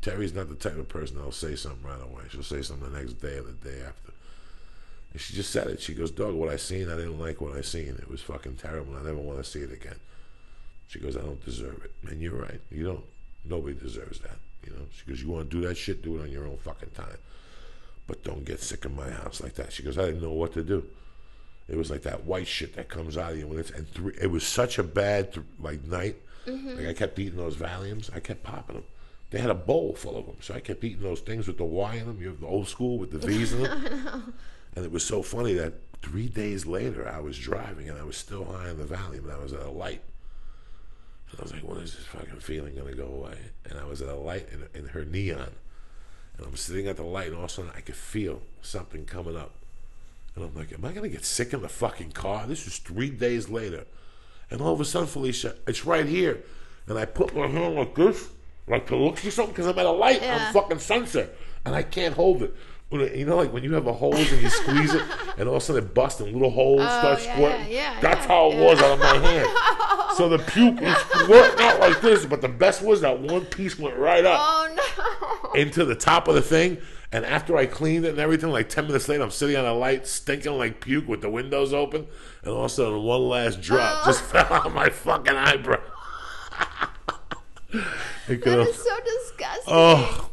Terry's 0.01 0.35
not 0.35 0.49
the 0.49 0.55
type 0.55 0.79
of 0.79 0.89
person 0.89 1.16
that'll 1.16 1.33
say 1.33 1.57
something 1.57 1.83
right 1.83 2.03
away. 2.03 2.22
She'll 2.31 2.43
say 2.43 2.62
something 2.62 2.91
the 2.91 2.99
next 2.99 3.14
day 3.14 3.37
or 3.39 3.43
the 3.43 3.53
day 3.53 3.83
after. 3.87 4.12
And 5.12 5.20
she 5.20 5.35
just 5.35 5.51
said 5.51 5.66
it. 5.68 5.81
She 5.81 5.95
goes, 5.95 6.11
Doug, 6.11 6.35
what 6.35 6.49
I 6.49 6.57
seen, 6.57 6.89
I 6.89 6.97
didn't 6.97 7.20
like 7.20 7.41
what 7.41 7.57
I 7.57 7.61
seen. 7.61 7.97
It 8.01 8.09
was 8.09 8.22
fucking 8.22 8.57
terrible. 8.57 8.97
I 8.97 9.03
never 9.03 9.18
want 9.18 9.39
to 9.39 9.45
see 9.45 9.61
it 9.61 9.72
again. 9.72 10.01
She 10.87 10.99
goes, 10.99 11.16
I 11.16 11.20
don't 11.20 11.45
deserve 11.45 11.85
it. 11.85 11.93
And 12.11 12.20
you're 12.20 12.37
right. 12.37 12.61
You 12.70 12.85
don't. 12.85 13.05
Nobody 13.45 13.75
deserves 13.75 14.20
that. 14.20 14.39
You 14.66 14.72
know. 14.72 14.86
She 14.92 15.06
goes, 15.06 15.22
you 15.22 15.28
want 15.28 15.50
to 15.50 15.60
do 15.60 15.66
that 15.66 15.76
shit, 15.76 16.02
do 16.02 16.16
it 16.18 16.22
on 16.22 16.30
your 16.30 16.46
own 16.46 16.58
fucking 16.58 16.90
time. 16.90 17.18
But 18.06 18.22
don't 18.22 18.44
get 18.44 18.60
sick 18.60 18.84
in 18.84 18.94
my 18.94 19.10
house 19.10 19.42
like 19.42 19.54
that. 19.54 19.72
She 19.72 19.82
goes, 19.82 19.98
I 19.98 20.06
didn't 20.06 20.22
know 20.22 20.32
what 20.32 20.52
to 20.54 20.62
do. 20.62 20.84
It 21.68 21.76
was 21.76 21.90
like 21.90 22.02
that 22.02 22.24
white 22.24 22.46
shit 22.46 22.76
that 22.76 22.88
comes 22.88 23.16
out 23.16 23.32
of 23.32 23.38
you 23.38 23.46
when 23.46 23.58
it's 23.58 23.70
and 23.70 23.88
three, 23.88 24.14
it 24.20 24.30
was 24.30 24.46
such 24.46 24.78
a 24.78 24.82
bad 24.82 25.32
th- 25.32 25.46
like 25.58 25.82
night. 25.84 26.16
Mm-hmm. 26.46 26.76
Like 26.76 26.88
I 26.88 26.92
kept 26.92 27.18
eating 27.18 27.38
those 27.38 27.56
Valiums. 27.56 28.14
I 28.14 28.20
kept 28.20 28.42
popping 28.42 28.76
them. 28.76 28.84
They 29.30 29.38
had 29.38 29.50
a 29.50 29.54
bowl 29.54 29.94
full 29.94 30.16
of 30.16 30.26
them, 30.26 30.36
so 30.40 30.54
I 30.54 30.60
kept 30.60 30.84
eating 30.84 31.02
those 31.02 31.20
things 31.20 31.46
with 31.46 31.56
the 31.56 31.64
Y 31.64 31.94
in 31.94 32.06
them. 32.06 32.20
You 32.20 32.28
have 32.28 32.40
the 32.40 32.46
old 32.46 32.68
school 32.68 32.98
with 32.98 33.10
the 33.10 33.18
V's 33.26 33.52
in 33.52 33.62
them. 33.62 34.34
And 34.76 34.84
it 34.84 34.92
was 34.92 35.04
so 35.04 35.22
funny 35.22 35.54
that 35.54 35.72
three 36.02 36.28
days 36.28 36.66
later 36.66 37.08
I 37.08 37.20
was 37.20 37.38
driving 37.38 37.88
and 37.88 37.98
I 37.98 38.04
was 38.04 38.16
still 38.16 38.44
high 38.44 38.68
on 38.68 38.78
the 38.78 38.84
Valium 38.84 39.24
and 39.24 39.32
I 39.32 39.38
was 39.38 39.52
at 39.52 39.62
a 39.62 39.70
light. 39.70 40.02
I 41.41 41.43
was 41.43 41.53
like, 41.53 41.62
when 41.62 41.78
is 41.78 41.95
this 41.97 42.05
fucking 42.07 42.41
feeling 42.41 42.74
gonna 42.74 42.95
go 42.95 43.07
away? 43.07 43.37
And 43.68 43.78
I 43.78 43.85
was 43.85 44.01
at 44.03 44.09
a 44.09 44.14
light 44.14 44.49
in, 44.53 44.80
in 44.80 44.89
her 44.89 45.05
neon. 45.05 45.51
And 46.37 46.47
I'm 46.47 46.57
sitting 46.57 46.87
at 46.89 46.97
the 46.97 47.03
light 47.05 47.28
and 47.28 47.37
all 47.37 47.45
of 47.45 47.51
a 47.51 47.53
sudden 47.53 47.70
I 47.76 47.80
could 47.80 47.95
feel 47.97 48.43
something 48.62 49.05
coming 49.05 49.37
up. 49.37 49.53
And 50.35 50.45
I'm 50.45 50.55
like, 50.55 50.72
am 50.72 50.85
I 50.85 50.93
gonna 50.93 51.09
get 51.09 51.24
sick 51.24 51.53
in 51.53 51.62
the 51.62 51.68
fucking 51.68 52.12
car? 52.12 52.47
This 52.47 52.64
was 52.64 52.78
three 52.78 53.11
days 53.11 53.49
later. 53.49 53.85
And 54.51 54.61
all 54.61 54.72
of 54.74 54.80
a 54.80 54.85
sudden, 54.85 55.09
Felicia, 55.09 55.55
it's 55.66 55.85
right 55.87 56.07
here. 56.07 56.43
And 56.87 56.99
I 56.99 57.05
put 57.07 57.35
my 57.35 57.47
hand 57.47 57.76
like 57.76 57.95
this, 57.95 58.28
like 58.68 58.87
to 58.89 58.97
look 58.97 59.16
for 59.16 59.30
something, 59.30 59.53
because 59.55 59.66
I'm 59.66 59.78
at 59.78 59.87
a 59.87 59.91
light 59.91 60.20
Yeah. 60.22 60.49
on 60.49 60.53
fucking 60.53 60.80
sunset. 60.80 61.35
And 61.64 61.74
I 61.74 61.82
can't 61.82 62.14
hold 62.14 62.43
it. 62.43 62.55
You 62.91 63.24
know, 63.26 63.37
like 63.37 63.53
when 63.53 63.64
you 63.64 63.74
have 63.74 63.89
a 63.89 63.93
hose 63.93 64.30
and 64.30 64.41
you 64.41 64.49
squeeze 64.49 64.95
it, 64.95 65.03
and 65.37 65.49
all 65.49 65.57
of 65.57 65.62
a 65.62 65.64
sudden 65.64 65.82
it 65.85 65.95
busts 65.95 66.20
and 66.20 66.32
little 66.32 66.51
holes 66.51 66.82
oh, 66.82 66.85
start 66.85 67.18
Oh, 67.18 67.22
yeah, 67.24 67.35
squirting. 67.35 67.72
yeah, 67.72 68.01
That's 68.01 68.20
yeah, 68.20 68.28
how 68.28 68.53
it 68.53 68.57
was 68.64 68.80
out 68.80 68.93
of 68.93 68.99
my 69.01 69.16
hand. 69.16 69.49
So 70.14 70.28
the 70.28 70.39
puke 70.39 70.80
was 70.80 70.97
squirting 70.97 71.59
out 71.66 71.80
like 71.80 72.01
this, 72.01 72.24
but 72.24 72.41
the 72.41 72.49
best 72.49 72.82
was 72.82 73.01
that 73.01 73.18
one 73.20 73.47
piece 73.47 73.76
went 73.80 73.97
right 73.97 74.24
up 74.24 74.39
Oh 74.41 74.72
no! 75.53 75.61
into 75.61 75.85
the 75.85 75.97
top 75.97 76.28
of 76.28 76.37
the 76.37 76.43
thing. 76.43 76.78
And 77.11 77.24
after 77.26 77.57
I 77.57 77.66
cleaned 77.66 78.05
it 78.05 78.11
and 78.11 78.20
everything, 78.20 78.51
like 78.51 78.68
10 78.68 78.87
minutes 78.87 79.09
later, 79.09 79.24
I'm 79.24 79.32
sitting 79.32 79.57
on 79.57 79.64
a 79.64 79.74
light, 79.74 80.07
stinking 80.07 80.57
like 80.57 80.80
puke 80.80 81.09
with 81.09 81.20
the 81.20 81.30
windows 81.30 81.72
open. 81.72 82.07
And 82.45 82.53
all 82.53 82.61
of 82.61 82.66
a 82.66 82.68
sudden, 82.68 83.03
one 83.03 83.22
last 83.28 83.61
drop 83.61 84.03
Oh. 84.03 84.07
just 84.07 84.20
fell 84.30 84.53
on 84.53 84.72
my 84.72 84.89
fucking 84.89 85.35
eyebrow. 85.35 85.80
That 87.72 88.47
is 88.47 88.76
so 88.82 88.97
disgusting. 89.05 89.64
oh, 89.66 90.30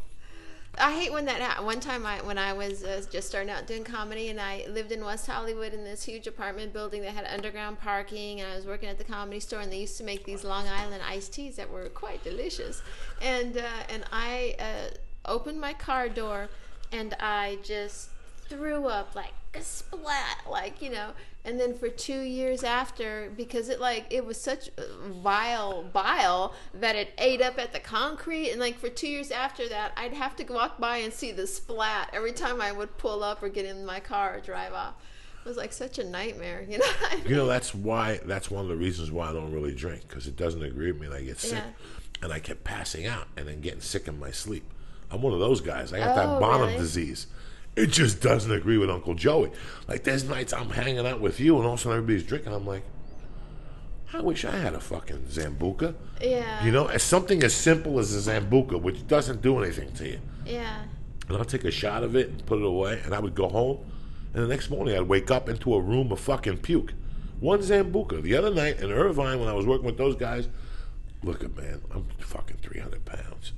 I 0.78 0.92
hate 0.92 1.12
when 1.12 1.26
that 1.26 1.40
happened. 1.40 1.66
One 1.66 1.80
time, 1.80 2.06
I 2.06 2.22
when 2.22 2.38
I 2.38 2.54
was 2.54 2.82
uh, 2.82 3.02
just 3.10 3.28
starting 3.28 3.50
out 3.50 3.66
doing 3.66 3.84
comedy, 3.84 4.30
and 4.30 4.40
I 4.40 4.64
lived 4.70 4.90
in 4.90 5.04
West 5.04 5.26
Hollywood 5.26 5.74
in 5.74 5.84
this 5.84 6.02
huge 6.02 6.26
apartment 6.26 6.72
building 6.72 7.02
that 7.02 7.12
had 7.12 7.26
underground 7.26 7.78
parking, 7.78 8.40
and 8.40 8.50
I 8.50 8.56
was 8.56 8.66
working 8.66 8.88
at 8.88 8.96
the 8.96 9.04
comedy 9.04 9.38
store, 9.38 9.60
and 9.60 9.70
they 9.70 9.80
used 9.80 9.98
to 9.98 10.04
make 10.04 10.24
these 10.24 10.44
Long 10.44 10.66
Island 10.66 11.02
iced 11.06 11.34
teas 11.34 11.56
that 11.56 11.70
were 11.70 11.88
quite 11.90 12.24
delicious, 12.24 12.82
and 13.20 13.58
uh, 13.58 13.68
and 13.90 14.04
I 14.12 14.56
uh, 14.58 14.94
opened 15.26 15.60
my 15.60 15.74
car 15.74 16.08
door, 16.08 16.48
and 16.90 17.14
I 17.20 17.58
just 17.62 18.08
threw 18.48 18.86
up 18.86 19.14
like 19.14 19.34
a 19.54 19.60
splat, 19.60 20.38
like 20.50 20.80
you 20.80 20.90
know. 20.90 21.10
And 21.44 21.58
then 21.58 21.74
for 21.74 21.88
two 21.88 22.20
years 22.20 22.62
after, 22.62 23.32
because 23.36 23.68
it 23.68 23.80
like 23.80 24.06
it 24.10 24.24
was 24.24 24.40
such 24.40 24.70
vile 25.08 25.82
bile 25.82 26.54
that 26.72 26.94
it 26.94 27.12
ate 27.18 27.42
up 27.42 27.58
at 27.58 27.72
the 27.72 27.80
concrete, 27.80 28.50
and 28.50 28.60
like 28.60 28.78
for 28.78 28.88
two 28.88 29.08
years 29.08 29.30
after 29.32 29.68
that, 29.68 29.92
I'd 29.96 30.12
have 30.14 30.36
to 30.36 30.44
walk 30.44 30.78
by 30.78 30.98
and 30.98 31.12
see 31.12 31.32
the 31.32 31.46
splat 31.48 32.10
every 32.12 32.32
time 32.32 32.60
I 32.60 32.70
would 32.70 32.96
pull 32.96 33.24
up 33.24 33.42
or 33.42 33.48
get 33.48 33.64
in 33.64 33.84
my 33.84 33.98
car 33.98 34.36
or 34.36 34.40
drive 34.40 34.72
off. 34.72 34.94
It 35.44 35.48
was 35.48 35.56
like 35.56 35.72
such 35.72 35.98
a 35.98 36.04
nightmare, 36.04 36.64
you 36.68 36.78
know. 36.78 36.84
I 37.10 37.16
mean? 37.16 37.24
you 37.26 37.34
know, 37.34 37.46
that's 37.46 37.74
why, 37.74 38.20
that's 38.24 38.48
one 38.48 38.62
of 38.64 38.68
the 38.68 38.76
reasons 38.76 39.10
why 39.10 39.28
I 39.28 39.32
don't 39.32 39.52
really 39.52 39.74
drink, 39.74 40.02
because 40.08 40.28
it 40.28 40.36
doesn't 40.36 40.62
agree 40.62 40.92
with 40.92 41.00
me 41.00 41.06
and 41.08 41.16
I 41.16 41.22
get 41.24 41.40
sick. 41.40 41.54
Yeah. 41.58 42.22
And 42.22 42.32
I 42.32 42.38
kept 42.38 42.62
passing 42.62 43.06
out 43.06 43.26
and 43.36 43.48
then 43.48 43.60
getting 43.60 43.80
sick 43.80 44.06
in 44.06 44.20
my 44.20 44.30
sleep. 44.30 44.62
I'm 45.10 45.20
one 45.22 45.32
of 45.32 45.40
those 45.40 45.60
guys. 45.60 45.92
I 45.92 45.98
got 45.98 46.12
Oh, 46.12 46.14
that 46.14 46.40
Bonham 46.40 46.68
really? 46.68 46.78
disease. 46.78 47.26
It 47.74 47.86
just 47.86 48.20
doesn't 48.20 48.52
agree 48.52 48.76
with 48.76 48.90
Uncle 48.90 49.14
Joey. 49.14 49.50
Like 49.88 50.04
there's 50.04 50.24
nights 50.24 50.52
I'm 50.52 50.70
hanging 50.70 51.06
out 51.06 51.20
with 51.20 51.40
you 51.40 51.56
and 51.56 51.66
all 51.66 51.74
of 51.74 51.80
a 51.80 51.82
sudden 51.82 51.98
everybody's 51.98 52.26
drinking. 52.26 52.52
I'm 52.52 52.66
like, 52.66 52.82
I 54.14 54.20
wish 54.20 54.44
I 54.44 54.56
had 54.56 54.74
a 54.74 54.80
fucking 54.80 55.22
Zambuca. 55.30 55.94
Yeah. 56.20 56.64
You 56.64 56.70
know, 56.70 56.86
as 56.86 57.02
something 57.02 57.42
as 57.42 57.54
simple 57.54 57.98
as 57.98 58.14
a 58.14 58.30
Zambuca, 58.30 58.80
which 58.80 59.06
doesn't 59.06 59.40
do 59.40 59.58
anything 59.58 59.90
to 59.94 60.08
you. 60.08 60.20
Yeah. 60.44 60.82
And 61.28 61.38
I'll 61.38 61.46
take 61.46 61.64
a 61.64 61.70
shot 61.70 62.02
of 62.02 62.14
it 62.14 62.28
and 62.28 62.44
put 62.44 62.58
it 62.58 62.64
away, 62.64 63.00
and 63.04 63.14
I 63.14 63.20
would 63.20 63.34
go 63.34 63.48
home. 63.48 63.78
And 64.34 64.44
the 64.44 64.48
next 64.48 64.68
morning, 64.68 64.94
I'd 64.94 65.02
wake 65.02 65.30
up 65.30 65.48
into 65.48 65.74
a 65.74 65.80
room 65.80 66.12
of 66.12 66.20
fucking 66.20 66.58
puke. 66.58 66.92
One 67.40 67.60
Zambuca. 67.60 68.20
The 68.20 68.36
other 68.36 68.52
night 68.52 68.80
in 68.80 68.92
Irvine, 68.92 69.40
when 69.40 69.48
I 69.48 69.54
was 69.54 69.64
working 69.64 69.86
with 69.86 69.96
those 69.96 70.16
guys, 70.16 70.48
look 71.22 71.42
at 71.42 71.56
man, 71.56 71.80
I'm 71.90 72.06
fucking 72.18 72.58
300 72.62 73.04
pounds. 73.06 73.52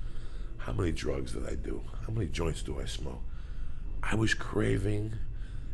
How 0.58 0.72
many 0.72 0.92
drugs 0.92 1.32
did 1.32 1.48
I 1.48 1.56
do? 1.56 1.82
How 2.06 2.12
many 2.12 2.28
joints 2.28 2.62
do 2.62 2.80
I 2.80 2.84
smoke? 2.84 3.22
I 4.10 4.14
was 4.14 4.34
craving, 4.34 5.14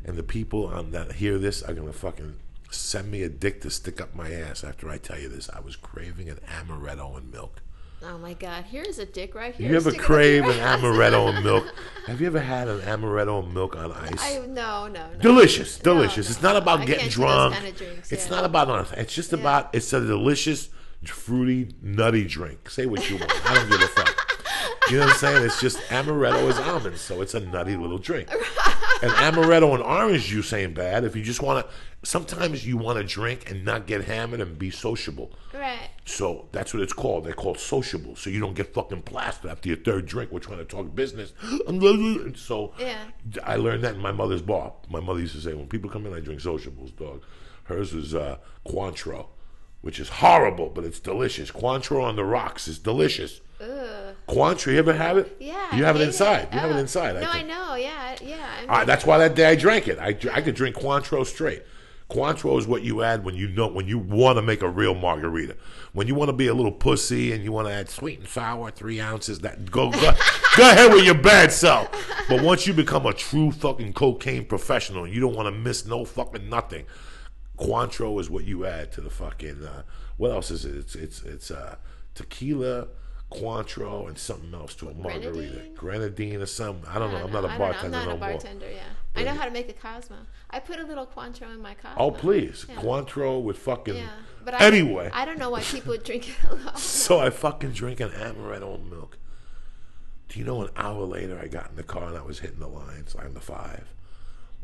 and 0.05 0.17
the 0.17 0.23
people 0.23 0.67
on 0.67 0.93
that 0.93 1.13
hear 1.13 1.39
this 1.39 1.63
are 1.63 1.75
gonna 1.75 1.93
fucking 1.93 2.37
send 2.71 3.11
me 3.11 3.23
a 3.23 3.29
dick 3.29 3.61
to 3.63 3.71
stick 3.71 4.01
up 4.01 4.15
my 4.15 4.31
ass 4.31 4.63
after 4.63 4.89
I 4.89 4.99
tell 4.99 5.19
you 5.19 5.29
this. 5.29 5.51
I 5.51 5.61
was 5.61 5.75
craving 5.77 6.29
an 6.29 6.39
amaretto 6.47 7.17
and 7.17 7.33
milk. 7.33 7.61
Oh 8.03 8.17
my 8.17 8.33
God! 8.33 8.65
Here's 8.71 8.99
a 8.99 9.05
dick 9.05 9.35
right 9.35 9.55
here. 9.55 9.71
You 9.71 9.77
ever 9.77 9.93
crave 9.93 10.45
an 10.45 10.53
amaretto 10.53 11.35
and 11.35 11.45
milk? 11.45 11.67
Have 12.07 12.21
you 12.21 12.29
ever 12.29 12.41
had 12.41 12.69
an 12.69 12.81
amaretto 12.81 13.45
and 13.45 13.53
milk 13.53 13.77
on 13.77 13.93
ice? 13.93 14.23
I 14.23 14.39
no 14.47 14.87
no 14.87 15.11
no. 15.13 15.19
delicious, 15.21 15.79
delicious. 15.79 16.29
no, 16.29 16.31
it's 16.31 16.43
not 16.43 16.57
about 16.57 16.81
I 16.81 16.85
getting 16.87 17.11
can't 17.11 17.15
do 17.15 17.21
those 17.21 17.27
drunk. 17.27 17.55
kinda 17.57 17.73
drinks, 17.73 18.13
it's 18.13 18.27
yeah. 18.27 18.37
not 18.37 18.45
about 18.45 18.69
nothing. 18.69 18.99
It's 19.01 19.15
just 19.15 19.33
about 19.35 19.75
it's 19.75 19.93
a 19.93 20.01
delicious, 20.01 20.71
fruity, 21.05 21.75
nutty 21.83 22.25
drink. 22.25 22.71
Say 22.71 22.87
what 22.87 23.11
you 23.11 23.19
want. 23.19 23.33
I 23.51 23.55
don't 23.55 23.71
give 23.71 23.83
a 23.83 23.89
fuck. 23.89 24.00
You 24.91 24.99
know 24.99 25.05
what 25.07 25.13
I'm 25.13 25.19
saying? 25.19 25.45
It's 25.47 25.61
just 25.61 25.79
amaretto 25.89 26.49
is 26.49 26.59
almonds, 26.59 27.01
so 27.01 27.21
it's 27.21 27.35
a 27.35 27.41
nutty 27.41 27.77
little 27.77 27.99
drink. 27.99 28.29
And 29.03 29.13
amaretto 29.13 29.73
and 29.75 29.83
orange 29.83 30.25
juice 30.25 30.53
ain't 30.53 30.75
bad 30.75 31.05
if 31.05 31.15
you 31.15 31.23
just 31.23 31.41
want 31.41 31.65
to. 31.65 31.73
Sometimes 32.03 32.67
you 32.67 32.77
want 32.77 32.99
to 32.99 33.05
drink 33.05 33.49
and 33.51 33.65
not 33.65 33.87
get 33.87 34.05
hammered 34.05 34.41
and 34.41 34.59
be 34.59 34.71
sociable. 34.71 35.31
Right. 35.55 35.91
So 36.07 36.49
that's 36.51 36.75
what 36.75 36.83
it's 36.83 36.93
called. 36.93 37.25
They're 37.25 37.35
called 37.35 37.59
sociable. 37.59 38.17
So 38.17 38.31
you 38.31 38.41
don't 38.41 38.55
get 38.55 38.75
fucking 38.75 39.03
plastered 39.03 39.51
after 39.51 39.69
your 39.69 39.79
third 39.79 40.07
drink. 40.07 40.33
We're 40.33 40.41
trying 40.41 40.59
to 40.59 40.65
talk 40.65 40.93
business. 40.95 41.35
And 41.69 42.37
so 42.37 42.73
Yeah. 42.79 43.05
I 43.45 43.57
learned 43.57 43.85
that 43.85 43.95
in 43.95 44.01
my 44.01 44.13
mother's 44.13 44.43
bar. 44.43 44.73
My 44.89 45.01
mother 45.01 45.21
used 45.21 45.35
to 45.37 45.41
say, 45.41 45.55
when 45.55 45.69
people 45.69 45.89
come 45.89 46.05
in, 46.07 46.15
I 46.15 46.21
drink 46.21 46.41
sociables, 46.41 46.91
dog. 46.91 47.23
Hers 47.65 47.93
is 47.93 48.15
uh, 48.15 48.39
Cointreau, 48.67 49.27
which 49.83 50.01
is 50.01 50.09
horrible, 50.09 50.69
but 50.69 50.85
it's 50.85 50.99
delicious. 50.99 51.51
Cointreau 51.53 52.03
on 52.03 52.17
the 52.17 52.25
rocks 52.25 52.67
is 52.67 52.79
delicious. 52.79 53.41
Ugh. 53.61 54.10
Cointreau, 54.31 54.73
you 54.73 54.79
ever 54.79 54.93
have 54.93 55.19
it? 55.19 55.37
Yeah. 55.41 55.75
You 55.77 55.85
have 55.85 55.97
it 55.97 56.03
inside. 56.03 56.49
You 56.53 56.61
have 56.61 56.71
it 56.71 56.75
Oh, 56.75 56.79
inside. 56.79 57.15
No, 57.21 57.29
I, 57.29 57.33
think. 57.33 57.49
know. 57.49 57.75
Yeah, 57.75 58.17
yeah. 58.23 58.47
I 58.69 58.83
Ah, 58.83 58.85
that's 58.85 59.05
why 59.05 59.19
that 59.19 59.35
day 59.35 59.47
I 59.47 59.57
drank 59.57 59.89
it. 59.89 59.99
I, 59.99 60.09
I 60.33 60.41
could 60.41 60.55
drink 60.55 60.77
Cointreau 60.77 61.27
straight. 61.27 61.65
Cointreau 62.09 62.59
is 62.59 62.67
what 62.67 62.83
you 62.83 63.03
add 63.03 63.25
when 63.25 63.35
you 63.37 63.49
know 63.49 63.69
when 63.69 63.87
you 63.87 63.99
want 63.99 64.37
to 64.37 64.43
make 64.43 64.63
a 64.63 64.69
real 64.69 64.95
margarita. 64.95 65.57
When 65.93 66.07
you 66.09 66.15
want 66.15 66.29
to 66.29 66.33
be 66.33 66.49
a 66.49 66.55
little 66.55 66.73
pussy 66.73 67.33
and 67.33 67.43
you 67.45 67.53
want 67.53 67.69
to 67.69 67.73
add 67.75 67.89
sweet 67.89 68.19
and 68.21 68.29
sour, 68.29 68.71
three 68.71 69.01
ounces. 69.01 69.41
That 69.41 69.71
go 69.71 69.91
go, 69.91 70.01
go 70.57 70.71
ahead 70.71 70.93
with 70.93 71.05
your 71.05 71.15
bad 71.15 71.53
self. 71.53 71.89
But 72.29 72.43
once 72.43 72.67
you 72.67 72.73
become 72.73 73.07
a 73.07 73.13
true 73.13 73.51
fucking 73.53 73.93
cocaine 73.93 74.45
professional, 74.45 75.07
you 75.07 75.21
don't 75.21 75.35
want 75.37 75.47
to 75.47 75.53
miss 75.53 75.87
no 75.87 76.05
fucking 76.05 76.49
nothing. 76.49 76.87
Cointreau 77.59 78.21
is 78.21 78.29
what 78.31 78.45
you 78.45 78.65
add 78.67 78.91
to 78.93 79.01
the 79.01 79.11
fucking. 79.11 79.65
Uh, 79.65 79.83
what 80.17 80.31
else 80.33 80.51
is 80.51 80.65
it? 80.65 80.75
It's 80.77 80.95
it's 80.97 81.23
it's 81.23 81.51
uh, 81.53 81.77
tequila, 82.15 82.89
Cointreau, 83.31 84.09
and 84.09 84.19
something 84.19 84.53
else 84.55 84.75
to 84.77 84.89
a 84.89 84.95
margarita. 84.95 85.63
Grenadine 85.77 86.41
or 86.43 86.47
something. 86.47 86.85
I 86.91 86.99
don't 86.99 87.13
know. 87.13 87.19
I'm 87.25 87.33
not 87.33 87.45
a 87.45 87.49
I 87.49 87.51
don't 87.51 87.59
know. 87.59 87.59
bartender 87.59 87.97
I'm 87.99 88.05
not 88.05 88.05
no 88.07 88.11
a 88.15 88.19
more. 88.19 88.29
bartender. 88.31 88.71
Yeah. 88.71 88.83
I 89.17 89.23
know 89.25 89.35
how 89.35 89.45
to 89.45 89.51
make 89.51 89.69
a 89.69 89.73
Cosmo. 89.73 90.17
I 90.51 90.59
put 90.61 90.79
a 90.79 90.85
little 90.85 91.07
Cointreau 91.07 91.53
in 91.55 91.61
my 91.61 91.75
Cosmo. 91.75 91.97
Oh 92.03 92.11
please, 92.11 92.67
Yeah. 92.69 92.77
Cointreau 92.77 93.43
with 93.43 93.59
fucking. 93.59 93.97
Yeah. 93.97 94.09
But 94.45 94.55
I, 94.55 94.65
anyway, 94.67 95.11
I 95.13 95.25
don't 95.25 95.39
know 95.39 95.51
why 95.51 95.61
people 95.63 95.91
would 95.93 96.03
drink 96.05 96.29
it 96.31 96.37
alone. 96.51 96.77
so 96.77 97.19
I 97.21 97.31
fucking 97.31 97.73
drink 97.73 98.01
an 98.01 98.11
amaretto 98.11 98.89
milk. 98.91 99.19
Do 100.29 100.39
you 100.39 100.45
know? 100.45 100.63
An 100.63 100.71
hour 100.77 101.05
later, 101.05 101.39
I 101.43 101.49
got 101.49 101.71
in 101.71 101.77
the 101.77 101.83
car 101.83 102.05
and 102.09 102.17
I 102.17 102.23
was 102.23 102.39
hitting 102.41 102.61
the 102.61 102.69
lines 102.69 103.15
on 103.17 103.35
the 103.35 103.41
five. 103.41 103.85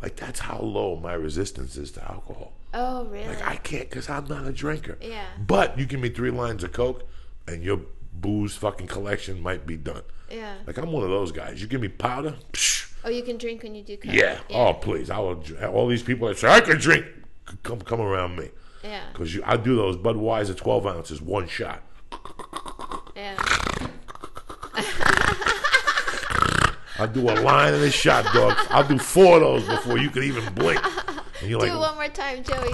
Like 0.00 0.16
that's 0.16 0.40
how 0.40 0.58
low 0.60 0.96
my 0.96 1.14
resistance 1.14 1.76
is 1.76 1.90
to 1.92 2.04
alcohol. 2.04 2.52
Oh, 2.74 3.04
really? 3.06 3.26
Like 3.28 3.42
I 3.46 3.56
can't 3.56 3.88
because 3.88 4.08
I'm 4.08 4.26
not 4.26 4.46
a 4.46 4.52
drinker. 4.52 4.98
Yeah. 5.00 5.24
But 5.44 5.78
you 5.78 5.86
give 5.86 6.00
me 6.00 6.08
three 6.10 6.30
lines 6.30 6.62
of 6.62 6.72
coke, 6.72 7.08
and 7.48 7.62
your 7.64 7.80
booze 8.20 8.54
fucking 8.56 8.86
collection 8.86 9.40
might 9.40 9.66
be 9.66 9.76
done. 9.76 10.02
yeah. 10.30 10.54
Like 10.66 10.78
I'm 10.78 10.92
one 10.92 11.02
of 11.04 11.10
those 11.10 11.32
guys. 11.32 11.60
You 11.60 11.66
give 11.68 11.80
me 11.80 11.88
powder, 11.88 12.34
psh, 12.52 12.92
Oh, 13.04 13.08
you 13.10 13.22
can 13.22 13.36
drink 13.36 13.62
when 13.62 13.74
you 13.74 13.82
do 13.82 13.96
coke. 13.96 14.12
yeah. 14.12 14.38
Oh 14.50 14.74
please, 14.74 15.10
I 15.10 15.18
will. 15.18 15.42
All 15.72 15.86
these 15.88 16.02
people 16.02 16.28
that 16.28 16.38
say 16.38 16.48
I 16.48 16.60
can 16.60 16.78
drink, 16.78 17.06
come 17.62 17.80
come 17.80 18.00
around 18.00 18.36
me. 18.36 18.50
Yeah. 18.82 19.02
Because 19.12 19.38
I 19.44 19.56
do 19.56 19.74
those 19.76 19.96
Budweiser 19.96 20.56
12 20.56 20.86
ounces, 20.86 21.20
one 21.22 21.46
shot. 21.48 21.82
Yeah. 23.16 23.36
I'll 26.98 27.08
do 27.08 27.28
a 27.28 27.36
line 27.40 27.74
and 27.74 27.82
a 27.82 27.90
shot, 27.90 28.24
dog. 28.32 28.56
I'll 28.70 28.86
do 28.88 28.98
four 28.98 29.36
of 29.36 29.42
those 29.42 29.68
before 29.68 29.98
you 29.98 30.08
can 30.08 30.22
even 30.22 30.50
blink. 30.54 30.80
And 31.42 31.50
you're 31.50 31.60
Do 31.60 31.66
it 31.66 31.74
like, 31.74 31.78
one 31.80 31.94
more 31.96 32.08
time, 32.08 32.42
Joey. 32.42 32.72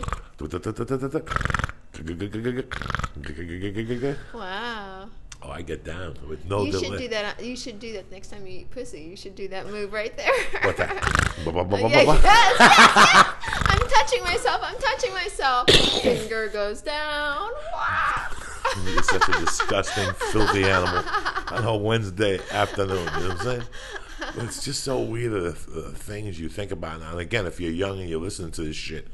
Wow. 4.34 5.08
Oh, 5.44 5.50
I 5.50 5.62
get 5.62 5.84
down 5.84 6.16
with 6.28 6.44
no 6.44 6.64
you 6.64 6.72
should 6.72 6.98
do 6.98 7.08
that. 7.08 7.44
You 7.44 7.56
should 7.56 7.78
do 7.80 7.92
that 7.94 8.10
next 8.10 8.28
time 8.28 8.46
you 8.46 8.60
eat 8.60 8.70
pussy. 8.70 9.00
You 9.00 9.16
should 9.16 9.34
do 9.34 9.48
that 9.48 9.66
move 9.66 9.92
right 9.92 10.16
there. 10.16 10.32
What 10.62 10.76
that? 10.76 10.92
Yeah, 11.42 12.02
yes. 12.04 12.24
I'm 13.66 13.88
touching 13.88 14.12
touching 14.12 14.24
myself. 14.24 14.60
I'm 14.62 14.76
touching 14.78 15.12
myself. 15.12 15.70
Finger 16.02 16.48
goes 16.48 16.82
down. 16.82 17.50
You're 18.84 19.02
such 19.02 19.28
a 19.28 19.40
disgusting, 19.40 20.12
filthy 20.30 20.64
animal 20.64 21.04
on 21.50 21.64
a 21.64 21.76
Wednesday 21.76 22.40
afternoon. 22.50 22.98
You 22.98 23.04
know 23.04 23.28
what 23.28 23.30
I'm 23.30 23.38
saying? 23.38 23.62
But 24.18 24.44
it's 24.44 24.64
just 24.64 24.84
so 24.84 25.00
weird 25.00 25.32
the, 25.32 25.50
the 25.70 25.92
things 25.92 26.38
you 26.38 26.48
think 26.48 26.70
about 26.70 27.00
now. 27.00 27.10
And 27.12 27.20
again, 27.20 27.46
if 27.46 27.60
you're 27.60 27.72
young 27.72 28.00
and 28.00 28.08
you're 28.08 28.20
listening 28.20 28.52
to 28.52 28.62
this 28.62 28.76
shit, 28.76 29.08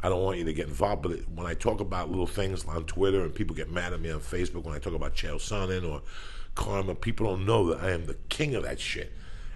I 0.00 0.08
don't 0.08 0.22
want 0.22 0.38
you 0.38 0.44
to 0.44 0.52
get 0.52 0.68
involved. 0.68 1.02
But 1.02 1.12
it, 1.12 1.28
when 1.28 1.46
I 1.46 1.54
talk 1.54 1.80
about 1.80 2.10
little 2.10 2.26
things 2.26 2.64
on 2.64 2.84
Twitter 2.84 3.22
and 3.22 3.34
people 3.34 3.56
get 3.56 3.70
mad 3.70 3.92
at 3.92 4.00
me 4.00 4.10
on 4.10 4.20
Facebook 4.20 4.64
when 4.64 4.74
I 4.74 4.78
talk 4.78 4.94
about 4.94 5.14
Chael 5.14 5.36
Sonnen 5.36 5.90
or 5.90 6.02
karma, 6.54 6.94
people 6.94 7.26
don't 7.26 7.46
know 7.46 7.68
that 7.68 7.84
I 7.84 7.90
am 7.90 8.06
the 8.06 8.16
king 8.28 8.54
of 8.54 8.64
that 8.64 8.80
shit. 8.80 9.12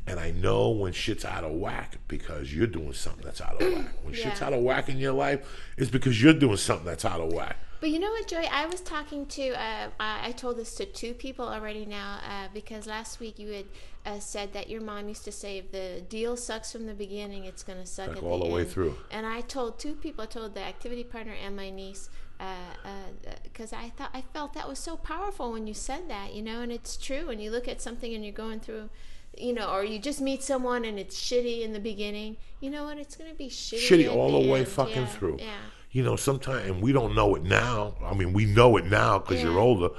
And 0.07 0.19
I 0.19 0.31
know 0.31 0.71
when 0.71 0.93
shit's 0.93 1.25
out 1.25 1.45
of 1.45 1.53
whack 1.53 1.99
because 2.09 2.53
you're 2.55 2.67
doing 2.67 2.93
something 2.95 3.25
that's 3.25 3.41
out 3.41 3.61
of 3.61 3.73
whack. 3.73 3.89
When 4.03 4.15
shit's 4.15 4.43
out 4.43 4.53
of 4.53 4.63
whack 4.63 4.89
in 4.89 4.99
your 4.99 5.13
life, 5.13 5.47
it's 5.77 5.91
because 5.91 6.21
you're 6.23 6.33
doing 6.33 6.57
something 6.57 6.87
that's 6.87 7.05
out 7.05 7.21
of 7.21 7.33
whack. 7.33 7.57
But 7.81 7.89
you 7.89 7.99
know 7.99 8.11
what, 8.11 8.29
Joey? 8.29 8.47
I 8.47 8.67
was 8.67 8.83
talking 8.83 9.25
to, 9.27 9.51
uh, 9.53 9.89
I, 9.99 10.29
I 10.29 10.33
told 10.33 10.59
this 10.59 10.75
to 10.75 10.85
two 10.85 11.15
people 11.15 11.49
already 11.49 11.87
now 11.87 12.19
uh, 12.29 12.49
because 12.53 12.87
last 12.87 13.21
week 13.21 13.39
you 13.39 13.53
had 13.53 13.65
uh, 14.05 14.21
said 14.21 14.53
that 14.53 14.69
your 14.69 14.83
mom 14.83 15.09
used 15.09 15.25
to 15.25 15.33
say 15.33 15.57
if 15.57 15.73
the 15.73 16.03
deal 16.09 16.37
sucks 16.37 16.73
from 16.73 16.85
the 16.87 16.93
beginning, 16.93 17.45
it's 17.47 17.63
going 17.63 17.79
to 17.79 17.87
suck 17.87 18.11
at 18.11 18.23
all 18.23 18.39
the, 18.39 18.45
the 18.45 18.55
way 18.55 18.61
end. 18.63 18.71
through. 18.71 18.97
And 19.11 19.27
I 19.27 19.41
told 19.41 19.79
two 19.79 19.95
people, 19.95 20.25
I 20.25 20.27
told 20.27 20.55
the 20.55 20.61
activity 20.61 21.05
partner 21.05 21.33
and 21.43 21.57
my 21.57 21.71
niece, 21.71 22.11
because 23.43 23.73
I 23.73 23.91
thought 23.91 24.11
I 24.13 24.25
felt 24.35 24.53
that 24.55 24.69
was 24.69 24.79
so 24.79 24.97
powerful 24.97 25.53
when 25.53 25.67
you 25.67 25.75
said 25.75 26.09
that, 26.11 26.35
you 26.35 26.43
know, 26.43 26.61
and 26.61 26.71
it's 26.71 26.99
true. 26.99 27.29
When 27.29 27.41
you 27.41 27.51
look 27.51 27.67
at 27.67 27.81
something 27.81 28.13
and 28.15 28.23
you're 28.25 28.35
going 28.35 28.61
through, 28.61 28.91
you 29.39 29.55
know, 29.55 29.71
or 29.71 29.85
you 29.85 29.99
just 29.99 30.21
meet 30.21 30.43
someone 30.43 30.85
and 30.85 30.99
it's 30.99 31.19
shitty 31.19 31.63
in 31.63 31.73
the 31.73 31.81
beginning, 31.81 32.37
you 32.61 32.69
know 32.69 32.85
what? 32.85 32.99
It's 32.99 33.17
going 33.17 33.31
to 33.31 33.37
be 33.37 33.49
shitty. 33.49 34.07
shitty 34.07 34.15
all 34.15 34.33
the 34.41 34.51
way 34.51 34.61
end. 34.61 34.69
fucking 34.69 34.97
Yeah, 34.97 35.07
through. 35.07 35.37
Yeah. 35.39 35.57
You 35.93 36.05
know, 36.05 36.17
sometimes, 36.17 36.69
and 36.69 36.81
we 36.81 36.93
don't 36.93 37.15
know 37.15 37.35
it 37.35 37.43
now. 37.43 37.95
I 38.05 38.15
mean, 38.15 38.33
we 38.33 38.45
know 38.45 38.77
it 38.77 38.87
now 38.87 39.19
because 39.19 39.43
you're 39.43 39.59
older. 39.59 39.91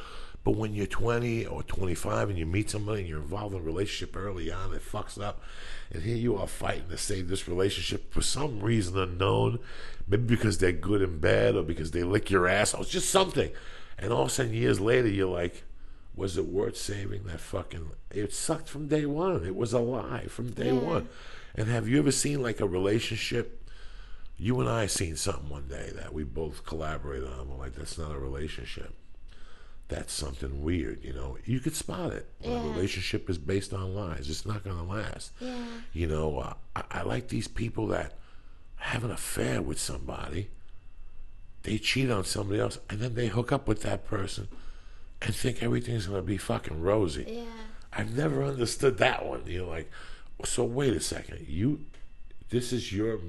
But 0.43 0.55
when 0.55 0.73
you're 0.73 0.87
20 0.87 1.45
or 1.45 1.61
25 1.63 2.29
and 2.29 2.39
you 2.39 2.47
meet 2.47 2.69
somebody 2.69 3.01
and 3.01 3.09
you're 3.09 3.19
involved 3.21 3.53
in 3.53 3.61
a 3.61 3.63
relationship 3.63 4.15
early 4.15 4.51
on, 4.51 4.73
it 4.73 4.81
fucks 4.81 5.21
up. 5.21 5.41
And 5.91 6.01
here 6.01 6.15
you 6.15 6.35
are 6.37 6.47
fighting 6.47 6.89
to 6.89 6.97
save 6.97 7.27
this 7.27 7.47
relationship 7.47 8.11
for 8.11 8.21
some 8.21 8.59
reason 8.61 8.97
unknown. 8.97 9.59
Maybe 10.07 10.23
because 10.23 10.57
they're 10.57 10.71
good 10.71 11.01
and 11.03 11.21
bad 11.21 11.55
or 11.55 11.61
because 11.63 11.91
they 11.91 12.03
lick 12.03 12.31
your 12.31 12.47
ass. 12.47 12.73
Or 12.73 12.81
it's 12.81 12.89
just 12.89 13.09
something. 13.09 13.51
And 13.99 14.11
all 14.11 14.23
of 14.23 14.27
a 14.29 14.31
sudden, 14.31 14.53
years 14.53 14.79
later, 14.79 15.09
you're 15.09 15.27
like, 15.31 15.63
was 16.15 16.37
it 16.37 16.47
worth 16.47 16.75
saving 16.77 17.25
that 17.25 17.39
fucking. 17.39 17.91
It 18.09 18.33
sucked 18.33 18.67
from 18.67 18.87
day 18.87 19.05
one. 19.05 19.45
It 19.45 19.55
was 19.55 19.73
a 19.73 19.79
lie 19.79 20.25
from 20.27 20.51
day 20.51 20.67
Yeah. 20.73 20.79
one. 20.79 21.09
And 21.53 21.67
have 21.67 21.87
you 21.87 21.99
ever 21.99 22.11
seen 22.11 22.41
like 22.41 22.59
a 22.61 22.67
relationship? 22.67 23.60
You 24.41 24.59
and 24.59 24.67
I 24.67 24.87
seen 24.87 25.17
something 25.17 25.49
one 25.49 25.67
day 25.67 25.91
that 25.93 26.15
we 26.15 26.23
both 26.23 26.65
collaborated 26.65 27.29
on. 27.29 27.47
We're 27.47 27.57
like, 27.57 27.75
that's 27.75 27.99
not 27.99 28.15
a 28.15 28.17
relationship. 28.17 28.91
That's 29.87 30.11
something 30.11 30.63
weird, 30.63 31.03
you 31.03 31.13
know. 31.13 31.37
You 31.45 31.59
could 31.59 31.75
spot 31.75 32.11
it. 32.11 32.27
Yeah. 32.39 32.59
A 32.59 32.69
relationship 32.69 33.29
is 33.29 33.37
based 33.37 33.71
on 33.71 33.93
lies. 33.93 34.31
It's 34.31 34.43
not 34.43 34.63
going 34.63 34.77
to 34.77 34.83
last. 34.83 35.31
Yeah. 35.39 35.63
You 35.93 36.07
know, 36.07 36.39
uh, 36.39 36.53
I, 36.75 36.83
I 36.89 37.01
like 37.03 37.27
these 37.27 37.47
people 37.47 37.85
that 37.87 38.17
have 38.77 39.03
an 39.03 39.11
affair 39.11 39.61
with 39.61 39.79
somebody. 39.79 40.49
They 41.61 41.77
cheat 41.77 42.09
on 42.09 42.23
somebody 42.23 42.59
else, 42.59 42.79
and 42.89 42.99
then 42.99 43.13
they 43.13 43.27
hook 43.27 43.51
up 43.51 43.67
with 43.67 43.83
that 43.83 44.07
person 44.07 44.47
and 45.21 45.35
think 45.35 45.61
everything's 45.61 46.07
going 46.07 46.19
to 46.19 46.25
be 46.25 46.37
fucking 46.37 46.81
rosy. 46.81 47.25
Yeah. 47.27 47.43
I've 47.93 48.17
never 48.17 48.43
understood 48.43 48.97
that 48.97 49.23
one. 49.23 49.43
You're 49.45 49.67
like, 49.67 49.91
so 50.43 50.63
wait 50.63 50.95
a 50.95 50.99
second. 50.99 51.45
You, 51.47 51.81
this 52.49 52.73
is 52.73 52.91
your, 52.91 53.19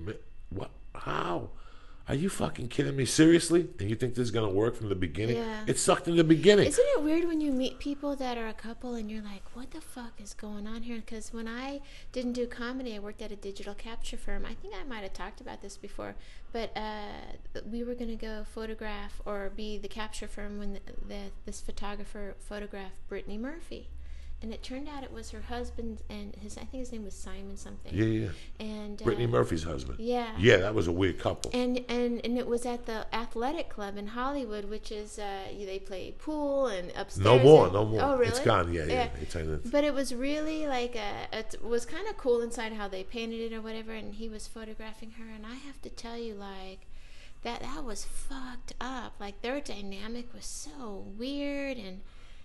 what? 0.49 0.71
How? 1.05 1.51
Are 2.09 2.15
you 2.15 2.29
fucking 2.29 2.69
kidding 2.69 2.97
me? 2.97 3.05
Seriously? 3.05 3.69
And 3.79 3.89
you 3.89 3.97
think 3.97 4.15
this 4.15 4.25
is 4.25 4.31
gonna 4.31 4.51
work 4.51 4.77
from 4.77 4.89
the 4.89 4.95
beginning? 4.95 5.37
Yeah. 5.37 5.65
It 5.67 5.79
sucked 5.79 6.09
in 6.09 6.17
the 6.17 6.25
beginning. 6.25 6.67
Isn't 6.67 6.85
it 6.97 7.03
weird 7.03 7.27
when 7.27 7.41
you 7.41 7.53
meet 7.53 7.79
people 7.79 8.15
that 8.17 8.37
are 8.37 8.49
a 8.49 8.53
couple 8.53 8.95
and 8.95 9.11
you're 9.11 9.23
like, 9.23 9.43
what 9.55 9.71
the 9.71 9.81
fuck 9.81 10.21
is 10.21 10.35
going 10.35 10.67
on 10.67 10.83
here? 10.83 10.97
Because 10.97 11.33
when 11.33 11.49
I 11.49 11.81
didn't 12.13 12.33
do 12.33 12.47
comedy, 12.47 12.95
I 12.97 12.99
worked 12.99 13.23
at 13.23 13.33
a 13.33 13.37
digital 13.37 13.75
capture 13.75 14.17
firm. 14.17 14.45
I 14.45 14.55
think 14.55 14.75
I 14.75 14.85
might 14.85 15.03
have 15.03 15.13
talked 15.13 15.41
about 15.41 15.63
this 15.63 15.77
before, 15.77 16.15
but 16.53 16.77
uh, 16.77 17.61
we 17.71 17.83
were 17.83 17.95
going 17.95 18.11
to 18.11 18.17
go 18.17 18.45
photograph 18.53 19.21
or 19.25 19.51
be 19.55 19.79
the 19.79 19.89
capture 19.89 20.29
firm 20.29 20.59
when 20.59 20.75
the, 20.75 20.81
the, 21.09 21.21
this 21.47 21.61
photographer 21.61 22.35
photographed 22.41 23.09
Brittany 23.09 23.39
Murphy. 23.39 23.89
And 24.43 24.53
it 24.53 24.63
turned 24.63 24.89
out 24.89 25.05
it 25.05 25.13
was 25.13 25.31
her 25.31 25.43
husband 25.43 26.03
and 26.11 26.35
his, 26.35 26.59
I 26.59 26.63
think 26.65 26.81
his 26.81 26.91
name 26.91 27.05
was 27.05 27.15
Simon 27.15 27.57
something. 27.57 27.95
yeah, 27.95 28.05
yeah. 28.05 28.29
And 28.59 29.01
uh, 29.01 29.05
Brittany 29.05 29.29
Murphy's 29.29 29.63
husband. 29.63 30.01
Yeah. 30.01 30.35
Yeah, 30.37 30.57
that 30.57 30.75
was 30.75 30.89
a 30.89 30.93
weird 30.93 31.21
couple. 31.21 31.51
and 31.55 31.79
and 31.89 32.21
and 32.25 32.37
it 32.37 32.47
was 32.49 32.67
at 32.67 32.87
the 32.87 33.07
athletic 33.15 33.69
club 33.69 33.97
in 33.97 34.09
Hollywood, 34.09 34.65
which 34.65 34.91
is 34.91 35.19
uh, 35.19 35.43
they 35.65 35.79
play 35.79 36.13
pool 36.19 36.67
and 36.67 36.91
upstairs. 36.97 37.25
no 37.25 37.39
more, 37.39 37.65
and- 37.67 37.73
no 37.75 37.85
more. 37.85 38.03
Oh, 38.03 38.17
really? 38.17 38.29
It's 38.29 38.41
gone. 38.41 38.73
Yeah, 38.73 38.85
yeah. 38.87 39.09
It's, 39.21 39.37
it's, 39.37 39.71
But 39.71 39.85
it 39.85 39.95
was 39.95 40.13
really 40.15 40.67
like 40.67 40.97
a, 40.97 41.29
it 41.33 41.63
was 41.63 41.87
kind 41.87 42.09
of 42.09 42.17
cool 42.17 42.41
inside 42.41 42.73
how 42.73 42.89
they 42.89 43.05
painted 43.05 43.53
it 43.53 43.55
or 43.55 43.61
whatever, 43.61 43.93
and 43.93 44.15
he 44.15 44.29
was 44.29 44.49
photographing 44.49 45.13
her, 45.13 45.25
and 45.33 45.47
I 45.47 45.55
have 45.55 45.81
to 45.83 45.89
tell 45.91 46.19
you, 46.19 46.35
like 46.35 46.87
that 47.45 47.61
that 47.61 47.85
was 47.85 48.05
fucked 48.05 48.73
up. 48.81 49.15
Like 49.21 49.41
their 49.43 49.61
dynamic 49.61 50.35
was 50.35 50.45
so 50.47 51.05
weird, 51.17 51.77
and 51.77 52.01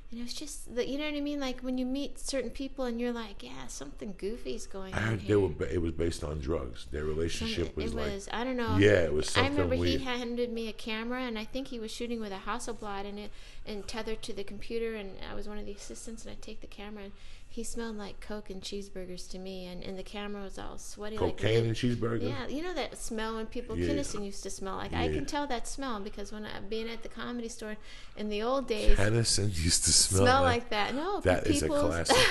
and 0.09 0.19
it 0.19 0.23
was 0.23 0.33
just 0.33 0.73
the, 0.73 0.87
you 0.87 0.97
know 0.97 1.05
what 1.05 1.15
I 1.15 1.19
mean. 1.21 1.39
Like 1.39 1.61
when 1.61 1.77
you 1.77 1.85
meet 1.85 2.17
certain 2.19 2.49
people, 2.49 2.85
and 2.85 2.99
you're 2.99 3.11
like, 3.11 3.43
yeah, 3.43 3.67
something 3.67 4.15
goofy's 4.17 4.65
going 4.65 4.93
I 4.93 5.03
on 5.11 5.19
here. 5.19 5.27
they 5.27 5.35
were. 5.35 5.49
ba- 5.49 5.73
It 5.73 5.81
was 5.81 5.91
based 5.91 6.23
on 6.23 6.39
drugs. 6.39 6.87
Their 6.91 7.03
relationship 7.03 7.75
was 7.75 7.91
it 7.91 7.95
like. 7.95 8.11
was 8.13 8.29
I 8.31 8.43
don't 8.43 8.57
know. 8.57 8.77
Yeah, 8.77 9.01
it 9.03 9.13
was 9.13 9.27
I 9.29 9.31
something 9.41 9.53
remember 9.53 9.75
weird. 9.77 9.99
he 9.99 10.05
handed 10.05 10.51
me 10.51 10.69
a 10.69 10.73
camera, 10.73 11.21
and 11.23 11.37
I 11.37 11.43
think 11.45 11.67
he 11.67 11.79
was 11.79 11.91
shooting 11.91 12.19
with 12.21 12.31
a 12.31 12.37
Hasselblad 12.47 13.05
in 13.05 13.17
it, 13.17 13.31
and 13.65 13.87
tethered 13.87 14.21
to 14.23 14.33
the 14.33 14.43
computer. 14.43 14.95
And 14.95 15.11
I 15.29 15.35
was 15.35 15.47
one 15.47 15.57
of 15.57 15.65
the 15.65 15.73
assistants, 15.73 16.23
and 16.25 16.31
I 16.31 16.37
take 16.39 16.61
the 16.61 16.67
camera, 16.67 17.03
and 17.03 17.11
he 17.57 17.63
smelled 17.63 17.97
like 17.97 18.19
coke 18.21 18.51
and 18.51 18.61
cheeseburgers 18.61 19.27
to 19.31 19.39
me, 19.39 19.65
and, 19.65 19.83
and 19.83 19.97
the 19.97 20.03
camera 20.03 20.43
was 20.43 20.59
all 20.59 20.77
sweaty. 20.77 21.17
Cocaine 21.17 21.55
like 21.61 21.63
and 21.69 21.75
cheeseburger. 21.75 22.21
yeah, 22.29 22.47
you 22.47 22.61
know 22.61 22.71
that 22.75 22.95
smell 22.97 23.35
when 23.37 23.47
people 23.47 23.75
Yeah. 23.75 23.89
Kinison 23.95 24.23
used 24.23 24.43
to 24.43 24.51
smell 24.51 24.75
like. 24.75 24.93
I 24.93 25.07
can 25.09 25.25
tell 25.25 25.47
that 25.47 25.67
smell 25.67 25.99
because 25.99 26.31
when 26.31 26.45
I 26.45 26.59
being 26.69 26.87
at 26.87 27.01
the 27.01 27.09
comedy 27.09 27.47
store 27.49 27.75
in 28.15 28.29
the 28.29 28.43
old 28.43 28.67
days, 28.67 28.95
Hennessy 28.97 29.41
used 29.43 29.85
to 29.85 29.91
smell, 29.91 30.21
smell 30.21 30.41
like, 30.43 30.61
like 30.61 30.69
that. 30.69 30.93
No, 30.93 31.19
That 31.21 31.47
is 31.47 31.63
a 31.63 31.67
classic. 31.67 32.15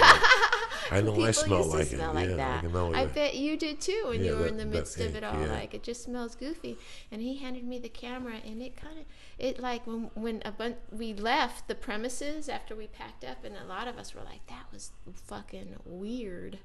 I 0.92 1.00
know 1.00 1.10
People 1.10 1.24
I 1.24 1.30
smell 1.32 1.58
used 1.58 1.70
to 1.72 1.76
like 1.78 1.86
smell 1.88 2.10
it. 2.10 2.14
like 2.14 2.28
yeah, 2.30 2.60
that. 2.62 2.94
I 2.94 3.02
I 3.02 3.06
bet 3.06 3.34
you 3.34 3.56
did 3.56 3.80
too 3.80 4.04
when 4.06 4.20
Yeah, 4.22 4.30
you 4.30 4.36
were 4.36 4.42
that- 4.44 4.48
in 4.52 4.56
the 4.58 4.64
that 4.64 4.70
midst 4.78 5.00
of 5.00 5.16
it 5.16 5.24
all. 5.24 5.40
yeah. 5.40 5.52
Like 5.52 5.74
it 5.74 5.82
just 5.82 6.04
smells 6.04 6.36
goofy. 6.36 6.78
And 7.10 7.20
he 7.20 7.36
handed 7.38 7.64
me 7.64 7.80
the 7.80 7.88
camera, 7.88 8.34
and 8.46 8.62
it 8.62 8.76
kind 8.76 8.96
of, 9.00 9.04
it 9.38 9.58
like 9.60 9.86
when 9.86 10.10
when 10.14 10.42
a 10.44 10.52
bunch 10.52 10.76
we 10.90 11.12
left 11.12 11.68
the 11.68 11.74
premises 11.74 12.48
after 12.48 12.74
we 12.74 12.86
packed 12.86 13.24
up, 13.24 13.44
and 13.44 13.54
a 13.56 13.64
lot 13.64 13.88
of 13.88 13.98
us 13.98 14.14
were 14.14 14.22
like, 14.22 14.46
"That 14.46 14.66
was 14.72 14.92
fucking 15.12 15.76
weird," 15.84 16.58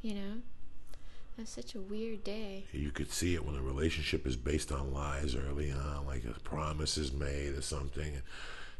you 0.00 0.14
know. 0.14 0.34
That's 1.36 1.52
such 1.52 1.76
a 1.76 1.80
weird 1.80 2.24
day. 2.24 2.66
you 2.72 2.90
could 2.90 3.12
see 3.12 3.34
it 3.36 3.44
when 3.44 3.54
a 3.54 3.62
relationship 3.62 4.26
is 4.26 4.34
based 4.34 4.72
on 4.72 4.92
lies 4.92 5.36
early 5.36 5.70
on, 5.70 6.04
like 6.04 6.24
a 6.24 6.40
promise 6.40 6.98
is 6.98 7.12
made 7.12 7.54
or 7.54 7.62
something, 7.62 8.22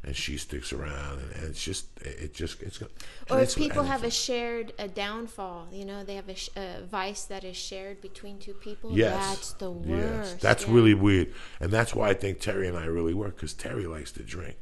and, 0.04 0.16
she 0.16 0.36
sticks 0.36 0.72
around, 0.72 1.18
and, 1.18 1.32
and 1.32 1.44
it's 1.44 1.62
just, 1.62 1.86
it, 2.00 2.34
just, 2.34 2.62
it's. 2.62 2.80
and 2.80 2.90
Or 3.30 3.40
if 3.40 3.56
people 3.56 3.82
have 3.82 4.04
a 4.04 4.10
shared 4.10 4.72
a 4.78 4.88
downfall, 4.88 5.68
you 5.72 5.84
know, 5.84 6.04
they 6.04 6.14
have 6.14 6.28
a, 6.28 6.34
sh- 6.34 6.50
a 6.56 6.82
vice 6.82 7.24
that 7.24 7.44
is 7.44 7.56
shared 7.56 8.00
between 8.00 8.38
two 8.38 8.54
people. 8.54 8.96
Yes, 8.96 9.14
that's 9.14 9.52
the 9.54 9.70
worst. 9.70 10.32
Yes, 10.32 10.42
that's 10.42 10.66
yeah. 10.66 10.74
really 10.74 10.94
weird, 10.94 11.34
and 11.60 11.70
that's 11.70 11.94
why 11.94 12.08
I 12.08 12.14
think 12.14 12.40
Terry 12.40 12.68
and 12.68 12.76
I 12.76 12.86
really 12.86 13.14
work 13.14 13.36
because 13.36 13.54
Terry 13.54 13.86
likes 13.86 14.12
to 14.12 14.22
drink. 14.22 14.56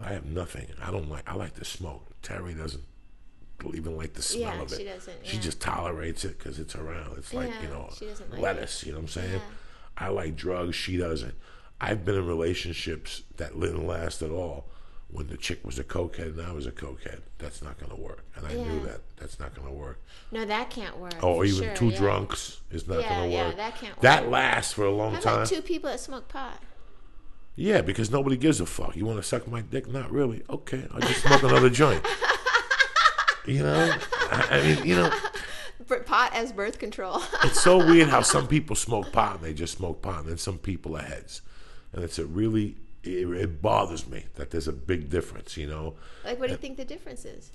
I 0.00 0.12
have 0.12 0.26
nothing. 0.26 0.66
I 0.82 0.90
don't 0.90 1.08
like. 1.08 1.28
I 1.30 1.34
like 1.34 1.54
to 1.54 1.64
smoke. 1.64 2.06
Terry 2.22 2.54
doesn't 2.54 2.84
even 3.74 3.96
like 3.96 4.14
the 4.14 4.22
smell 4.22 4.56
Yeah, 4.56 4.62
of 4.62 4.72
it. 4.72 4.78
she 4.78 4.84
doesn't, 4.84 5.26
She 5.26 5.38
just 5.38 5.60
tolerates 5.60 6.24
it 6.24 6.38
because 6.38 6.58
it's 6.58 6.74
around. 6.74 7.16
It's 7.18 7.32
like 7.32 7.50
you 7.62 7.68
know 7.68 7.88
like 8.30 8.40
lettuce. 8.40 8.84
You 8.84 8.92
know 8.92 8.98
what 8.98 9.02
I'm 9.02 9.08
saying? 9.08 9.32
Yeah. 9.34 9.40
I 9.96 10.08
like 10.08 10.36
drugs. 10.36 10.74
She 10.74 10.96
doesn't. 10.96 11.34
I've 11.80 12.04
been 12.04 12.14
in 12.14 12.26
relationships 12.26 13.22
that 13.36 13.58
didn't 13.58 13.86
last 13.86 14.22
at 14.22 14.30
all. 14.30 14.66
When 15.12 15.26
the 15.26 15.36
chick 15.36 15.64
was 15.64 15.78
a 15.78 15.84
cokehead 15.84 16.38
and 16.38 16.40
I 16.40 16.52
was 16.52 16.64
a 16.66 16.72
cokehead, 16.72 17.20
that's 17.38 17.60
not 17.62 17.78
going 17.78 17.90
to 17.90 18.00
work. 18.00 18.24
And 18.34 18.46
I 18.46 18.54
knew 18.54 18.80
that 18.86 19.02
that's 19.18 19.38
not 19.38 19.54
going 19.54 19.68
to 19.68 19.72
work. 19.74 20.00
No, 20.30 20.44
that 20.46 20.70
can't 20.70 20.98
work. 20.98 21.14
Oh, 21.22 21.44
even 21.44 21.64
sure, 21.64 21.76
two 21.76 21.88
yeah. 21.90 21.98
drunks 21.98 22.60
is 22.70 22.88
not 22.88 23.00
Yeah, 23.00 23.08
going 23.18 23.30
to 23.30 23.36
work. 23.36 23.50
yeah, 23.50 23.56
that 23.56 23.76
can't 23.76 23.94
work. 23.94 24.00
That 24.02 24.30
lasts 24.30 24.72
for 24.72 24.86
a 24.86 24.90
long 24.90 25.14
How 25.14 25.20
time. 25.20 25.34
about 25.34 25.48
two 25.48 25.60
people 25.60 25.90
that 25.90 26.00
smoke 26.00 26.28
pot? 26.28 26.62
Yeah, 27.54 27.82
because 27.82 28.10
nobody 28.10 28.38
gives 28.38 28.58
a 28.60 28.66
fuck. 28.66 28.96
You 28.96 29.04
want 29.04 29.18
to 29.18 29.22
suck 29.22 29.46
my 29.46 29.60
dick? 29.60 29.86
Not 29.86 30.10
really. 30.10 30.42
Okay, 30.48 30.86
I'll 30.90 31.00
just 31.00 31.22
smoke 31.22 31.42
another 31.42 31.68
joint. 31.68 32.02
You 33.46 33.62
know, 33.64 33.94
I, 34.30 34.46
I 34.50 34.62
mean, 34.62 34.86
you 34.86 34.94
know, 34.96 35.10
Pot 36.06 36.32
as 36.32 36.52
birth 36.52 36.78
control. 36.78 37.20
it's 37.44 37.60
so 37.60 37.76
weird 37.76 38.08
how 38.08 38.22
some 38.22 38.46
people 38.48 38.74
smoke 38.74 39.12
pot 39.12 39.36
and 39.36 39.44
they 39.44 39.52
just 39.52 39.76
smoke 39.76 40.00
pot, 40.00 40.20
and 40.20 40.28
then 40.30 40.38
some 40.38 40.56
people 40.56 40.96
are 40.96 41.02
heads, 41.02 41.42
and 41.92 42.02
it's 42.02 42.18
a 42.18 42.24
really 42.24 42.76
it, 43.04 43.28
it 43.28 43.62
bothers 43.62 44.08
me 44.08 44.24
that 44.34 44.50
there's 44.50 44.68
a 44.68 44.72
big 44.72 45.10
difference. 45.10 45.56
You 45.56 45.66
know, 45.66 45.94
like, 46.24 46.38
what 46.38 46.46
do 46.46 46.52
you 46.52 46.58
think 46.58 46.76
the 46.76 46.84
difference 46.84 47.24
is? 47.24 47.50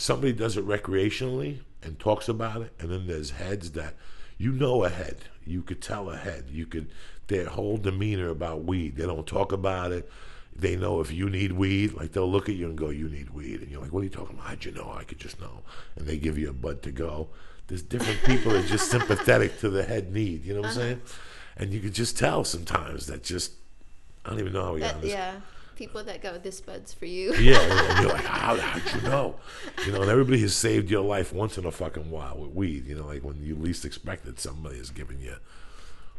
somebody 0.00 0.32
does 0.32 0.56
it 0.56 0.66
recreationally 0.66 1.60
and 1.82 1.98
talks 1.98 2.28
about 2.28 2.62
it, 2.62 2.72
and 2.78 2.90
then 2.90 3.06
there's 3.06 3.32
heads 3.32 3.72
that 3.72 3.94
you 4.38 4.52
know 4.52 4.84
ahead. 4.84 5.18
You 5.44 5.62
could 5.62 5.80
tell 5.80 6.10
ahead. 6.10 6.46
You 6.50 6.66
could 6.66 6.88
their 7.28 7.46
whole 7.46 7.76
demeanor 7.76 8.28
about 8.28 8.64
weed. 8.64 8.96
They 8.96 9.06
don't 9.06 9.26
talk 9.26 9.52
about 9.52 9.92
it. 9.92 10.10
They 10.54 10.74
know 10.76 11.00
if 11.00 11.12
you 11.12 11.30
need 11.30 11.52
weed, 11.52 11.92
like 11.94 12.12
they'll 12.12 12.30
look 12.30 12.48
at 12.48 12.56
you 12.56 12.66
and 12.66 12.76
go, 12.76 12.90
"You 12.90 13.08
need 13.08 13.30
weed," 13.30 13.60
and 13.60 13.70
you're 13.70 13.80
like, 13.80 13.92
"What 13.92 14.00
are 14.00 14.04
you 14.04 14.10
talking 14.10 14.36
about? 14.36 14.48
How'd 14.48 14.64
you 14.64 14.72
know? 14.72 14.92
I 14.96 15.04
could 15.04 15.18
just 15.18 15.40
know." 15.40 15.62
And 15.96 16.06
they 16.06 16.16
give 16.16 16.38
you 16.38 16.50
a 16.50 16.54
bud 16.54 16.82
to 16.82 16.90
go. 16.90 17.28
There's 17.68 17.82
different 17.82 18.22
people 18.24 18.52
that 18.52 18.64
are 18.64 18.68
just 18.68 18.90
sympathetic 18.90 19.60
to 19.60 19.70
the 19.70 19.84
head 19.84 20.12
need. 20.12 20.44
You 20.44 20.54
know 20.54 20.62
what 20.62 20.70
I'm 20.70 20.76
uh-huh. 20.76 20.80
saying? 20.80 21.02
And 21.56 21.72
you 21.72 21.80
could 21.80 21.94
just 21.94 22.18
tell 22.18 22.44
sometimes 22.44 23.06
that 23.06 23.22
just 23.22 23.52
I 24.24 24.30
don't 24.30 24.40
even 24.40 24.52
know 24.52 24.64
how 24.64 24.74
we 24.74 24.80
got 24.80 24.88
That, 24.88 24.94
on 24.96 25.00
this. 25.02 25.10
yeah, 25.12 25.40
people 25.76 26.04
that 26.04 26.22
go, 26.22 26.36
"This 26.38 26.60
bud's 26.60 26.92
for 26.92 27.06
you." 27.06 27.34
Yeah, 27.34 27.52
yeah, 27.52 27.90
and 27.90 28.04
you're 28.04 28.12
like, 28.14 28.24
how 28.24 28.56
how'd 28.56 28.94
you 29.02 29.08
know? 29.08 29.36
You 29.86 29.92
know, 29.92 30.02
and 30.02 30.10
everybody 30.10 30.40
has 30.42 30.54
saved 30.54 30.90
your 30.90 31.02
life 31.04 31.32
once 31.32 31.56
in 31.58 31.64
a 31.64 31.70
fucking 31.70 32.10
while 32.10 32.36
with 32.38 32.50
weed. 32.50 32.86
You 32.86 32.96
know, 32.96 33.06
like 33.06 33.24
when 33.24 33.42
you 33.42 33.54
least 33.56 33.84
expected, 33.84 34.38
somebody 34.38 34.76
is 34.76 34.90
giving 34.90 35.20
you. 35.20 35.36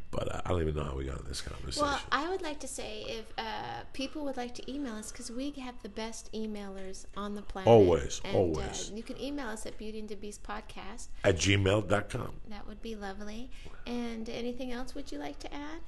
But 0.09 0.35
uh, 0.35 0.41
I 0.45 0.49
don't 0.49 0.61
even 0.61 0.75
know 0.75 0.83
how 0.83 0.95
we 0.97 1.05
got 1.05 1.19
in 1.21 1.25
this 1.25 1.41
conversation. 1.41 1.83
Well, 1.83 1.97
I 2.11 2.27
would 2.27 2.41
like 2.41 2.59
to 2.59 2.67
say 2.67 3.05
if 3.07 3.25
uh, 3.37 3.83
people 3.93 4.25
would 4.25 4.35
like 4.35 4.53
to 4.55 4.71
email 4.71 4.95
us, 4.95 5.09
because 5.09 5.31
we 5.31 5.51
have 5.51 5.75
the 5.83 5.89
best 5.89 6.29
emailers 6.33 7.05
on 7.15 7.33
the 7.33 7.41
planet. 7.41 7.69
Always, 7.69 8.19
and, 8.25 8.35
always. 8.35 8.91
Uh, 8.91 8.95
you 8.95 9.03
can 9.03 9.17
email 9.21 9.47
us 9.47 9.65
at 9.65 9.77
Beauty 9.77 9.99
and 9.99 10.09
the 10.09 10.15
Beast 10.15 10.43
podcast. 10.43 11.07
At 11.23 11.37
gmail.com. 11.37 12.33
That 12.49 12.67
would 12.67 12.81
be 12.81 12.93
lovely. 12.95 13.51
And 13.87 14.27
anything 14.27 14.73
else 14.73 14.93
would 14.95 15.13
you 15.13 15.17
like 15.17 15.39
to 15.39 15.53
add? 15.53 15.79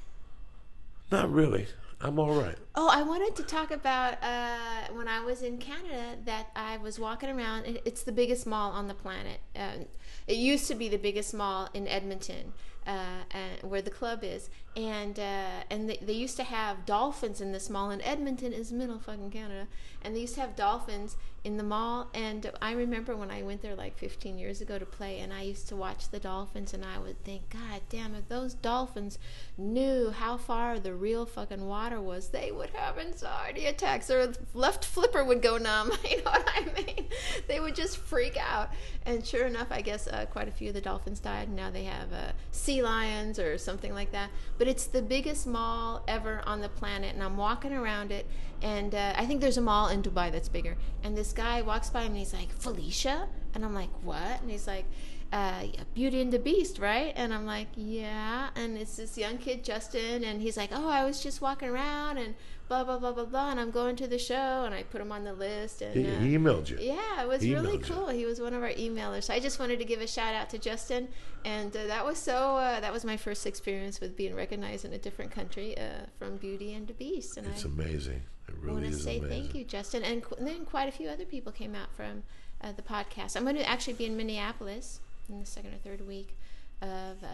Not 1.11 1.30
really. 1.30 1.68
I'm 2.04 2.20
all 2.20 2.34
right. 2.34 2.58
Oh, 2.76 2.89
I 2.91 3.01
wanted 3.01 3.34
to 3.38 3.43
talk 3.43 3.72
about 3.72 4.22
uh, 4.22 4.91
when 4.91 5.08
I 5.08 5.22
was 5.22 5.41
in 5.41 5.58
Canada 5.58 6.18
that 6.26 6.47
I 6.54 6.76
was 6.76 6.99
walking 6.99 7.30
around. 7.30 7.80
It's 7.86 8.04
the 8.04 8.12
biggest 8.12 8.45
mall 8.45 8.72
on 8.72 8.89
the 8.89 8.93
planet. 8.93 9.39
Um, 9.56 9.86
it 10.28 10.36
used 10.36 10.68
to 10.68 10.76
be 10.76 10.89
the 10.89 10.97
biggest 10.97 11.34
mall 11.34 11.70
in 11.74 11.88
Edmonton, 11.88 12.51
uh, 12.86 13.24
where 13.62 13.82
the 13.82 13.89
club 13.89 14.20
is, 14.22 14.49
and 14.76 15.19
uh, 15.19 15.63
and 15.69 15.89
they, 15.89 15.97
they 16.01 16.13
used 16.13 16.38
to 16.38 16.43
have 16.43 16.86
dolphins 16.86 17.41
in 17.41 17.51
this 17.51 17.69
mall. 17.69 17.91
And 17.91 18.01
Edmonton 18.03 18.53
is 18.53 18.71
middle 18.71 18.99
fucking 18.99 19.32
Canada, 19.32 19.67
and 20.01 20.15
they 20.15 20.21
used 20.21 20.36
to 20.36 20.41
have 20.41 20.55
dolphins 20.55 21.17
in 21.43 21.57
the 21.57 21.63
mall. 21.63 22.09
And 22.13 22.49
I 22.61 22.71
remember 22.71 23.15
when 23.15 23.30
I 23.30 23.43
went 23.43 23.61
there 23.61 23.76
like 23.76 23.97
15 23.97 24.38
years 24.38 24.61
ago 24.61 24.80
to 24.80 24.86
play, 24.86 25.19
and 25.19 25.34
I 25.34 25.41
used 25.41 25.67
to 25.69 25.76
watch 25.76 26.09
the 26.09 26.19
dolphins, 26.19 26.74
and 26.74 26.84
I 26.86 26.99
would 26.99 27.21
think, 27.24 27.49
God 27.49 27.82
damn, 27.89 28.15
if 28.15 28.30
those 28.30 28.53
dolphins 28.53 29.19
knew 29.57 30.11
how 30.11 30.38
far 30.38 30.80
the 30.80 30.93
real 30.93 31.26
fucking 31.26 31.67
water 31.67 31.99
was, 31.99 32.30
they 32.30 32.51
would 32.51 32.71
have 32.71 32.97
anxiety 32.97 33.65
attacks. 33.65 34.07
Their 34.07 34.34
left 34.53 34.86
flipper 34.86 35.24
would 35.24 35.41
go 35.41 35.57
numb. 35.57 35.91
You 36.13 36.17
know 36.17 36.32
what 36.32 36.47
I 36.53 36.65
mean? 36.76 37.07
They 37.47 37.59
would 37.59 37.76
just 37.76 37.97
freak 37.97 38.38
out. 38.38 38.69
And 39.05 39.26
sure 39.26 39.47
enough, 39.47 39.67
I 39.71 39.82
guess 39.82 40.07
uh, 40.07 40.26
quite 40.30 40.47
a 40.47 40.51
few 40.51 40.67
of 40.67 40.76
the 40.76 40.82
dolphins 40.82 41.19
died. 41.19 41.47
And 41.47 41.55
now 41.55 41.71
they 41.71 41.86
have 41.86 42.13
uh, 42.13 42.34
sea 42.51 42.84
lions 42.84 43.39
or 43.39 43.57
something 43.57 43.93
like 43.93 44.11
that. 44.11 44.30
But 44.59 44.62
it's 44.68 44.86
the 44.86 45.01
biggest 45.01 45.47
mall 45.47 46.03
ever 46.07 46.41
on 46.45 46.61
the 46.61 46.70
planet, 46.70 47.14
and 47.14 47.24
I'm 47.24 47.38
walking 47.38 47.74
around 47.74 48.11
it. 48.11 48.26
And 48.61 48.95
uh, 48.95 49.14
I 49.18 49.26
think 49.26 49.41
there's 49.41 49.57
a 49.57 49.61
mall 49.61 49.89
in 49.89 50.01
Dubai 50.01 50.32
that's 50.32 50.47
bigger. 50.47 50.78
And 51.03 51.18
this 51.18 51.34
guy 51.34 51.61
walks 51.61 51.89
by 51.89 52.03
and 52.03 52.16
he's 52.16 52.34
like, 52.34 52.49
Felicia? 52.49 53.28
And 53.53 53.66
I'm 53.66 53.74
like, 53.74 53.89
what? 54.03 54.41
And 54.41 54.49
he's 54.49 54.68
like, 54.68 54.86
uh, 55.34 55.64
Beauty 55.96 56.22
and 56.22 56.32
the 56.32 56.40
Beast, 56.40 56.78
right? 56.80 57.12
And 57.16 57.34
I'm 57.34 57.46
like, 57.46 57.68
yeah. 57.76 58.50
And 58.56 58.78
it's 58.78 58.96
this 58.98 59.18
young 59.18 59.38
kid, 59.38 59.64
Justin, 59.64 60.24
and 60.24 60.42
he's 60.42 60.58
like, 60.58 60.70
oh, 60.72 60.88
I 60.90 61.04
was 61.04 61.22
just 61.24 61.42
walking 61.42 61.70
around 61.70 62.18
and 62.20 62.36
blah 62.70 62.84
blah 62.84 62.98
blah 62.98 63.12
blah 63.12 63.26
blah, 63.26 63.50
and 63.52 63.60
I'm 63.60 63.72
going 63.72 63.96
to 63.98 64.08
the 64.08 64.18
show, 64.18 64.64
and 64.66 64.74
I 64.74 64.84
put 64.84 65.02
him 65.02 65.12
on 65.12 65.24
the 65.26 65.34
list, 65.34 65.82
and 65.82 65.94
He, 65.94 66.06
uh, 66.10 66.20
he 66.20 66.38
emailed 66.38 66.70
you. 66.70 66.78
yeah, 66.80 67.22
it 67.24 67.28
was 67.28 67.42
He 67.42 67.54
really 67.54 67.78
emailed 67.78 67.90
you. 67.90 67.94
cool. 67.96 68.08
He 68.10 68.26
was 68.26 68.40
one 68.40 68.54
of 68.54 68.62
our 68.64 68.70
emailers. 68.86 69.24
So 69.26 69.34
I 69.34 69.40
just 69.40 69.60
wanted 69.60 69.80
to 69.80 69.86
give 69.86 70.02
a 70.02 70.08
shout 70.08 70.34
out 70.34 70.50
to 70.52 70.58
Justin, 70.60 71.08
and 71.46 71.76
uh, 71.76 71.88
that 71.88 72.06
was 72.06 72.18
so. 72.20 72.56
Uh, 72.58 72.80
that 72.80 72.94
was 72.94 73.04
my 73.04 73.18
first 73.18 73.46
experience 73.46 74.00
with 74.00 74.16
being 74.16 74.36
recognized 74.36 74.86
in 74.86 74.94
a 74.94 74.98
different 74.98 75.32
country 75.32 75.78
uh, 75.78 76.06
from 76.20 76.38
Beauty 76.38 76.74
and 76.74 76.88
the 76.88 76.94
Beast, 76.94 77.38
and 77.38 77.48
It's 77.48 77.66
I 77.66 77.70
amazing. 77.70 78.22
It 78.48 78.54
I 78.54 78.66
want 78.68 78.78
really 78.82 78.90
to 78.90 78.96
is 78.96 79.04
say 79.04 79.18
amazing. 79.20 79.42
thank 79.44 79.56
you, 79.56 79.64
Justin, 79.66 80.04
and, 80.04 80.24
qu- 80.24 80.36
and 80.36 80.48
then 80.48 80.64
quite 80.66 80.88
a 80.88 80.92
few 80.92 81.10
other 81.10 81.26
people 81.26 81.52
came 81.52 81.74
out 81.76 81.92
from 81.96 82.24
uh, 82.62 82.72
the 82.74 82.82
podcast. 82.82 83.36
I'm 83.36 83.44
going 83.44 83.56
to 83.58 83.68
actually 83.70 83.94
be 83.94 84.06
in 84.06 84.16
Minneapolis 84.18 85.00
in 85.30 85.39
the 85.39 85.45
second 85.45 85.74
or 85.74 85.78
third 85.78 86.05
week 86.07 86.38
of 86.82 87.24
uh, 87.24 87.28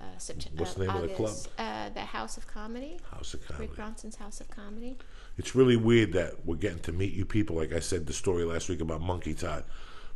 uh, 0.00 0.04
September. 0.18 0.60
What's 0.60 0.74
the 0.74 0.86
name 0.86 0.96
of 0.96 1.02
the 1.02 1.08
club? 1.08 1.36
Uh, 1.56 1.88
the 1.90 2.00
House 2.00 2.36
of 2.36 2.46
Comedy. 2.46 2.98
House 3.10 3.34
of 3.34 3.46
Comedy. 3.46 3.66
Rick 3.66 3.76
Bronson's 3.76 4.16
House 4.16 4.40
of 4.40 4.48
Comedy. 4.48 4.96
It's 5.36 5.54
really 5.54 5.76
weird 5.76 6.12
that 6.14 6.44
we're 6.44 6.56
getting 6.56 6.80
to 6.80 6.92
meet 6.92 7.12
you 7.12 7.24
people. 7.24 7.56
Like 7.56 7.72
I 7.72 7.80
said, 7.80 8.06
the 8.06 8.12
story 8.12 8.44
last 8.44 8.68
week 8.68 8.80
about 8.80 9.00
Monkey 9.00 9.34
Todd. 9.34 9.64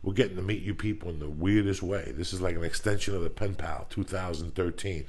We're 0.02 0.14
getting 0.14 0.36
to 0.36 0.42
meet 0.42 0.62
you 0.62 0.74
people 0.74 1.10
in 1.10 1.20
the 1.20 1.30
weirdest 1.30 1.80
way. 1.80 2.12
This 2.16 2.32
is 2.32 2.40
like 2.40 2.56
an 2.56 2.64
extension 2.64 3.14
of 3.14 3.22
the 3.22 3.30
Pen 3.30 3.54
Pal 3.54 3.86
2013. 3.90 5.04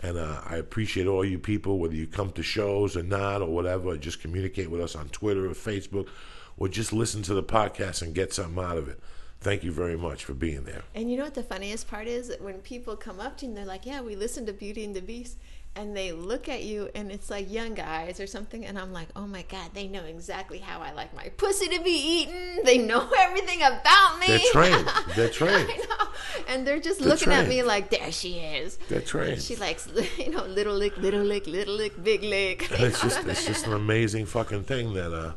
And 0.00 0.18
uh, 0.18 0.40
I 0.44 0.56
appreciate 0.56 1.06
all 1.06 1.24
you 1.24 1.38
people, 1.38 1.78
whether 1.78 1.94
you 1.94 2.08
come 2.08 2.32
to 2.32 2.42
shows 2.42 2.96
or 2.96 3.04
not 3.04 3.42
or 3.42 3.48
whatever, 3.48 3.90
or 3.90 3.96
just 3.96 4.20
communicate 4.20 4.70
with 4.70 4.80
us 4.80 4.96
on 4.96 5.08
Twitter 5.10 5.46
or 5.46 5.50
Facebook, 5.50 6.08
or 6.56 6.68
just 6.68 6.92
listen 6.92 7.22
to 7.22 7.34
the 7.34 7.44
podcast 7.44 8.02
and 8.02 8.12
get 8.12 8.32
something 8.32 8.62
out 8.62 8.76
of 8.76 8.88
it. 8.88 9.00
Thank 9.44 9.62
you 9.62 9.72
very 9.72 9.96
much 9.96 10.24
for 10.24 10.32
being 10.32 10.64
there. 10.64 10.82
And 10.94 11.10
you 11.10 11.18
know 11.18 11.24
what 11.24 11.34
the 11.34 11.42
funniest 11.42 11.86
part 11.86 12.06
is? 12.08 12.32
When 12.40 12.60
people 12.60 12.96
come 12.96 13.20
up 13.20 13.36
to 13.38 13.44
you 13.44 13.50
and 13.50 13.58
they're 13.58 13.66
like, 13.66 13.84
"Yeah, 13.84 14.00
we 14.00 14.16
listened 14.16 14.46
to 14.46 14.54
Beauty 14.54 14.84
and 14.84 14.96
the 14.96 15.02
Beast," 15.02 15.36
and 15.76 15.94
they 15.94 16.12
look 16.12 16.48
at 16.48 16.62
you 16.62 16.88
and 16.94 17.12
it's 17.12 17.28
like 17.28 17.52
young 17.52 17.74
guys 17.74 18.20
or 18.20 18.26
something, 18.26 18.64
and 18.64 18.78
I'm 18.78 18.92
like, 18.94 19.08
"Oh 19.14 19.26
my 19.26 19.42
god, 19.42 19.70
they 19.74 19.86
know 19.86 20.04
exactly 20.04 20.60
how 20.60 20.80
I 20.80 20.92
like 20.92 21.14
my 21.14 21.28
pussy 21.36 21.68
to 21.76 21.82
be 21.84 21.90
eaten. 21.90 22.60
They 22.64 22.78
know 22.78 23.06
everything 23.18 23.60
about 23.60 24.18
me. 24.18 24.28
They're 24.28 24.52
trained. 24.52 24.88
They're 25.14 25.28
trained. 25.28 25.68
I 25.70 25.76
know. 25.76 26.08
And 26.48 26.66
they're 26.66 26.80
just 26.80 27.00
They're 27.00 27.10
looking 27.10 27.32
at 27.32 27.46
me 27.46 27.62
like, 27.62 27.90
"There 27.90 28.12
she 28.12 28.38
is." 28.38 28.78
They're 28.88 29.02
trained. 29.02 29.42
She 29.42 29.56
likes, 29.56 29.86
you 30.18 30.30
know, 30.30 30.44
little 30.46 30.74
lick, 30.74 30.96
little 30.96 31.22
lick, 31.22 31.46
little 31.46 31.74
lick, 31.74 32.02
big 32.02 32.22
lick. 32.22 32.66
It's 32.70 33.02
just 33.02 33.26
it's 33.26 33.44
just 33.44 33.66
an 33.66 33.74
amazing 33.74 34.24
fucking 34.24 34.64
thing 34.64 34.94
that 34.94 35.12
uh 35.12 35.32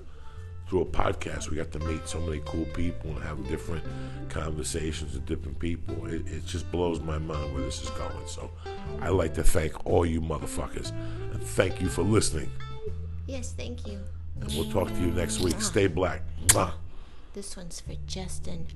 through 0.67 0.81
a 0.81 0.85
podcast 0.85 1.49
we 1.49 1.55
got 1.55 1.71
to 1.71 1.79
meet 1.79 2.07
so 2.07 2.19
many 2.19 2.41
cool 2.45 2.65
people 2.73 3.11
and 3.11 3.23
have 3.23 3.47
different 3.47 3.83
conversations 4.29 5.13
with 5.13 5.25
different 5.25 5.57
people. 5.59 6.05
It, 6.05 6.27
it 6.27 6.45
just 6.45 6.69
blows 6.71 6.99
my 6.99 7.17
mind 7.17 7.53
where 7.53 7.63
this 7.63 7.81
is 7.81 7.89
going. 7.91 8.27
So 8.27 8.51
I 9.01 9.09
like 9.09 9.33
to 9.35 9.43
thank 9.43 9.85
all 9.85 10.05
you 10.05 10.21
motherfuckers 10.21 10.91
and 11.31 11.41
thank 11.41 11.79
you 11.81 11.87
for 11.87 12.01
listening. 12.03 12.51
yes, 13.27 13.53
thank 13.53 13.87
you. 13.87 13.99
And 14.41 14.51
we'll 14.53 14.69
talk 14.71 14.89
to 14.89 14.99
you 14.99 15.07
next 15.07 15.39
week. 15.39 15.59
Stay 15.61 15.87
black. 15.87 16.21
Mwah. 16.47 16.73
This 17.33 17.55
one's 17.55 17.79
for 17.79 17.93
Justin. 18.05 18.67